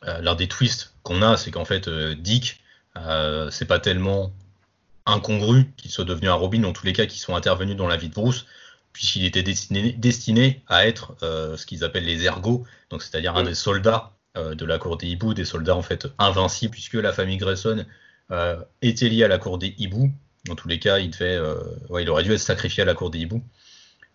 euh, 0.08 0.20
l'un 0.22 0.36
des 0.36 0.48
twists 0.48 0.94
qu'on 1.04 1.22
a, 1.22 1.36
c'est 1.38 1.52
qu'en 1.52 1.66
fait, 1.66 1.90
Dick, 1.90 2.62
c'est 3.52 3.66
pas 3.66 3.80
tellement 3.80 4.32
incongru 5.06 5.72
qu'il 5.76 5.92
soit 5.92 6.06
devenu 6.06 6.30
un 6.30 6.34
Robin, 6.34 6.60
dans 6.60 6.74
tous 6.74 6.86
les 6.86 6.94
cas, 6.94 7.06
qui 7.06 7.20
sont 7.20 7.36
intervenus 7.36 7.76
dans 7.76 7.88
la 7.88 7.98
vie 7.98 8.10
de 8.10 8.14
Bruce, 8.14 8.46
puisqu'il 8.94 9.26
était 9.26 9.44
destiné, 9.44 9.92
destiné 9.94 10.64
à 10.68 10.88
être 10.88 11.16
ce 11.22 11.66
qu'ils 11.66 11.84
appellent 11.84 12.06
les 12.06 12.24
ergots, 12.24 12.66
donc 12.90 13.04
c'est-à-dire 13.04 13.36
un 13.36 13.44
Mm. 13.44 13.48
des 13.48 13.56
soldats 13.56 14.12
de 14.36 14.66
la 14.66 14.78
cour 14.80 14.98
des 14.98 15.08
hiboux, 15.08 15.34
des 15.34 15.46
soldats 15.46 15.76
en 15.76 15.82
fait 15.82 16.08
invincibles, 16.20 16.72
puisque 16.72 16.94
la 16.94 17.12
famille 17.12 17.38
Grayson 17.38 17.86
était 18.82 19.10
liée 19.10 19.26
à 19.26 19.28
la 19.28 19.40
cour 19.40 19.58
des 19.58 19.76
hiboux. 19.78 20.12
Dans 20.46 20.56
tous 20.56 20.68
les 20.68 20.80
cas, 20.80 21.00
il 21.00 21.10
devait, 21.10 21.36
euh, 21.38 21.56
ouais, 21.90 22.04
il 22.04 22.10
aurait 22.10 22.24
dû 22.24 22.32
être 22.34 22.40
sacrifié 22.40 22.84
à 22.84 22.86
la 22.86 22.94
cour 22.94 23.10
des 23.10 23.20
hiboux. 23.20 23.42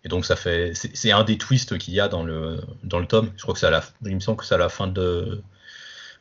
Et 0.03 0.07
donc 0.09 0.25
ça 0.25 0.35
fait, 0.35 0.73
c'est 0.75 1.11
un 1.11 1.23
des 1.23 1.37
twists 1.37 1.77
qu'il 1.77 1.93
y 1.93 1.99
a 1.99 2.07
dans 2.07 2.23
le 2.23 2.61
dans 2.83 2.99
le 2.99 3.05
tome. 3.05 3.31
Je 3.35 3.41
crois 3.41 3.53
que 3.53 3.59
c'est 3.59 3.65
à 3.67 3.71
la, 3.71 3.83
il 4.05 4.15
me 4.15 4.19
semble 4.21 4.37
que 4.37 4.45
c'est 4.45 4.55
à 4.55 4.59
la 4.59 4.69
fin 4.69 4.87
de, 4.87 5.41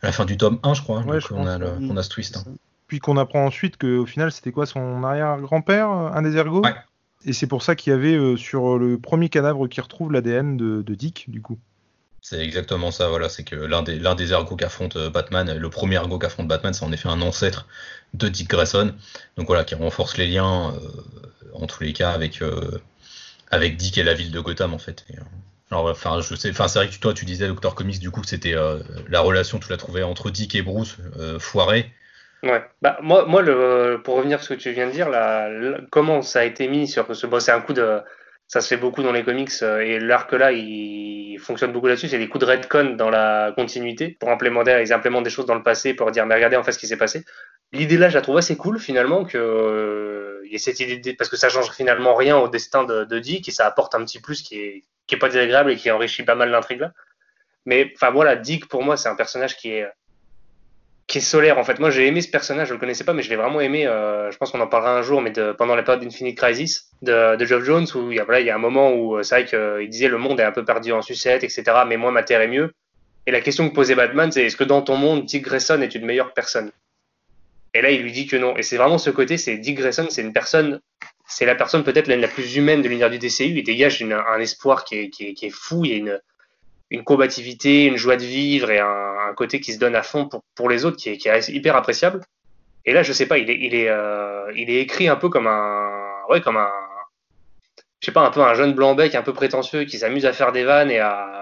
à 0.03 0.07
la 0.07 0.13
fin 0.13 0.25
du 0.25 0.37
tome 0.37 0.59
1, 0.65 0.75
je 0.75 0.83
crois. 0.83 1.01
Ouais, 1.03 1.21
donc 1.21 1.29
je 1.29 1.35
on, 1.35 1.47
a 1.47 1.59
le- 1.59 1.67
ouais. 1.67 1.87
qu'on 1.89 1.97
a 1.97 2.03
ce 2.03 2.09
twist. 2.09 2.39
hein. 2.39 2.45
Puis 2.89 2.99
qu'on 3.01 3.17
apprend 3.19 3.45
ensuite 3.45 3.77
qu'au 3.77 4.07
final, 4.07 4.33
c'était 4.33 4.51
quoi 4.51 4.65
son 4.67 5.05
arrière-grand-père, 5.05 5.89
un 5.91 6.23
des 6.23 6.37
ergots? 6.37 6.63
Ouais. 6.65 6.75
Et 7.27 7.33
c'est 7.33 7.47
pour 7.47 7.63
ça 7.63 7.77
qu'il 7.77 7.93
y 7.93 7.95
avait 7.95 8.15
euh, 8.15 8.37
sur 8.37 8.79
le 8.79 8.99
premier 8.99 9.29
cadavre 9.29 9.69
qui 9.69 9.81
retrouve 9.81 10.11
l'ADN 10.11 10.57
de, 10.57 10.83
de 10.83 10.95
Dick, 10.95 11.27
du 11.29 11.43
coup. 11.43 11.59
C'est 12.21 12.41
exactement 12.41 12.91
ça, 12.91 13.09
voilà. 13.09 13.29
C'est 13.29 13.45
que 13.45 13.55
l'un 13.55 13.83
des, 13.83 14.33
ergots 14.33 14.57
qu'affronte 14.57 14.97
euh, 14.97 15.11
Batman, 15.11 15.57
le 15.57 15.71
premier 15.71 15.97
ergot 15.97 16.19
qu'affronte 16.19 16.49
Batman, 16.49 16.75
c'est 16.75 16.85
en 16.85 16.93
effet 16.93 17.09
un 17.09 17.23
ancêtre 17.23 17.67
de 18.15 18.29
Dick 18.29 18.49
Grayson. 18.49 18.95
Donc 19.37 19.47
voilà, 19.47 19.65
qui 19.65 19.75
renforce 19.75 20.17
les 20.17 20.27
liens, 20.27 20.75
euh, 20.75 21.51
en 21.55 21.67
tous 21.67 21.83
les 21.83 21.93
cas, 21.93 22.11
avec, 22.11 22.43
euh, 22.43 22.81
avec 23.51 23.77
Dick 23.77 23.99
et 23.99 24.03
la 24.03 24.15
ville 24.15 24.31
de 24.31 24.41
Gotham, 24.41 24.75
en 24.75 24.79
fait. 24.79 25.05
Euh, 25.11 25.21
alors, 25.71 25.91
enfin, 25.91 26.21
je 26.21 26.35
sais, 26.35 26.51
enfin, 26.51 26.69
c'est 26.69 26.79
vrai 26.79 26.89
que 26.89 26.99
toi, 26.99 27.13
tu 27.13 27.25
disais, 27.25 27.47
Doctor 27.47 27.75
Comics, 27.75 28.01
du 28.01 28.11
coup, 28.11 28.23
que 28.23 28.27
c'était 28.27 28.55
euh, 28.55 28.79
la 29.09 29.21
relation, 29.21 29.59
tu 29.59 29.71
l'as 29.71 29.77
trouvée 29.77 30.03
entre 30.03 30.31
Dick 30.31 30.55
et 30.55 30.63
Bruce, 30.63 30.97
euh, 31.19 31.39
foirée. 31.39 31.93
Ouais. 32.43 32.65
Bah, 32.81 32.99
moi, 33.03 33.27
moi 33.27 33.43
pour 34.03 34.17
revenir 34.17 34.39
sur 34.39 34.49
ce 34.49 34.55
que 34.55 34.61
tu 34.61 34.73
viens 34.73 34.87
de 34.87 34.93
dire, 34.93 35.09
là, 35.09 35.51
comment 35.91 36.23
ça 36.23 36.41
a 36.41 36.45
été 36.45 36.69
mis 36.69 36.87
sur 36.87 37.15
ce. 37.15 37.27
Bon, 37.27 37.41
c'est 37.41 37.53
un 37.53 37.61
coup 37.61 37.73
de. 37.73 38.01
Ça 38.49 38.63
se 38.63 38.69
fait 38.69 38.79
beaucoup 38.79 39.03
dans 39.03 39.13
les 39.13 39.25
comics 39.25 39.51
euh, 39.61 39.81
et 39.81 40.01
l'arc 40.01 40.33
là, 40.33 40.53
il 40.53 41.39
fonctionne 41.39 41.71
beaucoup 41.71 41.87
là-dessus. 41.87 42.09
C'est 42.09 42.19
des 42.19 42.29
coups 42.29 42.47
de 42.47 42.51
redcon 42.51 42.97
dans 42.97 43.11
la 43.11 43.53
continuité 43.55 44.09
pour 44.09 44.31
implémenter. 44.31 44.81
Ils 44.81 44.93
implémentent 44.93 45.25
des 45.25 45.31
choses 45.31 45.45
dans 45.45 45.55
le 45.55 45.63
passé 45.63 45.93
pour 45.93 46.11
dire, 46.11 46.25
mais 46.25 46.35
regardez 46.35 46.57
en 46.57 46.63
fait 46.63 46.73
ce 46.73 46.79
qui 46.79 46.87
s'est 46.87 46.97
passé. 46.97 47.25
L'idée 47.73 47.99
là, 47.99 48.09
je 48.09 48.15
la 48.15 48.23
trouve 48.23 48.39
assez 48.39 48.57
cool 48.57 48.81
finalement 48.81 49.27
que 49.27 49.37
euh, 49.37 50.41
y 50.51 50.55
ait 50.55 50.59
cette 50.59 50.81
idée 50.81 51.13
parce 51.13 51.29
que 51.29 51.37
ça 51.37 51.51
change 51.51 51.71
finalement 51.73 52.15
rien 52.15 52.39
au 52.39 52.49
destin 52.49 52.85
de, 52.85 53.05
de 53.05 53.19
Dick 53.19 53.47
et 53.49 53.53
ça 53.53 53.67
apporte 53.67 53.95
un 53.95 54.03
petit 54.05 54.21
plus 54.21 54.43
qui 54.43 54.59
est 54.59 54.85
qui 55.07 55.15
est 55.15 55.19
pas 55.19 55.29
désagréable 55.29 55.71
et 55.71 55.77
qui 55.77 55.91
enrichit 55.91 56.23
pas 56.23 56.35
mal 56.35 56.51
l'intrigue 56.51 56.81
là. 56.81 56.93
Mais 57.67 57.93
enfin 57.95 58.11
voilà, 58.11 58.35
Dick 58.37 58.67
pour 58.69 58.83
moi 58.83 58.97
c'est 58.97 59.11
un 59.11 59.15
personnage 59.15 59.57
qui 59.59 59.73
est 59.73 59.87
qui 61.09 61.19
est 61.19 61.23
solaire 61.23 61.59
en 61.59 61.65
fait. 61.65 61.81
Moi 61.81 61.91
j'ai 61.91 62.07
aimé 62.07 62.21
ce 62.21 62.31
personnage, 62.31 62.69
je 62.69 62.75
le 62.75 62.79
connaissais 62.79 63.03
pas, 63.03 63.15
mais 63.15 63.23
je 63.23 63.31
l'ai 63.31 63.37
vraiment 63.37 63.61
aimé. 63.61 63.87
euh, 63.87 64.31
je 64.31 64.37
pense 64.37 64.53
qu'on 64.53 64.61
en 64.61 64.67
parlera 64.69 64.97
un 64.97 65.03
jour, 65.03 65.21
mais 65.23 65.31
de, 65.31 65.53
pendant 65.53 65.75
la 65.75 65.83
période 65.83 66.03
d'Infinite 66.05 66.37
Crisis 66.39 66.91
de, 67.03 67.35
de 67.35 67.45
Geoff 67.47 67.65
Jones 67.65 67.87
où 67.97 68.13
il 68.13 68.19
y 68.19 68.21
a, 68.21 68.25
voilà, 68.25 68.41
il 68.41 68.47
y 68.47 68.51
a 68.51 68.55
un 68.55 68.59
moment 68.59 68.93
où 68.93 69.17
euh, 69.17 69.23
c'est 69.25 69.35
vrai 69.43 69.45
qu'il 69.81 69.89
disait 69.89 70.09
le 70.09 70.19
monde 70.19 70.39
est 70.39 70.45
un 70.45 70.53
peu 70.53 70.65
perdu 70.65 70.93
en 70.93 71.03
sucette, 71.03 71.43
etc. 71.43 71.65
Mais 71.89 71.97
moi 71.97 72.13
ma 72.13 72.23
terre 72.23 72.43
est 72.43 72.49
mieux. 72.49 72.73
Et 73.27 73.31
la 73.31 73.41
question 73.41 73.69
que 73.69 73.75
posait 73.75 73.95
Batman, 73.95 74.31
c'est 74.31 74.45
est-ce 74.45 74.57
que 74.57 74.65
dans 74.65 74.83
ton 74.83 74.97
monde, 74.97 75.25
Dick 75.25 75.43
Grayson 75.45 75.81
est 75.83 75.95
une 75.95 76.05
meilleure 76.07 76.33
personne? 76.35 76.71
Et 77.75 77.81
là 77.83 77.91
il 77.91 78.03
lui 78.03 78.13
dit 78.13 78.27
que 78.27 78.37
non. 78.37 78.57
Et 78.57 78.63
c'est 78.63 78.77
vraiment 78.77 78.99
ce 78.99 79.11
côté, 79.11 79.39
c'est 79.39 79.57
Dick 79.57 79.79
Grayson, 79.79 80.07
c'est 80.11 80.23
une 80.23 80.33
personne, 80.35 80.81
c'est 81.27 81.47
la 81.47 81.55
personne 81.55 81.85
peut-être 81.85 82.09
la, 82.09 82.29
plus 82.29 82.57
humaine 82.57 82.83
de 82.83 82.89
l'univers 82.89 83.11
du 83.11 83.19
DCU. 83.19 83.45
Il 83.57 83.63
dégage 83.65 84.01
une- 84.03 84.13
un 84.13 84.39
espoir 84.41 84.85
qui 84.85 84.99
est, 84.99 85.09
qui 85.11 85.29
est, 85.29 85.35
qui 85.35 85.47
est 85.47 85.51
fou. 85.51 85.85
Il 85.87 85.91
y 85.91 85.95
a 85.95 85.97
une 85.97 86.21
une 86.91 87.05
combativité, 87.05 87.85
une 87.87 87.97
joie 87.97 88.17
de 88.17 88.25
vivre 88.25 88.71
et 88.71 88.79
un, 88.79 89.07
côté 89.37 89.61
qui 89.61 89.75
se 89.75 89.79
donne 89.79 89.95
à 89.95 90.03
fond 90.03 90.29
pour, 90.55 90.69
les 90.71 90.85
autres 90.85 90.97
qui 90.97 91.11
est, 91.11 91.49
hyper 91.49 91.77
appréciable. 91.77 92.23
Et 92.87 92.93
là, 92.93 93.03
je 93.03 93.13
sais 93.13 93.27
pas, 93.27 93.37
euh, 93.37 94.53
il 94.57 94.71
est 94.71 94.81
écrit 94.81 95.07
un 95.07 95.17
peu 95.17 95.29
comme 95.29 95.47
un, 95.47 96.23
ouais, 96.31 96.41
comme 96.41 96.57
un, 96.57 96.71
je 98.01 98.07
sais 98.07 98.13
pas, 98.13 98.23
un 98.23 98.31
peu 98.31 98.41
un 98.41 98.55
jeune 98.55 98.75
blanc-bec 98.75 99.15
un 99.15 99.23
peu 99.23 99.33
prétentieux 99.33 99.85
qui 99.85 99.99
s'amuse 99.99 100.25
à 100.25 100.33
faire 100.33 100.53
des 100.53 100.65
vannes 100.65 100.91
et 100.91 100.99
à, 101.01 101.35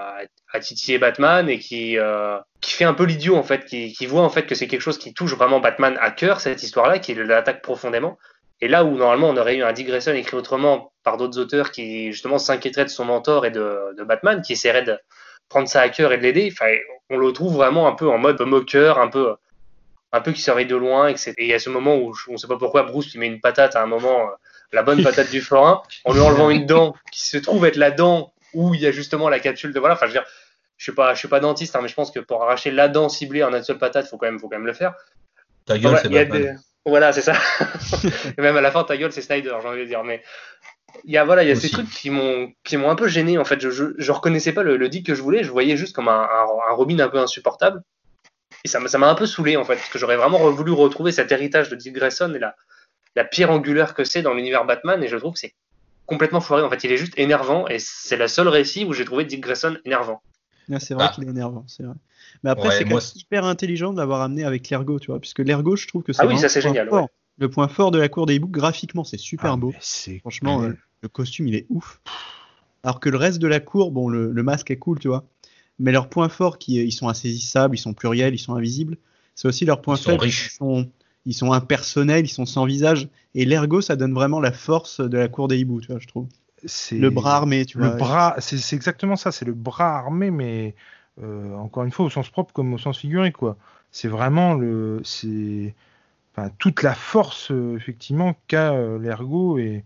titiller 0.60 0.98
Batman 0.98 1.50
et 1.50 1.58
qui, 1.58 1.98
euh, 1.98 2.38
qui 2.62 2.72
fait 2.72 2.84
un 2.84 2.94
peu 2.94 3.04
l'idiot 3.04 3.36
en 3.36 3.42
fait, 3.42 3.66
qui, 3.66 4.06
voit 4.06 4.22
en 4.22 4.30
fait 4.30 4.46
que 4.46 4.54
c'est 4.54 4.66
quelque 4.66 4.80
chose 4.80 4.96
qui 4.96 5.12
touche 5.12 5.34
vraiment 5.34 5.60
Batman 5.60 5.98
à 6.00 6.10
cœur 6.10 6.40
cette 6.40 6.62
histoire-là, 6.62 6.98
qui 6.98 7.14
l'attaque 7.14 7.60
profondément. 7.60 8.16
Et 8.62 8.68
là 8.68 8.82
où 8.82 8.96
normalement 8.96 9.28
on 9.28 9.36
aurait 9.36 9.56
eu 9.56 9.62
un 9.62 9.74
Dick 9.74 9.86
Grayson 9.86 10.14
écrit 10.14 10.34
autrement 10.34 10.92
par 11.02 11.18
d'autres 11.18 11.38
auteurs 11.38 11.72
qui 11.72 12.10
justement 12.10 12.38
s'inquiéteraient 12.38 12.86
de 12.86 12.90
son 12.90 13.04
mentor 13.04 13.44
et 13.44 13.50
de, 13.50 13.94
de, 13.98 14.02
Batman, 14.02 14.40
qui 14.40 14.54
essaierait 14.54 14.82
de 14.82 14.98
prendre 15.48 15.68
ça 15.68 15.80
à 15.80 15.88
cœur 15.88 16.12
et 16.12 16.18
de 16.18 16.22
l'aider, 16.22 16.52
enfin, 16.52 16.72
on 17.10 17.16
le 17.16 17.32
trouve 17.32 17.54
vraiment 17.54 17.86
un 17.86 17.92
peu 17.92 18.08
en 18.08 18.18
mode 18.18 18.40
moqueur, 18.40 18.98
un 18.98 19.08
peu, 19.08 19.34
un 20.12 20.20
peu 20.20 20.32
qui 20.32 20.40
surveille 20.40 20.66
de 20.66 20.76
loin. 20.76 21.08
Et 21.08 21.16
il 21.38 21.46
y 21.46 21.54
a 21.54 21.58
ce 21.58 21.70
moment 21.70 21.96
où 21.96 22.14
on 22.28 22.32
ne 22.32 22.36
sait 22.36 22.48
pas 22.48 22.58
pourquoi 22.58 22.82
Bruce 22.82 23.12
lui 23.12 23.20
met 23.20 23.26
une 23.26 23.40
patate 23.40 23.76
à 23.76 23.82
un 23.82 23.86
moment, 23.86 24.30
la 24.72 24.82
bonne 24.82 25.02
patate 25.02 25.30
du 25.30 25.40
forain, 25.40 25.82
en 26.04 26.12
lui 26.12 26.20
enlevant 26.20 26.50
une 26.50 26.66
dent 26.66 26.94
qui 27.12 27.28
se 27.28 27.36
trouve 27.38 27.64
être 27.66 27.76
la 27.76 27.90
dent 27.90 28.32
où 28.54 28.74
il 28.74 28.80
y 28.80 28.86
a 28.86 28.92
justement 28.92 29.28
la 29.28 29.38
capsule 29.38 29.72
de 29.72 29.80
voilà. 29.80 29.94
Enfin, 29.94 30.06
je 30.06 30.12
veux 30.12 30.18
dire, 30.18 30.26
je 30.76 30.84
suis 30.84 30.92
pas, 30.92 31.14
je 31.14 31.18
suis 31.18 31.28
pas 31.28 31.40
dentiste, 31.40 31.76
hein, 31.76 31.80
mais 31.82 31.88
je 31.88 31.94
pense 31.94 32.10
que 32.10 32.20
pour 32.20 32.42
arracher 32.42 32.70
la 32.70 32.88
dent 32.88 33.08
ciblée 33.08 33.42
en 33.42 33.54
une 33.54 33.62
seule 33.62 33.78
patate, 33.78 34.06
faut 34.06 34.18
quand 34.18 34.26
même, 34.26 34.38
faut 34.38 34.48
quand 34.48 34.56
même 34.56 34.66
le 34.66 34.72
faire. 34.72 34.94
Ta 35.64 35.78
gueule, 35.78 35.98
c'est 36.02 36.08
Batman. 36.08 36.60
Voilà, 36.84 37.12
c'est 37.12 37.22
ça. 37.22 37.34
et 38.38 38.40
même 38.40 38.56
à 38.56 38.60
la 38.60 38.70
fin, 38.70 38.84
ta 38.84 38.96
gueule, 38.96 39.10
c'est 39.10 39.20
Snyder, 39.20 39.56
j'ai 39.60 39.68
envie 39.68 39.80
de 39.80 39.86
dire. 39.86 40.04
Mais 40.04 40.22
il 41.04 41.12
y 41.12 41.16
a 41.16 41.24
voilà, 41.24 41.42
il 41.42 41.48
y 41.48 41.52
a 41.52 41.56
ces 41.56 41.70
trucs 41.70 41.90
qui 41.90 42.10
m'ont 42.10 42.52
qui 42.64 42.76
m'ont 42.76 42.90
un 42.90 42.94
peu 42.94 43.08
gêné 43.08 43.38
en 43.38 43.44
fait. 43.44 43.60
Je, 43.60 43.70
je, 43.70 43.84
je 43.96 44.12
reconnaissais 44.12 44.52
pas 44.52 44.62
le, 44.62 44.76
le, 44.76 44.88
Dick 44.88 45.06
que 45.06 45.14
je 45.14 45.22
voulais. 45.22 45.44
Je 45.44 45.50
voyais 45.50 45.76
juste 45.76 45.94
comme 45.94 46.08
un, 46.08 46.22
un, 46.22 46.46
un 46.70 46.72
Robin 46.74 46.98
un 47.00 47.08
peu 47.08 47.18
insupportable. 47.18 47.82
Et 48.64 48.68
ça 48.68 48.80
m'a 48.80 49.08
un 49.08 49.14
peu 49.14 49.26
saoulé 49.26 49.56
en 49.56 49.64
fait, 49.64 49.76
parce 49.76 49.88
que 49.88 49.98
j'aurais 49.98 50.16
vraiment 50.16 50.50
voulu 50.50 50.72
retrouver 50.72 51.12
cet 51.12 51.30
héritage 51.30 51.68
de 51.68 51.76
Dick 51.76 51.94
Grayson 51.94 52.32
et 52.34 52.38
la, 52.38 52.56
la 53.14 53.24
pierre 53.24 53.50
angulaire 53.50 53.94
que 53.94 54.04
c'est 54.04 54.22
dans 54.22 54.34
l'univers 54.34 54.64
Batman. 54.64 55.02
Et 55.02 55.08
je 55.08 55.16
trouve 55.16 55.34
que 55.34 55.38
c'est 55.38 55.54
complètement 56.06 56.40
foiré. 56.40 56.62
En 56.62 56.70
fait, 56.70 56.82
il 56.84 56.92
est 56.92 56.96
juste 56.96 57.14
énervant 57.16 57.68
et 57.68 57.78
c'est 57.78 58.16
la 58.16 58.28
seule 58.28 58.48
récit 58.48 58.84
où 58.84 58.92
j'ai 58.92 59.04
trouvé 59.04 59.24
Dick 59.24 59.40
Grayson 59.40 59.76
énervant. 59.84 60.20
Ah, 60.72 60.80
c'est 60.80 60.94
vrai 60.94 61.06
ah. 61.08 61.12
qu'il 61.14 61.24
est 61.24 61.30
énervant, 61.30 61.64
c'est 61.68 61.84
vrai. 61.84 61.94
Mais 62.42 62.50
après, 62.50 62.68
ouais, 62.68 63.00
c'est 63.00 63.16
hyper 63.16 63.44
intelligent 63.44 63.92
de 63.92 63.98
l'avoir 63.98 64.20
amené 64.20 64.44
avec 64.44 64.68
l'ergo, 64.68 64.98
tu 64.98 65.10
vois, 65.10 65.20
puisque 65.20 65.38
l'ergo, 65.38 65.76
je 65.76 65.86
trouve 65.86 66.02
que 66.02 66.12
c'est 66.12 66.22
ah 66.22 66.26
oui, 66.26 66.38
ça 66.38 66.48
c'est 66.48 66.60
génial. 66.60 66.88
Fort. 66.88 67.02
Ouais. 67.02 67.08
Le 67.38 67.50
point 67.50 67.68
fort 67.68 67.90
de 67.90 67.98
la 67.98 68.08
cour 68.08 68.26
des 68.26 68.36
hiboux, 68.36 68.48
graphiquement, 68.48 69.04
c'est 69.04 69.18
super 69.18 69.52
ah, 69.52 69.56
beau. 69.56 69.74
Franchement, 70.20 70.62
euh, 70.62 70.72
le 71.02 71.08
costume, 71.08 71.48
il 71.48 71.54
est 71.54 71.66
ouf. 71.68 72.00
Alors 72.82 73.00
que 73.00 73.08
le 73.08 73.16
reste 73.16 73.38
de 73.38 73.48
la 73.48 73.60
cour, 73.60 73.90
bon, 73.90 74.08
le, 74.08 74.32
le 74.32 74.42
masque 74.42 74.70
est 74.70 74.78
cool, 74.78 74.98
tu 74.98 75.08
vois. 75.08 75.24
Mais 75.78 75.92
leurs 75.92 76.08
points 76.08 76.28
forts, 76.28 76.58
qui, 76.58 76.76
ils 76.76 76.92
sont 76.92 77.08
insaisissables, 77.08 77.74
ils 77.74 77.80
sont 77.80 77.92
pluriels, 77.92 78.34
ils 78.34 78.38
sont 78.38 78.54
invisibles. 78.54 78.96
C'est 79.34 79.48
aussi 79.48 79.64
leurs 79.64 79.82
points 79.82 79.96
faibles. 79.96 80.24
Ils 80.24 80.32
sont, 80.32 80.88
ils 81.26 81.34
sont 81.34 81.52
impersonnels, 81.52 82.24
ils 82.24 82.30
sont 82.30 82.46
sans 82.46 82.64
visage. 82.64 83.08
Et 83.34 83.44
l'ergo, 83.44 83.82
ça 83.82 83.96
donne 83.96 84.14
vraiment 84.14 84.40
la 84.40 84.52
force 84.52 85.00
de 85.00 85.18
la 85.18 85.28
cour 85.28 85.48
des 85.48 85.58
hiboux, 85.58 85.80
tu 85.80 85.88
vois, 85.88 85.98
je 86.00 86.06
trouve. 86.06 86.26
Le 86.92 87.10
bras 87.10 87.36
armé, 87.36 87.66
tu 87.66 87.78
le 87.78 87.86
vois. 87.86 87.96
Bras, 87.96 88.36
c'est 88.38 88.74
exactement 88.74 89.16
ça, 89.16 89.30
c'est 89.30 89.44
le 89.44 89.52
bras 89.52 89.98
armé, 89.98 90.30
mais 90.30 90.74
euh, 91.22 91.54
encore 91.54 91.84
une 91.84 91.92
fois 91.92 92.06
au 92.06 92.10
sens 92.10 92.30
propre 92.30 92.52
comme 92.54 92.72
au 92.72 92.78
sens 92.78 92.98
figuré, 92.98 93.30
quoi. 93.30 93.56
C'est 93.90 94.08
vraiment 94.08 94.54
le, 94.54 95.00
c'est, 95.04 95.74
enfin, 96.36 96.50
toute 96.58 96.82
la 96.82 96.94
force 96.94 97.50
euh, 97.50 97.76
effectivement 97.76 98.36
qu'a 98.48 98.72
euh, 98.72 98.98
l'ergo 98.98 99.58
et 99.58 99.84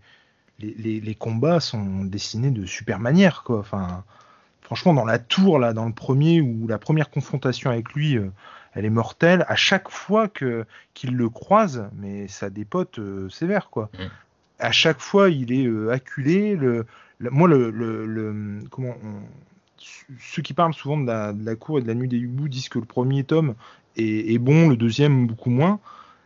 les, 0.59 0.73
les, 0.75 0.99
les, 0.99 1.15
combats 1.15 1.59
sont 1.59 2.05
dessinés 2.05 2.51
de 2.51 2.65
super 2.65 2.99
manière, 2.99 3.43
quoi. 3.43 3.59
Enfin, 3.59 4.03
franchement, 4.71 4.93
dans 4.93 5.03
la 5.03 5.19
tour 5.19 5.59
là, 5.59 5.73
dans 5.73 5.85
le 5.85 5.91
premier 5.91 6.39
ou 6.39 6.65
la 6.65 6.77
première 6.77 7.09
confrontation 7.09 7.69
avec 7.69 7.91
lui, 7.91 8.17
euh, 8.17 8.31
elle 8.73 8.85
est 8.85 8.89
mortelle. 8.89 9.45
À 9.49 9.57
chaque 9.57 9.89
fois 9.89 10.29
que 10.29 10.65
qu'il 10.93 11.17
le 11.17 11.27
croise, 11.27 11.89
mais 11.93 12.29
ça 12.29 12.49
dépote 12.49 12.99
euh, 12.99 13.27
sévère, 13.27 13.69
quoi. 13.69 13.89
Mm. 13.93 14.03
À 14.59 14.71
chaque 14.71 15.01
fois, 15.01 15.29
il 15.29 15.51
est 15.51 15.65
euh, 15.65 15.91
acculé. 15.91 16.55
Le, 16.55 16.85
le, 17.17 17.29
moi, 17.31 17.49
le, 17.49 17.69
le 17.69 18.59
comment 18.69 18.95
on, 19.03 19.21
ceux 20.19 20.41
qui 20.41 20.53
parlent 20.53 20.73
souvent 20.73 20.97
de 20.97 21.07
la, 21.07 21.33
de 21.33 21.45
la, 21.45 21.55
cour 21.55 21.79
et 21.79 21.81
de 21.81 21.87
la 21.87 21.93
nuit 21.95 22.07
des 22.07 22.17
hiboux 22.17 22.47
disent 22.47 22.69
que 22.69 22.79
le 22.79 22.85
premier 22.85 23.25
tome 23.25 23.55
est, 23.97 24.33
est, 24.33 24.37
bon, 24.37 24.69
le 24.69 24.77
deuxième 24.77 25.27
beaucoup 25.27 25.49
moins. 25.49 25.81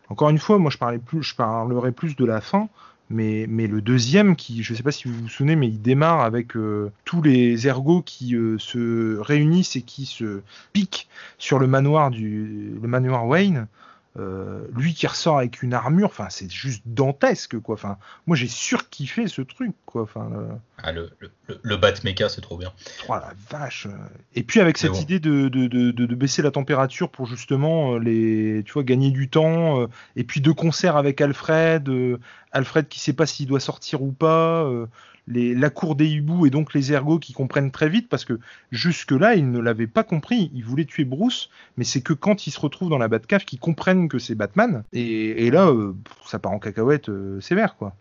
Encore 0.10 0.30
une 0.30 0.40
fois, 0.40 0.58
moi, 0.60 0.72
je, 0.72 1.36
parlerai 1.36 1.92
plus 1.92 2.16
de 2.16 2.26
la 2.26 2.42
fin. 2.42 2.70
Mais, 3.12 3.46
mais, 3.48 3.68
le 3.68 3.82
deuxième, 3.82 4.36
qui, 4.36 4.64
je 4.64 4.74
ne 4.74 4.78
sais 4.78 4.84
pas 4.84 4.92
si 4.92 5.08
vous 5.08 5.14
vous 5.14 5.30
souvenez, 5.30 5.56
mais 5.56 5.68
il 5.68 5.80
démarre 5.80 6.22
avec 6.22 6.56
euh, 6.58 6.92
tous 7.04 7.22
les 7.22 7.68
ergots 7.68 8.02
qui 8.02 8.36
euh, 8.36 8.58
se 8.58 9.20
réunissent 9.20 9.76
et 9.76 9.84
qui 9.84 10.08
se 10.08 10.42
piquent 10.74 11.08
sur 11.38 11.60
le 11.60 11.68
manoir 11.68 12.10
du 12.10 12.74
le 12.82 12.88
manoir 12.88 13.28
Wayne. 13.28 13.68
Euh, 14.18 14.66
lui 14.74 14.94
qui 14.94 15.08
ressort 15.08 15.40
avec 15.40 15.62
une 15.62 15.74
armure, 15.74 16.08
enfin 16.08 16.28
c'est 16.30 16.50
juste 16.50 16.84
dantesque 16.86 17.60
quoi. 17.60 17.74
Enfin, 17.76 17.98
moi 18.28 18.38
j'ai 18.38 18.48
surkiffé 18.48 19.28
ce 19.28 19.42
truc 19.42 19.74
quoi. 19.86 20.04
Enfin, 20.04 20.30
le... 20.32 20.48
Ah, 20.84 20.94
le, 20.94 21.10
le, 21.20 21.30
le 21.62 21.78
Batmecha 21.78 22.30
c'est 22.30 22.40
trop 22.40 22.58
bien. 22.58 22.72
Oh 23.10 23.16
la 23.16 23.34
vache. 23.50 23.88
Et 24.34 24.44
puis 24.44 24.62
avec 24.62 24.78
cette 24.78 24.94
bon. 24.94 25.00
idée 25.00 25.20
de, 25.20 25.50
de, 25.50 25.68
de, 25.68 25.92
de, 25.92 26.16
baisser 26.16 26.42
la 26.42 26.52
température 26.52 27.10
pour 27.10 27.26
justement 27.26 27.98
les, 27.98 28.64
tu 28.66 28.72
vois, 28.72 28.84
gagner 28.84 29.12
du 29.12 29.30
temps. 29.30 29.82
Euh, 29.82 29.88
et 30.16 30.24
puis 30.24 30.40
de 30.40 30.52
concert 30.52 30.96
avec 30.96 31.20
Alfred, 31.20 31.90
euh, 31.90 32.18
Alfred 32.56 32.88
qui 32.88 33.00
sait 33.00 33.14
pas 33.14 33.26
s'il 33.26 33.48
doit 33.48 33.60
sortir 33.60 34.02
ou 34.02 34.12
pas. 34.12 34.64
euh, 34.64 34.88
les, 35.28 35.56
la 35.56 35.70
cour 35.70 35.96
des 35.96 36.08
hiboux 36.08 36.46
et 36.46 36.50
donc 36.50 36.74
les 36.74 36.92
ergots 36.92 37.20
qui 37.20 37.34
comprennent 37.34 37.72
très 37.72 37.90
vite 37.90 38.10
parce 38.10 38.26
que 38.26 38.40
jusque-là, 38.72 39.36
ils 39.36 39.50
ne 39.50 39.60
l'avaient 39.60 39.88
pas 39.88 40.04
compris. 40.04 40.52
Ils 40.54 40.64
voulaient 40.64 40.86
tuer 40.86 41.06
Bruce, 41.06 41.50
mais 41.78 41.84
c'est 41.84 42.02
que 42.02 42.14
quand 42.14 42.48
ils 42.48 42.52
se 42.52 42.60
retrouvent 42.60 42.90
dans 42.90 42.98
la 42.98 43.08
Batcave 43.08 43.46
qu'ils 43.46 43.60
comprennent 43.60 44.08
que 44.08 44.20
c'est 44.20 44.36
Batman. 44.36 44.84
Et, 44.94 45.48
et 45.48 45.52
là, 45.52 45.68
euh, 45.68 45.96
ça 46.26 46.40
part 46.40 46.52
en 46.52 46.60
cacahuète 46.60 47.10
euh, 47.10 47.42
sévère, 47.42 47.76
quoi. 47.76 47.96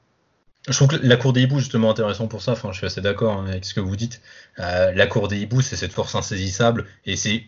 Je 0.67 0.73
trouve 0.73 0.89
que 0.89 0.97
la 0.97 1.17
cour 1.17 1.35
des 1.35 1.43
hiboux 1.43 1.59
justement 1.59 1.91
intéressant 1.91 2.27
pour 2.27 2.41
ça. 2.41 2.53
Enfin, 2.53 2.73
je 2.73 2.79
suis 2.79 2.87
assez 2.87 3.03
d'accord 3.03 3.39
hein, 3.39 3.47
avec 3.49 3.67
ce 3.67 3.75
que 3.75 3.81
vous 3.81 3.97
dites. 3.97 4.23
Euh, 4.59 4.93
la 4.93 5.07
cour 5.07 5.29
des 5.29 5.39
hiboux, 5.39 5.61
c'est 5.61 5.77
cette 5.77 5.93
force 5.93 6.15
insaisissable 6.15 6.87
et 7.05 7.17
c'est 7.17 7.45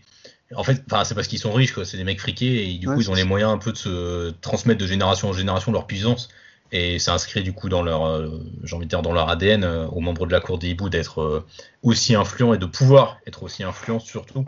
en 0.54 0.62
fait, 0.62 0.82
enfin, 0.90 1.02
c'est 1.04 1.14
parce 1.14 1.26
qu'ils 1.26 1.38
sont 1.38 1.52
riches, 1.52 1.72
quoi. 1.72 1.84
C'est 1.84 1.96
des 1.96 2.04
mecs 2.04 2.20
friqués 2.20 2.70
et 2.70 2.78
du 2.78 2.86
ouais, 2.86 2.94
coup, 2.94 3.00
ils 3.00 3.10
ont 3.10 3.14
les 3.14 3.24
moyens 3.24 3.50
un 3.50 3.58
peu 3.58 3.72
de 3.72 3.76
se 3.78 4.30
transmettre 4.42 4.78
de 4.78 4.86
génération 4.86 5.30
en 5.30 5.32
génération 5.32 5.72
leur 5.72 5.86
puissance 5.86 6.28
et 6.72 6.98
c'est 6.98 7.10
inscrit 7.10 7.42
du 7.42 7.52
coup 7.52 7.68
dans 7.68 7.82
leur, 7.82 8.06
euh, 8.06 8.40
j'ai 8.64 8.74
envie 8.74 8.86
de 8.86 8.90
dire 8.90 9.02
dans 9.02 9.12
leur 9.12 9.28
ADN 9.28 9.64
euh, 9.64 9.86
aux 9.86 10.00
membres 10.00 10.26
de 10.26 10.32
la 10.32 10.40
cour 10.40 10.58
des 10.58 10.68
hiboux 10.68 10.88
d'être 10.88 11.20
euh, 11.20 11.46
aussi 11.82 12.14
influents 12.14 12.54
et 12.54 12.58
de 12.58 12.66
pouvoir 12.66 13.18
être 13.26 13.42
aussi 13.42 13.62
influents 13.62 14.00
surtout. 14.00 14.44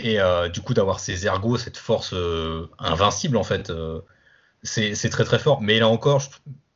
Et 0.00 0.18
du 0.52 0.62
coup 0.62 0.74
d'avoir 0.74 0.98
ces 0.98 1.26
ergots, 1.26 1.58
cette 1.58 1.76
force 1.76 2.12
invincible 2.80 3.36
en 3.36 3.44
fait, 3.44 3.72
c'est 4.64 5.10
très 5.10 5.22
très 5.22 5.38
fort. 5.38 5.62
Mais 5.62 5.78
là 5.78 5.86
encore, 5.86 6.20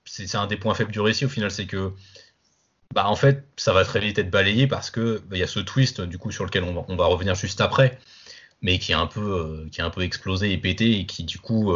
c'est 0.05 0.33
un 0.37 0.47
des 0.47 0.57
points 0.57 0.75
faibles 0.75 0.93
du 0.93 1.01
récit 1.01 1.25
au 1.25 1.29
final, 1.29 1.51
c'est 1.51 1.67
que 1.67 1.93
bah 2.95 3.09
en 3.09 3.17
fait 3.17 3.45
ça 3.57 3.73
va 3.73 3.85
très 3.85 3.99
vite 3.99 4.19
être 4.19 4.31
balayé 4.31 4.69
parce 4.69 4.93
que 4.93 5.21
il 5.25 5.29
bah, 5.29 5.37
y 5.39 5.43
a 5.43 5.49
ce 5.49 5.59
twist 5.59 6.01
du 6.03 6.19
coup 6.19 6.31
sur 6.31 6.45
lequel 6.45 6.63
on 6.63 6.73
va, 6.73 6.85
on 6.87 6.95
va 6.95 7.07
revenir 7.07 7.35
juste 7.35 7.61
après, 7.61 7.99
mais 8.63 8.79
qui 8.79 8.93
est 8.93 8.95
un 8.95 9.09
peu 9.09 9.67
qui 9.73 9.81
est 9.81 9.85
un 9.85 9.91
peu 9.91 10.03
explosé 10.03 10.53
et 10.53 10.59
pété 10.59 11.01
et 11.01 11.05
qui 11.07 11.25
du 11.25 11.41
coup 11.41 11.75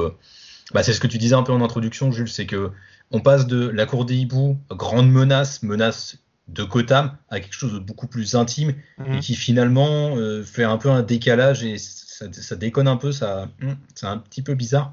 bah, 0.72 0.82
c'est 0.82 0.92
ce 0.92 1.00
que 1.00 1.06
tu 1.06 1.18
disais 1.18 1.34
un 1.34 1.42
peu 1.42 1.52
en 1.52 1.62
introduction, 1.62 2.12
Jules, 2.12 2.28
c'est 2.28 2.46
que 2.46 2.70
on 3.10 3.20
passe 3.20 3.46
de 3.46 3.68
la 3.68 3.86
cour 3.86 4.04
des 4.04 4.16
hiboux, 4.16 4.58
grande 4.70 5.10
menace, 5.10 5.62
menace 5.62 6.18
de 6.48 6.62
Gotham, 6.62 7.16
à 7.28 7.40
quelque 7.40 7.54
chose 7.54 7.74
de 7.74 7.78
beaucoup 7.78 8.06
plus 8.06 8.34
intime 8.34 8.74
mmh. 8.98 9.12
et 9.12 9.18
qui 9.20 9.34
finalement 9.34 10.16
euh, 10.16 10.42
fait 10.42 10.64
un 10.64 10.76
peu 10.76 10.90
un 10.90 11.02
décalage 11.02 11.64
et 11.64 11.78
ça, 11.78 12.26
ça 12.32 12.56
déconne 12.56 12.88
un 12.88 12.96
peu, 12.96 13.12
ça, 13.12 13.48
hmm, 13.60 13.72
c'est 13.94 14.06
un 14.06 14.18
petit 14.18 14.42
peu 14.42 14.54
bizarre. 14.54 14.92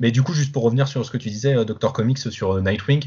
Mais 0.00 0.10
du 0.10 0.22
coup, 0.22 0.34
juste 0.34 0.52
pour 0.52 0.62
revenir 0.62 0.88
sur 0.88 1.04
ce 1.04 1.10
que 1.10 1.16
tu 1.16 1.30
disais, 1.30 1.56
euh, 1.56 1.64
Dr. 1.64 1.92
Comics 1.92 2.18
sur 2.18 2.56
euh, 2.56 2.60
Nightwing, 2.60 3.04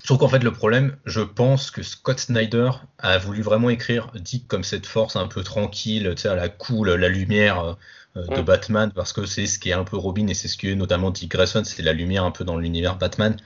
je 0.00 0.06
trouve 0.06 0.18
qu'en 0.18 0.28
fait 0.28 0.42
le 0.42 0.52
problème, 0.52 0.96
je 1.04 1.20
pense 1.20 1.70
que 1.70 1.82
Scott 1.82 2.18
Snyder 2.20 2.70
a 2.98 3.18
voulu 3.18 3.42
vraiment 3.42 3.70
écrire 3.70 4.12
Dick 4.14 4.46
comme 4.46 4.64
cette 4.64 4.86
force 4.86 5.16
un 5.16 5.26
peu 5.26 5.42
tranquille, 5.42 6.12
tu 6.16 6.22
sais, 6.22 6.28
à 6.28 6.34
la 6.34 6.48
cool, 6.48 6.90
la 6.90 7.08
lumière, 7.08 7.76
de 8.16 8.40
Batman 8.40 8.92
parce 8.94 9.12
que 9.12 9.26
c'est 9.26 9.46
ce 9.46 9.58
qui 9.58 9.70
est 9.70 9.74
un 9.74 9.84
peu 9.84 9.96
Robin 9.96 10.26
et 10.28 10.34
c'est 10.34 10.48
ce 10.48 10.56
qui 10.56 10.70
est 10.70 10.74
notamment 10.74 11.10
Dick 11.10 11.30
Grayson, 11.30 11.64
c'est 11.64 11.82
la 11.82 11.92
lumière 11.92 12.24
un 12.24 12.30
peu 12.30 12.44
dans 12.44 12.56
l'univers 12.56 12.96
Batman. 12.96 13.36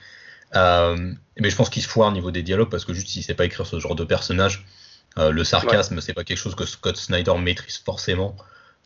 Euh, 0.55 1.13
mais 1.39 1.49
je 1.49 1.55
pense 1.55 1.69
qu'il 1.69 1.81
se 1.81 1.87
foire 1.87 2.09
au 2.09 2.11
niveau 2.11 2.31
des 2.31 2.43
dialogues 2.43 2.69
parce 2.69 2.85
que 2.85 2.93
juste 2.93 3.15
il 3.15 3.23
sait 3.23 3.33
pas 3.33 3.45
écrire 3.45 3.65
ce 3.65 3.79
genre 3.79 3.95
de 3.95 4.03
personnage. 4.03 4.65
Euh, 5.17 5.31
le 5.31 5.43
sarcasme, 5.43 5.95
ouais. 5.95 6.01
c'est 6.01 6.13
pas 6.13 6.23
quelque 6.23 6.37
chose 6.37 6.55
que 6.55 6.65
Scott 6.65 6.95
Snyder 6.95 7.33
maîtrise 7.37 7.77
forcément. 7.77 8.35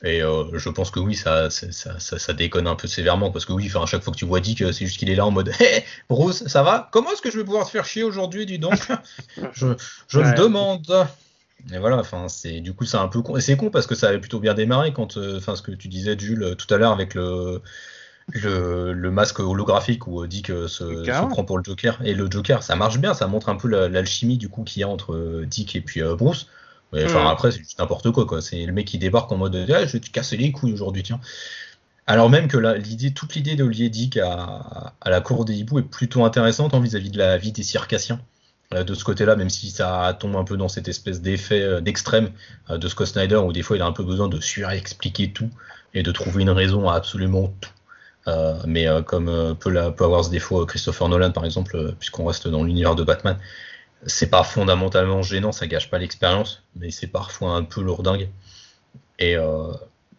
Et 0.04 0.22
euh, 0.22 0.58
je 0.58 0.70
pense 0.70 0.92
que 0.92 1.00
oui, 1.00 1.16
ça, 1.16 1.50
ça, 1.50 1.72
ça, 1.72 2.20
ça, 2.20 2.34
déconne 2.34 2.68
un 2.68 2.76
peu 2.76 2.88
sévèrement 2.88 3.32
parce 3.32 3.46
que 3.46 3.54
oui, 3.54 3.72
à 3.74 3.86
chaque 3.86 4.04
fois 4.04 4.12
que 4.12 4.18
tu 4.18 4.26
vois 4.26 4.40
Dick, 4.40 4.60
c'est 4.60 4.86
juste 4.86 5.00
qu'il 5.00 5.10
est 5.10 5.16
là 5.16 5.26
en 5.26 5.32
mode 5.32 5.52
Hey, 5.60 5.84
Bruce, 6.10 6.46
ça 6.48 6.64
va? 6.64 6.90
Comment 6.92 7.12
est-ce 7.12 7.22
que 7.22 7.32
je 7.32 7.38
vais 7.38 7.44
pouvoir 7.44 7.66
te 7.66 7.72
faire 7.72 7.86
chier 7.86 8.04
aujourd'hui, 8.04 8.46
dis 8.46 8.60
donc? 8.60 8.80
Je, 9.54 9.68
je 10.08 10.20
ouais. 10.20 10.32
me 10.32 10.38
demande. 10.38 11.08
Et 11.74 11.80
voilà, 11.80 11.98
enfin, 11.98 12.28
c'est 12.28 12.62
du 12.62 12.74
coup 12.74 12.86
c'est 12.86 12.98
un 12.98 13.08
peu 13.08 13.22
con. 13.22 13.38
Et 13.38 13.42
c'est 13.42 13.58
con 13.58 13.70
parce 13.70 13.88
que 13.88 13.96
ça 13.96 14.10
avait 14.10 14.20
plutôt 14.20 14.40
bien 14.40 14.54
démarré 14.54 14.94
quand, 14.94 15.18
enfin, 15.18 15.54
euh, 15.54 15.56
ce 15.56 15.62
que 15.62 15.72
tu 15.72 15.88
disais, 15.88 16.18
Jules, 16.18 16.44
euh, 16.44 16.56
tout 16.56 16.72
à 16.74 16.78
l'heure 16.78 16.92
avec 16.92 17.16
le, 17.16 17.62
le, 18.30 18.94
le, 18.94 19.12
masque 19.12 19.40
holographique 19.40 20.08
où 20.08 20.26
Dick 20.28 20.48
se, 20.48 20.68
se, 20.68 21.28
prend 21.30 21.44
pour 21.44 21.58
le 21.58 21.64
Joker. 21.64 22.00
Et 22.04 22.14
le 22.14 22.30
Joker, 22.30 22.62
ça 22.62 22.76
marche 22.76 23.00
bien, 23.00 23.14
ça 23.14 23.28
montre 23.28 23.50
un 23.50 23.56
peu 23.56 23.68
l'alchimie 23.68 24.38
du 24.38 24.50
coup 24.50 24.64
qu'il 24.64 24.82
y 24.82 24.84
a 24.84 24.88
entre 24.88 25.44
Dick 25.46 25.76
et 25.76 25.82
puis 25.82 26.02
euh, 26.02 26.16
Bruce. 26.16 26.48
Enfin, 26.94 27.24
mmh. 27.24 27.28
après, 27.28 27.52
c'est 27.52 27.58
juste 27.58 27.78
n'importe 27.80 28.10
quoi, 28.12 28.26
quoi. 28.26 28.42
C'est 28.42 28.66
le 28.66 28.72
mec 28.72 28.86
qui 28.88 28.98
débarque 28.98 29.30
en 29.30 29.38
mode 29.38 29.56
ah, 29.70 29.86
je 29.86 29.94
vais 29.94 30.00
te 30.00 30.10
casser 30.10 30.38
les 30.38 30.54
couilles 30.54 30.72
aujourd'hui, 30.72 31.04
tiens. 31.04 31.20
Alors 32.08 32.30
même 32.30 32.48
que 32.48 32.58
l'idée, 32.58 33.12
toute 33.12 33.34
l'idée 33.36 33.56
de 33.56 33.66
lier 33.66 33.90
Dick 33.90 34.18
à, 34.18 34.94
à, 35.02 35.10
la 35.10 35.20
cour 35.22 35.44
des 35.44 35.56
hiboux 35.56 35.80
est 35.80 35.84
plutôt 35.84 36.24
intéressante 36.24 36.76
vis-à-vis 36.76 37.10
-vis 37.10 37.12
de 37.12 37.18
la 37.18 37.38
vie 37.38 37.52
des 37.52 37.64
circassiens 37.64 38.22
euh, 38.22 38.35
de 38.72 38.94
ce 38.94 39.04
côté-là, 39.04 39.36
même 39.36 39.50
si 39.50 39.70
ça 39.70 40.16
tombe 40.20 40.36
un 40.36 40.44
peu 40.44 40.58
dans 40.58 40.68
cette 40.70 40.88
espèce 40.88 41.22
d'effet 41.22 41.62
euh, 41.62 41.82
d'extrême 41.82 42.32
euh, 42.70 42.78
de 42.78 42.88
Scott 42.88 43.08
Snyder, 43.08 43.36
où 43.38 43.54
des 43.54 43.62
fois 43.62 43.78
il 43.78 43.82
a 43.82 43.86
un 43.86 43.92
peu 43.92 44.04
besoin 44.04 44.28
de 44.28 44.40
surexpliquer 44.42 45.32
tout 45.32 45.50
et 45.94 46.04
de 46.04 46.12
trouver 46.12 46.42
une 46.44 46.50
raison 46.50 46.90
à 46.90 46.96
absolument 46.96 47.54
tout. 47.62 47.70
Euh, 48.28 48.56
mais 48.66 48.88
euh, 48.88 49.02
comme 49.04 49.30
euh, 49.30 49.54
peut, 49.54 49.70
la- 49.70 49.92
peut 49.92 50.04
avoir 50.04 50.26
ce 50.26 50.32
défaut 50.32 50.64
euh, 50.64 50.66
Christopher 50.66 51.08
Nolan, 51.10 51.32
par 51.32 51.46
exemple, 51.46 51.76
euh, 51.78 51.92
puisqu'on 52.00 52.26
reste 52.26 52.48
dans 52.48 52.64
l'univers 52.64 52.96
de 52.96 53.04
Batman, 53.04 53.38
c'est 54.08 54.30
pas 54.30 54.44
fondamentalement 54.44 55.22
gênant, 55.22 55.52
ça 55.52 55.68
gâche 55.68 55.90
pas 55.92 56.00
l'expérience, 56.00 56.64
mais 56.76 56.90
c'est 56.92 57.08
parfois 57.08 57.52
un 57.52 57.64
peu 57.64 57.82
lourdingue. 57.82 58.30
Et 59.20 59.38
euh, 59.38 59.72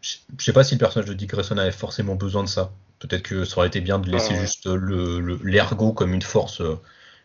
je 0.03 0.45
sais 0.45 0.53
pas 0.53 0.63
si 0.65 0.75
le 0.77 0.79
personnage 0.79 1.09
de 1.09 1.15
Dick 1.15 1.31
Grayson 1.31 1.59
avait 1.59 1.73
forcément 1.73 2.15
besoin 2.15 2.45
de 2.45 2.49
ça. 2.49 2.71
Peut-être 3.01 3.23
que 3.23 3.45
ça 3.45 3.59
aurait 3.59 3.67
été 3.69 3.81
bien 3.81 3.99
de 3.99 4.09
laisser 4.09 4.35
juste 4.41 4.67
le- 4.67 5.19
le- 5.21 5.41
l'ergot 5.43 5.93
comme 5.93 6.15
une 6.15 6.23
force 6.23 6.63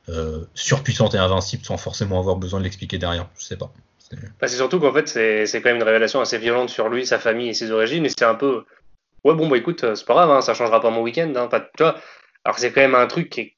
euh, 0.10 0.45
surpuissante 0.53 1.14
et 1.15 1.18
invincible 1.18 1.64
sans 1.64 1.78
forcément 1.78 2.19
avoir 2.19 2.36
besoin 2.36 2.60
de 2.60 2.64
l'expliquer 2.65 2.98
derrière. 2.98 3.28
Je 3.38 3.44
sais 3.45 3.57
pas. 3.57 3.72
C'est- 3.99 4.18
Bah, 4.40 4.48
c'est 4.48 4.57
surtout 4.57 4.80
qu'en 4.80 4.94
fait, 4.94 5.07
c'est 5.07 5.61
quand 5.61 5.69
même 5.69 5.78
une 5.78 5.84
révélation 5.84 6.19
assez 6.22 6.38
violente 6.38 6.69
sur 6.69 6.90
lui, 6.90 7.06
sa 7.06 7.19
famille 7.19 7.49
et 7.49 7.53
ses 7.53 7.72
origines. 7.72 8.06
Et 8.06 8.10
c'est 8.10 8.26
un 8.26 8.36
peu. 8.36 8.65
Ouais, 9.23 9.36
bon, 9.36 9.48
bah 9.48 9.57
écoute, 9.57 9.84
euh, 9.84 9.95
c'est 9.95 10.06
pas 10.06 10.14
grave, 10.15 10.32
hein, 10.32 10.41
ça 10.41 10.53
changera 10.56 10.82
pas 10.82 10.90
mon 10.90 11.02
week-end. 11.03 11.32
Hein, 11.36 11.48
pas, 11.48 11.60
tu 11.61 11.84
vois 11.84 11.95
Alors 12.44 12.56
que 12.56 12.61
c'est 12.61 12.72
quand 12.72 12.82
même 12.82 12.95
un 12.95 13.07
truc 13.07 13.30
qui 13.30 13.53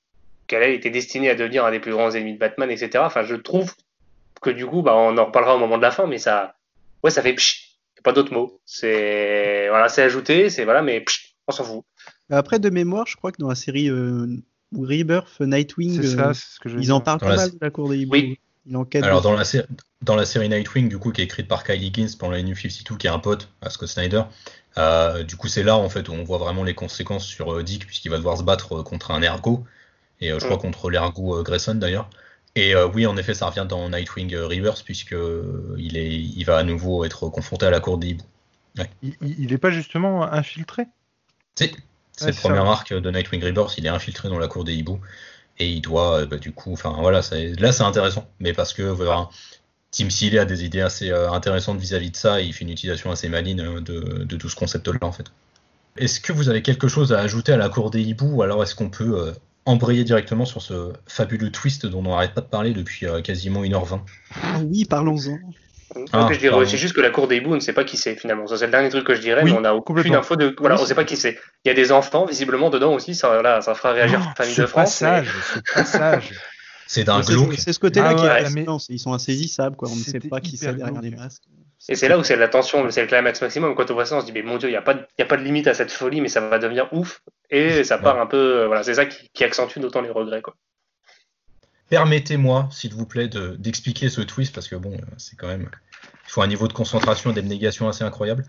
qu'elle 0.48 0.62
a 0.64 0.68
été 0.68 0.90
destinée 0.90 1.30
à 1.30 1.36
devenir 1.36 1.66
un 1.66 1.72
des 1.72 1.80
plus 1.80 1.94
grands 1.94 2.12
ennemis 2.12 2.34
de 2.34 2.38
Batman, 2.40 2.70
etc. 2.70 3.06
Enfin, 3.06 3.24
je 3.24 3.36
trouve 3.36 3.74
que 4.42 4.50
du 4.50 4.66
coup, 4.68 4.82
bah, 4.82 4.94
on 4.96 5.18
en 5.18 5.26
reparlera 5.26 5.56
au 5.56 5.60
moment 5.60 5.78
de 5.78 5.82
la 5.84 5.92
fin, 5.92 6.06
mais 6.06 6.18
ça. 6.18 6.56
Ouais, 7.02 7.10
ça 7.12 7.22
fait 7.22 7.34
a 7.34 8.02
pas 8.04 8.12
d'autre 8.12 8.34
mot. 8.34 8.60
C'est. 8.66 9.70
Voilà, 9.70 9.88
c'est 9.88 10.04
ajouté, 10.04 10.50
c'est 10.50 10.66
voilà, 10.66 10.82
mais 10.82 11.00
pchit, 11.02 11.36
on 11.48 11.54
s'en 11.54 11.64
fout. 11.64 11.86
Après, 12.30 12.60
de 12.60 12.70
mémoire, 12.70 13.08
je 13.08 13.16
crois 13.16 13.32
que 13.32 13.38
dans 13.40 13.48
la 13.50 13.56
série 13.56 13.90
euh, 13.90 14.28
Rebirth, 14.78 15.40
Nightwing, 15.42 16.02
C'est 16.02 16.08
euh, 16.08 16.16
ça, 16.16 16.34
c'est 16.34 16.56
ce 16.56 16.60
que 16.60 16.70
je 16.70 16.80
ils 16.80 16.92
en 16.92 17.00
parlent 17.00 17.20
Dans 17.20 17.28
pas 17.28 17.32
la 17.36 17.38
mal 17.38 17.52
de 17.52 17.58
la 17.62 17.70
cour 17.70 17.90
des 17.90 18.00
hiboux. 18.00 18.14
Oui. 18.14 18.40
Il 18.66 18.78
enquête. 18.78 19.04
Alors 19.04 19.22
dans 19.22 19.34
la, 19.34 19.44
sé- 19.44 19.66
dans 20.02 20.16
la 20.16 20.26
série 20.26 20.48
Nightwing, 20.48 20.88
du 20.88 20.98
coup, 20.98 21.12
qui 21.12 21.20
est 21.20 21.26
écrite 21.26 21.48
par 21.50 21.66
Kylie 21.66 21.88
Higgins 21.88 22.08
pendant 22.18 22.32
la 22.32 22.42
New 22.42 22.56
52, 22.56 22.96
qui 22.98 23.08
est 23.08 23.10
un 23.10 23.20
pote 23.20 23.50
à 23.62 23.70
Scott 23.70 23.90
Snyder, 23.90 24.24
euh, 24.78 25.24
du 25.24 25.36
coup 25.36 25.50
c'est 25.50 25.64
là 25.64 25.76
en 25.76 25.90
fait 25.90 26.08
où 26.08 26.14
on 26.14 26.24
voit 26.24 26.38
vraiment 26.38 26.64
les 26.64 26.74
conséquences 26.74 27.26
sur 27.26 27.54
euh, 27.54 27.64
Dick 27.64 27.86
puisqu'il 27.86 28.10
va 28.10 28.18
devoir 28.18 28.38
se 28.38 28.44
battre 28.44 28.80
euh, 28.80 28.84
contre 28.84 29.12
un 29.12 29.22
ergo 29.22 29.66
et 30.22 30.32
euh, 30.32 30.40
je 30.40 30.46
crois 30.46 30.58
Mm. 30.58 30.62
contre 30.62 30.90
l'ergo 30.90 31.40
euh, 31.40 31.44
Grayson 31.44 31.76
d'ailleurs. 31.76 32.10
Et 32.56 32.74
euh, 32.76 32.88
oui, 32.88 33.06
en 33.06 33.18
effet, 33.18 33.34
ça 33.34 33.48
revient 33.48 33.66
dans 33.68 33.90
Nightwing 33.90 34.34
euh, 34.34 34.48
Rebirth 34.48 34.84
puisque 34.86 35.14
euh, 35.14 35.76
il 35.78 35.98
est, 35.98 36.14
il 36.14 36.44
va 36.46 36.58
à 36.58 36.64
nouveau 36.64 37.04
être 37.06 37.28
confronté 37.30 37.66
à 37.66 37.70
la 37.72 37.80
cour 37.82 37.98
des 37.98 38.10
hiboux. 38.10 38.26
Il, 39.02 39.14
il- 39.22 39.40
il 39.40 39.54
est 39.54 39.58
pas 39.58 39.72
justement 39.72 40.24
infiltré? 40.32 40.86
C'est 41.56 41.72
c'est 42.16 42.26
Ouais, 42.26 42.32
le 42.32 42.38
premier 42.38 42.60
ça. 42.60 42.72
arc 42.72 42.94
de 42.94 43.12
Nightwing 43.12 43.44
Rebirth, 43.44 43.78
il 43.78 43.86
est 43.86 43.90
infiltré 43.90 44.30
dans 44.30 44.40
la 44.40 44.48
cour 44.48 44.64
des 44.64 44.74
hiboux 44.76 45.00
et 45.60 45.70
il 45.72 45.82
doit, 45.82 46.22
euh, 46.22 46.26
bah, 46.26 46.38
du 46.38 46.52
coup, 46.52 46.74
enfin 46.74 46.96
voilà, 47.00 47.22
c'est- 47.22 47.60
là 47.60 47.72
c'est 47.72 47.84
intéressant, 47.84 48.28
mais 48.40 48.54
parce 48.54 48.74
que 48.74 48.84
voilà, 48.84 49.30
Tim 49.92 50.10
Seeley 50.10 50.40
a 50.40 50.46
des 50.46 50.66
idées 50.66 50.82
assez 50.82 51.12
euh, 51.12 51.32
intéressantes 51.32 51.80
vis-à-vis 51.80 52.12
de 52.12 52.16
ça, 52.18 52.42
et 52.42 52.46
il 52.46 52.54
fait 52.54 52.64
une 52.66 52.72
utilisation 52.72 53.12
assez 53.12 53.30
maligne 53.30 53.62
euh, 53.62 53.82
de, 53.82 54.24
de 54.24 54.38
tout 54.38 54.50
ce 54.50 54.56
concept-là 54.56 55.00
en 55.02 55.12
fait. 55.12 55.26
Est-ce 55.98 56.20
que 56.20 56.34
vous 56.34 56.50
avez 56.50 56.62
quelque 56.64 56.88
chose 56.88 57.14
à 57.14 57.20
ajouter 57.20 57.54
à 57.54 57.58
la 57.58 57.70
cour 57.70 57.92
des 57.92 58.02
hiboux, 58.02 58.28
ou 58.38 58.42
alors 58.44 58.64
est-ce 58.64 58.76
qu'on 58.76 58.90
peut 58.90 59.20
euh, 59.20 59.34
embrayer 59.66 60.04
directement 60.04 60.46
sur 60.46 60.62
ce 60.62 60.94
fabuleux 61.08 61.52
twist 61.52 61.86
dont 61.86 62.00
on 62.00 62.10
n'arrête 62.10 62.34
pas 62.34 62.42
de 62.42 62.48
parler 62.48 62.72
depuis 62.74 63.06
euh, 63.06 63.22
quasiment 63.22 63.64
1h20 63.64 64.02
Ah 64.42 64.60
oui, 64.64 64.86
parlons-en. 64.86 65.38
Ah, 66.12 66.28
pardon. 66.30 66.58
aussi 66.58 66.78
juste 66.78 66.96
que 66.96 67.02
la 67.02 67.10
cour 67.10 67.28
des 67.28 67.38
hiboux, 67.38 67.52
on 67.52 67.56
ne 67.56 67.60
sait 67.60 67.74
pas 67.74 67.84
qui 67.84 67.98
c'est 67.98 68.16
finalement. 68.16 68.48
C'est 68.48 68.66
le 68.66 68.72
dernier 68.72 68.90
truc 68.90 69.06
que 69.06 69.16
je 69.16 69.22
dirais, 69.22 69.44
Oui, 69.44 69.52
mais 69.52 69.58
on 69.58 69.62
n'a 69.62 69.76
aucune 69.76 70.16
info 70.16 70.36
de. 70.36 70.56
Voilà, 70.60 70.76
Oui, 70.76 70.80
on 70.82 70.84
ne 70.84 70.88
sait 70.88 70.96
pas 70.96 71.04
qui 71.06 71.18
c'est. 71.18 71.38
Il 71.66 71.68
y 71.70 71.72
a 71.72 71.74
des 71.74 71.92
enfants, 71.92 72.26
visiblement, 72.26 72.70
dedans 72.70 72.94
aussi, 72.94 73.16
ça, 73.16 73.30
voilà, 73.30 73.62
ça 73.62 73.76
fera 73.76 73.92
réagir 73.92 74.20
Oh, 74.22 74.26
la 74.30 74.36
famille 74.36 74.56
de 74.58 74.66
France. 74.66 75.02
mais- 75.02 75.08
passage, 75.10 75.34
ce 75.54 75.74
passage. 75.74 76.34
C'est 76.86 77.06
d'un 77.06 77.18
Mais 77.20 77.24
c'est- 77.24 77.34
glauque. 77.34 77.56
C'est 77.58 77.74
ce 77.74 77.80
côté-là 77.80 78.10
Ah 78.12 78.14
qui 78.14 78.24
est 78.26 78.30
ouais, 78.30 78.42
fascinant. 78.44 78.78
c'est- 78.78 78.94
Ils 78.94 79.00
sont 79.00 79.14
insaisissables, 79.14 79.76
quoi. 79.76 79.90
On 79.90 79.96
ne 79.96 80.02
sait 80.02 80.20
pas 80.20 80.40
qui 80.42 80.58
c'est 80.58 80.74
derrière 80.76 81.02
les 81.02 81.10
masques. 81.10 81.42
Et 81.90 81.96
c'est 81.96 82.08
là 82.08 82.20
où 82.20 82.24
c'est 82.24 82.36
la 82.36 82.48
tension, 82.50 82.88
c'est 82.92 83.02
le 83.02 83.08
climax 83.08 83.42
maximum. 83.42 83.74
Quand 83.74 83.90
on 83.90 83.94
voit 83.96 84.06
ça, 84.06 84.18
on 84.18 84.22
se 84.22 84.26
dit, 84.26 84.32
mais 84.32 84.44
mon 84.44 84.58
Dieu, 84.58 84.70
il 84.70 84.74
n'y 84.74 84.78
a, 84.78 84.82
pas 84.82 84.94
de- 84.94 85.00
il 85.18 85.22
y 85.22 85.24
a 85.24 85.26
pas 85.26 85.38
de 85.38 85.44
limite 85.44 85.66
à 85.68 85.74
cette 85.74 85.92
folie, 85.92 86.22
mais 86.22 86.28
ça 86.28 86.42
va 86.42 86.60
devenir 86.60 86.88
ouf. 86.94 87.22
Et 87.50 87.84
ça 87.84 87.98
part 87.98 88.20
un 88.20 88.28
peu. 88.28 88.38
euh, 88.38 88.68
Voilà, 88.68 88.84
c'est 88.84 88.94
ça 88.94 89.06
qui, 89.06 89.28
qui 89.34 89.44
accentue 89.44 89.80
d'autant 89.80 90.02
les 90.02 90.10
regrets. 90.12 90.42
Quoi. 90.44 90.56
Permettez-moi, 91.90 92.70
s'il 92.72 92.94
vous 92.94 93.06
plaît, 93.06 93.28
de- 93.28 93.56
d'expliquer 93.58 94.10
ce 94.10 94.22
twist, 94.22 94.54
parce 94.54 94.68
que 94.68 94.76
bon, 94.76 94.94
euh, 94.94 95.06
c'est 95.18 95.36
quand 95.36 95.48
même. 95.48 95.70
Il 96.26 96.30
faut 96.32 96.42
un 96.42 96.48
niveau 96.48 96.68
de 96.68 96.74
concentration 96.74 97.32
et 97.32 97.34
d'abnégation 97.34 97.88
assez 97.88 98.04
incroyable. 98.04 98.46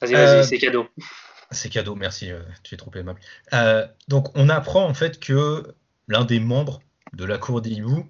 Vas-y, 0.00 0.14
Euh, 0.14 0.36
vas-y, 0.36 0.44
c'est 0.46 0.58
cadeau. 0.58 0.86
C'est 1.50 1.68
cadeau, 1.68 1.94
merci, 1.94 2.30
euh, 2.30 2.40
tu 2.62 2.74
es 2.74 2.78
trop 2.78 2.90
aimable. 2.94 3.20
Euh, 3.52 3.86
donc, 4.08 4.28
on 4.34 4.48
apprend 4.48 4.86
en 4.86 4.94
fait 4.94 5.20
que 5.20 5.74
l'un 6.08 6.24
des 6.24 6.40
membres 6.40 6.80
de 7.12 7.24
la 7.24 7.38
cour 7.38 7.60
des 7.60 7.70
hiboux, 7.70 8.06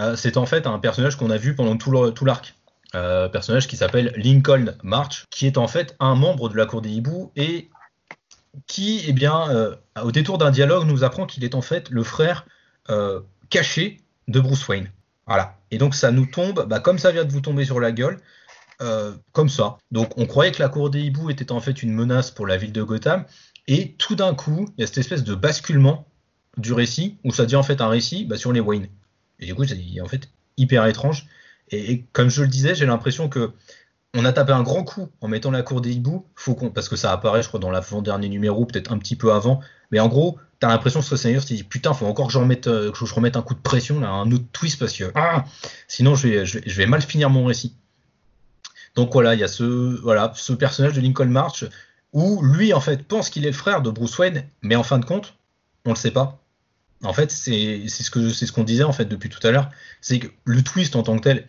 euh, 0.00 0.16
c'est 0.16 0.36
en 0.36 0.46
fait 0.46 0.66
un 0.66 0.78
personnage 0.78 1.16
qu'on 1.16 1.30
a 1.30 1.36
vu 1.36 1.54
pendant 1.54 1.76
tout 1.76 2.24
l'arc. 2.24 2.54
Euh, 2.94 3.28
personnage 3.28 3.66
qui 3.66 3.76
s'appelle 3.76 4.12
Lincoln 4.16 4.76
March, 4.84 5.24
qui 5.30 5.46
est 5.46 5.58
en 5.58 5.66
fait 5.66 5.96
un 5.98 6.14
membre 6.14 6.48
de 6.48 6.56
la 6.56 6.64
cour 6.64 6.80
des 6.80 6.90
hiboux 6.90 7.32
et 7.34 7.68
qui, 8.68 9.02
eh 9.08 9.12
bien, 9.12 9.50
euh, 9.50 9.74
au 10.00 10.12
détour 10.12 10.38
d'un 10.38 10.52
dialogue, 10.52 10.86
nous 10.86 11.02
apprend 11.02 11.26
qu'il 11.26 11.42
est 11.42 11.56
en 11.56 11.60
fait 11.60 11.90
le 11.90 12.04
frère 12.04 12.46
euh, 12.90 13.20
caché 13.50 14.00
de 14.28 14.38
Bruce 14.38 14.68
Wayne. 14.68 14.92
Voilà. 15.26 15.58
Et 15.70 15.78
donc, 15.78 15.94
ça 15.94 16.10
nous 16.10 16.26
tombe, 16.26 16.66
bah, 16.68 16.80
comme 16.80 16.98
ça 16.98 17.12
vient 17.12 17.24
de 17.24 17.32
vous 17.32 17.40
tomber 17.40 17.64
sur 17.64 17.80
la 17.80 17.92
gueule, 17.92 18.18
euh, 18.82 19.14
comme 19.32 19.48
ça. 19.48 19.78
Donc 19.92 20.18
on 20.18 20.26
croyait 20.26 20.50
que 20.50 20.60
la 20.60 20.68
cour 20.68 20.90
des 20.90 21.00
hiboux 21.00 21.30
était 21.30 21.52
en 21.52 21.60
fait 21.60 21.82
une 21.82 21.92
menace 21.92 22.32
pour 22.32 22.46
la 22.46 22.56
ville 22.56 22.72
de 22.72 22.82
Gotham, 22.82 23.24
et 23.68 23.92
tout 23.94 24.16
d'un 24.16 24.34
coup, 24.34 24.68
il 24.76 24.80
y 24.80 24.84
a 24.84 24.86
cette 24.86 24.98
espèce 24.98 25.22
de 25.22 25.34
basculement 25.34 26.08
du 26.56 26.72
récit, 26.72 27.18
où 27.24 27.32
ça 27.32 27.44
devient 27.44 27.56
en 27.56 27.62
fait 27.62 27.80
un 27.80 27.88
récit 27.88 28.24
bah, 28.24 28.36
sur 28.36 28.52
les 28.52 28.60
Wayne. 28.60 28.88
Et 29.38 29.46
du 29.46 29.54
coup, 29.54 29.64
c'est 29.64 29.78
en 30.02 30.08
fait 30.08 30.28
hyper 30.56 30.86
étrange. 30.86 31.26
Et, 31.70 31.92
et 31.92 32.06
comme 32.12 32.28
je 32.28 32.42
le 32.42 32.48
disais, 32.48 32.74
j'ai 32.74 32.86
l'impression 32.86 33.28
que 33.28 33.52
on 34.14 34.24
a 34.24 34.32
tapé 34.32 34.52
un 34.52 34.62
grand 34.62 34.84
coup 34.84 35.08
en 35.20 35.28
mettant 35.28 35.50
la 35.50 35.62
cour 35.62 35.80
des 35.80 35.92
hiboux, 35.92 36.24
faut 36.36 36.54
qu'on, 36.54 36.70
parce 36.70 36.88
que 36.88 36.96
ça 36.96 37.12
apparaît, 37.12 37.42
je 37.42 37.48
crois, 37.48 37.60
dans 37.60 37.70
l'avant-dernier 37.70 38.28
numéro, 38.28 38.64
peut-être 38.64 38.92
un 38.92 38.98
petit 38.98 39.16
peu 39.16 39.32
avant. 39.32 39.60
Mais 39.90 39.98
en 40.00 40.08
gros, 40.08 40.38
t'as 40.60 40.68
l'impression 40.68 41.00
que 41.00 41.06
ce 41.06 41.16
Snyder 41.16 41.40
s'est 41.40 41.54
dit 41.54 41.64
putain, 41.64 41.92
faut 41.92 42.06
encore 42.06 42.28
euh, 42.34 42.90
que 42.92 43.06
je 43.06 43.14
remette 43.14 43.36
un 43.36 43.42
coup 43.42 43.54
de 43.54 43.60
pression, 43.60 44.00
là, 44.00 44.10
un 44.10 44.30
autre 44.30 44.44
twist, 44.52 44.78
parce 44.78 44.92
que 44.92 45.10
ah, 45.16 45.44
sinon 45.88 46.14
je 46.14 46.28
vais, 46.28 46.86
mal 46.86 47.02
finir 47.02 47.28
mon 47.28 47.44
récit. 47.44 47.76
Donc 48.94 49.12
voilà, 49.12 49.34
il 49.34 49.40
y 49.40 49.44
a 49.44 49.48
ce, 49.48 50.00
voilà, 50.02 50.32
ce 50.36 50.52
personnage 50.52 50.92
de 50.92 51.00
Lincoln 51.00 51.26
March 51.26 51.64
où 52.12 52.40
lui, 52.44 52.72
en 52.72 52.80
fait, 52.80 53.02
pense 53.02 53.28
qu'il 53.28 53.44
est 53.44 53.50
le 53.50 53.56
frère 53.56 53.82
de 53.82 53.90
Bruce 53.90 54.16
Wayne, 54.18 54.44
mais 54.62 54.76
en 54.76 54.84
fin 54.84 54.98
de 54.98 55.04
compte, 55.04 55.34
on 55.84 55.90
le 55.90 55.96
sait 55.96 56.12
pas. 56.12 56.40
En 57.02 57.12
fait, 57.12 57.32
c'est 57.32 57.88
ce 57.88 58.30
c'est 58.30 58.46
ce 58.46 58.52
qu'on 58.52 58.62
disait 58.62 58.84
en 58.84 58.92
fait 58.92 59.06
depuis 59.06 59.28
tout 59.28 59.44
à 59.44 59.50
l'heure, 59.50 59.70
c'est 60.00 60.20
que 60.20 60.28
le 60.44 60.62
twist 60.62 60.94
en 60.94 61.02
tant 61.02 61.16
que 61.16 61.22
tel, 61.22 61.48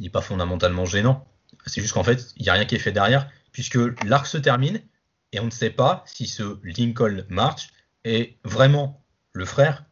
n'est 0.00 0.10
pas 0.10 0.22
fondamentalement 0.22 0.86
gênant. 0.86 1.26
C'est 1.66 1.80
juste 1.80 1.94
qu'en 1.94 2.04
fait, 2.04 2.32
il 2.36 2.42
n'y 2.42 2.48
a 2.48 2.54
rien 2.54 2.64
qui 2.64 2.74
est 2.74 2.80
fait 2.80 2.92
derrière, 2.92 3.28
puisque 3.52 3.78
l'arc 4.04 4.26
se 4.26 4.38
termine 4.38 4.80
et 5.32 5.40
on 5.40 5.46
ne 5.46 5.50
sait 5.50 5.70
pas 5.70 6.04
si 6.06 6.26
ce 6.26 6.58
Lincoln 6.62 7.24
March 7.28 7.70
est 8.04 8.36
vraiment 8.44 9.04
le 9.32 9.44
frère 9.44 9.84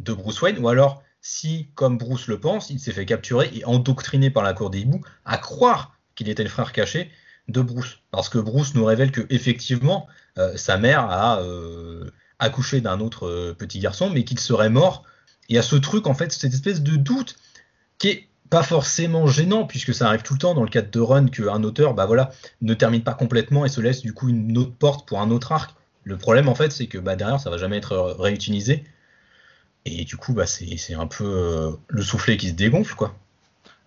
de 0.00 0.12
Bruce 0.12 0.40
Wayne, 0.42 0.58
ou 0.58 0.68
alors 0.68 1.02
si, 1.20 1.70
comme 1.74 1.98
Bruce 1.98 2.26
le 2.26 2.40
pense, 2.40 2.70
il 2.70 2.80
s'est 2.80 2.92
fait 2.92 3.06
capturer 3.06 3.50
et 3.54 3.64
endoctriner 3.64 4.30
par 4.30 4.42
la 4.42 4.52
cour 4.52 4.70
des 4.70 4.80
hiboux 4.80 5.00
à 5.24 5.38
croire 5.38 5.96
qu'il 6.14 6.28
était 6.28 6.42
le 6.42 6.48
frère 6.48 6.72
caché 6.72 7.10
de 7.48 7.60
Bruce. 7.60 8.00
Parce 8.10 8.28
que 8.28 8.38
Bruce 8.38 8.74
nous 8.74 8.84
révèle 8.84 9.12
que 9.12 9.22
effectivement, 9.30 10.08
euh, 10.38 10.56
sa 10.56 10.78
mère 10.78 11.10
a 11.10 11.40
euh, 11.40 12.10
accouché 12.38 12.80
d'un 12.80 13.00
autre 13.00 13.26
euh, 13.28 13.54
petit 13.54 13.78
garçon, 13.78 14.10
mais 14.10 14.24
qu'il 14.24 14.40
serait 14.40 14.70
mort. 14.70 15.04
Y 15.48 15.58
a 15.58 15.62
ce 15.62 15.76
truc, 15.76 16.06
en 16.06 16.14
fait, 16.14 16.32
cette 16.32 16.52
espèce 16.52 16.82
de 16.82 16.96
doute 16.96 17.36
qui 17.98 18.08
est 18.08 18.28
pas 18.52 18.62
forcément 18.62 19.26
gênant, 19.26 19.66
puisque 19.66 19.94
ça 19.94 20.08
arrive 20.08 20.22
tout 20.22 20.34
le 20.34 20.38
temps 20.40 20.54
dans 20.54 20.62
le 20.64 20.70
cadre 20.70 20.90
de 20.90 21.00
run 21.00 21.26
qu'un 21.28 21.64
auteur 21.64 21.94
bah 21.94 22.06
voilà, 22.06 22.30
ne 22.62 22.74
termine 22.74 23.02
pas 23.02 23.14
complètement 23.14 23.64
et 23.66 23.70
se 23.70 23.80
laisse 23.80 24.02
du 24.02 24.14
coup 24.14 24.28
une 24.28 24.58
autre 24.58 24.74
porte 24.74 25.08
pour 25.08 25.20
un 25.22 25.30
autre 25.32 25.52
arc. 25.52 25.74
Le 26.04 26.18
problème, 26.18 26.48
en 26.48 26.54
fait, 26.54 26.72
c'est 26.72 26.86
que 26.88 26.98
bah, 26.98 27.16
derrière, 27.16 27.40
ça 27.40 27.50
va 27.50 27.58
jamais 27.58 27.78
être 27.78 27.96
réutilisé. 28.18 28.84
Et 29.84 30.04
du 30.04 30.16
coup, 30.16 30.32
bah, 30.34 30.46
c'est 30.46 30.94
un 30.94 31.06
peu 31.06 31.24
euh, 31.24 31.70
le 31.88 32.02
soufflet 32.02 32.36
qui 32.36 32.48
se 32.48 32.54
dégonfle, 32.54 32.94
quoi. 32.96 33.14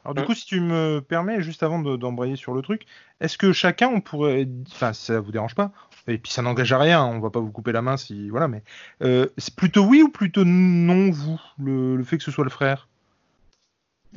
Alors 0.04 0.14
du 0.14 0.22
Hein 0.22 0.24
coup, 0.24 0.36
si 0.36 0.46
tu 0.46 0.60
me 0.62 1.00
permets, 1.02 1.42
juste 1.42 1.64
avant 1.64 1.80
de- 1.80 1.96
d'embrayer 1.98 2.36
sur 2.36 2.54
le 2.54 2.62
truc, 2.62 2.86
est-ce 3.20 3.38
que 3.38 3.54
chacun, 3.54 3.88
on 3.90 4.02
pourrait, 4.02 4.48
enfin, 4.72 4.94
ça 4.94 5.20
vous 5.20 5.32
dérange 5.32 5.56
pas 5.56 5.72
Et 6.08 6.18
puis 6.20 6.32
ça 6.32 6.42
n'engage 6.44 6.72
à 6.74 6.78
rien, 6.80 7.04
on 7.04 7.20
va 7.20 7.32
pas 7.32 7.40
vous 7.40 7.52
couper 7.52 7.72
la 7.72 7.82
main 7.82 7.98
si, 7.98 8.30
voilà, 8.30 8.48
mais 8.48 8.64
euh, 9.02 9.28
c'est 9.38 9.56
plutôt 9.56 9.84
oui 9.86 10.04
ou 10.04 10.10
plutôt 10.10 10.44
non 10.46 11.10
vous, 11.12 11.42
le, 11.58 11.96
le 11.96 12.04
fait 12.04 12.18
que 12.18 12.24
ce 12.24 12.32
soit 12.32 12.44
le 12.44 12.50
frère? 12.52 12.88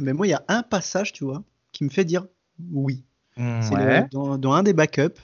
Mais 0.01 0.12
moi, 0.12 0.27
il 0.27 0.31
y 0.31 0.35
a 0.35 0.45
un 0.49 0.62
passage, 0.62 1.12
tu 1.12 1.25
vois, 1.25 1.43
qui 1.73 1.85
me 1.85 1.89
fait 1.91 2.05
dire 2.05 2.27
oui. 2.73 3.05
C'est 3.37 3.75
Ouais. 3.75 4.03
le- 4.03 4.09
dans, 4.11 4.37
dans 4.39 4.53
un 4.53 4.62
des 4.65 4.73
backups, 4.73 5.20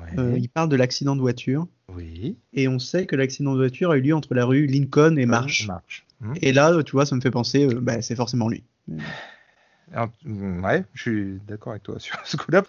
ouais. 0.00 0.18
euh, 0.18 0.36
il 0.38 0.48
parle 0.48 0.68
de 0.68 0.76
l'accident 0.76 1.14
de 1.14 1.20
voiture. 1.20 1.66
Oui. 1.94 2.36
Et 2.52 2.66
on 2.66 2.78
sait 2.80 3.06
que 3.06 3.14
l'accident 3.14 3.52
de 3.52 3.58
voiture 3.58 3.90
a 3.92 3.96
eu 3.96 4.00
lieu 4.00 4.14
entre 4.14 4.34
la 4.34 4.44
rue 4.44 4.66
Lincoln 4.66 5.16
et 5.16 5.26
March. 5.26 5.66
Marche. 5.68 6.04
Hmm. 6.20 6.32
Et 6.42 6.52
là, 6.52 6.82
tu 6.82 6.92
vois, 6.92 7.06
ça 7.06 7.14
me 7.14 7.20
fait 7.20 7.30
penser, 7.30 7.66
euh, 7.66 7.80
bah, 7.80 8.02
c'est 8.02 8.16
forcément 8.16 8.48
lui. 8.48 8.64
Alors, 9.92 10.08
mm, 10.24 10.64
ouais, 10.64 10.84
je 10.94 11.00
suis 11.02 11.40
d'accord 11.46 11.72
avec 11.72 11.82
toi 11.84 11.96
sur 12.00 12.18
ce 12.24 12.36
coup-là. 12.36 12.62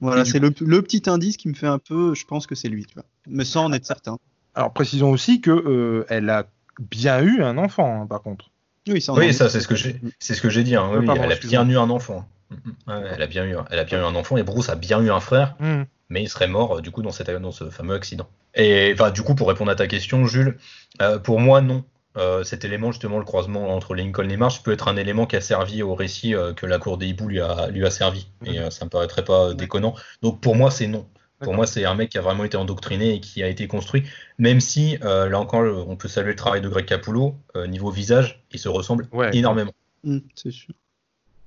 Voilà, 0.00 0.24
c'est 0.24 0.40
le, 0.40 0.52
le 0.60 0.82
petit 0.82 1.08
indice 1.08 1.36
qui 1.36 1.48
me 1.48 1.54
fait 1.54 1.68
un 1.68 1.78
peu, 1.78 2.12
je 2.14 2.24
pense 2.26 2.46
que 2.48 2.54
c'est 2.56 2.68
lui, 2.68 2.84
tu 2.84 2.94
vois. 2.94 3.04
Mais 3.28 3.44
sans 3.44 3.64
en 3.66 3.72
être 3.72 3.86
certain. 3.86 4.18
Alors 4.54 4.72
précisons 4.72 5.10
aussi 5.12 5.40
que 5.40 5.50
euh, 5.52 6.04
elle 6.08 6.28
a 6.28 6.46
bien 6.80 7.22
eu 7.22 7.40
un 7.42 7.56
enfant, 7.56 8.02
hein, 8.02 8.06
par 8.06 8.20
contre. 8.20 8.50
Oui, 8.88 9.00
ça, 9.00 9.12
Oui, 9.12 9.32
c'est 9.32 9.48
ce 9.48 9.68
que 9.68 9.74
j'ai, 9.76 10.00
c'est 10.18 10.34
ce 10.34 10.40
que 10.40 10.50
j'ai 10.50 10.64
dit. 10.64 10.74
hein. 10.76 10.88
Oui, 10.92 10.98
oui, 11.00 11.06
pardon, 11.06 11.22
elle 11.24 11.32
a 11.32 11.36
bien 11.36 11.68
eu 11.68 11.76
un 11.78 11.90
enfant. 11.90 12.26
Mm, 12.50 12.54
mm. 12.54 12.74
Ouais, 12.92 13.08
elle 13.14 13.22
a 13.22 13.26
bien 13.26 13.44
eu, 13.46 13.54
elle 13.70 13.78
a 13.78 13.84
bien 13.84 14.00
eu 14.00 14.04
un 14.04 14.14
enfant 14.14 14.36
et 14.36 14.42
Bruce 14.42 14.68
a 14.68 14.74
bien 14.74 15.00
eu 15.00 15.10
un 15.10 15.20
frère, 15.20 15.54
Hmm. 15.60 15.84
mais 16.10 16.22
il 16.22 16.28
serait 16.28 16.48
mort 16.48 16.78
euh, 16.78 16.80
du 16.80 16.90
coup 16.90 17.02
dans, 17.02 17.12
cette, 17.12 17.30
dans 17.30 17.52
ce 17.52 17.70
fameux 17.70 17.94
accident. 17.94 18.28
Et 18.54 18.90
enfin, 18.94 19.10
du 19.10 19.22
coup, 19.22 19.34
pour 19.34 19.48
répondre 19.48 19.70
à 19.70 19.74
ta 19.76 19.86
question, 19.86 20.26
Jules, 20.26 20.58
euh, 21.00 21.18
pour 21.18 21.40
moi, 21.40 21.60
non. 21.60 21.84
Euh, 22.18 22.44
cet 22.44 22.66
élément, 22.66 22.92
justement, 22.92 23.18
le 23.18 23.24
croisement 23.24 23.74
entre 23.74 23.94
Lincoln 23.94 24.28
et 24.28 24.36
March, 24.36 24.62
peut 24.62 24.72
être 24.72 24.88
un 24.88 24.98
élément 24.98 25.24
qui 25.24 25.36
a 25.36 25.40
servi 25.40 25.82
au 25.82 25.94
récit 25.94 26.34
euh, 26.34 26.52
que 26.52 26.66
la 26.66 26.78
cour 26.78 26.98
des 26.98 27.06
hiboux 27.06 27.26
lui 27.28 27.40
a, 27.40 27.68
lui 27.68 27.86
a 27.86 27.90
servi. 27.90 28.26
Et 28.44 28.58
euh, 28.60 28.68
ça 28.68 28.84
me 28.84 28.90
paraîtrait 28.90 29.24
pas 29.24 29.54
déconnant. 29.54 29.94
Donc 30.20 30.42
pour 30.42 30.54
moi, 30.54 30.70
c'est 30.70 30.88
non. 30.88 31.06
Pour 31.42 31.54
moi, 31.54 31.66
c'est 31.66 31.84
un 31.84 31.94
mec 31.94 32.10
qui 32.10 32.18
a 32.18 32.20
vraiment 32.20 32.44
été 32.44 32.56
endoctriné 32.56 33.14
et 33.14 33.20
qui 33.20 33.42
a 33.42 33.48
été 33.48 33.66
construit. 33.66 34.04
Même 34.38 34.60
si, 34.60 34.98
euh, 35.02 35.28
là 35.28 35.38
encore, 35.38 35.88
on 35.88 35.96
peut 35.96 36.08
saluer 36.08 36.30
le 36.30 36.36
travail 36.36 36.60
de 36.60 36.68
Greg 36.68 36.86
Capullo, 36.86 37.36
euh, 37.56 37.66
niveau 37.66 37.90
visage, 37.90 38.42
il 38.52 38.58
se 38.58 38.68
ressemble 38.68 39.08
Ouais. 39.12 39.30
énormément. 39.32 39.72
Hmm, 40.04 40.18
c'est 40.34 40.50
sûr. 40.52 40.74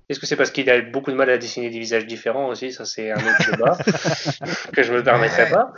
Est-ce 0.08 0.20
que 0.20 0.28
c'est 0.28 0.36
parce 0.36 0.52
qu'il 0.52 0.70
a 0.70 0.80
beaucoup 0.82 1.10
de 1.10 1.16
mal 1.16 1.32
à 1.32 1.40
dessiner 1.40 1.72
des 1.72 1.80
visages 1.80 2.06
différents 2.06 2.48
aussi? 2.50 2.72
Ça, 2.72 2.86
c'est 2.86 3.12
un 3.12 3.16
autre 3.16 3.52
débat 3.52 3.76
que 4.72 4.84
je 4.84 4.94
me 4.94 5.04
permettrai 5.04 5.50
pas. 5.50 5.74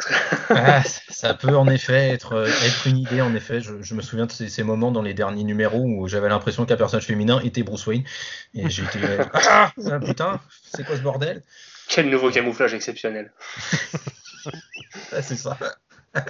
Ah, 0.50 0.84
ça 0.84 1.34
peut 1.34 1.56
en 1.56 1.66
effet 1.70 2.10
être, 2.10 2.34
euh, 2.34 2.46
être 2.66 2.88
une 2.88 2.98
idée. 2.98 3.22
En 3.22 3.34
effet, 3.36 3.62
je, 3.62 3.82
je 3.82 3.96
me 3.96 4.02
souviens 4.02 4.26
de 4.26 4.32
ces, 4.34 4.50
ces 4.50 4.64
moments 4.64 4.92
dans 4.92 5.02
les 5.02 5.14
derniers 5.14 5.46
numéros 5.46 5.82
où 5.82 6.10
j'avais 6.10 6.28
l'impression 6.28 6.66
qu'un 6.66 6.76
personnage 6.76 7.06
féminin 7.06 7.40
était 7.40 7.64
Bruce 7.64 7.88
Wayne. 7.88 8.04
Et 8.54 8.70
j'ai 8.70 8.84
été. 8.84 9.00
Ah, 9.34 9.72
ah, 9.90 10.00
putain, 10.00 10.42
c'est 10.76 10.86
quoi 10.86 10.98
ce 10.98 11.02
bordel? 11.02 11.42
Quel 11.88 12.10
nouveau 12.10 12.32
camouflage 12.32 12.74
exceptionnel. 12.74 13.32
Ah, 15.12 15.22
C'est 15.22 15.36
ça. 15.36 15.58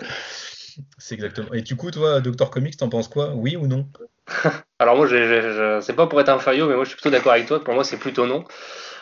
C'est 0.97 1.15
exactement. 1.15 1.53
Et 1.53 1.61
du 1.61 1.75
coup, 1.75 1.91
toi, 1.91 2.19
Doctor 2.21 2.49
Comics, 2.49 2.77
t'en 2.77 2.89
penses 2.89 3.07
quoi? 3.07 3.34
Oui 3.34 3.55
ou 3.55 3.67
non? 3.67 3.88
Alors 4.79 4.95
moi, 4.95 5.07
je, 5.07 5.79
c'est 5.81 5.93
pas 5.93 6.07
pour 6.07 6.19
être 6.21 6.29
un 6.29 6.39
faillot, 6.39 6.67
mais 6.67 6.75
moi 6.75 6.84
je 6.84 6.89
suis 6.89 6.95
plutôt 6.95 7.09
d'accord 7.09 7.34
avec 7.34 7.47
toi. 7.47 7.63
Pour 7.63 7.73
moi, 7.73 7.84
c'est 7.84 7.97
plutôt 7.97 8.25
non. 8.25 8.43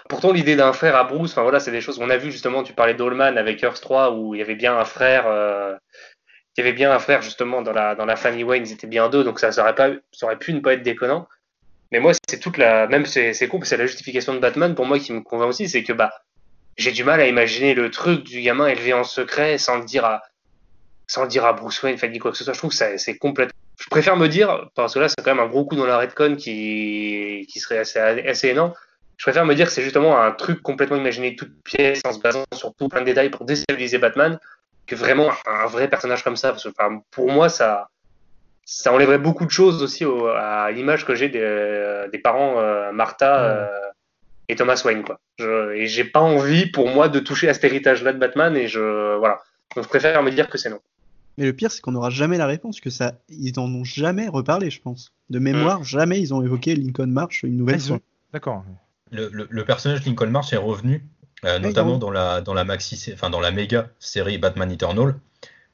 Pourtant, 0.07 0.31
l'idée 0.31 0.55
d'un 0.55 0.71
frère 0.71 0.95
à 0.95 1.03
Bruce, 1.03 1.31
enfin 1.31 1.41
voilà, 1.41 1.59
c'est 1.59 1.71
des 1.71 1.81
choses 1.81 1.97
qu'on 1.97 2.09
a 2.09 2.17
vu 2.17 2.31
justement. 2.31 2.63
Tu 2.63 2.73
parlais 2.73 2.93
d'Allman 2.93 3.37
avec 3.37 3.61
Earth 3.63 3.81
3 3.81 4.11
où 4.11 4.35
il 4.35 4.39
y 4.39 4.41
avait 4.41 4.55
bien 4.55 4.77
un 4.77 4.85
frère, 4.85 5.25
euh, 5.27 5.75
il 6.55 6.61
y 6.61 6.67
avait 6.67 6.73
bien 6.73 6.91
un 6.91 6.99
frère 6.99 7.21
justement 7.21 7.61
dans 7.61 7.73
la 7.73 7.95
dans 7.95 8.05
la 8.05 8.15
famille 8.15 8.43
Wayne. 8.43 8.63
Ils 8.65 8.73
étaient 8.73 8.87
bien 8.87 9.09
deux, 9.09 9.23
donc 9.23 9.39
ça, 9.39 9.51
ça 9.51 9.63
aurait 9.63 9.75
pas, 9.75 9.89
ça 10.11 10.27
aurait 10.27 10.37
pu 10.37 10.53
ne 10.53 10.59
pas 10.59 10.73
être 10.73 10.83
déconnant. 10.83 11.27
Mais 11.91 11.99
moi, 11.99 12.13
c'est 12.29 12.39
toute 12.39 12.57
la, 12.57 12.87
même 12.87 13.05
c'est 13.05 13.33
c'est 13.33 13.47
con, 13.47 13.59
c'est 13.63 13.77
la 13.77 13.87
justification 13.87 14.33
de 14.33 14.39
Batman 14.39 14.75
pour 14.75 14.85
moi 14.85 14.99
qui 14.99 15.11
me 15.11 15.21
convainc 15.21 15.49
aussi, 15.49 15.67
c'est 15.67 15.83
que 15.83 15.93
bah 15.93 16.11
j'ai 16.77 16.91
du 16.91 17.03
mal 17.03 17.19
à 17.21 17.27
imaginer 17.27 17.73
le 17.73 17.89
truc 17.91 18.23
du 18.23 18.41
gamin 18.41 18.67
élevé 18.67 18.93
en 18.93 19.03
secret 19.03 19.57
sans 19.57 19.77
le 19.77 19.85
dire 19.85 20.05
à 20.05 20.21
sans 21.07 21.23
le 21.23 21.27
dire 21.27 21.45
à 21.45 21.53
Bruce 21.53 21.81
Wayne, 21.83 21.97
fait 21.97 22.11
quoi 22.17 22.31
que 22.31 22.37
ce 22.37 22.43
soit. 22.43 22.53
Je 22.53 22.57
trouve 22.57 22.75
que 22.75 22.97
c'est 22.97 23.17
complètement 23.17 23.51
je 23.79 23.87
préfère 23.89 24.15
me 24.15 24.27
dire, 24.27 24.69
parce 24.75 24.93
que 24.93 24.99
là, 24.99 25.09
c'est 25.09 25.21
quand 25.23 25.35
même 25.35 25.43
un 25.43 25.49
gros 25.49 25.65
coup 25.65 25.75
dans 25.75 25.85
la 25.85 25.97
redcon 25.97 26.35
qui, 26.35 27.45
qui 27.51 27.59
serait 27.59 27.79
assez, 27.79 27.99
assez 27.99 28.49
énorme. 28.49 28.73
Je 29.17 29.23
préfère 29.25 29.45
me 29.45 29.53
dire 29.55 29.67
que 29.67 29.71
c'est 29.71 29.81
justement 29.83 30.19
un 30.21 30.31
truc 30.31 30.61
complètement 30.61 30.97
imaginé 30.97 31.31
de 31.31 31.35
toutes 31.35 31.61
pièces 31.63 32.01
en 32.05 32.11
se 32.13 32.19
basant 32.19 32.43
sur 32.53 32.73
tout 32.75 32.87
plein 32.87 33.01
de 33.01 33.05
détails 33.05 33.29
pour 33.29 33.45
déstabiliser 33.45 33.97
Batman 33.97 34.39
que 34.87 34.95
vraiment 34.95 35.29
un 35.45 35.65
vrai 35.67 35.89
personnage 35.89 36.23
comme 36.23 36.35
ça. 36.35 36.51
Parce 36.51 36.63
que 36.63 36.69
enfin, 36.69 37.01
pour 37.11 37.29
moi, 37.31 37.49
ça, 37.49 37.89
ça 38.65 38.93
enlèverait 38.93 39.17
beaucoup 39.19 39.45
de 39.45 39.51
choses 39.51 39.81
aussi 39.83 40.05
au- 40.05 40.27
à 40.27 40.71
l'image 40.71 41.05
que 41.05 41.15
j'ai 41.15 41.29
des, 41.29 42.05
des 42.11 42.19
parents 42.19 42.59
euh, 42.59 42.91
Martha 42.91 43.43
euh, 43.45 43.67
et 44.49 44.55
Thomas 44.55 44.81
Wayne. 44.85 45.03
Quoi. 45.03 45.19
Je, 45.39 45.73
et 45.73 45.87
j'ai 45.87 46.03
pas 46.03 46.19
envie 46.21 46.65
pour 46.67 46.89
moi 46.89 47.09
de 47.09 47.19
toucher 47.19 47.49
à 47.49 47.53
cet 47.53 47.63
héritage-là 47.63 48.13
de 48.13 48.19
Batman 48.19 48.55
et 48.55 48.67
je, 48.67 49.17
voilà. 49.17 49.39
Donc 49.75 49.83
je 49.85 49.89
préfère 49.89 50.21
me 50.23 50.31
dire 50.31 50.47
que 50.49 50.57
c'est 50.57 50.69
non. 50.69 50.79
Mais 51.37 51.45
le 51.45 51.53
pire, 51.53 51.69
c'est 51.71 51.81
qu'on 51.81 51.91
n'aura 51.91 52.09
jamais 52.09 52.37
la 52.37 52.45
réponse, 52.45 52.79
que 52.79 52.89
ça, 52.89 53.13
ils 53.29 53.59
en 53.59 53.65
ont 53.73 53.83
jamais 53.83 54.29
reparlé, 54.29 54.69
je 54.69 54.79
pense. 54.81 55.11
De 55.29 55.39
mémoire, 55.39 55.83
jamais 55.83 56.19
ils 56.21 56.33
ont 56.33 56.41
évoqué 56.41 56.75
Lincoln 56.75 57.07
March 57.07 57.43
une 57.43 57.57
nouvelle 57.57 57.79
Ah, 57.83 57.87
fois. 57.87 57.99
D'accord. 58.31 58.63
le, 59.11 59.29
le- 59.33 59.47
le 59.49 59.65
personnage 59.65 60.05
Lincoln 60.05 60.29
March 60.29 60.53
est 60.53 60.57
revenu, 60.57 61.03
euh, 61.43 61.59
notamment 61.59 61.93
non. 61.93 61.97
dans 61.97 62.11
la, 62.11 62.39
dans 62.41 62.53
la 62.53 62.63
maxi, 62.63 63.11
enfin 63.13 63.29
dans 63.29 63.41
la 63.41 63.51
méga 63.51 63.89
série 63.99 64.37
Batman 64.37 64.71
Eternal. 64.71 65.15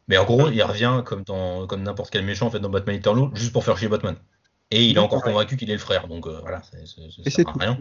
Mais 0.07 0.17
en 0.17 0.25
gros, 0.25 0.49
il 0.49 0.61
revient 0.63 1.03
comme 1.05 1.21
dans 1.23 1.67
comme 1.67 1.83
n'importe 1.83 2.09
quel 2.11 2.25
méchant 2.25 2.47
en 2.47 2.49
fait 2.49 2.59
dans 2.59 2.69
Batman 2.69 2.95
Eternal, 2.95 3.29
juste 3.35 3.53
pour 3.53 3.63
faire 3.63 3.77
chier 3.77 3.87
Batman. 3.87 4.15
Et 4.71 4.85
il 4.85 4.95
est 4.95 4.99
encore 4.99 5.21
convaincu 5.21 5.57
qu'il 5.57 5.69
est 5.69 5.73
le 5.73 5.79
frère, 5.79 6.07
donc 6.07 6.25
euh, 6.25 6.39
voilà, 6.41 6.61
ça 6.63 6.77
sert 7.29 7.49
à 7.49 7.53
rien. 7.59 7.77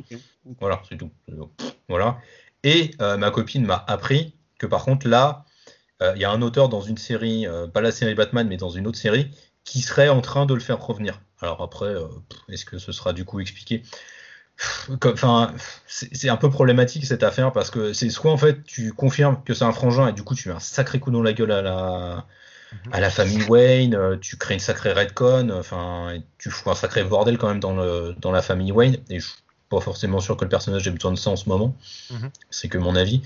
Voilà, 0.58 0.82
c'est 0.88 0.96
tout. 0.96 1.10
Voilà. 1.88 2.18
Et 2.64 2.90
euh, 3.00 3.16
ma 3.16 3.30
copine 3.30 3.64
m'a 3.64 3.84
appris 3.86 4.34
que 4.58 4.66
par 4.66 4.84
contre 4.84 5.08
là, 5.08 5.44
euh, 6.02 6.12
il 6.16 6.20
y 6.20 6.24
a 6.24 6.30
un 6.30 6.42
auteur 6.42 6.68
dans 6.68 6.80
une 6.80 6.98
série, 6.98 7.46
pas 7.72 7.80
la 7.80 7.92
série 7.92 8.14
Batman, 8.14 8.46
mais 8.48 8.56
dans 8.56 8.70
une 8.70 8.88
autre 8.88 8.98
série, 8.98 9.30
qui 9.64 9.80
serait 9.82 10.08
en 10.08 10.20
train 10.20 10.46
de 10.46 10.54
le 10.54 10.60
faire 10.60 10.84
revenir. 10.84 11.20
Alors 11.40 11.62
après, 11.62 11.94
est-ce 12.48 12.64
que 12.64 12.78
ce 12.78 12.90
sera 12.90 13.12
du 13.12 13.24
coup 13.24 13.38
expliqué? 13.38 13.84
Enfin, 15.04 15.54
c'est 15.86 16.14
c'est 16.14 16.28
un 16.28 16.36
peu 16.36 16.50
problématique 16.50 17.06
cette 17.06 17.22
affaire 17.22 17.50
parce 17.52 17.70
que 17.70 17.94
c'est 17.94 18.10
soit 18.10 18.30
en 18.30 18.36
fait 18.36 18.62
tu 18.64 18.92
confirmes 18.92 19.42
que 19.42 19.54
c'est 19.54 19.64
un 19.64 19.72
frangin 19.72 20.08
et 20.08 20.12
du 20.12 20.22
coup 20.22 20.34
tu 20.34 20.50
mets 20.50 20.54
un 20.54 20.60
sacré 20.60 21.00
coup 21.00 21.10
dans 21.10 21.22
la 21.22 21.32
gueule 21.32 21.52
à 21.52 21.62
la 21.62 22.26
à 22.92 23.00
la 23.00 23.10
famille 23.10 23.42
Wayne, 23.44 23.94
euh, 23.94 24.16
tu 24.20 24.36
crées 24.36 24.54
une 24.54 24.60
sacrée 24.60 24.92
redcon, 24.92 25.50
enfin 25.50 26.10
et 26.10 26.22
tu 26.38 26.50
fous 26.50 26.70
un 26.70 26.74
sacré 26.74 27.02
bordel 27.04 27.38
quand 27.38 27.48
même 27.48 27.60
dans 27.60 27.74
le 27.74 28.14
dans 28.18 28.32
la 28.32 28.42
famille 28.42 28.72
Wayne 28.72 28.98
et 29.08 29.20
je 29.20 29.26
suis 29.26 29.38
pas 29.68 29.80
forcément 29.80 30.20
sûr 30.20 30.36
que 30.36 30.44
le 30.44 30.50
personnage 30.50 30.86
ait 30.86 30.90
besoin 30.90 31.12
de 31.12 31.18
ça 31.18 31.30
en 31.30 31.36
ce 31.36 31.48
moment. 31.48 31.76
Mhm. 32.10 32.30
C'est 32.50 32.68
que 32.68 32.78
mon 32.78 32.96
avis. 32.96 33.22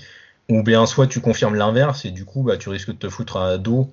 Ou 0.47 0.61
bien 0.61 0.85
soit 0.85 1.07
tu 1.07 1.21
confirmes 1.21 1.55
l'inverse 1.55 2.05
et 2.05 2.11
du 2.11 2.23
coup 2.23 2.43
bah, 2.43 2.57
tu 2.57 2.69
risques 2.69 2.91
de 2.91 2.97
te 2.97 3.09
foutre 3.09 3.37
à 3.37 3.57
dos 3.57 3.91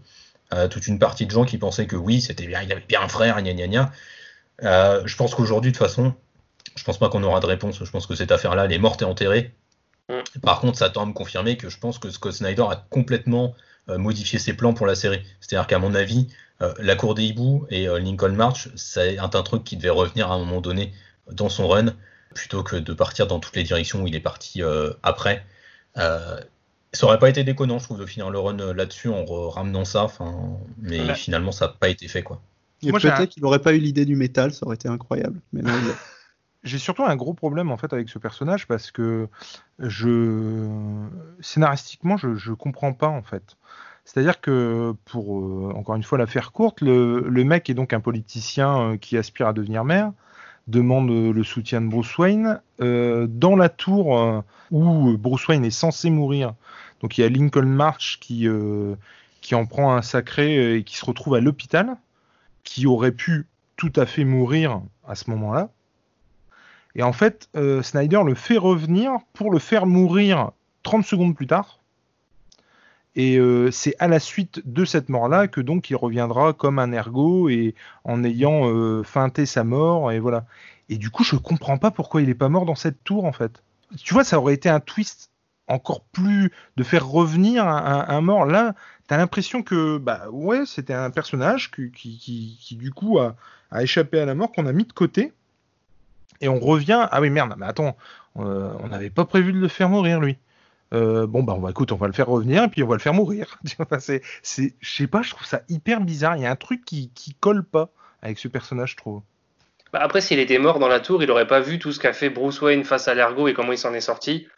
à 0.53 0.69
toute 0.69 0.87
une 0.87 0.99
partie 0.99 1.27
de 1.27 1.31
gens 1.31 1.45
qui 1.45 1.57
pensaient 1.59 1.87
que 1.87 1.97
oui, 1.97 2.21
c'était 2.21 2.47
bien, 2.47 2.61
il 2.63 2.71
avait 2.71 2.85
bien 2.87 3.01
un 3.01 3.09
frère, 3.09 3.41
gna 3.41 3.55
gna 3.55 3.67
gna. 3.69 3.93
Euh, 4.63 5.03
je 5.07 5.17
pense 5.17 5.35
qu'aujourd'hui, 5.35 5.73
de 5.73 5.77
toute 5.77 5.87
façon, 5.87 6.15
je 6.77 6.85
pense 6.85 6.99
pas 6.99 7.09
qu'on 7.09 7.23
aura 7.23 7.41
de 7.41 7.47
réponse. 7.47 7.83
Je 7.83 7.91
pense 7.91 8.07
que 8.07 8.15
cette 8.15 8.31
affaire-là, 8.31 8.67
elle 8.67 8.73
est 8.73 8.79
morte 8.79 9.03
et 9.03 9.05
enterrée. 9.05 9.53
Mm. 10.09 10.41
Par 10.43 10.61
contre, 10.61 10.79
ça 10.79 10.91
tend 10.91 11.03
à 11.03 11.07
me 11.07 11.13
confirmer 11.13 11.57
que 11.57 11.69
je 11.69 11.79
pense 11.79 11.99
que 11.99 12.11
Scott 12.11 12.33
Snyder 12.33 12.65
a 12.69 12.87
complètement 12.91 13.55
euh, 13.89 13.99
modifié 13.99 14.39
ses 14.39 14.55
plans 14.55 14.75
pour 14.75 14.87
la 14.87 14.95
série. 14.95 15.23
C'est-à-dire 15.41 15.67
qu'à 15.67 15.79
mon 15.79 15.95
avis, 15.95 16.29
euh, 16.61 16.73
la 16.79 16.95
cour 16.97 17.15
des 17.15 17.25
hiboux 17.25 17.67
et 17.71 17.89
euh, 17.89 17.99
Lincoln 17.99 18.33
March, 18.35 18.69
c'est 18.77 19.19
un, 19.19 19.25
un 19.33 19.43
truc 19.43 19.65
qui 19.65 19.77
devait 19.77 19.91
revenir 19.91 20.31
à 20.31 20.35
un 20.35 20.39
moment 20.39 20.61
donné 20.61 20.93
dans 21.31 21.49
son 21.49 21.69
run, 21.69 21.95
plutôt 22.35 22.63
que 22.63 22.77
de 22.77 22.93
partir 22.93 23.27
dans 23.27 23.41
toutes 23.41 23.57
les 23.57 23.63
directions 23.65 24.03
où 24.03 24.07
il 24.07 24.15
est 24.15 24.21
parti 24.21 24.63
euh, 24.63 24.93
après. 25.03 25.45
Euh, 25.99 26.41
ça 26.93 27.07
aurait 27.07 27.19
pas 27.19 27.29
été 27.31 27.43
déconnant, 27.43 27.79
je 27.79 27.85
trouve, 27.85 27.99
de 27.99 28.07
finir 28.07 28.31
le 28.31 28.39
run 28.39 28.73
là-dessus 28.75 29.09
en 29.09 29.25
ramenant 29.49 29.85
ça, 29.85 30.07
mais 30.79 31.01
Ouais. 31.01 31.15
finalement, 31.15 31.51
ça 31.53 31.67
n'a 31.67 31.73
pas 31.73 31.89
été 31.89 32.07
fait, 32.07 32.23
quoi. 32.23 32.43
Peut-être 32.83 33.27
qu'il 33.31 33.43
n'aurait 33.43 33.61
pas 33.61 33.73
eu 33.73 33.79
l'idée 33.79 34.05
du 34.05 34.17
métal, 34.17 34.53
ça 34.53 34.67
aurait 34.67 34.75
été 34.75 34.89
incroyable. 34.89 35.41
Mais 35.53 35.63
non, 35.63 35.73
il 35.83 35.91
a- 35.91 35.95
J'ai 36.65 36.79
surtout 36.79 37.03
un 37.05 37.17
gros 37.17 37.35
problème 37.35 37.73
en 37.73 37.77
fait 37.77 37.93
avec 37.93 38.09
ce 38.09 38.21
personnage 38.21 38.69
parce 38.69 38.93
que 38.93 39.27
je 39.81 40.69
scénaristiquement 41.43 42.17
je, 42.17 42.35
je 42.35 42.53
comprends 42.53 42.95
pas 42.95 43.09
en 43.09 43.23
fait. 43.23 43.57
C'est-à-dire 44.05 44.41
que 44.41 44.95
pour 45.05 45.39
euh, 45.39 45.73
encore 45.75 45.95
une 45.95 46.03
fois 46.03 46.19
la 46.19 46.27
faire 46.27 46.53
courte, 46.53 46.81
le, 46.81 47.45
mec 47.45 47.71
est 47.71 47.75
donc 47.75 47.93
un 47.93 48.01
politicien 48.01 48.81
euh, 48.81 48.97
qui 48.97 49.17
aspire 49.17 49.47
à 49.49 49.53
devenir 49.53 49.85
maire, 49.85 50.13
demande 50.67 51.11
euh, 51.11 51.33
le 51.33 51.45
soutien 51.45 51.81
de 51.81 51.89
Bruce 51.89 52.19
Wayne 52.19 52.61
dans 52.81 53.57
la 53.57 53.69
tour 53.69 54.43
où 54.73 55.17
Bruce 55.17 55.47
Wayne 55.47 55.65
est 55.65 55.71
censé 55.71 56.11
mourir. 56.11 56.55
Donc 57.01 57.17
il 57.17 57.21
y 57.21 57.25
a 57.25 57.29
Lincoln 57.29 57.67
March 57.67 58.19
qui 58.21 58.49
qui 59.41 59.55
en 59.55 59.67
prend 59.67 59.95
un 59.95 60.03
sacré 60.03 60.77
et 60.77 60.83
qui 60.83 60.97
se 60.97 61.05
retrouve 61.05 61.35
à 61.35 61.41
l'hôpital, 61.41 61.97
qui 62.65 62.87
aurait 62.87 63.13
pu 63.13 63.47
tout 63.77 63.93
à 63.95 64.05
fait 64.07 64.25
mourir 64.25 64.83
à 65.07 65.15
ce 65.15 65.31
moment-là. 65.31 65.71
Et 66.97 67.05
en 67.05 67.13
fait, 67.13 67.49
Snyder 67.83 68.23
le 68.27 68.35
fait 68.35 68.59
revenir 68.59 69.13
pour 69.33 69.53
le 69.53 69.61
faire 69.61 69.87
mourir 69.87 70.51
30 70.83 71.05
secondes 71.05 71.35
plus 71.35 71.47
tard. 71.47 71.79
Et 73.15 73.37
euh, 73.37 73.71
c'est 73.71 73.95
à 73.99 74.09
la 74.09 74.19
suite 74.19 74.63
de 74.65 74.85
cette 74.85 75.11
mort-là 75.11 75.47
que 75.47 75.61
donc 75.61 75.91
il 75.91 75.97
reviendra 75.97 76.55
comme 76.55 76.79
un 76.79 76.93
ergot 76.93 77.51
et 77.51 77.75
en 78.05 78.25
ayant 78.25 78.71
euh, 78.71 79.03
feinté 79.03 79.45
sa 79.45 79.65
mort 79.65 80.13
et 80.13 80.19
voilà. 80.19 80.47
Et 80.89 80.97
du 80.97 81.11
coup, 81.11 81.23
je 81.23 81.37
comprends 81.37 81.79
pas 81.79 81.91
pourquoi 81.91 82.23
il 82.23 82.31
est 82.31 82.35
pas 82.35 82.49
mort 82.49 82.65
dans 82.65 82.75
cette 82.75 83.05
tour 83.05 83.25
en 83.25 83.33
fait. 83.33 83.63
Tu 84.03 84.15
vois, 84.15 84.25
ça 84.25 84.39
aurait 84.39 84.55
été 84.55 84.71
un 84.71 84.81
twist 84.81 85.31
encore 85.69 86.03
plus 86.13 86.51
de 86.77 86.83
faire 86.83 87.07
revenir 87.07 87.67
un, 87.67 88.21
mort. 88.21 88.47
Là, 88.47 88.75
t'as 89.07 89.17
l'impression 89.17 89.63
que 89.63 89.99
bah 89.99 90.29
ouais, 90.31 90.65
c'était 90.67 90.95
un 90.95 91.11
personnage 91.11 91.71
qui, 91.71 91.91
qui, 91.93 92.77
du 92.77 92.91
coup 92.91 93.19
a, 93.19 93.37
a 93.71 93.83
échappé 93.83 94.19
à 94.21 94.27
la 94.27 94.35
mort 94.35 94.53
qu'on 94.53 94.67
a 94.67 94.73
mis 94.73 94.85
de 94.85 94.93
côté. 94.93 95.33
Et 96.41 96.49
on 96.49 96.59
revient. 96.59 97.07
Ah 97.11 97.21
oui, 97.21 97.31
merde, 97.31 97.55
mais 97.57 97.67
attends, 97.67 97.97
euh, 98.39 98.73
on 98.81 98.89
n'avait 98.89 99.11
pas 99.11 99.25
prévu 99.25 99.53
de 99.53 99.59
le 99.59 99.69
faire 99.69 99.89
mourir, 99.89 100.21
lui. 100.21 100.37
Euh, 100.93 101.27
bon, 101.27 101.43
bah, 101.43 101.55
on 101.57 101.61
va, 101.61 101.71
écoute, 101.71 101.93
on 101.93 101.97
va 101.97 102.07
le 102.07 102.13
faire 102.13 102.29
revenir 102.29 102.65
et 102.65 102.69
puis 102.69 102.83
on 102.83 102.87
va 102.87 102.95
le 102.95 103.01
faire 103.01 103.15
mourir. 103.15 103.59
C'est, 103.99 104.23
c'est, 104.43 104.75
je 104.81 104.95
sais 104.95 105.07
pas, 105.07 105.23
je 105.23 105.31
trouve 105.31 105.47
ça 105.47 105.63
hyper 105.69 106.01
bizarre. 106.01 106.37
Il 106.37 106.43
y 106.43 106.47
a 106.47 106.51
un 106.51 106.57
truc 106.57 106.85
qui, 106.85 107.11
qui 107.15 107.35
colle 107.35 107.65
pas 107.65 107.91
avec 108.21 108.39
ce 108.39 108.49
personnage, 108.49 108.93
je 108.93 108.97
trouve. 108.97 109.23
Bah, 109.93 110.01
après, 110.03 110.21
s'il 110.21 110.39
était 110.39 110.59
mort 110.59 110.79
dans 110.79 110.89
la 110.89 111.01
tour, 111.01 111.23
il 111.23 111.31
aurait 111.31 111.47
pas 111.47 111.61
vu 111.61 111.79
tout 111.79 111.93
ce 111.93 112.01
qu'a 112.01 112.13
fait 112.13 112.31
Bruce 112.31 112.61
Wayne 112.61 112.85
face 112.85 113.09
à 113.09 113.15
l'ergot 113.15 113.49
et 113.49 113.55
comment 113.55 113.73
il 113.73 113.79
s'en 113.79 113.95
est 113.95 114.01
sorti. 114.01 114.49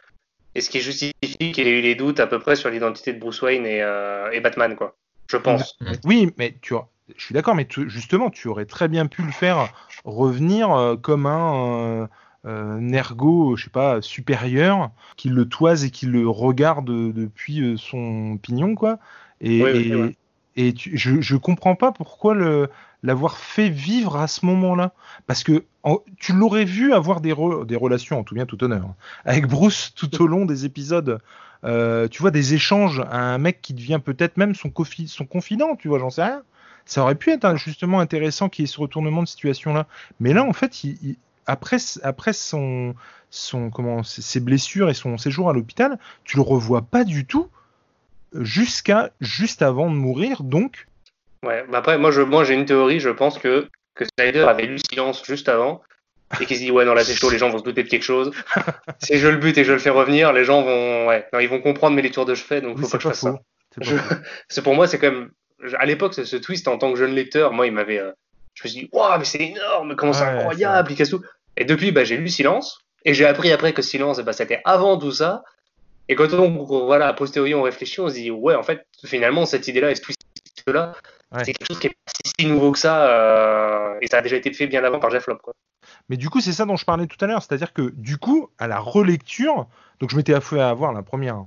Et 0.55 0.61
ce 0.61 0.69
qui 0.69 0.79
justifie 0.79 1.13
qu'il 1.51 1.67
ait 1.67 1.79
eu 1.79 1.81
les 1.81 1.95
doutes 1.95 2.19
à 2.19 2.27
peu 2.27 2.39
près 2.39 2.55
sur 2.55 2.69
l'identité 2.69 3.11
de 3.13 3.19
Bruce 3.19 3.41
Wayne 3.41 3.65
et, 3.65 3.81
euh, 3.81 4.31
et 4.31 4.39
Batman, 4.39 4.75
quoi. 4.75 4.95
Je 5.27 5.37
pense. 5.37 5.77
Oui, 6.05 6.31
mais 6.37 6.55
tu 6.61 6.73
vois, 6.73 6.89
je 7.15 7.23
suis 7.23 7.33
d'accord, 7.33 7.55
mais 7.55 7.67
justement, 7.69 8.29
tu 8.29 8.47
aurais 8.47 8.65
très 8.65 8.87
bien 8.87 9.07
pu 9.07 9.21
le 9.21 9.31
faire 9.31 9.73
revenir 10.05 10.71
euh, 10.71 10.95
comme 10.95 11.25
un 11.25 12.03
euh, 12.03 12.07
Nergo, 12.45 13.55
je 13.55 13.65
sais 13.65 13.69
pas, 13.69 14.01
supérieur, 14.01 14.91
qui 15.17 15.29
le 15.29 15.45
toise 15.45 15.83
et 15.83 15.89
qui 15.89 16.05
le 16.05 16.29
regarde 16.29 16.85
depuis 16.85 17.75
son 17.77 18.37
pignon, 18.41 18.75
quoi. 18.75 18.99
Et, 19.41 19.61
et, 20.55 20.73
je, 20.77 21.19
je 21.21 21.35
comprends 21.35 21.75
pas 21.75 21.91
pourquoi 21.91 22.33
le 22.33 22.69
l'avoir 23.05 23.37
fait 23.37 23.69
vivre 23.69 24.17
à 24.17 24.27
ce 24.27 24.45
moment-là. 24.45 24.93
Parce 25.27 25.43
que 25.43 25.63
tu 26.19 26.33
l'aurais 26.33 26.65
vu 26.65 26.93
avoir 26.93 27.21
des, 27.21 27.33
des 27.67 27.75
relations, 27.75 28.19
en 28.19 28.23
tout 28.23 28.35
bien 28.35 28.45
tout 28.45 28.61
honneur, 28.63 28.83
hein, 28.85 28.95
avec 29.23 29.47
Bruce 29.47 29.93
tout 29.95 30.21
au 30.21 30.27
long 30.27 30.45
des 30.45 30.65
épisodes. 30.65 31.19
Euh, 31.63 32.07
tu 32.07 32.21
vois, 32.21 32.31
des 32.31 32.53
échanges 32.53 32.99
à 32.99 33.33
un 33.33 33.37
mec 33.37 33.61
qui 33.61 33.73
devient 33.73 33.99
peut-être 34.03 34.37
même 34.37 34.53
son, 34.53 34.71
son 35.07 35.25
confident, 35.25 35.75
tu 35.75 35.87
vois, 35.87 35.99
j'en 35.99 36.09
sais 36.09 36.23
rien. 36.23 36.43
Ça 36.85 37.01
aurait 37.01 37.15
pu 37.15 37.31
être 37.31 37.55
justement 37.55 37.99
intéressant 37.99 38.49
qu'il 38.49 38.63
y 38.63 38.65
ait 38.65 38.71
ce 38.71 38.79
retournement 38.79 39.23
de 39.23 39.27
situation-là. 39.27 39.87
Mais 40.19 40.33
là, 40.33 40.43
en 40.43 40.53
fait, 40.53 40.83
il, 40.83 41.17
après, 41.45 41.77
après 42.03 42.33
son, 42.33 42.95
son, 43.29 43.69
comment, 43.69 44.03
ses 44.03 44.39
blessures 44.39 44.89
et 44.89 44.93
son 44.93 45.17
séjour 45.17 45.49
à 45.49 45.53
l'hôpital, 45.53 45.99
tu 46.23 46.37
le 46.37 46.41
revois 46.41 46.81
pas 46.81 47.03
du 47.03 47.25
tout 47.25 47.49
jusqu'à 48.33 49.11
juste 49.21 49.61
avant 49.61 49.89
de 49.89 49.95
mourir. 49.95 50.43
Donc, 50.43 50.87
Ouais, 51.45 51.63
bah 51.69 51.77
après, 51.77 51.97
moi, 51.97 52.11
je, 52.11 52.21
moi, 52.21 52.43
j'ai 52.43 52.55
une 52.55 52.65
théorie, 52.65 52.99
je 52.99 53.09
pense 53.09 53.37
que, 53.37 53.69
que 53.93 54.03
Snyder 54.17 54.41
avait 54.41 54.65
lu 54.65 54.77
silence 54.89 55.23
juste 55.25 55.47
avant 55.47 55.81
et 56.41 56.45
qu'il 56.45 56.57
se 56.57 56.61
dit, 56.63 56.71
ouais, 56.71 56.85
non, 56.85 56.95
là, 56.95 57.03
c'est 57.03 57.15
chaud, 57.15 57.29
les 57.29 57.37
gens 57.37 57.49
vont 57.49 57.59
se 57.59 57.63
douter 57.63 57.83
de 57.83 57.89
quelque 57.89 58.03
chose. 58.03 58.31
si 59.03 59.17
je 59.17 59.27
le 59.27 59.37
bute 59.37 59.57
et 59.57 59.63
je 59.63 59.73
le 59.73 59.77
fais 59.77 59.91
revenir, 59.91 60.33
les 60.33 60.43
gens 60.43 60.63
vont, 60.63 61.07
ouais, 61.07 61.27
non, 61.31 61.39
ils 61.39 61.47
vont 61.47 61.61
comprendre 61.61 61.95
mes 61.95 62.01
lectures 62.01 62.25
de 62.25 62.33
chevet, 62.33 62.61
donc 62.61 62.79
faut 62.79 62.87
pas 62.87 62.97
que 62.97 63.03
je 63.03 63.09
fasse 63.09 63.19
ça. 63.19 63.39
C'est 64.49 64.63
pour 64.63 64.73
moi, 64.73 64.87
c'est 64.87 64.97
quand 64.97 65.11
même, 65.11 65.29
à 65.77 65.85
l'époque, 65.85 66.15
ce, 66.15 66.35
twist 66.37 66.67
en 66.67 66.79
tant 66.79 66.91
que 66.91 66.97
jeune 66.97 67.13
lecteur, 67.13 67.53
moi, 67.53 67.67
il 67.67 67.73
m'avait, 67.73 67.99
euh, 67.99 68.11
je 68.55 68.63
me 68.63 68.69
suis 68.69 68.79
dit, 68.81 68.89
waouh, 68.91 69.19
mais 69.19 69.25
c'est 69.25 69.41
énorme, 69.41 69.95
comment 69.95 70.13
c'est 70.13 70.23
incroyable, 70.23 70.91
il 70.91 70.95
casse 70.95 71.09
tout. 71.09 71.21
Et 71.57 71.65
depuis, 71.65 71.91
bah, 71.91 72.03
j'ai 72.03 72.17
lu 72.17 72.29
Silence, 72.29 72.79
et 73.03 73.13
j'ai 73.13 73.25
appris 73.25 73.51
après 73.51 73.73
que 73.73 73.81
Silence, 73.81 74.19
bah, 74.19 74.33
c'était 74.33 74.61
avant 74.65 74.97
tout 74.97 75.11
ça. 75.11 75.43
Et 76.07 76.15
quand 76.15 76.33
on, 76.33 76.63
voilà, 76.63 77.07
a 77.07 77.13
posteriori, 77.13 77.53
on 77.53 77.63
réfléchit, 77.63 77.99
on 77.99 78.09
se 78.09 78.15
dit, 78.15 78.31
ouais, 78.31 78.55
en 78.55 78.63
fait, 78.63 78.85
finalement, 79.05 79.45
cette 79.45 79.67
idée-là 79.67 79.91
et 79.91 79.95
ce 79.95 80.01
twist-là, 80.01 80.93
c'est 81.43 81.53
quelque 81.53 81.67
chose 81.67 81.79
qui 81.79 81.87
est 81.87 81.89
pas 81.89 82.13
si 82.39 82.45
nouveau 82.47 82.71
que 82.71 82.79
ça, 82.79 83.07
euh, 83.09 83.97
et 84.01 84.07
ça 84.07 84.17
a 84.17 84.21
déjà 84.21 84.35
été 84.35 84.53
fait 84.53 84.67
bien 84.67 84.83
avant 84.83 84.99
par 84.99 85.09
Jeff 85.09 85.27
Lobb. 85.27 85.39
Quoi. 85.41 85.53
Mais 86.09 86.17
du 86.17 86.29
coup, 86.29 86.41
c'est 86.41 86.53
ça 86.53 86.65
dont 86.65 86.75
je 86.75 86.85
parlais 86.85 87.07
tout 87.07 87.23
à 87.23 87.27
l'heure, 87.27 87.41
c'est-à-dire 87.41 87.73
que 87.73 87.91
du 87.95 88.17
coup, 88.17 88.49
à 88.57 88.67
la 88.67 88.79
relecture, 88.79 89.67
donc 89.99 90.11
je 90.11 90.15
m'étais 90.15 90.33
affolé 90.33 90.61
à 90.61 90.69
avoir 90.69 90.93
la 90.93 91.03
première. 91.03 91.45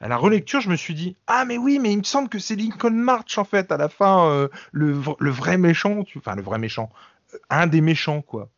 À 0.00 0.08
la 0.08 0.16
relecture, 0.16 0.60
je 0.60 0.68
me 0.68 0.76
suis 0.76 0.94
dit 0.94 1.16
ah 1.26 1.44
mais 1.44 1.58
oui, 1.58 1.78
mais 1.78 1.92
il 1.92 1.98
me 1.98 2.04
semble 2.04 2.28
que 2.28 2.38
c'est 2.38 2.56
Lincoln 2.56 2.90
March 2.92 3.38
en 3.38 3.44
fait 3.44 3.72
à 3.72 3.76
la 3.76 3.88
fin 3.88 4.30
euh, 4.30 4.48
le, 4.72 4.96
le, 5.18 5.30
vrai 5.30 5.58
méchant, 5.58 6.04
tu... 6.04 6.18
enfin 6.18 6.36
le 6.36 6.42
vrai 6.42 6.58
méchant, 6.58 6.90
euh, 7.34 7.38
un 7.50 7.66
des 7.66 7.80
méchants 7.80 8.22
quoi. 8.22 8.48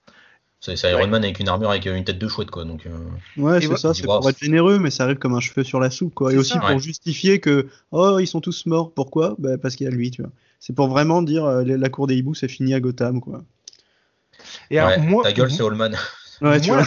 C'est 0.61 0.91
Iron 0.91 1.07
Man 1.07 1.25
avec 1.25 1.41
une 1.41 1.49
armure 1.49 1.71
avec 1.71 1.87
une 1.87 2.05
tête 2.05 2.19
de 2.19 2.29
chouette, 2.29 2.51
quoi. 2.51 2.65
Donc, 2.65 2.87
Ouais, 3.39 3.63
c'est 3.63 3.77
ça, 3.79 3.95
c'est 3.95 4.03
pour 4.03 4.29
être 4.29 4.39
généreux, 4.39 4.79
mais 4.79 4.91
ça 4.91 5.05
arrive 5.05 5.17
comme 5.17 5.35
un 5.35 5.41
cheveu 5.41 5.65
sur 5.65 5.81
la 5.81 5.91
soupe, 5.91 6.13
quoi. 6.13 6.35
Et 6.35 6.37
aussi 6.37 6.59
pour 6.59 6.79
justifier 6.79 7.41
que, 7.41 7.69
oh, 7.93 8.19
ils 8.19 8.27
sont 8.27 8.43
tous 8.43 8.67
morts. 8.67 8.93
Pourquoi? 8.93 9.37
Bah, 9.39 9.57
Parce 9.57 9.75
qu'il 9.75 9.87
y 9.87 9.89
a 9.89 9.91
lui, 9.91 10.11
tu 10.11 10.21
vois. 10.21 10.31
C'est 10.59 10.75
pour 10.75 10.89
vraiment 10.89 11.23
dire 11.23 11.47
euh, 11.47 11.65
la 11.65 11.89
cour 11.89 12.07
des 12.07 12.17
hiboux, 12.17 12.35
c'est 12.35 12.49
fini 12.49 12.75
à 12.75 12.81
Gotham, 12.81 13.23
quoi. 13.23 13.43
Et 14.71 14.79
alors, 14.79 15.03
moi, 15.03 15.23
ta 15.23 15.33
gueule, 15.33 15.51
c'est 15.51 15.65
Allman. 15.65 15.97
Ouais, 16.43 16.61
tu 16.61 16.71
vois. 16.71 16.87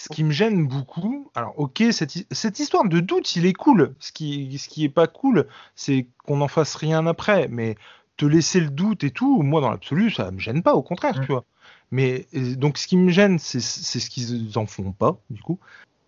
Ce 0.00 0.08
qui 0.08 0.24
me 0.24 0.30
gêne 0.30 0.66
beaucoup, 0.66 1.30
alors 1.34 1.52
ok, 1.58 1.84
cette, 1.90 2.24
cette, 2.30 2.58
histoire 2.58 2.88
de 2.88 3.00
doute, 3.00 3.36
il 3.36 3.44
est 3.44 3.52
cool. 3.52 3.94
Ce 3.98 4.12
qui, 4.12 4.56
ce 4.58 4.66
qui 4.66 4.82
est 4.82 4.88
pas 4.88 5.06
cool, 5.06 5.46
c'est 5.74 6.06
qu'on 6.24 6.38
n'en 6.38 6.48
fasse 6.48 6.74
rien 6.74 7.06
après. 7.06 7.48
Mais 7.48 7.76
te 8.16 8.24
laisser 8.24 8.60
le 8.60 8.70
doute 8.70 9.04
et 9.04 9.10
tout, 9.10 9.42
moi, 9.42 9.60
dans 9.60 9.68
l'absolu, 9.68 10.10
ça 10.10 10.30
me 10.30 10.38
gêne 10.38 10.62
pas, 10.62 10.72
au 10.74 10.82
contraire, 10.82 11.18
mm. 11.18 11.20
tu 11.20 11.32
vois. 11.32 11.44
Mais 11.90 12.26
donc, 12.32 12.78
ce 12.78 12.86
qui 12.86 12.96
me 12.96 13.10
gêne, 13.10 13.38
c'est 13.38 13.60
ce 13.60 14.08
qu'ils 14.08 14.56
en 14.56 14.64
font 14.64 14.92
pas, 14.92 15.18
du 15.28 15.42
coup. 15.42 15.58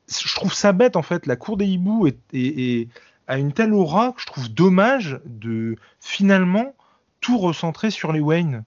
Je 0.09 0.35
trouve 0.37 0.55
ça 0.55 0.73
bête, 0.73 0.97
en 0.97 1.03
fait. 1.03 1.27
La 1.27 1.37
cour 1.37 1.59
des 1.59 1.67
hiboux 1.67 2.07
est, 2.07 2.19
est 2.33 2.89
a 3.27 3.37
une 3.37 3.53
telle 3.53 3.75
aura 3.75 4.13
que 4.13 4.23
je 4.23 4.27
trouve 4.27 4.49
dommage 4.49 5.21
de 5.27 5.77
finalement 6.01 6.75
tout 7.21 7.37
recentrer 7.37 7.91
sur 7.91 8.11
les 8.11 8.21
Wayne. 8.21 8.65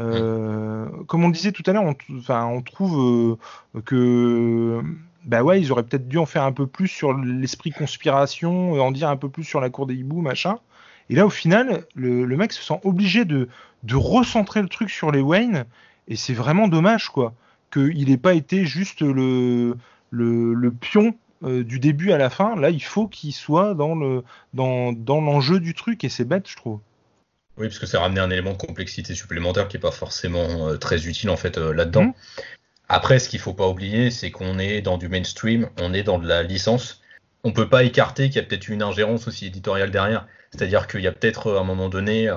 Euh, 0.00 0.86
comme 1.06 1.24
on 1.24 1.28
disait 1.28 1.52
tout 1.52 1.62
à 1.66 1.72
l'heure, 1.72 1.84
on, 1.84 1.94
on 2.28 2.62
trouve 2.62 3.38
euh, 3.76 3.80
que 3.82 4.82
bah 5.24 5.42
ouais, 5.42 5.60
ils 5.60 5.70
auraient 5.72 5.82
peut-être 5.82 6.08
dû 6.08 6.18
en 6.18 6.26
faire 6.26 6.44
un 6.44 6.52
peu 6.52 6.66
plus 6.66 6.88
sur 6.88 7.12
l'esprit 7.12 7.70
conspiration, 7.70 8.72
en 8.80 8.90
dire 8.90 9.08
un 9.08 9.16
peu 9.16 9.28
plus 9.28 9.44
sur 9.44 9.60
la 9.60 9.68
cour 9.70 9.86
des 9.86 9.94
hiboux, 9.94 10.22
machin. 10.22 10.58
Et 11.10 11.14
là, 11.14 11.26
au 11.26 11.30
final, 11.30 11.84
le, 11.94 12.24
mec 12.36 12.52
se 12.52 12.62
sent 12.62 12.80
obligé 12.84 13.24
de, 13.24 13.48
de, 13.82 13.96
recentrer 13.96 14.62
le 14.62 14.68
truc 14.68 14.90
sur 14.90 15.10
les 15.10 15.20
Wayne, 15.20 15.64
et 16.08 16.16
c'est 16.16 16.32
vraiment 16.34 16.68
dommage, 16.68 17.08
quoi, 17.10 17.34
qu'il 17.72 18.08
n'ait 18.08 18.16
pas 18.16 18.34
été 18.34 18.64
juste 18.64 19.02
le, 19.02 19.76
le, 20.10 20.70
pion 20.70 21.14
euh, 21.44 21.64
du 21.64 21.80
début 21.80 22.12
à 22.12 22.18
la 22.18 22.30
fin, 22.30 22.56
là, 22.56 22.70
il 22.70 22.82
faut 22.82 23.06
qu'il 23.06 23.32
soit 23.32 23.74
dans 23.74 23.94
le 23.94 24.24
dans, 24.54 24.92
dans 24.92 25.20
l'enjeu 25.20 25.60
du 25.60 25.74
truc 25.74 26.04
et 26.04 26.08
c'est 26.08 26.24
bête, 26.24 26.48
je 26.48 26.56
trouve. 26.56 26.80
Oui, 27.60 27.68
parce 27.68 27.78
que 27.78 27.86
c'est 27.86 27.98
ramener 27.98 28.20
un 28.20 28.30
élément 28.30 28.52
de 28.52 28.56
complexité 28.56 29.14
supplémentaire 29.14 29.68
qui 29.68 29.76
est 29.76 29.80
pas 29.80 29.92
forcément 29.92 30.68
euh, 30.68 30.76
très 30.76 31.06
utile 31.06 31.30
en 31.30 31.36
fait 31.36 31.58
euh, 31.58 31.72
là-dedans. 31.72 32.04
Mmh. 32.04 32.14
Après, 32.88 33.18
ce 33.20 33.28
qu'il 33.28 33.38
faut 33.38 33.54
pas 33.54 33.68
oublier, 33.68 34.10
c'est 34.10 34.32
qu'on 34.32 34.58
est 34.58 34.80
dans 34.80 34.98
du 34.98 35.08
mainstream, 35.08 35.68
on 35.80 35.94
est 35.94 36.02
dans 36.02 36.18
de 36.18 36.26
la 36.26 36.42
licence. 36.42 37.02
On 37.44 37.52
peut 37.52 37.68
pas 37.68 37.84
écarter 37.84 38.28
qu'il 38.28 38.36
y 38.36 38.38
a 38.40 38.42
peut-être 38.42 38.68
une 38.68 38.82
ingérence 38.82 39.28
aussi 39.28 39.46
éditoriale 39.46 39.92
derrière. 39.92 40.26
C'est-à-dire 40.50 40.88
qu'il 40.88 41.00
y 41.00 41.06
a 41.06 41.12
peut-être 41.12 41.52
à 41.52 41.60
un 41.60 41.64
moment 41.64 41.88
donné 41.88 42.28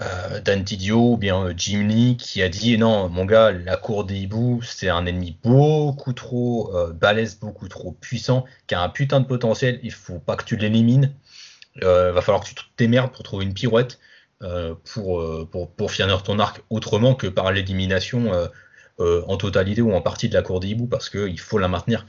euh, 0.00 0.40
Dan 0.40 0.62
Didio 0.62 1.14
ou 1.14 1.16
bien 1.16 1.42
euh, 1.46 1.54
Jim 1.56 1.86
Lee 1.88 2.16
qui 2.16 2.42
a 2.42 2.48
dit 2.48 2.78
non 2.78 3.08
mon 3.08 3.24
gars 3.24 3.50
la 3.50 3.76
cour 3.76 4.04
des 4.04 4.16
hiboux 4.16 4.60
c'est 4.62 4.88
un 4.88 5.06
ennemi 5.06 5.36
beaucoup 5.42 6.12
trop 6.12 6.74
euh, 6.76 6.92
balèze 6.92 7.38
beaucoup 7.38 7.68
trop 7.68 7.92
puissant 7.92 8.44
qui 8.66 8.74
a 8.74 8.80
un 8.80 8.88
putain 8.88 9.20
de 9.20 9.26
potentiel 9.26 9.80
il 9.82 9.92
faut 9.92 10.20
pas 10.20 10.36
que 10.36 10.44
tu 10.44 10.56
l'élimines 10.56 11.12
euh, 11.82 12.12
va 12.12 12.22
falloir 12.22 12.42
que 12.42 12.48
tu 12.48 12.54
te 12.54 12.60
t'émerdes 12.76 13.12
pour 13.12 13.24
trouver 13.24 13.44
une 13.44 13.54
pirouette 13.54 13.98
pour, 14.84 15.48
pour, 15.50 15.70
pour 15.70 15.90
finir 15.90 16.22
ton 16.22 16.38
arc 16.38 16.62
autrement 16.70 17.14
que 17.14 17.26
par 17.26 17.50
l'élimination 17.52 18.30
en 18.98 19.36
totalité 19.36 19.82
ou 19.82 19.92
en 19.92 20.00
partie 20.00 20.28
de 20.28 20.34
la 20.34 20.42
cour 20.42 20.60
des 20.60 20.68
hiboux 20.68 20.86
parce 20.86 21.10
qu'il 21.10 21.40
faut 21.40 21.58
la 21.58 21.68
maintenir 21.68 22.06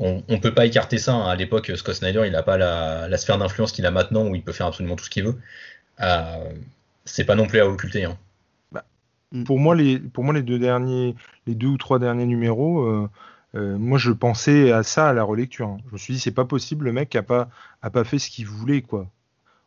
on 0.00 0.22
ne 0.28 0.36
peut 0.38 0.54
pas 0.54 0.66
écarter 0.66 0.98
ça. 0.98 1.14
Hein. 1.14 1.28
À 1.28 1.36
l'époque, 1.36 1.70
Scott 1.76 1.94
Snyder, 1.94 2.22
il 2.24 2.32
n'a 2.32 2.42
pas 2.42 2.56
la, 2.56 3.06
la 3.06 3.18
sphère 3.18 3.38
d'influence 3.38 3.72
qu'il 3.72 3.84
a 3.86 3.90
maintenant 3.90 4.26
où 4.26 4.34
il 4.34 4.42
peut 4.42 4.52
faire 4.52 4.66
absolument 4.66 4.96
tout 4.96 5.04
ce 5.04 5.10
qu'il 5.10 5.24
veut. 5.24 5.36
Euh, 6.00 6.52
c'est 7.04 7.24
pas 7.24 7.34
non 7.34 7.46
plus 7.46 7.60
à 7.60 7.68
occulter. 7.68 8.04
Hein. 8.04 8.16
Bah, 8.72 8.84
mm. 9.32 9.44
pour, 9.44 9.58
moi, 9.58 9.74
les, 9.74 9.98
pour 9.98 10.24
moi, 10.24 10.32
les 10.32 10.42
deux 10.42 10.58
derniers, 10.58 11.14
les 11.46 11.54
deux 11.54 11.68
ou 11.68 11.76
trois 11.76 11.98
derniers 11.98 12.24
numéros, 12.24 12.80
euh, 12.80 13.10
euh, 13.54 13.76
moi, 13.76 13.98
je 13.98 14.10
pensais 14.10 14.72
à 14.72 14.82
ça 14.82 15.10
à 15.10 15.12
la 15.12 15.22
relecture. 15.22 15.68
Hein. 15.68 15.78
Je 15.88 15.92
me 15.92 15.98
suis 15.98 16.14
dit, 16.14 16.20
c'est 16.20 16.30
pas 16.30 16.46
possible, 16.46 16.86
le 16.86 16.92
mec 16.92 17.14
a 17.14 17.22
pas, 17.22 17.50
a 17.82 17.90
pas 17.90 18.04
fait 18.04 18.18
ce 18.18 18.30
qu'il 18.30 18.46
voulait, 18.46 18.80
quoi. 18.80 19.06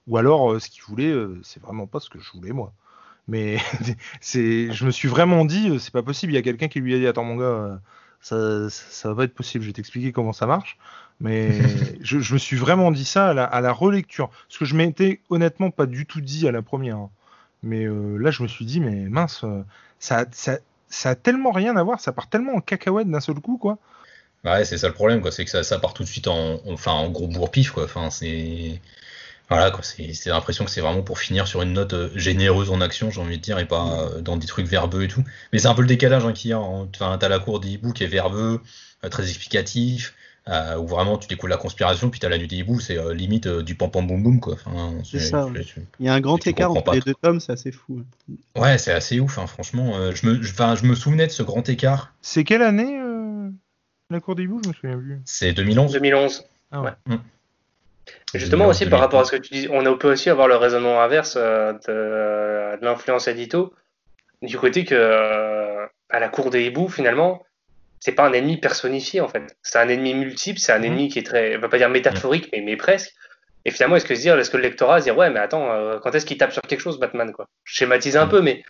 Ou 0.07 0.17
alors, 0.17 0.51
euh, 0.51 0.59
ce 0.59 0.69
qu'il 0.69 0.83
voulait, 0.83 1.13
c'est 1.43 1.61
vraiment 1.61 1.87
pas 1.87 1.99
ce 1.99 2.09
que 2.09 2.19
je 2.19 2.31
voulais, 2.31 2.51
moi. 2.51 2.73
Mais 3.27 3.57
c'est, 4.21 4.71
je 4.71 4.85
me 4.85 4.91
suis 4.91 5.07
vraiment 5.07 5.45
dit, 5.45 5.79
c'est 5.79 5.93
pas 5.93 6.03
possible. 6.03 6.33
Il 6.33 6.35
y 6.35 6.39
a 6.39 6.41
quelqu'un 6.41 6.67
qui 6.67 6.79
lui 6.79 6.95
a 6.95 6.99
dit, 6.99 7.07
attends, 7.07 7.23
mon 7.23 7.37
gars, 7.37 7.79
ça, 8.21 8.69
ça 8.69 9.09
va 9.09 9.15
pas 9.15 9.23
être 9.25 9.33
possible. 9.33 9.63
Je 9.63 9.69
vais 9.69 9.73
t'expliquer 9.73 10.11
comment 10.11 10.33
ça 10.33 10.45
marche. 10.45 10.77
Mais 11.19 11.51
je, 12.01 12.33
me 12.33 12.39
suis 12.39 12.57
vraiment 12.57 12.91
dit 12.91 13.05
ça 13.05 13.29
à 13.29 13.33
la, 13.33 13.45
à 13.45 13.61
la 13.61 13.71
relecture. 13.71 14.29
Ce 14.49 14.59
que 14.59 14.65
je 14.65 14.75
m'étais 14.75 15.21
honnêtement 15.29 15.71
pas 15.71 15.85
du 15.85 16.05
tout 16.05 16.21
dit 16.21 16.47
à 16.47 16.51
la 16.51 16.61
première. 16.61 16.97
Hein. 16.97 17.09
Mais 17.63 17.85
euh, 17.85 18.17
là, 18.17 18.29
je 18.29 18.43
me 18.43 18.47
suis 18.47 18.65
dit, 18.65 18.79
mais 18.81 19.07
mince, 19.09 19.43
euh, 19.45 19.63
ça, 19.99 20.25
ça, 20.31 20.59
ça, 20.89 21.11
a 21.11 21.15
tellement 21.15 21.51
rien 21.51 21.77
à 21.77 21.83
voir, 21.83 21.99
ça 21.99 22.11
part 22.11 22.27
tellement 22.27 22.53
en 22.55 22.61
cacahuète 22.61 23.09
d'un 23.09 23.21
seul 23.21 23.39
coup, 23.39 23.57
quoi. 23.57 23.77
Bah 24.43 24.55
ouais, 24.55 24.65
c'est 24.65 24.77
ça 24.77 24.89
le 24.89 24.93
problème, 24.93 25.21
quoi. 25.21 25.31
C'est 25.31 25.45
que 25.45 25.49
ça, 25.49 25.63
ça, 25.63 25.79
part 25.79 25.93
tout 25.93 26.03
de 26.03 26.09
suite 26.09 26.27
en, 26.27 26.59
enfin, 26.67 26.91
en 26.91 27.09
gros 27.09 27.27
bourre-pif, 27.27 27.71
quoi. 27.71 27.85
Enfin, 27.85 28.09
c'est. 28.09 28.81
Voilà, 29.53 29.71
quoi. 29.71 29.81
C'est 29.83 30.27
l'impression 30.27 30.65
que 30.65 30.71
c'est 30.71 30.81
vraiment 30.81 31.01
pour 31.01 31.19
finir 31.19 31.47
sur 31.47 31.61
une 31.61 31.73
note 31.73 31.93
euh, 31.93 32.09
généreuse 32.15 32.71
en 32.71 32.81
action, 32.81 33.11
j'ai 33.11 33.21
envie 33.21 33.37
de 33.37 33.41
dire, 33.41 33.59
et 33.59 33.65
pas 33.65 34.09
dans 34.21 34.37
des 34.37 34.47
trucs 34.47 34.67
verbeux 34.67 35.03
et 35.03 35.07
tout. 35.07 35.23
Mais 35.51 35.59
c'est 35.59 35.67
un 35.67 35.75
peu 35.75 35.81
le 35.81 35.87
décalage 35.87 36.25
hein, 36.25 36.33
qu'il 36.33 36.51
y 36.51 36.53
a. 36.53 36.57
Hein. 36.57 36.87
Enfin, 36.95 37.17
t'as 37.17 37.29
la 37.29 37.39
cour 37.39 37.59
des 37.59 37.69
hiboux 37.69 37.93
qui 37.93 38.03
est 38.03 38.07
verbeux, 38.07 38.61
très 39.09 39.27
explicatif. 39.27 40.15
Euh, 40.49 40.77
où 40.77 40.87
vraiment 40.87 41.17
tu 41.17 41.29
découvres 41.29 41.51
la 41.51 41.57
conspiration, 41.57 42.09
puis 42.09 42.19
t'as 42.19 42.27
la 42.27 42.37
nuit 42.37 42.49
des 42.49 42.57
hiboux, 42.57 42.81
c'est 42.81 42.97
euh, 42.97 43.13
limite 43.13 43.47
euh, 43.47 43.63
du 43.63 43.75
pam 43.75 43.89
pam 43.89 44.05
boum 44.05 44.21
boum 44.21 44.39
quoi. 44.41 44.57
c'est 45.05 45.19
ça. 45.19 45.47
Il 46.01 46.05
y 46.05 46.09
a 46.09 46.13
un 46.13 46.19
grand 46.19 46.45
écart 46.45 46.69
entre 46.71 46.93
les 46.93 46.99
deux 46.99 47.13
tomes, 47.13 47.39
c'est 47.39 47.53
assez 47.53 47.71
fou. 47.71 48.03
Ouais, 48.57 48.77
c'est 48.77 48.91
assez 48.91 49.21
ouf, 49.21 49.39
hein, 49.39 49.47
franchement. 49.47 49.93
je, 50.13 50.27
me, 50.27 50.41
je 50.41 50.85
me 50.85 50.95
souvenais 50.95 51.27
de 51.27 51.31
ce 51.31 51.43
grand 51.43 51.69
écart. 51.69 52.13
C'est 52.21 52.43
quelle 52.43 52.61
année 52.61 52.99
la 54.09 54.19
cour 54.19 54.35
des 54.35 54.43
hiboux? 54.43 54.59
Je 54.63 54.69
me 54.69 54.73
souviens 54.73 54.97
plus. 54.97 55.21
C'est 55.23 55.53
2011. 55.53 55.93
2011. 55.93 56.43
Ah 56.71 56.81
ouais. 56.81 56.91
Mm. 57.07 57.15
Justement 58.33 58.67
aussi 58.67 58.85
par 58.87 58.99
rapport 58.99 59.19
à 59.19 59.25
ce 59.25 59.31
que 59.31 59.41
tu 59.41 59.53
dis, 59.53 59.67
on 59.69 59.97
peut 59.97 60.11
aussi 60.11 60.29
avoir 60.29 60.47
le 60.47 60.55
raisonnement 60.55 61.01
inverse 61.01 61.35
de, 61.35 62.77
de 62.77 62.85
l'influence 62.85 63.27
édito, 63.27 63.73
du 64.41 64.57
côté 64.57 64.85
que 64.85 65.87
à 66.09 66.19
la 66.19 66.29
cour 66.29 66.49
des 66.49 66.63
hiboux 66.63 66.89
finalement 66.89 67.43
c'est 68.03 68.11
pas 68.11 68.25
un 68.25 68.33
ennemi 68.33 68.57
personnifié 68.57 69.21
en 69.21 69.29
fait. 69.29 69.55
C'est 69.61 69.79
un 69.79 69.87
ennemi 69.87 70.13
multiple, 70.13 70.59
c'est 70.59 70.73
un 70.73 70.79
mhm. 70.79 70.85
ennemi 70.85 71.07
qui 71.07 71.19
est 71.19 71.23
très, 71.23 71.55
on 71.55 71.61
va 71.61 71.69
pas 71.69 71.77
dire 71.77 71.89
métaphorique, 71.89 72.49
mais, 72.51 72.59
mais 72.59 72.75
presque. 72.75 73.13
Et 73.63 73.71
finalement, 73.71 73.95
est-ce 73.95 74.03
que, 74.03 74.13
dire, 74.13 74.37
est-ce 74.37 74.49
que 74.49 74.57
le 74.57 74.63
lectorat 74.63 74.99
se 74.99 75.05
dire, 75.05 75.17
ouais, 75.17 75.29
mais 75.29 75.39
attends, 75.39 75.71
euh, 75.71 75.99
quand 75.99 76.13
est-ce 76.13 76.25
qu'il 76.25 76.37
tape 76.37 76.51
sur 76.51 76.61
quelque 76.63 76.81
chose, 76.81 76.99
Batman 76.99 77.31
quoi? 77.31 77.47
Je 77.63 77.77
schématise 77.77 78.17
un 78.17 78.27
peu, 78.27 78.41
mais 78.41 78.61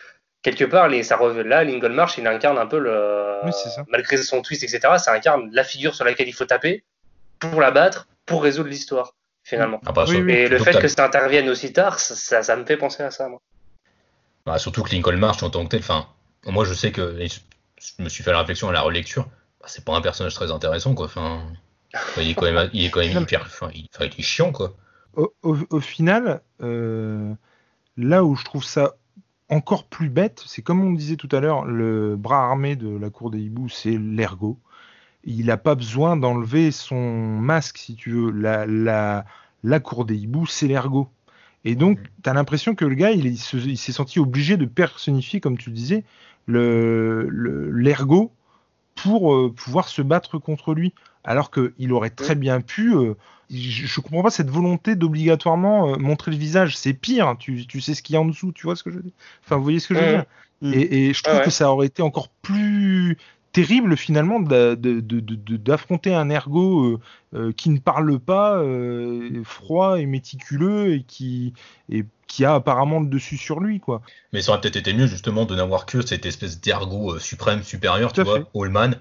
quelque 0.43 0.65
part, 0.65 0.87
les, 0.87 1.01
ça 1.01 1.17
revient 1.17 1.41
là, 1.49 1.63
Lincoln 1.63 1.93
March, 1.93 2.19
il 2.19 2.27
incarne 2.27 2.59
un 2.59 2.67
peu 2.67 2.77
le. 2.77 3.39
Malgré 3.87 4.17
son 4.17 4.43
twist, 4.43 4.61
etc., 4.61 4.81
ça 4.97 5.11
incarne 5.11 5.49
la 5.51 5.63
figure 5.63 5.95
sur 5.95 6.05
laquelle 6.05 6.27
il 6.27 6.33
faut 6.33 6.45
taper 6.45 6.83
pour 7.39 7.59
la 7.59 7.71
battre, 7.71 8.07
pour 8.27 8.43
résoudre 8.43 8.69
l'histoire, 8.69 9.15
finalement. 9.43 9.81
Ah, 9.85 9.91
bah, 9.91 10.05
et 10.09 10.47
le 10.47 10.57
fait 10.57 10.79
que 10.79 10.87
ça 10.87 11.05
intervienne 11.05 11.49
aussi 11.49 11.73
tard, 11.73 11.99
ça, 11.99 12.43
ça, 12.43 12.55
me 12.55 12.65
fait 12.65 12.77
penser 12.77 13.03
à 13.03 13.11
ça, 13.11 13.27
moi. 13.27 13.41
Bah, 14.45 14.57
surtout 14.57 14.83
que 14.83 14.91
Lincoln 14.91 15.17
March, 15.17 15.43
en 15.43 15.49
tant 15.49 15.63
que 15.63 15.69
tel, 15.69 15.79
enfin, 15.79 16.07
moi 16.45 16.65
je 16.65 16.73
sais 16.73 16.91
que 16.91 17.17
je 17.17 18.03
me 18.03 18.09
suis 18.09 18.23
fait 18.23 18.31
la 18.31 18.39
réflexion 18.39 18.69
à 18.69 18.73
la 18.73 18.81
relecture, 18.81 19.25
bah, 19.61 19.67
c'est 19.67 19.85
pas 19.85 19.95
un 19.95 20.01
personnage 20.01 20.33
très 20.33 20.51
intéressant, 20.51 20.95
quoi. 20.95 21.05
Enfin, 21.05 21.43
il 22.17 22.29
est 22.29 22.33
quand 22.33 22.51
même, 22.51 22.69
il 22.73 22.85
est 22.85 22.89
quand 22.89 23.01
même 23.01 23.17
hyper, 23.23 23.41
enfin, 23.41 23.69
il, 23.73 23.87
est 24.01 24.21
chiant, 24.21 24.51
quoi. 24.51 24.75
Au, 25.15 25.79
final, 25.79 26.41
euh, 26.63 27.33
là 27.97 28.23
où 28.23 28.35
je 28.35 28.43
trouve 28.43 28.63
ça 28.63 28.95
encore 29.47 29.85
plus 29.85 30.09
bête, 30.09 30.43
c'est 30.47 30.63
comme 30.63 30.83
on 30.83 30.91
disait 30.91 31.17
tout 31.17 31.29
à 31.31 31.39
l'heure, 31.39 31.65
le 31.65 32.15
bras 32.15 32.43
armé 32.43 32.75
de 32.75 32.97
la 32.97 33.11
cour 33.11 33.29
des 33.29 33.39
hiboux, 33.39 33.69
c'est 33.69 33.95
l'ergot. 33.97 34.59
Il 35.25 35.45
n'a 35.45 35.57
pas 35.57 35.75
besoin 35.75 36.17
d'enlever 36.17 36.71
son 36.71 36.97
masque, 37.39 37.77
si 37.77 37.95
tu 37.95 38.11
veux. 38.11 38.31
La, 38.31 38.65
la, 38.65 39.25
la 39.63 39.79
cour 39.79 40.05
des 40.05 40.15
hiboux, 40.15 40.45
c'est 40.45 40.67
l'ergot. 40.67 41.09
Et 41.65 41.75
donc, 41.75 41.99
tu 42.23 42.29
as 42.29 42.33
l'impression 42.33 42.75
que 42.75 42.85
le 42.85 42.95
gars, 42.95 43.11
il, 43.11 43.37
s'est 43.37 43.91
senti 43.91 44.19
obligé 44.19 44.57
de 44.57 44.65
personnifier, 44.65 45.39
comme 45.39 45.57
tu 45.57 45.71
disais, 45.71 46.03
l'ergot 46.47 48.31
le, 48.35 49.01
pour 49.01 49.33
euh, 49.33 49.53
pouvoir 49.53 49.87
se 49.87 50.01
battre 50.01 50.37
contre 50.37 50.73
lui. 50.73 50.93
Alors 51.23 51.51
qu'il 51.51 51.93
aurait 51.93 52.09
très 52.09 52.35
bien 52.35 52.59
pu. 52.59 52.93
Euh, 52.93 53.13
je, 53.49 53.83
ne 53.83 54.03
comprends 54.03 54.23
pas 54.23 54.29
cette 54.29 54.49
volonté 54.49 54.95
d'obligatoirement 54.95 55.93
euh, 55.93 55.97
montrer 55.97 56.31
le 56.31 56.37
visage. 56.37 56.75
C'est 56.75 56.93
pire. 56.93 57.37
Tu, 57.39 57.65
tu, 57.65 57.79
sais 57.79 57.93
ce 57.93 58.03
qu'il 58.03 58.15
y 58.15 58.17
a 58.17 58.21
en 58.21 58.25
dessous. 58.25 58.51
Tu 58.51 58.63
vois 58.63 58.75
ce 58.75 58.83
que 58.83 58.91
je 58.91 58.97
veux 58.97 59.03
dire? 59.03 59.13
Enfin, 59.45 59.55
vous 59.55 59.63
voyez 59.63 59.79
ce 59.79 59.87
que 59.87 59.95
je 59.95 59.99
veux 60.01 60.11
dire? 60.11 60.25
Mm. 60.61 60.73
et, 60.73 61.13
je 61.13 61.23
trouve 61.23 61.41
que 61.41 61.49
ça 61.49 61.71
aurait 61.71 61.87
été 61.87 62.01
encore 62.01 62.27
plus 62.27 63.17
terrible 63.53 63.95
finalement 63.95 64.41
d'affronter 64.41 66.13
un 66.13 66.29
ergot 66.29 66.83
euh, 66.83 66.99
euh, 67.35 67.51
qui 67.53 67.69
ne 67.69 67.79
parle 67.79 68.19
pas, 68.19 68.57
euh, 68.57 69.41
froid 69.45 69.99
et 69.99 70.05
méticuleux 70.05 70.95
et 70.95 71.03
qui, 71.03 71.53
et 71.89 72.03
qui 72.27 72.43
a 72.43 72.55
apparemment 72.55 72.99
le 72.99 73.07
dessus 73.07 73.37
sur 73.37 73.59
lui. 73.61 73.79
quoi. 73.79 74.01
Mais 74.33 74.41
ça 74.41 74.51
aurait 74.51 74.59
peut-être 74.61 74.75
été 74.75 74.93
mieux 74.93 75.07
justement 75.07 75.45
de 75.45 75.55
n'avoir 75.55 75.85
que 75.85 76.05
cette 76.05 76.25
espèce 76.25 76.59
d'ergot 76.59 77.19
suprême, 77.19 77.63
supérieur, 77.63 78.11
tu 78.11 78.23
vois, 78.23 78.39
Allman, 78.55 78.95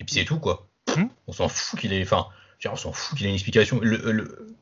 et 0.00 0.04
puis 0.04 0.14
c'est 0.14 0.24
tout 0.24 0.38
quoi. 0.38 0.68
Hmm 0.96 1.06
on 1.26 1.32
s'en 1.32 1.48
fout 1.48 1.78
qu'il 1.80 1.92
ait. 1.92 2.02
Enfin, 2.02 2.26
on 2.70 2.76
s'en 2.76 2.92
fout 2.92 3.18
qu'il 3.18 3.26
ait 3.26 3.30
une 3.30 3.34
explication. 3.34 3.80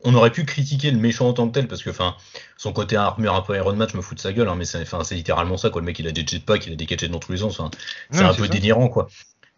on 0.04 0.14
aurait 0.14 0.30
pu 0.30 0.44
critiquer 0.44 0.90
le 0.90 0.98
méchant 0.98 1.28
en 1.28 1.32
tant 1.32 1.46
que 1.48 1.52
tel 1.52 1.68
parce 1.68 1.82
que 1.82 1.90
enfin 1.90 2.16
son 2.56 2.72
côté 2.72 2.96
armure 2.96 3.34
un 3.34 3.42
peu 3.42 3.56
Iron 3.56 3.74
Man, 3.74 3.88
je 3.90 3.96
me 3.96 4.02
fous 4.02 4.14
de 4.14 4.20
sa 4.20 4.32
gueule, 4.32 4.48
hein, 4.48 4.56
mais 4.56 4.64
c'est 4.64 5.14
littéralement 5.14 5.56
ça 5.56 5.70
quoi. 5.70 5.80
Le 5.80 5.86
mec 5.86 5.98
il 5.98 6.08
a 6.08 6.12
des 6.12 6.26
jetpacks, 6.26 6.66
il 6.66 6.72
a 6.72 6.76
des 6.76 6.86
gadgets 6.86 7.10
dans 7.10 7.18
tous 7.18 7.32
les 7.32 7.38
sens. 7.38 7.60
c'est 8.10 8.22
un 8.22 8.34
peu 8.34 8.48
délirant 8.48 8.88
quoi. 8.88 9.08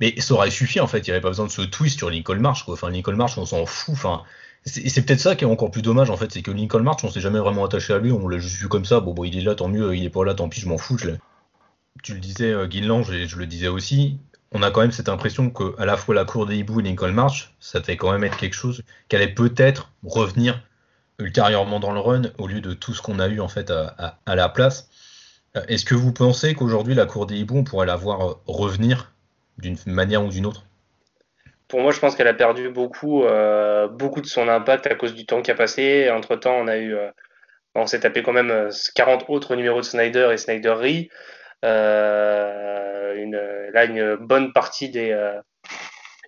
Mais 0.01 0.20
ça 0.20 0.35
aurait 0.35 0.51
suffi 0.51 0.81
en 0.81 0.86
fait, 0.86 0.98
il 0.98 1.10
n'y 1.10 1.12
avait 1.12 1.20
pas 1.20 1.28
besoin 1.28 1.47
de 1.47 1.51
ce 1.51 1.62
twist 1.62 1.98
sur 1.98 2.10
Lincoln 2.10 2.39
March. 2.39 2.64
Quoi. 2.64 2.74
Enfin, 2.74 2.90
Lincoln 2.90 3.16
March, 3.16 3.39
on 3.39 3.47
s'en 3.47 3.64
fout. 3.64 3.94
Enfin, 3.94 4.23
c'est 4.64 5.06
peut-être 5.06 5.20
ça 5.20 5.36
qui 5.36 5.44
est 5.44 5.47
encore 5.47 5.70
plus 5.70 5.82
dommage 5.82 6.10
en 6.10 6.16
fait, 6.16 6.32
c'est 6.32 6.43
que 6.43 6.51
Lincoln 6.51 6.82
March, 6.82 7.05
on 7.05 7.10
s'est 7.10 7.20
jamais 7.20 7.39
vraiment 7.39 7.64
attaché 7.64 7.93
à 7.93 7.98
lui, 7.98 8.12
on 8.12 8.28
l'a 8.28 8.39
juste 8.39 8.56
vu 8.56 8.68
comme 8.68 8.85
ça. 8.85 9.01
Bon, 9.01 9.14
bon, 9.14 9.24
il 9.24 9.39
est 9.39 9.43
là, 9.43 9.55
tant 9.55 9.68
mieux, 9.68 9.97
il 9.97 10.05
est 10.05 10.10
pas 10.10 10.24
là, 10.24 10.35
tant 10.35 10.48
pis, 10.48 10.60
je 10.60 10.68
m'en 10.68 10.77
fous. 10.78 10.98
Tu 12.02 12.14
le 12.14 12.20
disais, 12.20 12.52
euh, 12.52 12.68
et 12.68 13.27
je 13.27 13.36
le 13.39 13.47
disais 13.47 13.68
aussi, 13.68 14.18
on 14.52 14.62
a 14.62 14.70
quand 14.70 14.81
même 14.81 14.93
cette 14.93 15.09
impression 15.09 15.51
que 15.51 15.74
à 15.78 15.86
la 15.86 15.97
fois 15.97 16.14
la 16.14 16.24
cour 16.24 16.47
des 16.47 16.56
hiboux 16.56 16.81
et 16.81 16.82
Lincoln 16.82 17.12
March, 17.12 17.55
ça 17.60 17.81
devait 17.81 17.97
quand 17.97 18.12
même 18.12 18.24
être 18.24 18.36
quelque 18.36 18.55
chose 18.55 18.82
qui 19.09 19.16
allait 19.16 19.32
peut-être 19.32 19.93
revenir 20.05 20.62
ultérieurement 21.18 21.81
dans 21.81 21.93
le 21.93 22.01
run 22.01 22.23
au 22.39 22.47
lieu 22.47 22.60
de 22.60 22.74
tout 22.74 22.93
ce 22.93 23.01
qu'on 23.01 23.18
a 23.18 23.28
eu 23.28 23.40
en 23.40 23.48
fait 23.48 23.70
à, 23.70 24.18
à 24.27 24.35
la 24.35 24.48
place. 24.48 24.89
Euh, 25.56 25.62
est-ce 25.68 25.85
que 25.85 25.94
vous 25.94 26.12
pensez 26.12 26.55
qu'aujourd'hui 26.55 26.94
la 26.94 27.06
cour 27.06 27.27
des 27.27 27.36
hiboux, 27.36 27.59
on 27.59 27.64
pourrait 27.64 27.86
la 27.86 27.97
voir 27.97 28.28
euh, 28.28 28.35
revenir 28.47 29.12
d'une 29.59 29.77
manière 29.87 30.24
ou 30.24 30.28
d'une 30.28 30.47
autre 30.47 30.65
Pour 31.69 31.81
moi, 31.81 31.93
je 31.93 32.01
pense 32.01 32.16
qu'elle 32.16 32.28
a 32.28 32.35
perdu 32.35 32.69
beaucoup, 32.69 33.24
euh, 33.24 33.89
beaucoup 33.89 34.20
de 34.20 34.27
son 34.27 34.49
impact 34.49 34.87
à 34.87 34.95
cause 34.95 35.15
du 35.15 35.27
temps 35.27 35.43
qui 35.43 35.51
a 35.51 35.55
passé. 35.55 36.11
Entre 36.11 36.37
temps, 36.37 36.57
on 36.57 36.69
a 36.69 36.77
eu, 36.77 36.95
euh, 36.95 37.11
on 37.74 37.87
s'est 37.87 38.01
tapé 38.01 38.23
quand 38.23 38.33
même 38.33 38.70
40 38.95 39.23
euh, 39.23 39.24
autres 39.28 39.57
numéros 39.57 39.81
de 39.81 39.85
Snyder 39.87 40.31
et 40.33 40.37
Snyder 40.37 40.70
Re. 40.70 41.09
une, 43.16 43.41
là, 43.73 43.85
une 43.85 44.16
bonne 44.16 44.53
partie 44.53 44.91
des, 44.91 45.15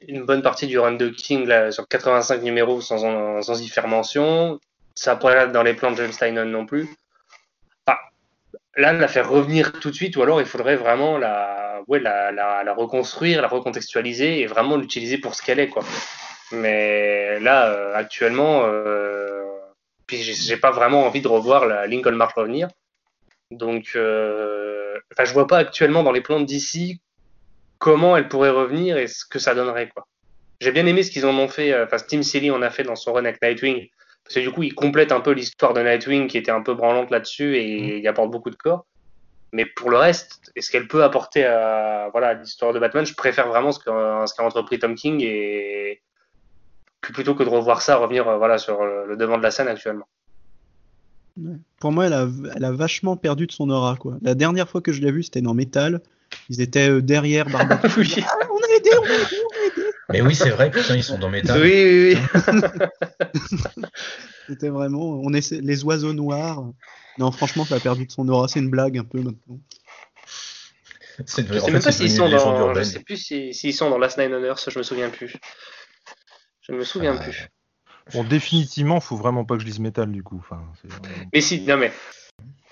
une 0.07 0.25
bonne 0.25 0.43
partie 0.43 0.67
du 0.67 0.79
run 0.79 0.93
de 0.93 1.09
King 1.09 1.71
sur 1.71 1.87
85 1.87 2.43
numéros 2.43 2.81
sans, 2.81 3.43
sans 3.43 3.63
y 3.63 3.69
faire 3.69 3.89
mention. 3.89 4.59
Ça 4.95 5.17
pourrait 5.17 5.37
être 5.37 5.53
dans 5.53 5.63
les 5.63 5.75
plans 5.75 5.93
de 5.93 5.97
James 5.97 6.11
Tynion 6.11 6.45
non 6.45 6.67
plus. 6.67 6.89
Là, 8.79 8.93
la 8.93 9.09
faire 9.09 9.29
revenir 9.29 9.73
tout 9.73 9.91
de 9.91 9.95
suite, 9.95 10.17
ou 10.17 10.23
alors 10.23 10.41
il 10.41 10.47
faudrait 10.47 10.77
vraiment 10.77 11.19
la, 11.19 11.83
ouais, 11.89 12.01
la, 12.01 12.33
la, 12.33 12.75
reconstruire, 12.75 13.43
la 13.43 13.49
recontextualiser 13.49 14.41
et 14.41 14.47
vraiment 14.47 14.77
l'utiliser 14.77 15.19
pour 15.19 15.35
ce 15.35 15.43
qu'elle 15.43 15.59
est. 15.59 15.69
Quoi. 15.69 15.85
Mais 16.53 17.41
là, 17.41 17.69
euh, 17.69 17.95
actuellement, 17.95 18.63
euh, 18.65 19.43
puis 20.07 20.23
j'ai 20.23 20.57
pas 20.57 20.71
vraiment 20.71 21.05
envie 21.05 21.21
de 21.21 21.29
revoir 21.29 21.67
la 21.67 21.87
Lincoln 21.87 22.13
March 22.13 22.35
revenir. 22.35 22.69
Donc, 23.51 23.93
euh, 23.97 24.99
je 25.19 25.33
vois 25.33 25.47
pas 25.47 25.59
actuellement 25.59 26.03
dans 26.03 26.13
les 26.13 26.21
plans 26.21 26.41
d'ici 26.41 27.01
comment 27.79 28.17
elle 28.17 28.29
pourrait 28.29 28.51
revenir 28.51 28.97
et 28.99 29.07
ce 29.07 29.25
que 29.25 29.39
ça 29.39 29.55
donnerait. 29.55 29.89
quoi. 29.89 30.07
J'ai 30.61 30.73
bien 30.73 30.87
aimé 30.87 31.03
ce 31.03 31.11
qu'ils 31.11 31.27
en 31.27 31.37
ont 31.39 31.49
fait, 31.49 31.73
euh, 31.73 31.85
enfin, 31.85 31.99
Tim 31.99 32.23
Seeley 32.23 32.51
en 32.51 32.63
a 32.63 32.71
fait 32.71 32.83
dans 32.83 32.97
son 32.97 33.13
run 33.13 33.25
avec 33.25 33.41
Nightwing, 33.41 33.89
parce 34.25 34.35
que 34.35 34.41
du 34.41 34.51
coup, 34.51 34.63
il 34.63 34.75
complète 34.75 35.13
un 35.13 35.21
peu 35.21 35.33
l'histoire 35.33 35.73
de 35.73 35.81
Nightwing 35.81 36.29
qui 36.29 36.37
était 36.37 36.51
un 36.51 36.63
peu 36.63 36.75
branlante 36.75 37.11
là-dessus 37.11 37.57
et 37.57 37.81
mm. 37.81 37.99
il 37.99 38.09
apporte 38.09 38.31
beaucoup 38.31 38.51
de 38.51 38.57
corps. 38.57 38.87
Mais 39.53 39.65
pour 39.65 39.91
le 39.91 39.97
reste, 39.97 40.53
est-ce 40.57 40.71
qu'elle 40.71 40.89
peut 40.89 41.03
apporter 41.03 41.45
à 41.45 42.09
voilà 42.13 42.35
l'histoire 42.35 42.75
de 42.75 42.79
Batman? 42.79 43.07
Je 43.07 43.15
préfère 43.15 43.49
vraiment 43.49 43.73
ce 43.73 43.81
qu'a 43.83 44.45
entrepris 44.45 44.79
Tom 44.79 44.95
King 44.95 45.23
et 45.23 46.03
plutôt 47.01 47.35
que 47.35 47.43
de 47.43 47.49
revoir 47.49 47.81
ça 47.81 47.97
revenir 47.97 48.29
euh, 48.29 48.37
voilà 48.37 48.59
sur 48.59 48.85
le 48.85 49.17
devant 49.17 49.39
de 49.39 49.43
la 49.43 49.51
scène 49.51 49.69
actuellement. 49.69 50.07
Pour 51.81 51.93
moi, 51.93 52.07
elle 52.07 52.13
a, 52.13 52.27
elle 52.57 52.65
a 52.65 52.73
vachement 52.73 53.17
perdu 53.17 53.47
de 53.47 53.53
son 53.53 53.71
aura 53.71 53.97
quoi. 53.97 54.19
La 54.23 54.35
dernière 54.35 54.69
fois 54.69 54.81
que 54.81 54.93
je 54.93 55.01
l'ai 55.01 55.13
vue, 55.13 55.23
c'était 55.23 55.41
dans 55.41 55.55
Metal. 55.55 56.03
Ils 56.51 56.61
étaient 56.61 56.91
euh, 56.91 57.01
derrière 57.01 57.47
Barbara. 57.47 57.81
oui. 57.97 58.17
ah, 58.23 58.47
on 58.51 58.57
a 58.57 58.77
aidé, 58.77 58.91
on 58.99 59.03
a 59.03 59.07
aidé. 59.07 59.38
Mais 60.11 60.23
oui, 60.23 60.35
c'est 60.35 60.51
vrai, 60.51 60.71
putain, 60.71 60.97
ils 60.97 61.05
sont 61.05 61.19
dans 61.19 61.29
Metal. 61.29 61.61
Oui, 61.61 61.71
oui, 61.71 62.15
oui. 62.15 62.43
c'était 64.49 64.71
vraiment, 64.71 65.21
on 65.23 65.33
est 65.35 65.51
les 65.53 65.85
oiseaux 65.85 66.15
noirs. 66.15 66.65
Non, 67.19 67.31
franchement, 67.31 67.65
ça 67.65 67.77
a 67.77 67.81
perdu 67.81 68.07
de 68.07 68.11
son 68.11 68.29
aura. 68.29 68.49
C'est 68.49 68.61
une 68.61 68.71
blague 68.71 68.97
un 68.97 69.05
peu 69.05 69.21
maintenant. 69.21 69.61
Je 71.19 71.25
sais 71.27 71.43
même 71.43 71.83
pas 71.83 71.93
s'ils 71.93 72.11
sont 72.11 72.29
dans. 72.29 72.75
Je 72.75 72.83
sais 72.83 73.01
plus 73.01 73.17
s'ils 73.17 73.75
sont 73.75 73.91
dans 73.91 73.99
Last 73.99 74.19
Nine 74.19 74.33
on 74.35 74.45
Earth, 74.45 74.71
je 74.71 74.79
me 74.79 74.85
souviens 74.85 75.11
plus. 75.11 75.37
Je 76.63 76.73
ne 76.73 76.79
me 76.79 76.85
souviens 76.85 77.17
ah. 77.19 77.23
plus. 77.23 77.49
Bon, 78.13 78.25
définitivement, 78.25 79.01
faut 79.01 79.17
vraiment 79.17 79.45
pas 79.45 79.57
que 79.57 79.61
je 79.61 79.67
lise 79.67 79.81
Metal 79.81 80.11
du 80.11 80.23
coup. 80.23 80.39
Enfin, 80.39 80.63
mais 81.33 81.41
si, 81.41 81.61
non 81.63 81.77
mais. 81.77 81.93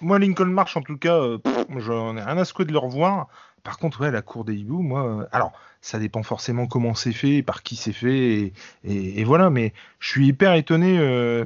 Moi, 0.00 0.18
Lincoln 0.18 0.46
March, 0.46 0.76
en 0.76 0.82
tout 0.82 0.98
cas, 0.98 1.16
euh, 1.16 1.38
j'en 1.78 2.16
ai 2.16 2.22
rien 2.22 2.38
à 2.38 2.44
secouer 2.44 2.64
de 2.64 2.72
le 2.72 2.78
revoir. 2.78 3.28
Par 3.66 3.78
contre, 3.78 4.00
ouais, 4.00 4.12
la 4.12 4.22
cour 4.22 4.44
des 4.44 4.54
hiboux, 4.54 4.80
moi, 4.80 5.04
euh, 5.04 5.26
alors, 5.32 5.52
ça 5.80 5.98
dépend 5.98 6.22
forcément 6.22 6.68
comment 6.68 6.94
c'est 6.94 7.12
fait, 7.12 7.42
par 7.42 7.64
qui 7.64 7.74
c'est 7.74 7.92
fait, 7.92 8.52
et, 8.84 9.24
voilà, 9.24 9.50
mais 9.50 9.72
je 9.98 10.08
suis 10.08 10.28
hyper 10.28 10.54
étonné. 10.54 10.96
Euh, 11.00 11.44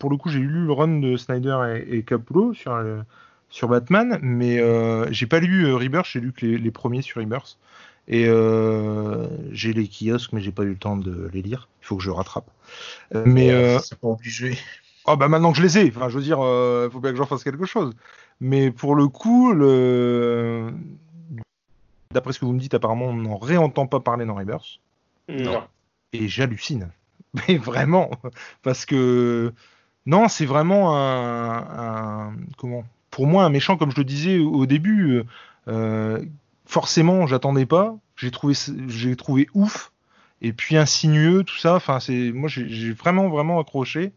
pour 0.00 0.10
le 0.10 0.16
coup, 0.16 0.30
j'ai 0.30 0.40
lu 0.40 0.66
le 0.66 0.72
run 0.72 0.98
de 0.98 1.16
Snyder 1.16 1.84
et, 1.88 2.02
Capullo 2.02 2.54
sur, 2.54 2.76
sur 3.50 3.68
Batman, 3.68 4.18
mais 4.20 4.58
euh, 4.58 5.06
j'ai 5.12 5.26
pas 5.26 5.38
lu 5.38 5.72
Rebirth, 5.72 6.06
j'ai 6.10 6.18
lu 6.18 6.32
que 6.32 6.44
les, 6.44 6.70
premiers 6.72 7.02
sur 7.02 7.20
Rebirth. 7.20 7.56
Et 8.08 8.24
j'ai 9.52 9.72
les 9.72 9.88
kiosques, 9.88 10.32
mais 10.32 10.40
j'ai 10.40 10.50
pas 10.50 10.64
eu 10.64 10.70
le 10.70 10.76
temps 10.76 10.96
de 10.96 11.30
les 11.32 11.40
lire. 11.40 11.68
Il 11.82 11.86
faut 11.86 11.96
que 11.96 12.02
je 12.02 12.10
rattrape. 12.10 12.50
mais 13.26 13.78
c'est 13.78 13.98
pas 14.00 14.08
obligé. 14.08 14.58
Oh 15.06 15.16
bah 15.16 15.28
maintenant 15.28 15.52
que 15.52 15.58
je 15.58 15.62
les 15.62 15.78
ai, 15.78 15.92
enfin 15.94 16.08
je 16.08 16.16
veux 16.16 16.24
dire, 16.24 16.38
il 16.38 16.90
faut 16.90 17.00
bien 17.00 17.10
que 17.10 17.16
j'en 17.16 17.26
fasse 17.26 17.44
quelque 17.44 17.66
chose. 17.66 17.94
Mais 18.40 18.70
pour 18.70 18.94
le 18.94 19.06
coup, 19.08 19.52
le 19.52 20.72
d'après 22.14 22.32
ce 22.32 22.38
que 22.38 22.46
vous 22.46 22.52
me 22.52 22.58
dites, 22.60 22.72
apparemment, 22.72 23.06
on 23.06 23.14
n'en 23.14 23.36
réentend 23.36 23.86
pas 23.86 24.00
parler 24.00 24.24
dans 24.24 24.34
Rebirth. 24.34 24.80
Non. 25.28 25.64
Et 26.14 26.28
j'hallucine. 26.28 26.90
Mais 27.48 27.58
vraiment, 27.58 28.10
parce 28.62 28.86
que 28.86 29.52
non, 30.06 30.28
c'est 30.28 30.46
vraiment 30.46 30.96
un, 30.96 32.34
comment? 32.56 32.84
Pour 33.10 33.26
moi, 33.26 33.44
un 33.44 33.48
méchant, 33.48 33.76
comme 33.76 33.90
je 33.90 33.96
le 33.96 34.04
disais 34.04 34.38
au 34.38 34.66
début, 34.66 35.22
euh, 35.68 36.24
forcément, 36.64 37.26
j'attendais 37.26 37.66
pas. 37.66 37.96
J'ai 38.16 38.30
trouvé, 38.30 38.54
j'ai 38.88 39.16
trouvé 39.16 39.48
ouf. 39.54 39.92
Et 40.40 40.52
puis 40.52 40.76
insinueux, 40.76 41.42
tout 41.44 41.56
ça. 41.56 41.74
Enfin, 41.76 42.00
c'est 42.00 42.32
moi, 42.32 42.48
j'ai 42.48 42.92
vraiment, 42.92 43.28
vraiment 43.28 43.60
accroché. 43.60 44.12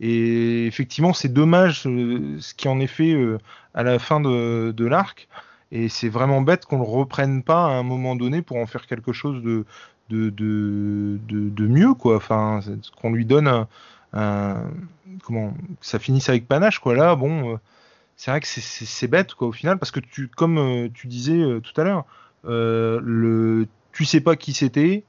Et 0.00 0.66
effectivement, 0.66 1.12
c'est 1.12 1.32
dommage 1.32 1.86
euh, 1.86 2.36
ce 2.40 2.54
qui 2.54 2.68
en 2.68 2.80
est 2.80 2.86
fait 2.86 3.12
euh, 3.12 3.38
à 3.74 3.82
la 3.82 3.98
fin 3.98 4.20
de, 4.20 4.84
l'arc. 4.84 5.28
Et 5.72 5.88
c'est 5.88 6.08
vraiment 6.08 6.40
bête 6.40 6.64
qu'on 6.64 6.78
le 6.78 6.84
reprenne 6.84 7.42
pas 7.42 7.66
à 7.66 7.70
un 7.70 7.82
moment 7.82 8.16
donné 8.16 8.42
pour 8.42 8.56
en 8.56 8.66
faire 8.66 8.86
quelque 8.86 9.12
chose 9.12 9.42
de, 9.42 9.64
de, 10.08 10.30
de, 10.30 11.18
de, 11.28 11.66
mieux, 11.66 11.94
quoi. 11.94 12.16
Enfin, 12.16 12.60
qu'on 13.00 13.12
lui 13.12 13.24
donne 13.24 13.66
un, 14.12 14.62
comment, 15.22 15.54
ça 15.80 15.98
finisse 15.98 16.28
avec 16.28 16.46
panache, 16.46 16.78
quoi. 16.78 16.94
Là, 16.94 17.14
bon, 17.14 17.54
euh, 17.54 17.56
c'est 18.16 18.30
vrai 18.30 18.40
que 18.40 18.46
c'est 18.46 19.08
bête, 19.08 19.34
quoi, 19.34 19.48
au 19.48 19.52
final, 19.52 19.78
parce 19.78 19.90
que 19.90 20.00
tu, 20.00 20.28
comme 20.28 20.58
euh, 20.58 20.88
tu 20.92 21.06
disais 21.06 21.40
euh, 21.40 21.60
tout 21.60 21.78
à 21.80 21.84
l'heure, 21.84 22.04
le, 22.44 23.66
tu 23.92 24.04
sais 24.04 24.20
pas 24.20 24.36
qui 24.36 24.52
c'était, 24.52 25.04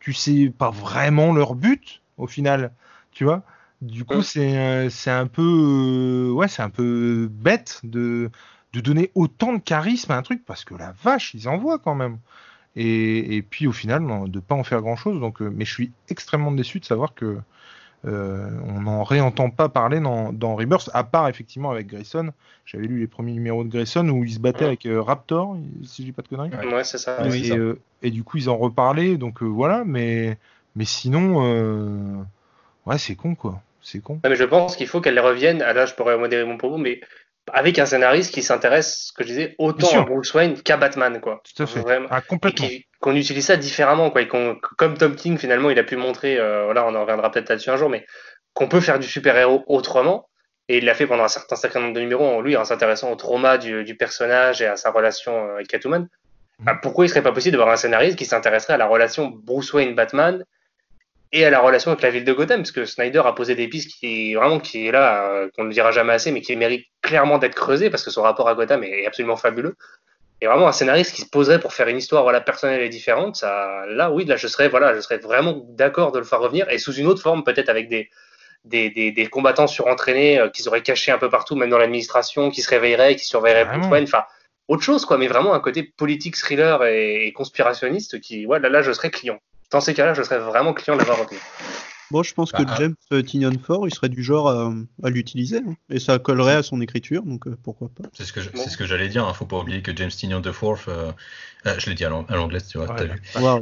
tu 0.00 0.12
sais 0.12 0.52
pas 0.56 0.70
vraiment 0.70 1.32
leur 1.32 1.54
but, 1.54 2.02
au 2.18 2.26
final, 2.26 2.72
tu 3.12 3.24
vois. 3.24 3.42
Du 3.84 4.04
coup, 4.04 4.22
c'est 4.22 4.88
c'est 4.90 5.10
un 5.10 5.26
peu, 5.26 6.30
ouais, 6.34 6.48
c'est 6.48 6.62
un 6.62 6.70
peu 6.70 7.28
bête 7.30 7.80
de 7.84 8.30
de 8.72 8.80
donner 8.80 9.10
autant 9.14 9.52
de 9.52 9.58
charisme 9.58 10.10
à 10.12 10.16
un 10.16 10.22
truc 10.22 10.44
parce 10.44 10.64
que 10.64 10.74
la 10.74 10.92
vache, 11.02 11.34
ils 11.34 11.48
envoient 11.48 11.78
quand 11.78 11.94
même. 11.94 12.18
Et, 12.76 13.36
et 13.36 13.42
puis 13.42 13.68
au 13.68 13.72
final, 13.72 14.02
de 14.28 14.40
pas 14.40 14.56
en 14.56 14.64
faire 14.64 14.80
grand 14.80 14.96
chose. 14.96 15.20
Donc, 15.20 15.40
mais 15.40 15.64
je 15.64 15.72
suis 15.72 15.92
extrêmement 16.08 16.50
déçu 16.50 16.80
de 16.80 16.84
savoir 16.84 17.14
que 17.14 17.38
euh, 18.06 18.50
on 18.66 18.82
n'en 18.82 19.02
réentend 19.02 19.48
pas 19.48 19.68
parler 19.68 19.98
dans, 19.98 20.32
dans, 20.32 20.56
Rebirth, 20.56 20.90
à 20.92 21.04
part 21.04 21.28
effectivement 21.28 21.70
avec 21.70 21.86
Grayson. 21.86 22.32
J'avais 22.66 22.86
lu 22.86 23.00
les 23.00 23.06
premiers 23.06 23.32
numéros 23.32 23.64
de 23.64 23.70
Grayson 23.70 24.06
où 24.08 24.24
il 24.24 24.32
se 24.32 24.38
battait 24.38 24.66
avec 24.66 24.84
euh, 24.84 25.00
Raptor, 25.00 25.56
si 25.84 26.02
je 26.02 26.08
dis 26.08 26.12
pas 26.12 26.22
de 26.22 26.28
conneries. 26.28 26.50
Ouais, 26.50 26.84
c'est 26.84 26.98
ça. 26.98 27.26
Et, 27.26 27.52
euh, 27.52 27.80
et, 28.02 28.10
du 28.10 28.22
coup, 28.22 28.36
ils 28.36 28.50
en 28.50 28.58
reparlaient, 28.58 29.16
donc 29.16 29.42
voilà, 29.42 29.84
mais, 29.86 30.36
mais 30.76 30.84
sinon, 30.84 32.26
ouais, 32.86 32.98
c'est 32.98 33.16
con 33.16 33.34
quoi. 33.34 33.62
C'est 33.84 34.00
con. 34.00 34.18
mais 34.24 34.34
je 34.34 34.44
pense 34.44 34.76
qu'il 34.76 34.88
faut 34.88 35.00
qu'elle 35.00 35.20
revienne. 35.20 35.62
Ah, 35.62 35.74
là, 35.74 35.84
je 35.84 35.94
pourrais 35.94 36.16
modérer 36.16 36.44
mon 36.44 36.56
propos, 36.56 36.78
mais 36.78 37.00
avec 37.52 37.78
un 37.78 37.84
scénariste 37.84 38.32
qui 38.32 38.42
s'intéresse, 38.42 39.08
ce 39.08 39.12
que 39.12 39.22
je 39.22 39.28
disais, 39.28 39.54
autant 39.58 40.00
à 40.00 40.02
Bruce 40.02 40.32
Wayne 40.32 40.60
qu'à 40.62 40.78
Batman, 40.78 41.20
quoi. 41.20 41.42
Tout 41.44 41.62
à 41.62 41.66
fait. 41.66 41.80
Vraiment. 41.80 42.08
Ah, 42.10 42.22
complètement. 42.22 42.66
Qu'on 43.00 43.14
utilise 43.14 43.44
ça 43.44 43.56
différemment, 43.56 44.10
quoi. 44.10 44.22
Et 44.22 44.28
comme 44.28 44.96
Tom 44.96 45.14
King, 45.14 45.36
finalement, 45.36 45.68
il 45.68 45.78
a 45.78 45.84
pu 45.84 45.96
montrer, 45.96 46.38
euh, 46.38 46.64
voilà, 46.64 46.86
on 46.86 46.94
en 46.94 47.02
reviendra 47.02 47.30
peut-être 47.30 47.50
là-dessus 47.50 47.68
un 47.68 47.76
jour, 47.76 47.90
mais 47.90 48.06
qu'on 48.54 48.68
peut 48.68 48.80
faire 48.80 48.98
du 48.98 49.06
super-héros 49.06 49.64
autrement. 49.66 50.28
Et 50.68 50.78
il 50.78 50.86
l'a 50.86 50.94
fait 50.94 51.06
pendant 51.06 51.24
un 51.24 51.28
certain 51.28 51.56
sacré 51.56 51.78
nombre 51.78 51.92
de 51.92 52.00
numéros, 52.00 52.24
en 52.24 52.40
lui, 52.40 52.56
en 52.56 52.64
s'intéressant 52.64 53.12
au 53.12 53.16
trauma 53.16 53.58
du, 53.58 53.84
du, 53.84 53.96
personnage 53.96 54.62
et 54.62 54.66
à 54.66 54.76
sa 54.76 54.90
relation 54.90 55.36
euh, 55.36 55.54
avec 55.56 55.68
Catwoman. 55.68 56.04
Mmh. 56.04 56.64
Bah, 56.64 56.78
pourquoi 56.80 57.04
il 57.04 57.10
serait 57.10 57.22
pas 57.22 57.32
possible 57.32 57.58
d'avoir 57.58 57.74
un 57.74 57.76
scénariste 57.76 58.16
qui 58.16 58.24
s'intéresserait 58.24 58.72
à 58.72 58.78
la 58.78 58.86
relation 58.86 59.26
Bruce 59.28 59.74
Wayne-Batman 59.74 60.42
et 61.34 61.44
à 61.44 61.50
la 61.50 61.60
relation 61.60 61.90
avec 61.90 62.02
la 62.02 62.10
ville 62.10 62.24
de 62.24 62.32
Gotham, 62.32 62.60
parce 62.60 62.70
que 62.70 62.84
Snyder 62.84 63.22
a 63.24 63.32
posé 63.32 63.56
des 63.56 63.66
pistes 63.66 63.90
qui 63.98 64.34
vraiment 64.34 64.60
qui 64.60 64.86
est 64.86 64.92
là, 64.92 65.32
euh, 65.32 65.48
qu'on 65.54 65.64
ne 65.64 65.72
dira 65.72 65.90
jamais 65.90 66.12
assez, 66.12 66.30
mais 66.30 66.40
qui 66.40 66.54
mérite 66.54 66.86
clairement 67.02 67.38
d'être 67.38 67.56
creusé 67.56 67.90
parce 67.90 68.04
que 68.04 68.10
son 68.10 68.22
rapport 68.22 68.48
à 68.48 68.54
Gotham 68.54 68.84
est 68.84 69.04
absolument 69.04 69.36
fabuleux. 69.36 69.74
Et 70.40 70.46
vraiment 70.46 70.68
un 70.68 70.72
scénariste 70.72 71.12
qui 71.12 71.22
se 71.22 71.28
poserait 71.28 71.58
pour 71.58 71.72
faire 71.72 71.88
une 71.88 71.98
histoire 71.98 72.22
voilà 72.22 72.40
personnelle 72.40 72.82
et 72.82 72.88
différente, 72.88 73.34
ça, 73.34 73.84
là 73.88 74.12
oui, 74.12 74.24
là 74.26 74.36
je 74.36 74.46
serais 74.46 74.68
voilà, 74.68 74.94
je 74.94 75.00
serais 75.00 75.18
vraiment 75.18 75.64
d'accord 75.70 76.12
de 76.12 76.20
le 76.20 76.24
faire 76.24 76.38
revenir 76.38 76.68
et 76.70 76.78
sous 76.78 76.92
une 76.94 77.08
autre 77.08 77.20
forme, 77.20 77.42
peut-être 77.42 77.68
avec 77.68 77.88
des 77.88 78.10
des, 78.64 78.88
des, 78.90 79.10
des 79.10 79.26
combattants 79.26 79.66
surentraînés 79.66 80.38
euh, 80.38 80.48
qui 80.48 80.62
seraient 80.62 80.82
cachés 80.82 81.10
un 81.12 81.18
peu 81.18 81.28
partout, 81.28 81.56
même 81.56 81.68
dans 81.68 81.78
l'administration, 81.78 82.50
qui 82.50 82.62
se 82.62 82.70
réveilleraient, 82.70 83.16
qui 83.16 83.26
surveilleraient 83.26 83.66
Bruce 83.66 83.88
Wayne, 83.88 84.04
enfin 84.04 84.24
autre 84.68 84.82
chose 84.82 85.04
quoi, 85.04 85.18
mais 85.18 85.26
vraiment 85.26 85.52
un 85.52 85.60
côté 85.60 85.82
politique 85.82 86.36
thriller 86.36 86.84
et, 86.84 87.32
conspirationniste 87.32 88.20
qui, 88.20 88.46
ouais, 88.46 88.60
là, 88.60 88.68
là 88.68 88.82
je 88.82 88.92
serais 88.92 89.10
client 89.10 89.40
dans 89.74 89.80
ces 89.80 89.92
cas-là, 89.92 90.14
je 90.14 90.22
serais 90.22 90.38
vraiment 90.38 90.72
client 90.72 90.96
d'avoir 90.96 91.18
retenu. 91.18 91.38
Bon, 92.12 92.22
je 92.22 92.32
pense 92.32 92.52
que 92.52 92.62
bah, 92.62 92.76
James 92.78 92.94
euh, 93.12 93.22
Tynion 93.22 93.58
Ford, 93.60 93.88
il 93.88 93.92
serait 93.92 94.08
du 94.08 94.22
genre 94.22 94.48
à, 94.48 95.10
l'utiliser, 95.10 95.62
hein. 95.66 95.74
et 95.90 95.98
ça 95.98 96.20
collerait 96.20 96.54
à 96.54 96.62
son 96.62 96.80
écriture, 96.80 97.24
donc 97.24 97.48
euh, 97.48 97.56
pourquoi 97.60 97.88
pas. 97.88 98.08
C'est 98.12 98.24
ce 98.24 98.32
que 98.32 98.40
c'est 98.40 98.70
ce 98.70 98.76
que 98.76 98.86
j'allais 98.86 99.08
dire. 99.08 99.26
Hein. 99.26 99.34
Faut 99.34 99.46
pas 99.46 99.58
oublier 99.58 99.82
que 99.82 99.94
James 99.96 100.10
Tynion 100.10 100.38
de 100.38 100.52
euh, 100.88 101.12
je 101.78 101.90
l'ai 101.90 101.96
dit 101.96 102.04
à 102.04 102.08
l'anglaise, 102.08 102.68
tu 102.68 102.78
vois, 102.78 102.86
t'as 102.86 103.04
vu, 103.04 103.20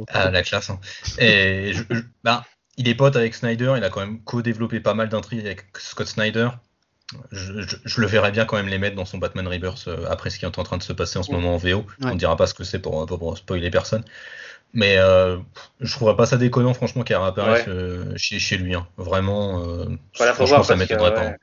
à 0.09 0.29
la 0.29 0.43
classe. 0.43 0.69
Hein. 0.69 0.79
Et 1.17 1.73
bah, 2.23 2.45
il 2.77 2.87
est 2.87 2.95
pote 2.95 3.15
avec 3.15 3.33
Snyder, 3.33 3.73
il 3.77 3.83
a 3.83 3.89
quand 3.89 4.01
même 4.01 4.21
co-développé 4.21 4.81
pas 4.81 4.93
mal 4.93 5.09
d'intrigues 5.09 5.47
avec 5.47 5.65
Scott 5.79 6.07
Snyder. 6.07 6.49
Je, 7.31 8.01
le 8.01 8.07
verrais 8.07 8.31
bien 8.31 8.45
quand 8.45 8.57
même 8.57 8.67
les 8.67 8.77
mettre 8.77 8.95
dans 8.95 9.05
son 9.05 9.17
Batman 9.17 9.47
Rebirth 9.47 9.89
après 10.09 10.29
ce 10.29 10.37
qui 10.37 10.45
est 10.45 10.59
en 10.59 10.63
train 10.63 10.77
de 10.77 10.83
se 10.83 10.93
passer 10.93 11.17
en 11.17 11.23
ce 11.23 11.31
moment 11.31 11.55
en 11.55 11.57
VO. 11.57 11.85
On 12.03 12.09
ne 12.09 12.19
dira 12.19 12.35
pas 12.37 12.45
ce 12.45 12.53
que 12.53 12.63
c'est 12.63 12.79
pour, 12.79 13.05
pour 13.07 13.37
spoiler 13.37 13.71
personne. 13.71 14.03
Mais 14.73 14.97
euh, 14.97 15.37
je 15.79 15.91
trouverais 15.93 16.15
pas 16.15 16.25
ça 16.25 16.37
déconnant, 16.37 16.73
franchement, 16.73 17.03
qu'il 17.03 17.15
réapparaisse 17.15 17.65
euh, 17.67 18.13
chez, 18.15 18.39
chez, 18.39 18.57
lui. 18.57 18.73
Hein. 18.73 18.87
Vraiment, 18.97 19.63
euh, 19.63 19.85
voilà, 20.17 20.33
franchement, 20.33 20.57
voir, 20.57 20.65
ça 20.65 20.75
m'étonnerait 20.75 21.13
pas. 21.13 21.33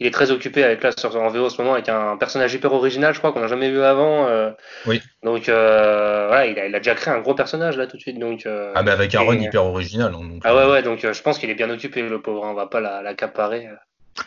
Il 0.00 0.06
est 0.06 0.12
très 0.12 0.30
occupé 0.30 0.62
avec 0.62 0.80
là 0.84 0.92
sur, 0.96 1.16
en 1.16 1.28
VO 1.28 1.46
en 1.46 1.50
ce 1.50 1.60
moment 1.60 1.74
avec 1.74 1.88
un 1.88 2.16
personnage 2.16 2.54
hyper 2.54 2.72
original, 2.72 3.12
je 3.14 3.18
crois 3.18 3.32
qu'on 3.32 3.40
n'a 3.40 3.48
jamais 3.48 3.68
vu 3.68 3.82
avant. 3.82 4.28
Euh. 4.28 4.52
oui. 4.86 5.02
Donc 5.24 5.46
voilà, 5.46 6.46
il 6.46 6.56
a, 6.56 6.66
il 6.68 6.74
a, 6.74 6.78
déjà 6.78 6.94
créé 6.94 7.12
un 7.12 7.18
gros 7.18 7.34
personnage 7.34 7.76
là 7.76 7.88
tout 7.88 7.96
de 7.96 8.02
suite. 8.02 8.16
Donc, 8.16 8.46
ah 8.46 8.82
mais 8.84 8.92
avec 8.92 9.12
un 9.16 9.22
run 9.22 9.40
hyper 9.40 9.64
original. 9.64 10.14
Hein, 10.14 10.28
donc, 10.28 10.42
ah 10.44 10.54
ouais 10.54 10.70
ouais, 10.70 10.82
donc 10.82 11.00
je 11.00 11.22
pense 11.22 11.40
qu'il 11.40 11.50
est 11.50 11.56
bien 11.56 11.68
occupé 11.68 12.02
le 12.02 12.22
pauvre. 12.22 12.44
Hein. 12.44 12.50
On 12.52 12.54
va 12.54 12.66
pas 12.68 12.80
l'accaparer. 12.80 13.64
La 13.64 13.78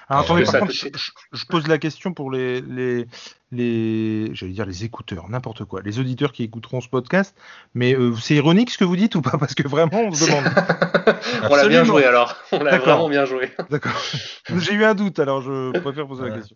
alors, 0.10 0.24
attendez, 0.24 0.44
par 0.44 0.60
contre, 0.60 0.74
je, 0.74 1.46
pose 1.46 1.68
la 1.68 1.78
question 1.78 2.14
pour 2.14 2.32
les, 2.32 2.62
les, 2.62 3.08
les 3.52 4.34
j'allais 4.34 4.52
dire 4.52 4.66
les 4.66 4.84
écouteurs, 4.84 5.30
n'importe 5.30 5.66
quoi, 5.66 5.82
les 5.82 6.00
auditeurs 6.00 6.32
qui 6.32 6.44
écouteront 6.44 6.82
ce 6.82 6.90
podcast. 6.90 7.36
Mais 7.74 7.94
euh, 7.94 8.16
c'est 8.16 8.36
ironique 8.36 8.72
ce 8.72 8.78
que 8.78 8.84
vous 8.84 8.96
dites 8.96 9.16
ou 9.16 9.22
pas? 9.22 9.38
Parce 9.38 9.56
que 9.56 9.68
vraiment, 9.68 10.02
on 10.02 10.14
se 10.14 10.26
demande. 10.26 10.46
on 11.50 11.56
l'a 11.56 11.68
bien 11.68 11.84
joué 11.84 12.06
alors. 12.06 12.38
On 12.52 12.64
l'a 12.64 12.78
vraiment 12.78 13.10
bien 13.10 13.26
joué. 13.26 13.52
D'accord. 13.70 14.00
J'ai 14.58 14.74
eu 14.74 14.84
un 14.84 14.96
doute, 14.96 15.20
alors 15.20 15.42
je 15.42 15.78
préfère 15.80 16.08
poser 16.08 16.30
la 16.30 16.38
question. 16.38 16.56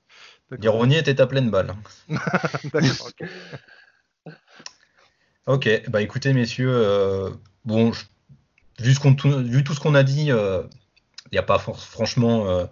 L'ironie 0.52 0.98
était 0.98 1.20
à 1.22 1.28
pleine 1.28 1.50
balle. 1.50 1.74
D'accord. 2.74 3.12
ok, 5.48 5.90
bah 5.90 6.02
écoutez 6.02 6.34
messieurs, 6.34 6.72
euh, 6.72 7.30
bon, 7.66 7.92
vu, 8.80 8.94
ce 8.94 9.42
vu, 9.42 9.64
tout 9.64 9.74
ce 9.74 9.80
qu'on 9.80 9.96
a 9.96 10.04
dit, 10.04 10.26
il 10.26 10.32
euh, 10.32 10.64
n'y 11.32 11.40
a 11.40 11.44
pas 11.44 11.58
franchement 11.58 12.68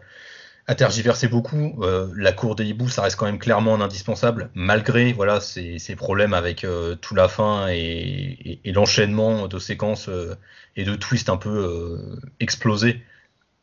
à 0.68 0.76
tergiverser 0.76 1.28
beaucoup. 1.28 1.84
Euh, 1.84 2.12
la 2.16 2.32
cour 2.32 2.56
des 2.56 2.66
hiboux, 2.66 2.90
ça 2.90 3.02
reste 3.02 3.18
quand 3.18 3.26
même 3.26 3.40
clairement 3.40 3.76
un 3.76 3.82
indispensable, 3.82 4.50
malgré 4.54 5.14
voilà 5.14 5.42
ces, 5.42 5.96
problèmes 5.96 6.34
avec 6.34 6.64
euh, 6.64 6.96
tout 6.96 7.16
la 7.16 7.28
fin 7.28 7.68
et, 7.70 8.62
l'enchaînement 8.66 9.48
de 9.48 9.60
séquences 9.60 10.10
euh, 10.10 10.36
et 10.76 10.84
de 10.84 10.96
twists 10.96 11.30
un 11.30 11.38
peu 11.38 12.20
explosés 12.40 13.02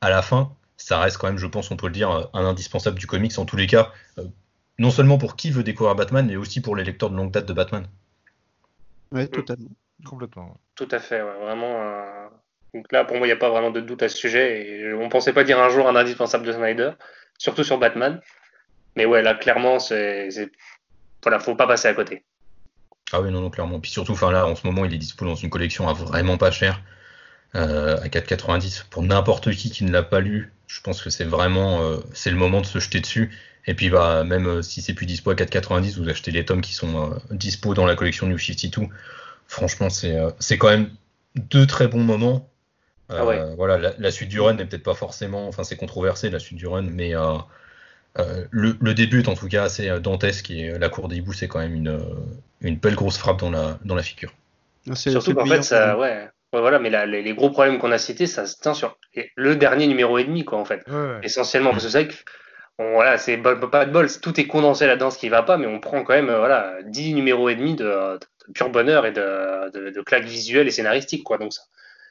à 0.01 0.11
la 0.11 0.23
fin. 0.23 0.55
Ça 0.77 0.99
reste 0.99 1.19
quand 1.19 1.27
même, 1.27 1.39
je 1.39 1.47
pense, 1.47 1.71
on 1.71 1.77
peut 1.77 1.89
le 1.89 1.93
dire, 1.93 2.31
un 2.33 2.45
indispensable 2.45 2.99
du 2.99 3.07
comics 3.07 3.39
en 3.39 3.45
tous 3.45 3.57
les 3.57 3.67
cas, 3.67 3.93
non 4.79 4.91
seulement 4.91 5.19
pour 5.19 5.37
qui 5.37 5.51
veut 5.51 5.63
découvrir 5.63 5.95
Batman, 5.95 6.27
mais 6.27 6.37
aussi 6.37 6.61
pour 6.61 6.75
les 6.77 6.85
lecteurs 6.85 7.11
de 7.11 7.17
longue 7.17 7.31
date 7.31 7.47
de 7.47 7.53
Batman. 7.53 7.87
Oui, 9.13 9.29
totalement. 9.29 9.69
Complètement. 10.07 10.57
Tout 10.77 10.89
à 10.91 10.99
fait, 10.99 11.21
vraiment. 11.21 12.31
Donc 12.75 12.91
là, 12.93 13.05
pour 13.05 13.17
moi, 13.17 13.27
il 13.27 13.31
n'y 13.31 13.35
a 13.35 13.37
pas 13.37 13.51
vraiment 13.51 13.71
de 13.71 13.81
doute 13.81 14.03
à 14.03 14.09
ce 14.09 14.17
sujet. 14.17 14.69
Et 14.69 14.95
on 14.95 15.05
ne 15.05 15.11
pensait 15.11 15.33
pas 15.33 15.45
dire 15.45 15.61
un 15.61 15.69
jour 15.69 15.89
un 15.89 15.97
indispensable 15.97 16.47
de 16.47 16.53
Snyder, 16.53 16.93
surtout 17.39 17.65
sur 17.65 17.79
Batman. 17.79 18.21
Mais 18.97 19.07
ouais, 19.07 19.23
là, 19.23 19.35
clairement, 19.35 19.79
c'est. 19.79 20.29
Voilà, 21.23 21.39
faut 21.39 21.55
pas 21.55 21.67
passer 21.67 21.89
à 21.89 21.95
côté. 21.95 22.25
Ah 23.13 23.21
oui, 23.21 23.31
non, 23.31 23.41
non, 23.41 23.51
clairement. 23.51 23.81
Puis 23.81 23.91
surtout, 23.91 24.13
enfin 24.13 24.31
là, 24.31 24.47
en 24.47 24.55
ce 24.55 24.67
moment, 24.67 24.85
il 24.85 24.95
est 24.95 24.99
disponible 24.99 25.35
dans 25.35 25.41
une 25.41 25.51
collection 25.51 25.89
à 25.89 25.93
vraiment 25.93 26.39
pas 26.39 26.51
cher, 26.51 26.81
euh, 27.57 27.97
à 27.99 28.09
4,90 28.09 28.85
pour 28.89 29.03
n'importe 29.03 29.51
qui 29.53 29.71
qui 29.71 29.85
ne 29.85 29.93
l'a 29.93 30.03
pas 30.03 30.21
lu. 30.21 30.53
Je 30.69 30.81
pense 30.81 31.03
que 31.03 31.11
c'est 31.11 31.25
vraiment, 31.25 31.83
euh, 31.83 31.99
c'est 32.13 32.31
le 32.31 32.37
moment 32.37 32.61
de 32.61 32.67
se 32.67 32.79
jeter 32.79 33.01
dessus. 33.01 33.37
Et 33.67 33.75
puis, 33.75 33.91
bah, 33.91 34.25
même 34.25 34.47
euh, 34.47 34.63
si 34.63 34.81
c'est 34.81 34.95
plus 34.95 35.07
dispo 35.07 35.31
à 35.31 35.35
4,90, 35.35 35.99
vous 35.99 36.09
achetez 36.09 36.31
les 36.31 36.45
tomes 36.45 36.61
qui 36.61 36.73
sont 36.73 37.19
dispo 37.31 37.75
dans 37.75 37.87
la 37.87 37.97
collection 37.97 38.27
New 38.29 38.39
52. 38.39 38.87
Franchement, 39.49 39.89
c'est 39.91 40.59
quand 40.59 40.69
même 40.69 40.91
deux 41.35 41.67
très 41.67 41.89
bons 41.89 42.05
moments 42.05 42.50
ah 43.11 43.23
euh, 43.23 43.55
voilà, 43.57 43.93
la, 43.99 44.11
suite 44.11 44.29
du 44.29 44.41
run 44.41 44.55
n'est 44.55 44.65
peut-être 44.65 44.83
pas 44.83 44.95
forcément, 44.95 45.49
enfin 45.49 45.65
c'est 45.65 45.77
controversé 45.77 46.31
la 46.31 46.39
suite 46.39 46.59
du 46.59 46.67
run, 46.67 46.83
mais 46.83 47.15
euh, 47.15 47.35
euh, 48.19 48.45
le, 48.51 48.95
début 48.95 49.21
est 49.21 49.29
en 49.29 49.35
tout 49.35 49.49
cas 49.49 49.65
assez 49.65 49.91
dantesque 50.01 50.51
et 50.51 50.79
la 50.79 50.89
cour 50.89 51.09
des 51.09 51.17
hiboux 51.17 51.33
c'est 51.33 51.49
quand 51.49 51.59
même 51.59 51.75
une, 51.75 52.01
une 52.61 52.77
belle 52.77 52.95
grosse 52.95 53.19
frappe 53.19 53.41
dans 53.41 53.51
la, 53.51 53.79
dans 53.85 53.95
la 53.95 54.03
figure. 54.03 54.33
Ah, 54.89 54.95
Surtout 54.95 55.35
qu'en 55.35 55.47
fait, 55.47 55.63
ça, 55.63 55.99
ouais, 55.99 56.29
voilà, 56.53 56.79
mais 56.79 56.91
les, 57.07 57.35
gros 57.35 57.51
problèmes 57.51 57.79
qu'on 57.79 57.93
a 57.93 57.99
cités, 57.99 58.27
ça 58.27 58.47
se 58.47 58.59
tient 58.59 58.75
sur 58.75 58.97
le 59.37 59.57
dernier 59.57 59.87
numéro 59.87 60.19
et 60.19 60.25
demi, 60.25 60.45
quoi, 60.45 60.59
en 60.59 60.65
fait. 60.65 60.85
Essentiellement, 61.23 61.71
parce 61.71 61.85
que 61.85 61.91
c'est 61.91 62.05
vrai 62.05 62.09
que, 62.09 62.15
voilà, 62.79 63.19
c'est 63.19 63.37
pas 63.37 63.85
de 63.85 63.91
bol, 63.91 64.09
tout 64.23 64.41
est 64.41 64.47
condensé 64.47 64.87
là-dedans, 64.87 65.11
ce 65.11 65.19
qui 65.19 65.29
va 65.29 65.43
pas, 65.43 65.59
mais 65.59 65.67
on 65.67 65.81
prend 65.81 66.03
quand 66.03 66.15
même, 66.15 66.35
voilà, 66.35 66.79
10 66.85 67.15
numéros 67.15 67.51
et 67.51 67.57
demi 67.57 67.75
de, 67.75 68.19
pur 68.55 68.71
bonheur 68.71 69.05
et 69.05 69.13
de, 69.13 69.71
de, 69.71 69.91
de 69.91 70.01
claques 70.01 70.25
visuelles 70.25 70.67
et 70.67 70.71
scénaristiques, 70.71 71.25
quoi. 71.25 71.37
Donc 71.37 71.53
ça, 71.53 71.63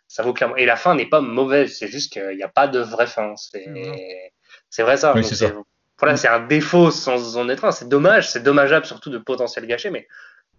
ça 0.10 0.24
vaut 0.24 0.34
clairement. 0.34 0.58
Et 0.58 0.66
la 0.66 0.76
fin 0.76 0.96
n'est 0.96 1.06
pas 1.06 1.22
mauvaise, 1.22 1.78
c'est 1.78 1.88
juste 1.88 2.12
qu'il 2.12 2.36
n'y 2.36 2.44
a 2.44 2.50
pas 2.50 2.68
de 2.68 2.80
vraie 2.80 3.08
fin. 3.08 3.36
C'est 3.38 4.84
vrai 4.84 4.98
ça. 4.98 5.14
c'est 5.24 5.54
Voilà, 6.00 6.18
c'est 6.18 6.28
un 6.28 6.46
défaut 6.46 6.92
sans 6.92 7.38
en 7.38 7.48
être 7.48 7.64
un. 7.64 7.72
C'est 7.72 7.88
dommage, 7.88 8.30
c'est 8.30 8.44
dommageable 8.44 8.86
surtout 8.86 9.12
de 9.12 9.20
potentiel 9.20 9.68
gâché, 9.68 9.92
mais 9.92 10.08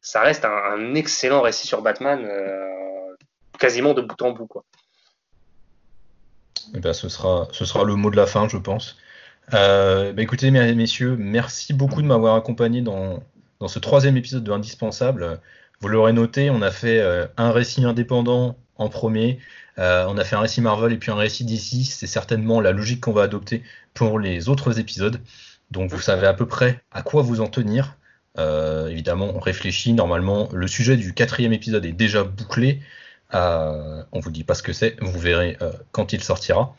ça 0.00 0.20
reste 0.22 0.44
un, 0.44 0.94
excellent 0.94 1.42
récit 1.42 1.66
sur 1.66 1.82
Batman, 1.82 2.24
euh, 2.24 3.16
quasiment 3.58 3.92
de 3.92 4.02
bout 4.02 4.22
en 4.22 4.30
bout. 4.30 4.46
Quoi. 4.46 4.64
Et 6.72 6.76
eh 6.76 6.80
ben, 6.80 6.92
ce, 6.92 7.08
sera, 7.08 7.48
ce 7.50 7.64
sera 7.64 7.82
le 7.82 7.96
mot 7.96 8.10
de 8.10 8.16
la 8.16 8.26
fin, 8.26 8.48
je 8.48 8.56
pense. 8.56 8.96
Euh, 9.52 10.12
bah, 10.12 10.22
écoutez, 10.22 10.52
messieurs, 10.52 11.16
merci 11.18 11.74
beaucoup 11.74 12.02
de 12.02 12.06
m'avoir 12.06 12.36
accompagné 12.36 12.82
dans, 12.82 13.20
dans 13.58 13.66
ce 13.66 13.80
troisième 13.80 14.16
épisode 14.16 14.44
de 14.44 14.52
Indispensable. 14.52 15.40
Vous 15.80 15.88
l'aurez 15.88 16.12
noté, 16.12 16.50
on 16.50 16.62
a 16.62 16.70
fait 16.70 17.00
euh, 17.00 17.26
un 17.36 17.50
récit 17.50 17.84
indépendant 17.84 18.56
en 18.80 18.88
premier. 18.88 19.38
Euh, 19.78 20.06
on 20.08 20.18
a 20.18 20.24
fait 20.24 20.34
un 20.34 20.40
récit 20.40 20.60
Marvel 20.60 20.92
et 20.92 20.96
puis 20.96 21.12
un 21.12 21.16
récit 21.16 21.44
DC. 21.44 21.84
C'est 21.84 22.08
certainement 22.08 22.60
la 22.60 22.72
logique 22.72 23.02
qu'on 23.02 23.12
va 23.12 23.22
adopter 23.22 23.62
pour 23.94 24.18
les 24.18 24.48
autres 24.48 24.80
épisodes. 24.80 25.20
Donc 25.70 25.90
vous 25.90 26.00
savez 26.00 26.26
à 26.26 26.34
peu 26.34 26.46
près 26.46 26.82
à 26.90 27.02
quoi 27.02 27.22
vous 27.22 27.40
en 27.40 27.46
tenir. 27.46 27.96
Euh, 28.38 28.88
évidemment, 28.88 29.30
on 29.34 29.38
réfléchit. 29.38 29.92
Normalement, 29.92 30.48
le 30.52 30.66
sujet 30.66 30.96
du 30.96 31.14
quatrième 31.14 31.52
épisode 31.52 31.84
est 31.86 31.92
déjà 31.92 32.24
bouclé. 32.24 32.80
Euh, 33.34 34.02
on 34.10 34.18
vous 34.18 34.32
dit 34.32 34.42
pas 34.42 34.54
ce 34.54 34.62
que 34.62 34.72
c'est, 34.72 34.96
vous 35.00 35.18
verrez 35.20 35.56
quand 35.92 36.12
il 36.12 36.22
sortira. 36.24 36.74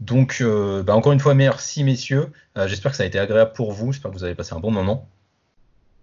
Donc, 0.00 0.42
bah, 0.42 0.94
encore 0.94 1.12
une 1.12 1.20
fois, 1.20 1.34
merci 1.34 1.84
messieurs. 1.84 2.32
J'espère 2.66 2.92
que 2.92 2.96
ça 2.96 3.02
a 3.02 3.06
été 3.06 3.18
agréable 3.18 3.52
pour 3.52 3.72
vous. 3.72 3.92
J'espère 3.92 4.10
que 4.10 4.16
vous 4.16 4.24
avez 4.24 4.34
passé 4.34 4.54
un 4.54 4.60
bon 4.60 4.70
moment. 4.70 5.08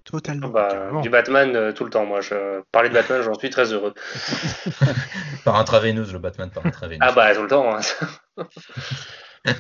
Totalement. 0.04 0.50
Bah, 0.50 0.90
du 1.02 1.10
Batman 1.10 1.74
tout 1.74 1.84
le 1.84 1.90
temps. 1.90 2.06
Moi, 2.06 2.22
je 2.22 2.62
parlais 2.72 2.90
de 2.90 2.94
Batman, 2.94 3.22
j'en 3.22 3.36
suis 3.36 3.50
très 3.50 3.72
heureux. 3.72 3.94
par 5.46 5.56
intraveineuse, 5.58 6.12
le 6.12 6.20
Batman 6.20 6.50
par 6.50 6.66
intraveineuse. 6.66 7.08
Ah 7.08 7.12
bah 7.12 7.36
tout 7.36 7.44
le 7.44 7.48
temps. 7.48 7.76
Hein. 7.76 7.82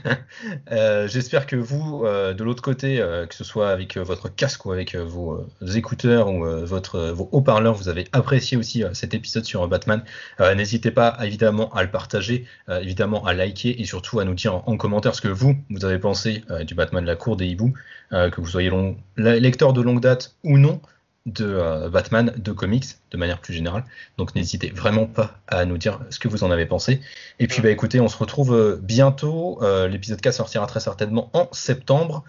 Euh, 0.71 1.07
j'espère 1.07 1.45
que 1.45 1.55
vous, 1.55 2.03
euh, 2.05 2.33
de 2.33 2.43
l'autre 2.43 2.63
côté, 2.63 2.99
euh, 2.99 3.27
que 3.27 3.35
ce 3.35 3.43
soit 3.43 3.69
avec 3.69 3.97
votre 3.97 4.33
casque 4.33 4.65
ou 4.65 4.71
avec 4.71 4.95
vos 4.95 5.45
écouteurs 5.75 6.29
ou 6.29 6.45
votre, 6.65 7.11
vos 7.11 7.29
haut-parleurs, 7.31 7.75
vous 7.75 7.89
avez 7.89 8.05
apprécié 8.11 8.57
aussi 8.57 8.83
cet 8.93 9.13
épisode 9.13 9.45
sur 9.45 9.67
Batman. 9.67 10.03
N'hésitez 10.39 10.89
pas 10.89 11.17
évidemment 11.21 11.71
à 11.73 11.83
le 11.83 11.91
partager, 11.91 12.45
évidemment 12.69 13.23
à 13.25 13.33
liker 13.33 13.81
et 13.81 13.85
surtout 13.85 14.19
à 14.19 14.25
nous 14.25 14.33
dire 14.33 14.67
en, 14.67 14.77
commentaire 14.77 15.13
ce 15.13 15.21
que 15.21 15.27
vous, 15.27 15.55
vous 15.69 15.85
avez 15.85 15.99
pensé 15.99 16.43
du 16.65 16.73
Batman 16.73 17.03
de 17.03 17.07
la 17.07 17.15
cour 17.15 17.37
des 17.37 17.47
hiboux, 17.47 17.73
que 18.09 18.41
vous 18.41 18.47
soyez 18.47 18.71
lecteur 19.17 19.73
de 19.73 19.81
longue 19.81 20.01
date 20.01 20.35
ou 20.43 20.57
non 20.57 20.81
de 21.25 21.45
euh, 21.45 21.89
Batman, 21.89 22.33
de 22.35 22.51
comics, 22.51 22.85
de 23.11 23.17
manière 23.17 23.39
plus 23.39 23.53
générale. 23.53 23.83
Donc 24.17 24.35
n'hésitez 24.35 24.69
vraiment 24.69 25.05
pas 25.05 25.39
à 25.47 25.65
nous 25.65 25.77
dire 25.77 25.99
ce 26.09 26.19
que 26.19 26.27
vous 26.27 26.43
en 26.43 26.51
avez 26.51 26.65
pensé. 26.65 27.01
Et 27.39 27.47
puis 27.47 27.61
bah 27.61 27.69
écoutez, 27.69 27.99
on 27.99 28.07
se 28.07 28.17
retrouve 28.17 28.53
euh, 28.55 28.79
bientôt. 28.81 29.59
Euh, 29.61 29.87
l'épisode 29.87 30.21
4 30.21 30.33
sortira 30.33 30.65
très 30.67 30.79
certainement 30.79 31.29
en 31.33 31.47
septembre. 31.51 32.23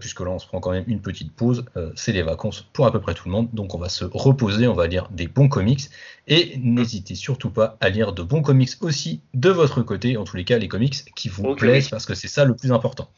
puisque 0.00 0.20
là 0.20 0.30
on 0.30 0.38
se 0.38 0.46
prend 0.46 0.60
quand 0.60 0.70
même 0.70 0.84
une 0.86 1.00
petite 1.00 1.32
pause, 1.34 1.64
c'est 1.96 2.12
les 2.12 2.22
vacances 2.22 2.62
pour 2.72 2.86
à 2.86 2.92
peu 2.92 3.00
près 3.00 3.14
tout 3.14 3.26
le 3.26 3.32
monde, 3.32 3.48
donc 3.52 3.74
on 3.74 3.78
va 3.78 3.88
se 3.88 4.04
reposer, 4.04 4.68
on 4.68 4.74
va 4.74 4.86
lire 4.86 5.08
des 5.10 5.26
bons 5.26 5.48
comics, 5.48 5.90
et 6.28 6.60
n'hésitez 6.62 7.16
surtout 7.16 7.50
pas 7.50 7.76
à 7.80 7.88
lire 7.88 8.12
de 8.12 8.22
bons 8.22 8.40
comics 8.40 8.70
aussi 8.82 9.20
de 9.34 9.50
votre 9.50 9.82
côté, 9.82 10.16
en 10.16 10.22
tous 10.22 10.36
les 10.36 10.44
cas 10.44 10.58
les 10.58 10.68
comics 10.68 10.94
qui 11.16 11.28
vous 11.28 11.56
plaisent, 11.56 11.88
parce 11.88 12.06
que 12.06 12.14
c'est 12.14 12.28
ça 12.28 12.44
le 12.44 12.54
plus 12.54 12.70
important. 12.70 13.10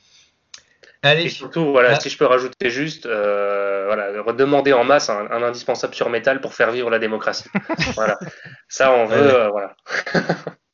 Allez. 1.02 1.24
Et 1.24 1.28
surtout, 1.30 1.70
voilà, 1.70 1.92
ah. 1.92 2.00
si 2.00 2.10
je 2.10 2.18
peux 2.18 2.26
rajouter 2.26 2.68
juste, 2.68 3.06
euh, 3.06 3.79
voilà, 3.90 4.22
redemander 4.22 4.72
en 4.72 4.84
masse 4.84 5.10
un, 5.10 5.42
indispensable 5.42 5.94
sur 5.94 6.10
métal 6.10 6.40
pour 6.40 6.54
faire 6.54 6.70
vivre 6.70 6.90
la 6.90 7.00
démocratie. 7.00 7.48
voilà. 7.96 8.20
Ça, 8.68 8.92
on 8.92 9.06
veut, 9.06 9.34
euh, 9.34 9.48
voilà. 9.48 9.74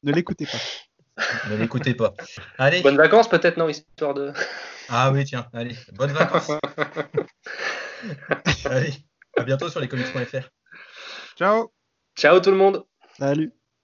ne 0.02 0.12
l'écoutez 0.12 0.44
pas. 0.44 0.58
Ne 1.48 1.56
l'écoutez 1.56 1.94
pas. 1.94 2.12
Allez. 2.58 2.82
Bonnes 2.82 2.98
vacances, 2.98 3.26
peut-être, 3.26 3.56
non, 3.56 3.70
histoire 3.70 4.12
de. 4.12 4.34
Ah 4.90 5.10
oui, 5.12 5.24
tiens, 5.24 5.46
allez, 5.54 5.74
bonnes 5.94 6.12
vacances. 6.12 6.50
allez, 8.66 8.92
à 9.38 9.44
bientôt 9.44 9.70
sur 9.70 9.80
lescomics.fr. 9.80 10.50
Ciao. 11.38 11.72
Ciao 12.18 12.38
tout 12.40 12.50
le 12.50 12.58
monde. 12.58 12.84
Salut. 13.18 13.50